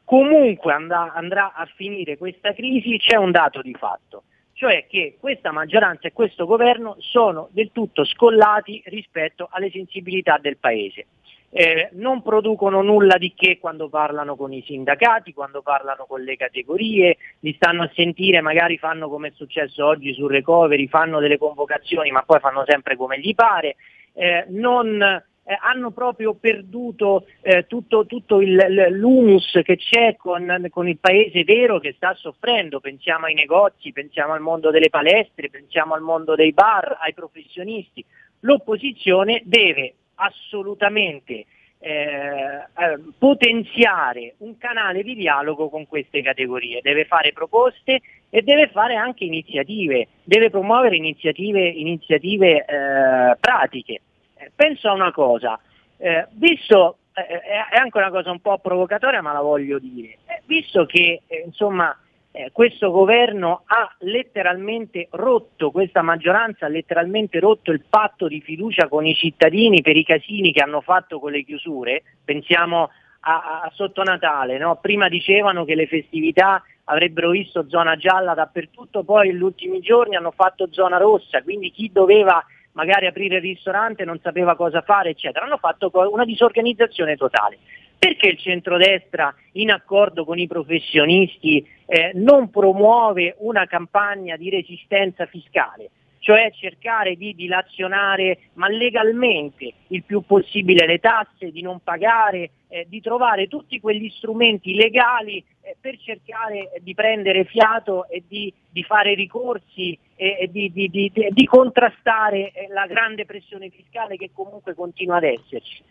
comunque 0.05 0.72
andrà, 0.72 1.12
andrà 1.12 1.55
a 1.55 1.66
finire 1.66 2.16
questa 2.18 2.55
crisi, 2.55 2.98
c'è 2.98 3.16
un 3.16 3.32
dato 3.32 3.62
di 3.62 3.74
fatto, 3.74 4.22
cioè 4.52 4.86
che 4.88 5.16
questa 5.18 5.51
maggioranza 5.51 6.06
e 6.06 6.12
questo 6.12 6.47
governo 6.47 6.94
sono 7.01 7.48
del 7.51 7.70
tutto 7.72 8.05
scollati 8.05 8.80
rispetto 8.86 9.48
alle 9.51 9.68
sensibilità 9.70 10.38
del 10.40 10.59
Paese. 10.59 11.06
Eh, 11.51 11.90
non 11.93 12.23
producono 12.23 12.82
nulla 12.82 13.16
di 13.16 13.32
che 13.35 13.59
quando 13.59 13.89
parlano 13.89 14.36
con 14.36 14.52
i 14.52 14.62
sindacati, 14.66 15.32
quando 15.32 15.62
parlano 15.62 16.05
con 16.06 16.20
le 16.20 16.36
categorie, 16.36 17.16
li 17.40 17.55
stanno 17.55 17.85
a 17.85 17.90
sentire, 17.94 18.40
magari 18.40 18.77
fanno 18.78 19.09
come 19.09 19.28
è 19.28 19.32
successo 19.35 19.86
oggi 19.86 20.12
sul 20.12 20.31
recovery, 20.31 20.89
fanno 20.89 21.20
delle 21.20 21.39
convocazioni 21.39 22.10
ma 22.10 22.23
poi 22.23 22.40
fanno 22.40 22.64
sempre 22.66 22.97
come 22.97 23.20
gli 23.20 23.35
pare, 23.35 23.77
eh, 24.12 24.44
non, 24.48 25.01
eh, 25.48 25.56
hanno 25.60 25.93
proprio 25.93 26.35
perduto 26.35 27.27
eh, 27.40 27.66
tutto, 27.68 28.05
tutto 28.05 28.40
il, 28.40 28.89
l'humus 28.90 29.60
che 29.62 29.77
c'è 29.77 30.16
con, 30.16 30.66
con 30.70 30.89
il 30.89 30.98
paese 30.98 31.44
vero 31.44 31.78
che 31.78 31.93
sta 31.97 32.14
soffrendo, 32.14 32.81
pensiamo 32.81 33.27
ai 33.27 33.35
negozi, 33.35 33.93
pensiamo 33.93 34.32
al 34.32 34.40
mondo 34.40 34.70
delle 34.70 34.90
palestre, 34.90 35.48
pensiamo 35.48 35.94
al 35.94 36.01
mondo 36.02 36.35
dei 36.35 36.52
bar, 36.52 36.98
ai 37.01 37.14
professionisti. 37.14 38.05
L'opposizione 38.40 39.43
deve 39.44 39.94
assolutamente 40.16 41.47
eh, 41.78 42.56
eh, 42.56 42.98
potenziare 43.18 44.34
un 44.38 44.56
canale 44.59 45.02
di 45.02 45.14
dialogo 45.14 45.68
con 45.68 45.86
queste 45.86 46.22
categorie, 46.22 46.80
deve 46.82 47.05
fare 47.05 47.32
proposte 47.32 48.01
e 48.30 48.43
deve 48.43 48.68
fare 48.68 48.97
anche 48.97 49.24
iniziative, 49.24 50.09
deve 50.24 50.51
promuovere 50.51 50.97
iniziative, 50.97 51.66
iniziative 51.68 52.64
eh, 52.64 53.36
pratiche. 53.38 54.01
Eh, 54.36 54.51
penso 54.55 54.88
a 54.88 54.94
una 54.94 55.12
cosa, 55.12 55.59
eh, 55.98 56.26
visto, 56.32 56.98
eh, 57.14 57.40
è 57.40 57.76
anche 57.76 57.98
una 57.98 58.10
cosa 58.10 58.30
un 58.30 58.40
po' 58.40 58.59
provocatoria 58.59 59.22
ma 59.22 59.32
la 59.32 59.40
voglio 59.40 59.78
dire, 59.78 60.18
visto 60.47 60.86
che 60.86 61.22
insomma 61.44 61.97
eh, 62.36 62.50
questo 62.52 62.90
governo 62.90 63.62
ha 63.64 63.90
letteralmente 64.00 65.08
rotto, 65.12 65.70
questa 65.70 66.02
maggioranza 66.02 66.66
ha 66.66 66.68
letteralmente 66.68 67.40
rotto 67.40 67.72
il 67.72 67.82
patto 67.88 68.28
di 68.28 68.42
fiducia 68.42 68.88
con 68.88 69.06
i 69.06 69.14
cittadini 69.14 69.80
per 69.80 69.96
i 69.96 70.04
casini 70.04 70.52
che 70.52 70.62
hanno 70.62 70.82
fatto 70.82 71.18
con 71.18 71.32
le 71.32 71.42
chiusure, 71.44 72.02
pensiamo 72.22 72.90
a, 73.20 73.62
a 73.62 73.70
sotto 73.72 74.02
Natale, 74.02 74.58
no? 74.58 74.76
prima 74.82 75.08
dicevano 75.08 75.64
che 75.64 75.74
le 75.74 75.86
festività 75.86 76.62
avrebbero 76.84 77.30
visto 77.30 77.70
zona 77.70 77.96
gialla 77.96 78.34
dappertutto, 78.34 79.02
poi 79.02 79.28
negli 79.28 79.42
ultimi 79.42 79.80
giorni 79.80 80.14
hanno 80.14 80.30
fatto 80.30 80.68
zona 80.70 80.98
rossa, 80.98 81.42
quindi 81.42 81.70
chi 81.70 81.90
doveva 81.90 82.44
magari 82.72 83.06
aprire 83.06 83.36
il 83.36 83.42
ristorante 83.42 84.04
non 84.04 84.20
sapeva 84.22 84.54
cosa 84.54 84.82
fare, 84.82 85.08
eccetera, 85.08 85.46
hanno 85.46 85.56
fatto 85.56 85.90
una 86.12 86.26
disorganizzazione 86.26 87.16
totale. 87.16 87.56
Perché 87.98 88.28
il 88.28 88.39
centrodestra, 88.39 89.35
in 89.52 89.70
accordo 89.70 90.24
con 90.24 90.39
i 90.39 90.47
professionisti, 90.47 91.66
eh, 91.86 92.12
non 92.14 92.51
promuove 92.51 93.36
una 93.39 93.66
campagna 93.66 94.36
di 94.36 94.51
resistenza 94.51 95.27
fiscale? 95.27 95.90
Cioè 96.18 96.51
cercare 96.52 97.14
di 97.14 97.35
dilazionare, 97.35 98.51
ma 98.55 98.68
legalmente, 98.68 99.73
il 99.89 100.02
più 100.02 100.23
possibile 100.23 100.85
le 100.86 100.98
tasse, 100.98 101.52
di 101.52 101.62
non 101.62 101.81
pagare, 101.82 102.51
eh, 102.68 102.86
di 102.89 103.01
trovare 103.01 103.47
tutti 103.47 103.78
quegli 103.81 104.10
strumenti 104.10 104.74
legali 104.74 105.43
eh, 105.62 105.77
per 105.81 105.97
cercare 105.98 106.73
di 106.81 106.94
prendere 106.94 107.44
fiato 107.44 108.09
e 108.09 108.24
di, 108.27 108.52
di 108.68 108.82
fare 108.82 109.14
ricorsi 109.14 109.97
e, 110.16 110.36
e 110.40 110.51
di, 110.51 110.70
di- 110.73 110.90
di- 110.90 111.47
contrastare 111.47 112.51
eh, 112.52 112.66
la 112.70 112.86
grande 112.86 113.24
pressione 113.24 113.70
fiscale 113.70 114.16
che 114.16 114.31
comunque 114.32 114.74
continua 114.74 115.16
ad 115.16 115.24
esserci. 115.24 115.82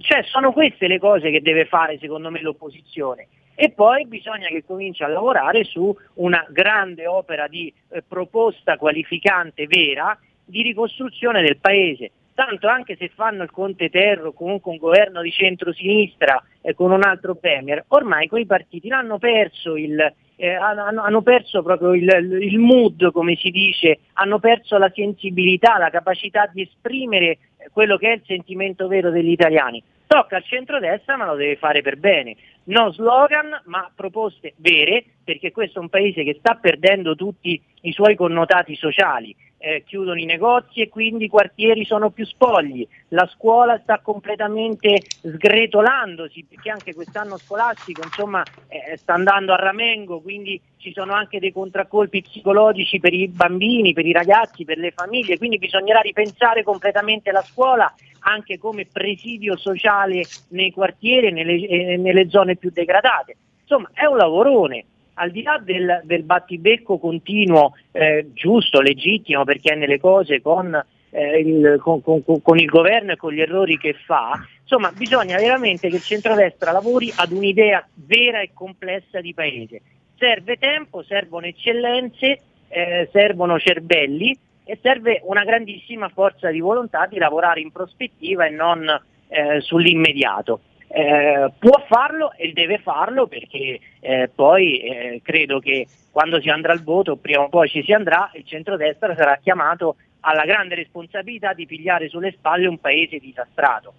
Cioè, 0.00 0.22
sono 0.24 0.52
queste 0.52 0.88
le 0.88 0.98
cose 0.98 1.30
che 1.30 1.40
deve 1.40 1.64
fare 1.64 1.98
secondo 1.98 2.30
me 2.30 2.40
l'opposizione. 2.40 3.28
E 3.54 3.70
poi 3.70 4.06
bisogna 4.06 4.48
che 4.48 4.64
cominci 4.64 5.02
a 5.02 5.08
lavorare 5.08 5.64
su 5.64 5.94
una 6.14 6.46
grande 6.48 7.06
opera 7.06 7.48
di 7.48 7.72
eh, 7.88 8.02
proposta 8.06 8.76
qualificante 8.76 9.66
vera 9.66 10.16
di 10.44 10.62
ricostruzione 10.62 11.42
del 11.42 11.58
paese. 11.58 12.12
Tanto 12.34 12.68
anche 12.68 12.96
se 12.96 13.08
fanno 13.08 13.42
il 13.42 13.50
Conte 13.50 13.90
Terro, 13.90 14.32
comunque 14.32 14.70
un 14.70 14.78
governo 14.78 15.22
di 15.22 15.32
centrosinistra 15.32 16.40
e 16.60 16.72
con 16.74 16.92
un 16.92 17.02
altro 17.02 17.34
premier, 17.34 17.84
ormai 17.88 18.28
quei 18.28 18.46
partiti 18.46 18.86
l'hanno 18.86 19.18
perso 19.18 19.76
il, 19.76 20.14
eh, 20.40 20.54
hanno, 20.54 21.02
hanno 21.02 21.22
perso 21.22 21.62
proprio 21.62 21.94
il, 21.94 22.08
il 22.40 22.58
mood, 22.58 23.10
come 23.10 23.34
si 23.34 23.50
dice, 23.50 23.98
hanno 24.14 24.38
perso 24.38 24.78
la 24.78 24.90
sensibilità, 24.94 25.78
la 25.78 25.90
capacità 25.90 26.48
di 26.52 26.62
esprimere 26.62 27.38
quello 27.72 27.96
che 27.96 28.12
è 28.12 28.14
il 28.14 28.22
sentimento 28.24 28.86
vero 28.86 29.10
degli 29.10 29.30
italiani. 29.30 29.82
Tocca 30.06 30.36
al 30.36 30.44
centrodestra 30.44 31.16
ma 31.16 31.26
lo 31.26 31.34
deve 31.34 31.56
fare 31.56 31.82
per 31.82 31.98
bene. 31.98 32.36
No 32.64 32.92
slogan 32.92 33.62
ma 33.64 33.90
proposte 33.94 34.54
vere 34.56 35.04
perché 35.24 35.50
questo 35.50 35.80
è 35.80 35.82
un 35.82 35.88
paese 35.88 36.22
che 36.22 36.36
sta 36.38 36.54
perdendo 36.54 37.14
tutti 37.16 37.60
i 37.82 37.92
suoi 37.92 38.14
connotati 38.14 38.76
sociali. 38.76 39.34
Eh, 39.60 39.82
chiudono 39.84 40.20
i 40.20 40.24
negozi 40.24 40.80
e 40.82 40.88
quindi 40.88 41.24
i 41.24 41.28
quartieri 41.28 41.84
sono 41.84 42.10
più 42.10 42.24
spogli, 42.24 42.86
la 43.08 43.26
scuola 43.26 43.76
sta 43.82 43.98
completamente 43.98 45.00
sgretolandosi 45.20 46.46
perché 46.48 46.70
anche 46.70 46.94
quest'anno 46.94 47.36
scolastico 47.38 48.02
insomma, 48.04 48.40
eh, 48.68 48.96
sta 48.96 49.14
andando 49.14 49.52
a 49.52 49.56
ramengo, 49.56 50.20
quindi 50.20 50.60
ci 50.76 50.92
sono 50.92 51.12
anche 51.12 51.40
dei 51.40 51.50
contraccolpi 51.50 52.22
psicologici 52.22 53.00
per 53.00 53.12
i 53.12 53.26
bambini, 53.26 53.92
per 53.92 54.06
i 54.06 54.12
ragazzi, 54.12 54.64
per 54.64 54.78
le 54.78 54.92
famiglie, 54.92 55.38
quindi 55.38 55.58
bisognerà 55.58 56.02
ripensare 56.02 56.62
completamente 56.62 57.32
la 57.32 57.42
scuola 57.42 57.92
anche 58.20 58.58
come 58.58 58.86
presidio 58.86 59.56
sociale 59.56 60.22
nei 60.50 60.70
quartieri 60.70 61.26
e 61.26 61.30
nelle, 61.32 61.66
eh, 61.66 61.96
nelle 61.96 62.28
zone 62.30 62.54
più 62.54 62.70
degradate. 62.70 63.36
Insomma 63.62 63.90
è 63.92 64.04
un 64.04 64.18
lavorone 64.18 64.84
al 65.18 65.30
di 65.30 65.42
là 65.42 65.60
del, 65.62 66.00
del 66.04 66.22
battibecco 66.22 66.98
continuo, 66.98 67.74
eh, 67.92 68.28
giusto, 68.32 68.80
legittimo, 68.80 69.44
perché 69.44 69.72
è 69.72 69.76
nelle 69.76 69.98
cose 69.98 70.40
con, 70.40 70.74
eh, 71.10 71.38
il, 71.40 71.78
con, 71.82 72.02
con, 72.02 72.22
con, 72.22 72.58
il 72.58 72.66
governo 72.66 73.12
e 73.12 73.16
con 73.16 73.32
gli 73.32 73.40
errori 73.40 73.76
che 73.78 73.94
fa, 74.04 74.32
insomma 74.60 74.92
bisogna 74.92 75.36
veramente 75.36 75.88
che 75.88 75.96
il 75.96 76.02
centrodestra 76.02 76.72
lavori 76.72 77.12
ad 77.16 77.32
un'idea 77.32 77.86
vera 77.94 78.40
e 78.40 78.50
complessa 78.54 79.20
di 79.20 79.34
paese. 79.34 79.80
Serve 80.16 80.56
tempo, 80.56 81.02
servono 81.02 81.46
eccellenze, 81.46 82.40
eh, 82.68 83.08
servono 83.12 83.58
cervelli 83.58 84.36
e 84.64 84.78
serve 84.82 85.22
una 85.24 85.44
grandissima 85.44 86.08
forza 86.08 86.50
di 86.50 86.60
volontà 86.60 87.06
di 87.06 87.18
lavorare 87.18 87.60
in 87.60 87.72
prospettiva 87.72 88.46
e 88.46 88.50
non 88.50 88.86
eh, 89.28 89.60
sull'immediato. 89.60 90.60
Eh, 90.90 91.52
può 91.58 91.84
farlo 91.86 92.32
e 92.32 92.52
deve 92.52 92.78
farlo 92.78 93.26
perché 93.26 93.78
eh, 94.00 94.30
poi 94.34 94.80
eh, 94.80 95.20
credo 95.22 95.60
che 95.60 95.86
quando 96.10 96.40
si 96.40 96.48
andrà 96.48 96.72
al 96.72 96.82
voto, 96.82 97.16
prima 97.16 97.42
o 97.42 97.48
poi 97.48 97.68
ci 97.68 97.82
si 97.82 97.92
andrà, 97.92 98.30
il 98.34 98.44
centrodestra 98.46 99.14
sarà 99.14 99.36
chiamato 99.36 99.96
alla 100.20 100.44
grande 100.44 100.74
responsabilità 100.74 101.52
di 101.52 101.66
pigliare 101.66 102.08
sulle 102.08 102.32
spalle 102.32 102.66
un 102.66 102.78
paese 102.78 103.18
disastrato. 103.18 103.92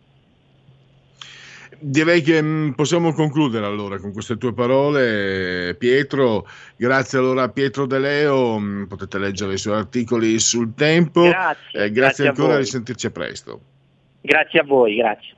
Direi 1.78 2.22
che 2.22 2.42
mh, 2.42 2.46
mm, 2.46 2.72
possiamo 2.72 3.14
concludere 3.14 3.66
allora 3.66 4.00
con 4.00 4.12
queste 4.12 4.38
tue 4.38 4.54
parole, 4.54 5.76
Pietro. 5.76 6.46
Grazie 6.76 7.20
allora 7.20 7.44
a 7.44 7.50
Pietro 7.50 7.86
De 7.86 8.00
Leo, 8.00 8.58
mh, 8.58 8.64
mm, 8.64 8.84
potete 8.86 9.18
leggere 9.20 9.54
i 9.54 9.58
suoi 9.58 9.78
articoli 9.78 10.40
sul 10.40 10.74
tempo. 10.74 11.22
Grazie, 11.22 11.58
eh, 11.72 11.92
grazie, 11.92 11.92
grazie 11.92 12.28
ancora, 12.28 12.56
a 12.56 12.58
risentirci 12.58 13.12
presto. 13.12 13.62
Grazie 14.22 14.60
a 14.60 14.64
voi, 14.64 14.96
grazie. 14.96 15.38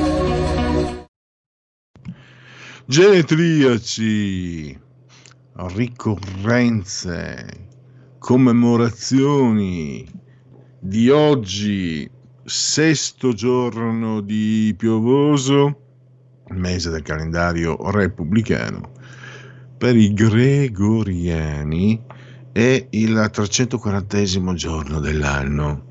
Genetriaci, 2.85 4.77
ricorrenze, 5.75 7.45
commemorazioni 8.17 10.05
di 10.79 11.09
oggi, 11.09 12.09
sesto 12.43 13.33
giorno 13.33 14.21
di 14.21 14.73
piovoso, 14.75 15.79
mese 16.49 16.89
del 16.89 17.03
calendario 17.03 17.77
repubblicano, 17.91 18.91
per 19.77 19.95
i 19.95 20.11
gregoriani 20.13 22.03
è 22.51 22.87
il 22.89 23.29
340 23.31 24.53
giorno 24.55 24.99
dell'anno. 24.99 25.85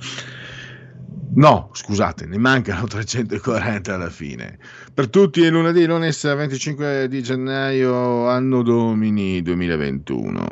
No, 1.33 1.71
scusate, 1.73 2.27
ne 2.27 2.39
mancano 2.39 2.87
340 2.89 3.95
alla 3.95 4.11
fine. 4.11 4.59
Per 4.93 5.09
tutti 5.09 5.43
è 5.43 5.51
lunedì, 5.51 5.87
lunedì 5.87 6.35
25 6.35 7.07
di 7.09 7.23
gennaio, 7.23 8.29
anno 8.29 8.63
domini 8.63 9.41
2021. 9.41 10.49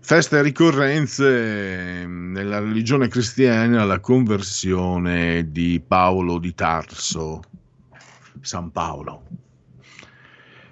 Feste 0.00 0.38
e 0.38 0.42
ricorrenze 0.42 2.06
nella 2.06 2.60
religione 2.60 3.08
cristiana, 3.08 3.84
la 3.84 3.98
conversione 4.00 5.50
di 5.50 5.82
Paolo 5.86 6.38
di 6.38 6.54
Tarso, 6.54 7.42
San 8.40 8.70
Paolo. 8.70 9.24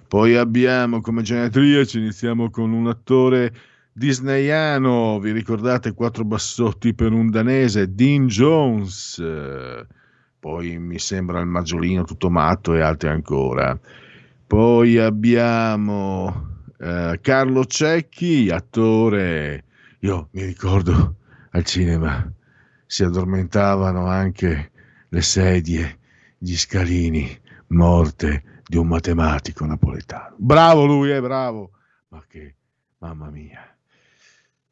Poi 0.06 0.36
abbiamo 0.36 1.00
come 1.00 1.22
genetriaci, 1.22 1.98
iniziamo 1.98 2.50
con 2.50 2.72
un 2.72 2.86
attore 2.86 3.52
disneyano, 3.92 5.18
vi 5.18 5.32
ricordate 5.32 5.92
quattro 5.92 6.24
bassotti 6.24 6.94
per 6.94 7.12
un 7.12 7.30
danese, 7.30 7.94
Dean 7.94 8.28
Jones, 8.28 9.20
poi 10.46 10.78
mi 10.78 11.00
sembra 11.00 11.40
il 11.40 11.46
Maggiolino 11.46 12.04
tutto 12.04 12.30
matto 12.30 12.72
e 12.74 12.80
altri 12.80 13.08
ancora. 13.08 13.76
Poi 14.46 14.96
abbiamo 14.96 16.60
eh, 16.78 17.18
Carlo 17.20 17.64
Cecchi, 17.64 18.48
attore, 18.48 19.64
io 19.98 20.28
mi 20.30 20.44
ricordo 20.44 21.16
al 21.50 21.64
cinema 21.64 22.32
si 22.86 23.02
addormentavano 23.02 24.06
anche 24.06 24.70
le 25.08 25.20
sedie, 25.20 25.98
gli 26.38 26.54
scalini, 26.54 27.28
morte 27.68 28.62
di 28.64 28.76
un 28.76 28.86
matematico 28.86 29.66
napoletano. 29.66 30.36
Bravo 30.38 30.86
lui, 30.86 31.10
è 31.10 31.16
eh, 31.16 31.20
bravo, 31.20 31.72
ma 32.10 32.22
che, 32.28 32.54
mamma 32.98 33.30
mia. 33.30 33.75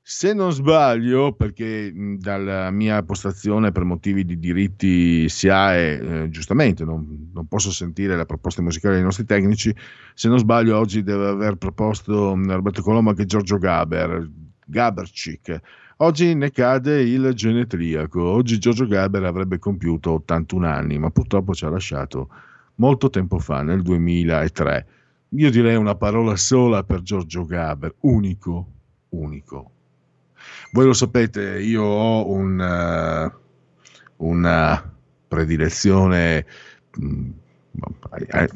Se 0.07 0.35
non 0.35 0.53
sbaglio, 0.53 1.33
perché 1.33 1.91
dalla 2.19 2.71
mia 2.71 3.03
postazione 3.03 3.73
per 3.73 3.85
motivi 3.85 4.27
di 4.27 4.39
diritti 4.39 5.27
SIAE, 5.31 6.25
eh, 6.25 6.29
giustamente 6.29 6.85
non, 6.85 7.31
non, 7.33 7.47
posso 7.47 7.71
sentire 7.71 8.15
la 8.15 8.27
proposta 8.27 8.61
musicale 8.61 8.97
dei 8.97 9.03
nostri 9.03 9.25
tecnici, 9.25 9.75
se 10.13 10.29
non 10.29 10.39
sbaglio 10.39 10.77
oggi 10.77 11.03
deve 11.03 11.29
aver 11.29 11.57
proposto 11.57 12.35
Roberto 12.35 12.83
Colombo 12.83 13.11
anche 13.11 13.25
Giorgio 13.25 13.57
Gaber, 13.57 14.29
Gabercic. 14.67 15.59
Oggi 15.97 16.35
ne 16.35 16.51
cade 16.51 17.01
il 17.01 17.33
genetriaco, 17.33 18.23
oggi 18.23 18.59
Giorgio 18.59 18.87
Gaber 18.87 19.25
avrebbe 19.25 19.59
compiuto 19.59 20.11
81 20.11 20.67
anni, 20.67 20.99
ma 20.99 21.09
purtroppo 21.09 21.55
ci 21.55 21.65
ha 21.65 21.71
lasciato 21.71 22.29
molto 22.75 23.09
tempo 23.09 23.39
fa, 23.39 23.63
nel 23.63 23.81
2003. 23.81 24.87
Io 25.31 25.51
direi 25.51 25.77
una 25.77 25.95
parola 25.95 26.37
sola 26.37 26.85
per 26.85 27.01
Giorgio 27.01 27.47
Gaber, 27.47 27.95
unico, 28.01 28.67
unico 29.09 29.71
voi 30.75 30.87
lo 30.87 30.93
sapete, 30.93 31.61
io 31.61 31.85
ho 31.85 32.29
un, 32.29 32.59
uh, 32.59 34.27
una 34.27 34.93
predilezione, 35.29 36.45
mh, 36.97 37.07
mm, 37.07 37.31
eh, 38.29 38.49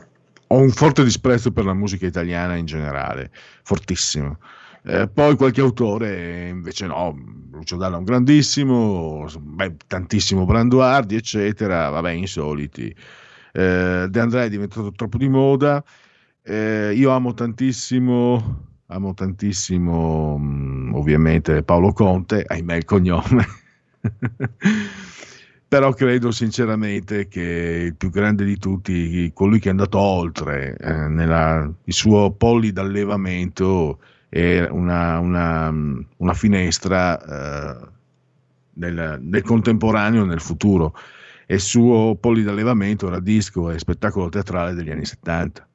ho 0.49 0.59
un 0.59 0.71
forte 0.71 1.05
disprezzo 1.05 1.53
per 1.53 1.65
la 1.65 1.75
musica 1.75 2.07
italiana 2.07 2.57
in 2.57 2.67
generale, 2.67 3.31
fortissimo. 3.63 4.39
Eh, 4.83 5.07
poi 5.09 5.37
qualche 5.37 5.61
autore 5.61 6.49
invece 6.49 6.87
no, 6.87 7.17
Lucio 7.53 7.77
Dalla 7.77 7.95
è 7.95 7.99
un 7.99 8.05
grandissimo, 8.05 9.27
beh, 9.39 9.77
tantissimo 9.87 10.45
Branduardi, 10.45 11.15
eccetera, 11.15 11.89
vabbè, 11.89 12.11
insoliti. 12.11 12.93
Eh, 13.53 14.07
De 14.11 14.21
André 14.21 14.47
è 14.47 14.49
diventato 14.49 14.91
troppo 14.91 15.19
di 15.19 15.29
moda. 15.29 15.85
Eh, 16.43 16.95
io 16.97 17.11
amo 17.11 17.33
tantissimo 17.33 18.68
amo 18.91 19.13
tantissimo 19.13 20.39
mm, 20.39 20.95
ovviamente 20.95 21.63
Paolo 21.63 21.93
Conte, 21.93 22.45
ahimè 22.47 22.77
il 22.77 22.85
cognome, 22.85 23.47
però 25.69 25.93
credo 25.93 26.31
sinceramente 26.31 27.29
che 27.29 27.83
il 27.87 27.95
più 27.97 28.11
grande 28.11 28.45
di 28.45 28.57
tutti, 28.57 29.31
colui 29.35 29.59
che 29.59 29.69
è 29.69 29.71
andato 29.71 29.99
oltre 29.99 30.77
eh, 30.77 31.09
nella, 31.09 31.71
il 31.85 31.93
suo 31.93 32.31
polli 32.33 32.73
d'allevamento, 32.73 33.99
è 34.31 34.67
una, 34.71 35.19
una, 35.19 35.69
una 36.17 36.35
finestra 36.35 37.21
eh, 37.21 37.89
nel, 38.75 39.19
nel, 39.23 39.43
contemporaneo 39.43 40.25
nel 40.25 40.41
futuro. 40.41 40.95
e 41.47 41.55
il 41.55 41.61
suo 41.61 42.17
polidallevamento 42.17 43.07
era 43.07 43.21
disco 43.21 43.71
e 43.71 43.79
spettacolo 43.79 44.29
teatrale 44.31 44.75
degli 44.75 44.91
anni 44.91 45.05
70. 45.05 45.67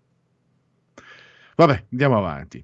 Vabbè, 1.55 1.85
andiamo 1.91 2.17
avanti. 2.17 2.63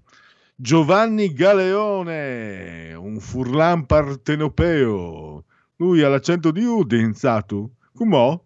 Giovanni 0.61 1.31
Galeone, 1.31 2.93
un 2.93 3.21
furlan 3.21 3.85
partenopeo. 3.85 5.45
Lui 5.77 6.01
ha 6.01 6.09
l'accento 6.09 6.51
di 6.51 6.65
Udinzatu, 6.65 7.75
Cumò, 7.93 8.37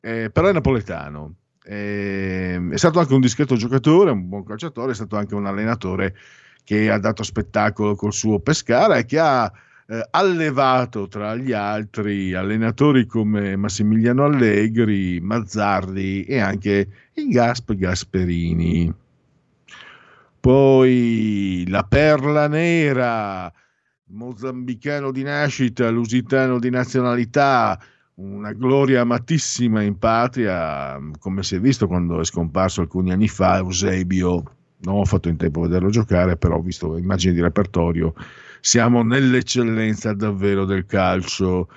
eh, 0.00 0.30
però 0.32 0.48
è 0.48 0.52
napoletano. 0.52 1.36
Eh, 1.62 2.60
è 2.72 2.76
stato 2.76 2.98
anche 2.98 3.14
un 3.14 3.20
discreto 3.20 3.54
giocatore, 3.54 4.10
un 4.10 4.28
buon 4.28 4.42
calciatore, 4.42 4.90
è 4.90 4.94
stato 4.96 5.16
anche 5.16 5.36
un 5.36 5.46
allenatore 5.46 6.16
che 6.64 6.90
ha 6.90 6.98
dato 6.98 7.22
spettacolo 7.22 7.94
col 7.94 8.12
suo 8.12 8.40
Pescara 8.40 8.96
e 8.96 9.04
che 9.04 9.20
ha 9.20 9.48
eh, 9.86 10.08
allevato 10.10 11.06
tra 11.06 11.36
gli 11.36 11.52
altri 11.52 12.34
allenatori 12.34 13.06
come 13.06 13.54
Massimiliano 13.54 14.24
Allegri, 14.24 15.20
Mazzardi 15.20 16.24
e 16.24 16.40
anche 16.40 16.88
il 17.12 17.28
Gasp 17.28 17.74
Gasperini. 17.74 18.99
Poi 20.40 21.66
la 21.68 21.82
Perla 21.84 22.48
Nera, 22.48 23.52
mozambicano 24.06 25.12
di 25.12 25.22
nascita, 25.22 25.90
lusitano 25.90 26.58
di 26.58 26.70
nazionalità, 26.70 27.78
una 28.14 28.52
gloria 28.52 29.02
amatissima 29.02 29.82
in 29.82 29.98
patria, 29.98 30.98
come 31.18 31.42
si 31.42 31.56
è 31.56 31.60
visto 31.60 31.86
quando 31.86 32.20
è 32.20 32.24
scomparso 32.24 32.80
alcuni 32.80 33.12
anni 33.12 33.28
fa, 33.28 33.58
Eusebio. 33.58 34.42
Non 34.82 34.96
ho 34.96 35.04
fatto 35.04 35.28
in 35.28 35.36
tempo 35.36 35.60
a 35.60 35.64
vederlo 35.64 35.90
giocare, 35.90 36.38
però 36.38 36.56
ho 36.56 36.62
visto 36.62 36.96
immagini 36.96 37.34
di 37.34 37.42
repertorio. 37.42 38.14
Siamo 38.60 39.02
nell'eccellenza 39.02 40.14
davvero 40.14 40.64
del 40.64 40.86
calcio. 40.86 41.68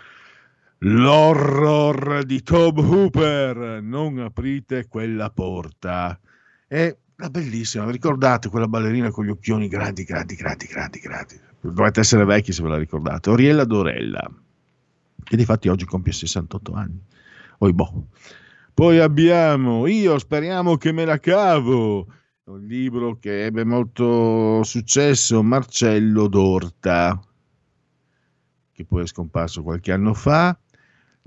L'horror 0.80 2.24
di 2.24 2.42
Tom 2.44 2.78
Hooper, 2.78 3.82
non 3.82 4.20
aprite 4.20 4.88
quella 4.88 5.30
porta. 5.30 6.18
È 6.66 6.96
la 7.24 7.30
bellissima, 7.30 7.90
ricordate 7.90 8.50
quella 8.50 8.68
ballerina 8.68 9.10
con 9.10 9.26
gli 9.26 9.30
occhioni 9.30 9.70
grandi, 9.70 10.04
grandi, 10.04 10.36
grandi, 10.36 10.66
grandi, 10.66 11.00
grandi. 11.00 11.40
Dovete 11.62 12.02
essere 12.02 12.26
vecchi 12.26 12.52
se 12.52 12.62
ve 12.62 12.68
la 12.70 12.78
ricordate. 12.78 13.30
Oriella 13.30 13.64
Dorella, 13.64 14.30
che 15.24 15.38
di 15.38 15.46
fatti 15.46 15.70
oggi 15.70 15.86
compie 15.86 16.12
68 16.12 16.74
anni. 16.74 17.02
Oibò. 17.60 17.94
Poi 18.74 19.00
abbiamo 19.00 19.88
Io 19.88 20.18
speriamo 20.20 20.76
che 20.76 20.92
me 20.92 21.06
la 21.06 21.20
cavo, 21.20 22.08
un 22.46 22.66
libro 22.66 23.18
che 23.20 23.46
ebbe 23.46 23.64
molto 23.64 24.62
successo, 24.64 25.42
Marcello 25.42 26.28
Dorta, 26.28 27.18
che 28.74 28.84
poi 28.84 29.04
è 29.04 29.08
scomparso 29.08 29.64
qualche 29.64 29.94
anno 29.94 30.14
fa. 30.14 30.58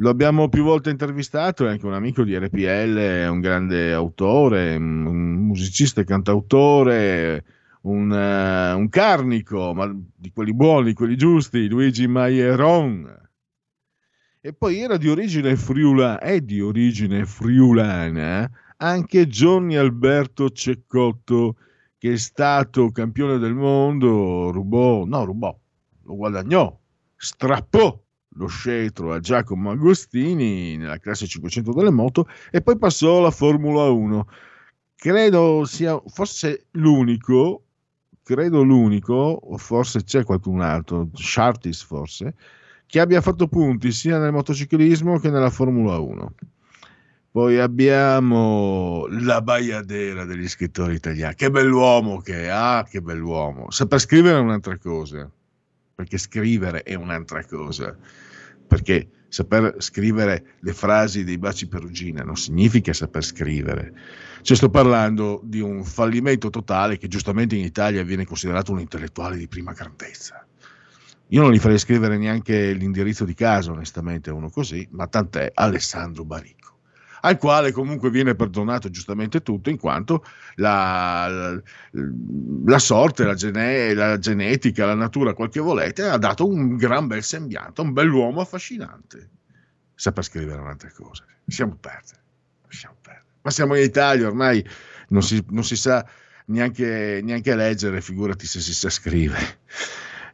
Lo 0.01 0.11
abbiamo 0.11 0.51
più 0.51 0.63
volte 0.63 0.91
intervistato, 0.91 1.67
è 1.67 1.71
anche 1.71 1.87
un 1.87 1.95
amico 1.95 2.23
di 2.23 2.37
RPL, 2.37 2.97
è 2.97 3.29
un 3.29 3.41
grande 3.41 3.95
autore, 3.95 4.77
un 4.77 5.47
musicista 5.47 6.03
e 6.03 6.05
cantautore, 6.05 7.45
un, 7.83 8.11
uh, 8.11 8.79
un 8.79 8.89
carnico, 8.91 9.73
ma 9.73 9.91
di 10.15 10.31
quelli 10.33 10.53
buoni, 10.53 10.93
quelli 10.93 11.17
giusti, 11.17 11.67
Luigi 11.67 12.07
Maieron. 12.07 13.11
E 14.43 14.53
poi 14.53 14.81
era 14.81 14.99
di 14.99 15.09
origine 15.09 15.57
friulana, 15.57 16.19
è 16.19 16.43
di 16.43 16.61
origine 16.61 17.25
friulana 17.25 18.51
anche 18.77 19.27
Johnny 19.27 19.77
Alberto 19.77 20.51
Ceccotto, 20.51 21.57
che 21.97 22.13
è 22.13 22.17
stato 22.19 22.91
campione 22.91 23.39
del 23.39 23.55
mondo, 23.55 24.51
rubò, 24.51 25.07
no 25.07 25.25
rubò, 25.25 25.59
lo 26.03 26.17
guadagnò, 26.17 26.79
strappò 27.17 27.99
lo 28.37 28.47
scettro 28.47 29.13
a 29.13 29.21
Giacomo 29.21 29.71
Agostini 29.71 30.77
nella 30.77 30.99
classe 30.99 31.27
500 31.27 31.73
delle 31.73 31.91
moto 31.91 32.29
e 32.51 32.61
poi 32.63 32.79
passò 32.79 33.19
alla 33.19 33.31
Formula 33.31 33.89
1. 33.89 34.27
Credo 34.95 35.65
sia 35.65 36.01
forse 36.07 36.67
l'unico, 36.73 37.63
credo 38.23 38.63
l'unico, 38.63 39.15
o 39.15 39.57
forse 39.57 40.03
c'è 40.03 40.25
qualcun 40.25 40.61
altro, 40.61 41.09
Shartis 41.15 41.83
forse, 41.83 42.35
che 42.87 43.01
abbia 43.01 43.21
fatto 43.21 43.49
punti 43.49 43.93
sia 43.93 44.19
nel 44.19 44.33
motociclismo 44.33 45.19
che 45.19 45.31
nella 45.31 45.51
Formula 45.51 45.99
1. 45.99 46.35
Poi 47.37 47.59
abbiamo 47.59 49.07
la 49.11 49.43
baiadera 49.43 50.25
degli 50.25 50.49
scrittori 50.49 50.95
italiani. 50.95 51.35
Che 51.35 51.51
bell'uomo 51.51 52.21
che 52.21 52.45
è, 52.45 52.47
ah, 52.47 52.83
che 52.89 53.03
bell'uomo. 53.03 53.71
Saper 53.71 54.01
scrivere 54.01 54.39
è 54.39 54.41
un'altra 54.41 54.79
cosa, 54.79 55.31
perché 55.95 56.17
scrivere 56.17 56.83
è 56.83 56.95
un'altra 56.95 57.45
cosa. 57.45 57.95
Perché 58.67 59.09
saper 59.29 59.77
scrivere 59.79 60.57
le 60.61 60.73
frasi 60.73 61.25
dei 61.25 61.39
baci 61.39 61.69
perugina 61.69 62.23
non 62.23 62.37
significa 62.37 62.93
saper 62.93 63.25
scrivere. 63.25 63.93
Cioè 64.43 64.57
sto 64.57 64.71
parlando 64.71 65.41
di 65.45 65.61
un 65.61 65.85
fallimento 65.85 66.51
totale 66.51 66.99
che 66.99 67.09
giustamente 67.09 67.57
in 67.57 67.65
Italia 67.65 68.03
viene 68.05 68.25
considerato 68.25 68.73
un 68.73 68.81
intellettuale 68.81 69.37
di 69.37 69.49
prima 69.49 69.73
grandezza. 69.73 70.47
Io 71.31 71.43
non 71.43 71.53
gli 71.53 71.59
farei 71.59 71.79
scrivere 71.79 72.17
neanche 72.17 72.73
l'indirizzo 72.73 73.25
di 73.25 73.35
casa, 73.35 73.73
onestamente, 73.73 74.31
a 74.31 74.35
uno 74.35 74.49
così, 74.49 74.87
ma 74.93 75.09
tant'è 75.09 75.51
Alessandro 75.55 76.25
Baricco 76.25 76.66
al 77.27 77.39
quale 77.39 77.73
comunque 77.73 78.09
viene 78.09 78.37
perdonato 78.37 78.89
giustamente 78.89 79.43
tutto 79.43 79.69
in 79.69 79.79
quanto 79.79 80.25
la, 80.55 81.27
la, 81.29 81.63
la 82.65 82.79
sorte, 82.79 83.25
la, 83.25 83.35
gene, 83.35 83.95
la, 83.95 84.17
genetica, 84.19 84.87
la 84.87 84.95
natura, 84.95 85.35
quel 85.35 85.49
che 85.49 85.59
volete, 85.59 86.03
ha 86.03 86.19
dato 86.19 86.47
un 86.47 86.77
gran 86.77 87.09
bel 87.09 87.25
sembianto, 87.25 87.83
un 87.83 87.93
bell'uomo 87.93 88.41
affascinante. 88.41 89.31
Saper 89.95 90.23
scrivere 90.23 90.61
un'altra 90.61 90.91
cosa. 90.93 91.25
Siamo 91.49 91.75
perdere. 91.75 92.23
Siamo 92.69 92.97
perdere. 93.01 93.25
Ma 93.43 93.51
siamo 93.51 93.75
in 93.75 93.83
Italia, 93.83 94.29
ormai 94.29 94.65
non 95.09 95.23
si, 95.23 95.45
non 95.49 95.65
si 95.65 95.75
sa 95.75 96.07
neanche, 96.47 97.21
neanche 97.25 97.57
leggere, 97.57 98.01
figurati 98.01 98.47
se 98.47 98.61
si 98.61 98.73
sa 98.73 98.89
scrivere. 98.89 99.59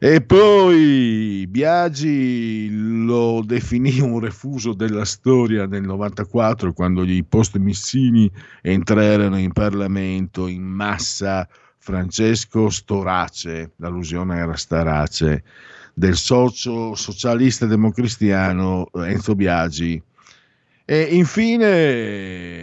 E 0.05 0.19
poi 0.19 1.47
Biagi 1.47 2.67
lo 3.05 3.41
definì 3.41 4.01
un 4.01 4.19
refuso 4.19 4.73
della 4.73 5.05
storia 5.05 5.65
nel 5.65 5.83
94 5.83 6.73
quando 6.73 7.05
gli 7.05 7.23
post-missini 7.23 8.29
entrarono 8.61 9.39
in 9.39 9.53
Parlamento 9.53 10.47
in 10.47 10.63
massa 10.63 11.47
Francesco 11.77 12.69
Storace, 12.69 13.75
l'allusione 13.77 14.39
era 14.39 14.57
Starace, 14.57 15.45
del 15.93 16.17
socio 16.17 16.95
socialista 16.95 17.65
democristiano 17.65 18.89
Enzo 19.05 19.35
Biagi. 19.35 20.03
E 20.83 21.01
infine 21.15 22.62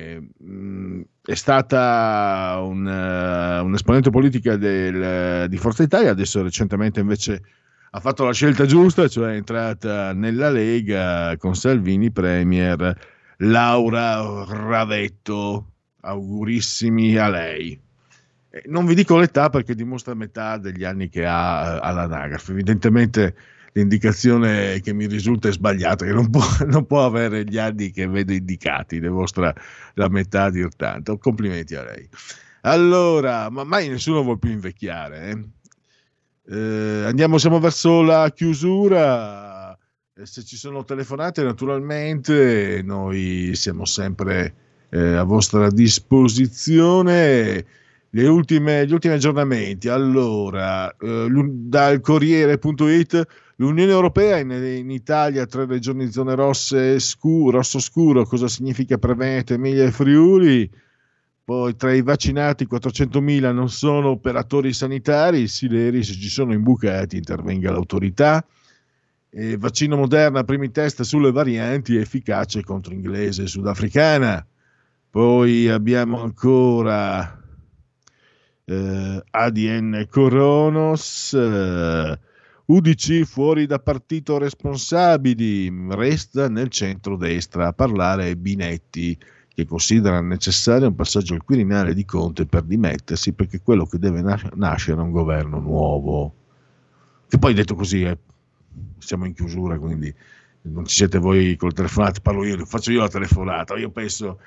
è 1.31 1.36
stata 1.36 2.59
un, 2.61 2.85
uh, 2.85 3.65
un 3.65 3.74
esponente 3.74 4.11
politica 4.11 4.57
del, 4.57 5.48
di 5.48 5.57
Forza 5.59 5.85
Italia, 5.85 6.11
adesso 6.11 6.43
recentemente 6.43 6.98
invece 6.98 7.40
ha 7.93 8.01
fatto 8.01 8.24
la 8.24 8.32
scelta 8.32 8.66
giusta, 8.66 9.07
cioè 9.07 9.32
è 9.32 9.36
entrata 9.36 10.12
nella 10.12 10.51
Lega 10.51 11.36
con 11.36 11.55
Salvini 11.55 12.11
Premier, 12.11 12.97
Laura 13.39 14.44
Ravetto. 14.44 15.66
Augurissimi 16.02 17.16
a 17.16 17.28
lei. 17.28 17.78
Non 18.69 18.86
vi 18.86 18.94
dico 18.94 19.19
l'età 19.19 19.51
perché 19.51 19.74
dimostra 19.74 20.15
metà 20.15 20.57
degli 20.57 20.82
anni 20.82 21.11
che 21.11 21.27
ha 21.27 21.78
all'anagrafe. 21.78 22.52
Evidentemente 22.52 23.36
l'indicazione 23.72 24.80
che 24.80 24.92
mi 24.92 25.06
risulta 25.06 25.48
è 25.48 25.52
sbagliata, 25.52 26.05
che 26.05 26.12
non 26.12 26.30
può, 26.30 26.42
non 26.66 26.86
può, 26.86 27.05
avere 27.05 27.44
gli 27.44 27.59
anni 27.59 27.90
che 27.90 28.06
vedo 28.06 28.32
indicati, 28.32 29.01
dimostra 29.01 29.55
la 29.94 30.09
metà 30.09 30.44
a 30.44 30.51
dir 30.51 30.74
tanto. 30.74 31.18
Complimenti 31.18 31.74
a 31.74 31.84
lei. 31.84 32.09
Allora, 32.62 33.48
ma 33.51 33.64
mai 33.64 33.88
nessuno 33.88 34.22
vuole 34.22 34.38
più 34.38 34.51
invecchiare. 34.51 35.30
Eh? 35.30 35.44
Eh, 36.52 37.05
andiamo, 37.05 37.38
siamo 37.38 37.60
verso 37.60 38.02
la 38.02 38.30
chiusura. 38.34 39.78
Se 40.22 40.44
ci 40.44 40.56
sono 40.56 40.84
telefonate, 40.84 41.42
naturalmente 41.42 42.82
noi 42.84 43.52
siamo 43.55 43.86
sempre 43.86 44.55
eh, 44.90 45.14
a 45.14 45.22
vostra 45.22 45.70
disposizione. 45.70 47.64
Ultime, 48.12 48.86
gli 48.86 48.92
ultimi 48.92 49.14
aggiornamenti. 49.14 49.88
Allora, 49.88 50.90
eh, 50.97 51.28
dal 51.30 52.01
Corriere.it 52.01 53.26
L'Unione 53.61 53.93
Europea 53.93 54.39
in, 54.39 54.51
in, 54.51 54.91
Italia 54.91 55.45
tre 55.45 55.66
regioni 55.66 56.11
zone 56.11 56.35
rosse 56.35 56.99
scu, 56.99 57.51
rosso 57.51 57.78
scuro, 57.78 58.24
cosa 58.24 58.49
significa 58.49 58.97
Preveneto, 58.97 59.53
Emilia 59.53 59.85
e 59.85 59.91
Friuli? 59.91 60.70
Poi 61.45 61.77
tra 61.77 61.93
i 61.93 62.01
vaccinati 62.01 62.66
400.000 62.66 63.53
non 63.53 63.69
sono 63.69 64.09
operatori 64.09 64.73
sanitari, 64.73 65.47
Sileri 65.47 66.03
se 66.03 66.15
ci 66.15 66.31
sono 66.31 66.55
imbucati 66.55 67.19
intervenga 67.19 67.70
l'autorità. 67.70 68.43
E 69.28 69.59
vaccino 69.59 69.97
Moderna, 69.97 70.43
primi 70.43 70.70
test 70.70 71.03
sulle 71.03 71.31
varianti, 71.31 71.97
efficace 71.97 72.65
contro 72.65 72.95
inglese 72.95 73.43
e 73.43 73.47
sudafricana. 73.47 74.47
Poi 75.11 75.69
abbiamo 75.69 76.23
ancora 76.23 77.39
eh, 78.65 79.23
ADN 79.31 80.07
Coronos. 80.09 81.35
Eh, 81.35 82.19
UDC 82.70 83.24
fuori 83.24 83.66
da 83.66 83.80
partito 83.80 84.38
responsabili, 84.38 85.72
resta 85.88 86.48
nel 86.48 86.68
centro-destra 86.68 87.66
a 87.66 87.72
parlare 87.72 88.36
Binetti 88.36 89.18
che 89.48 89.66
considera 89.66 90.20
necessario 90.20 90.86
un 90.86 90.94
passaggio 90.94 91.34
al 91.34 91.42
Quirinale 91.42 91.94
di 91.94 92.05
Conte 92.05 92.47
per 92.47 92.62
dimettersi 92.62 93.32
perché 93.32 93.60
quello 93.60 93.86
che 93.86 93.98
deve 93.98 94.22
nas- 94.22 94.47
nascere 94.55 95.01
è 95.01 95.02
un 95.02 95.10
governo 95.10 95.59
nuovo. 95.59 96.34
Che 97.26 97.38
poi 97.38 97.55
detto 97.55 97.74
così, 97.74 98.02
eh, 98.02 98.16
siamo 98.98 99.24
in 99.24 99.34
chiusura, 99.34 99.76
quindi 99.76 100.14
non 100.62 100.86
ci 100.86 100.94
siete 100.94 101.18
voi 101.18 101.56
col 101.56 101.72
telefonato, 101.72 102.20
parlo 102.20 102.44
io, 102.44 102.64
faccio 102.66 102.92
io 102.92 103.01
la 103.01 103.09
telefonata. 103.09 103.76
Io 103.78 103.90
penso 103.90 104.38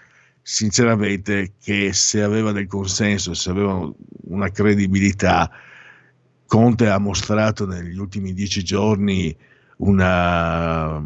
sinceramente 0.41 1.55
che 1.61 1.91
se 1.91 2.23
aveva 2.23 2.53
del 2.53 2.67
consenso, 2.67 3.33
se 3.33 3.49
aveva 3.49 3.91
una 4.27 4.49
credibilità, 4.49 5.51
Conte 6.45 6.89
ha 6.89 6.97
mostrato 6.99 7.65
negli 7.65 7.97
ultimi 7.97 8.33
dieci 8.33 8.63
giorni 8.63 9.35
una 9.77 11.01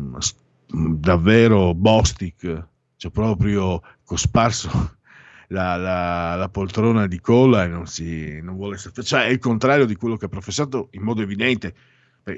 davvero 0.69 1.73
Bostic, 1.73 2.67
cioè 2.97 3.11
proprio 3.11 3.81
cosparso 4.03 4.69
la, 5.49 5.75
la, 5.77 6.35
la, 6.35 6.49
poltrona 6.49 7.07
di 7.07 7.19
colla 7.19 7.63
e 7.63 7.67
non, 7.67 7.87
si, 7.87 8.41
non 8.41 8.55
vuole 8.55 8.77
cioè 8.77 9.25
è 9.25 9.29
il 9.29 9.39
contrario 9.39 9.85
di 9.85 9.95
quello 9.95 10.17
che 10.17 10.25
ha 10.25 10.29
professato 10.29 10.89
in 10.91 11.03
modo 11.03 11.21
evidente 11.21 11.73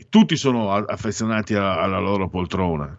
tutti 0.10 0.36
sono 0.36 0.72
affezionati 0.72 1.56
alla, 1.56 1.80
alla 1.80 1.98
loro 1.98 2.30
poltrona 2.30 2.96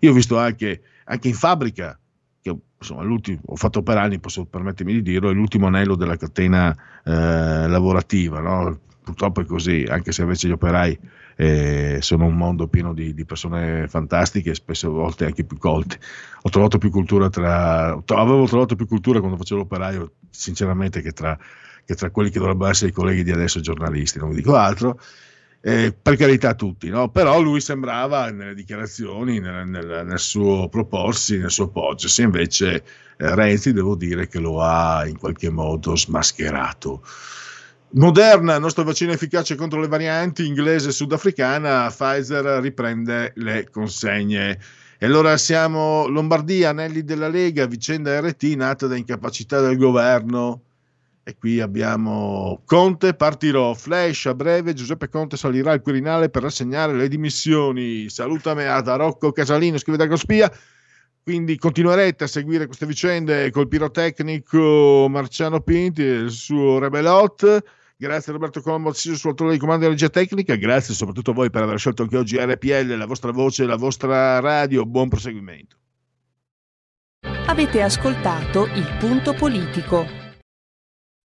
io 0.00 0.10
ho 0.10 0.14
visto 0.14 0.38
anche, 0.38 0.82
anche 1.04 1.28
in 1.28 1.34
fabbrica 1.34 1.98
che 2.40 2.56
insomma, 2.78 3.04
ho 3.44 3.56
fatto 3.56 3.82
per 3.82 3.98
anni, 3.98 4.20
posso 4.20 4.44
permettermi 4.44 4.92
di 4.92 5.02
dirlo, 5.02 5.30
è 5.30 5.32
l'ultimo 5.32 5.66
anello 5.66 5.96
della 5.96 6.16
catena 6.16 6.74
eh, 7.04 7.66
lavorativa, 7.66 8.40
no? 8.40 8.80
Purtroppo 9.06 9.40
è 9.40 9.44
così, 9.44 9.86
anche 9.88 10.10
se 10.10 10.22
invece 10.22 10.48
gli 10.48 10.50
operai 10.50 10.98
eh, 11.36 11.98
sono 12.00 12.24
un 12.24 12.34
mondo 12.34 12.66
pieno 12.66 12.92
di, 12.92 13.14
di, 13.14 13.24
persone 13.24 13.86
fantastiche, 13.86 14.52
spesso 14.52 14.88
a 14.88 14.90
volte 14.90 15.26
anche 15.26 15.44
più 15.44 15.58
colte. 15.58 16.00
Ho 16.42 16.50
trovato 16.50 16.78
più 16.78 16.90
cultura 16.90 17.28
tra, 17.28 17.92
avevo 17.92 18.46
trovato 18.46 18.74
più 18.74 18.88
cultura 18.88 19.20
quando 19.20 19.36
facevo 19.36 19.60
l'operaio, 19.60 20.14
sinceramente, 20.28 21.02
che 21.02 21.12
tra, 21.12 21.38
che 21.84 21.94
tra 21.94 22.10
quelli 22.10 22.30
che 22.30 22.40
dovrebbero 22.40 22.68
essere 22.68 22.90
i 22.90 22.92
colleghi 22.92 23.22
di 23.22 23.30
adesso 23.30 23.60
giornalisti, 23.60 24.18
non 24.18 24.30
vi 24.30 24.36
dico 24.36 24.56
altro. 24.56 24.98
Eh, 25.60 25.94
per 26.00 26.16
carità 26.16 26.54
tutti, 26.54 26.88
no? 26.88 27.08
però 27.08 27.40
lui 27.40 27.60
sembrava 27.60 28.30
nelle 28.30 28.54
dichiarazioni, 28.54 29.38
nel, 29.38 29.68
nel, 29.68 30.02
nel 30.04 30.18
suo 30.18 30.68
proporsi, 30.68 31.38
nel 31.38 31.50
suo 31.50 31.70
se 31.96 32.22
invece 32.22 32.74
eh, 33.16 33.34
Renzi 33.34 33.72
devo 33.72 33.94
dire 33.94 34.26
che 34.26 34.40
lo 34.40 34.60
ha 34.60 35.06
in 35.06 35.16
qualche 35.16 35.50
modo 35.50 35.96
smascherato. 35.96 37.02
Moderna, 37.90 38.58
nostro 38.58 38.84
vaccino 38.84 39.12
efficace 39.12 39.54
contro 39.54 39.80
le 39.80 39.88
varianti 39.88 40.44
inglese 40.44 40.88
e 40.88 40.92
sudafricana, 40.92 41.88
Pfizer 41.88 42.44
riprende 42.60 43.32
le 43.36 43.70
consegne. 43.70 44.58
E 44.98 45.06
allora 45.06 45.36
siamo 45.36 46.06
Lombardia, 46.06 46.70
anelli 46.70 47.04
della 47.04 47.28
Lega, 47.28 47.66
vicenda 47.66 48.20
RT 48.20 48.42
nata 48.56 48.86
da 48.86 48.96
incapacità 48.96 49.60
del 49.60 49.76
governo. 49.76 50.62
E 51.22 51.36
qui 51.38 51.60
abbiamo 51.60 52.62
Conte, 52.64 53.14
partirò, 53.14 53.72
flash 53.72 54.26
a 54.26 54.34
breve, 54.34 54.74
Giuseppe 54.74 55.08
Conte 55.08 55.36
salirà 55.36 55.72
al 55.72 55.80
Quirinale 55.80 56.28
per 56.28 56.42
rassegnare 56.42 56.92
le 56.92 57.08
dimissioni. 57.08 58.08
Salutami 58.08 58.64
da 58.64 58.96
Rocco 58.96 59.32
Casalino, 59.32 59.78
scrive 59.78 59.98
da 59.98 60.08
Cospia. 60.08 60.52
Quindi 61.26 61.58
continuerete 61.58 62.22
a 62.22 62.28
seguire 62.28 62.66
queste 62.66 62.86
vicende 62.86 63.50
col 63.50 63.66
pirotecnico 63.66 65.08
Marciano 65.10 65.60
Pinti 65.60 66.02
e 66.02 66.12
il 66.12 66.30
suo 66.30 66.78
Rebelot. 66.78 67.64
Grazie 67.96 68.32
Roberto 68.32 68.60
Colombo, 68.60 68.92
sul 68.92 69.18
autore 69.24 69.50
di 69.50 69.58
comando 69.58 69.86
di 69.86 69.90
regia 69.90 70.08
tecnica. 70.08 70.54
Grazie 70.54 70.94
soprattutto 70.94 71.32
a 71.32 71.34
voi 71.34 71.50
per 71.50 71.64
aver 71.64 71.80
scelto 71.80 72.02
anche 72.02 72.16
oggi 72.16 72.36
RPL, 72.38 72.96
la 72.96 73.06
vostra 73.06 73.32
voce, 73.32 73.66
la 73.66 73.74
vostra 73.74 74.38
radio. 74.38 74.86
Buon 74.86 75.08
proseguimento. 75.08 75.74
Avete 77.46 77.82
ascoltato 77.82 78.66
il 78.66 78.96
punto 79.00 79.34
politico. 79.34 80.25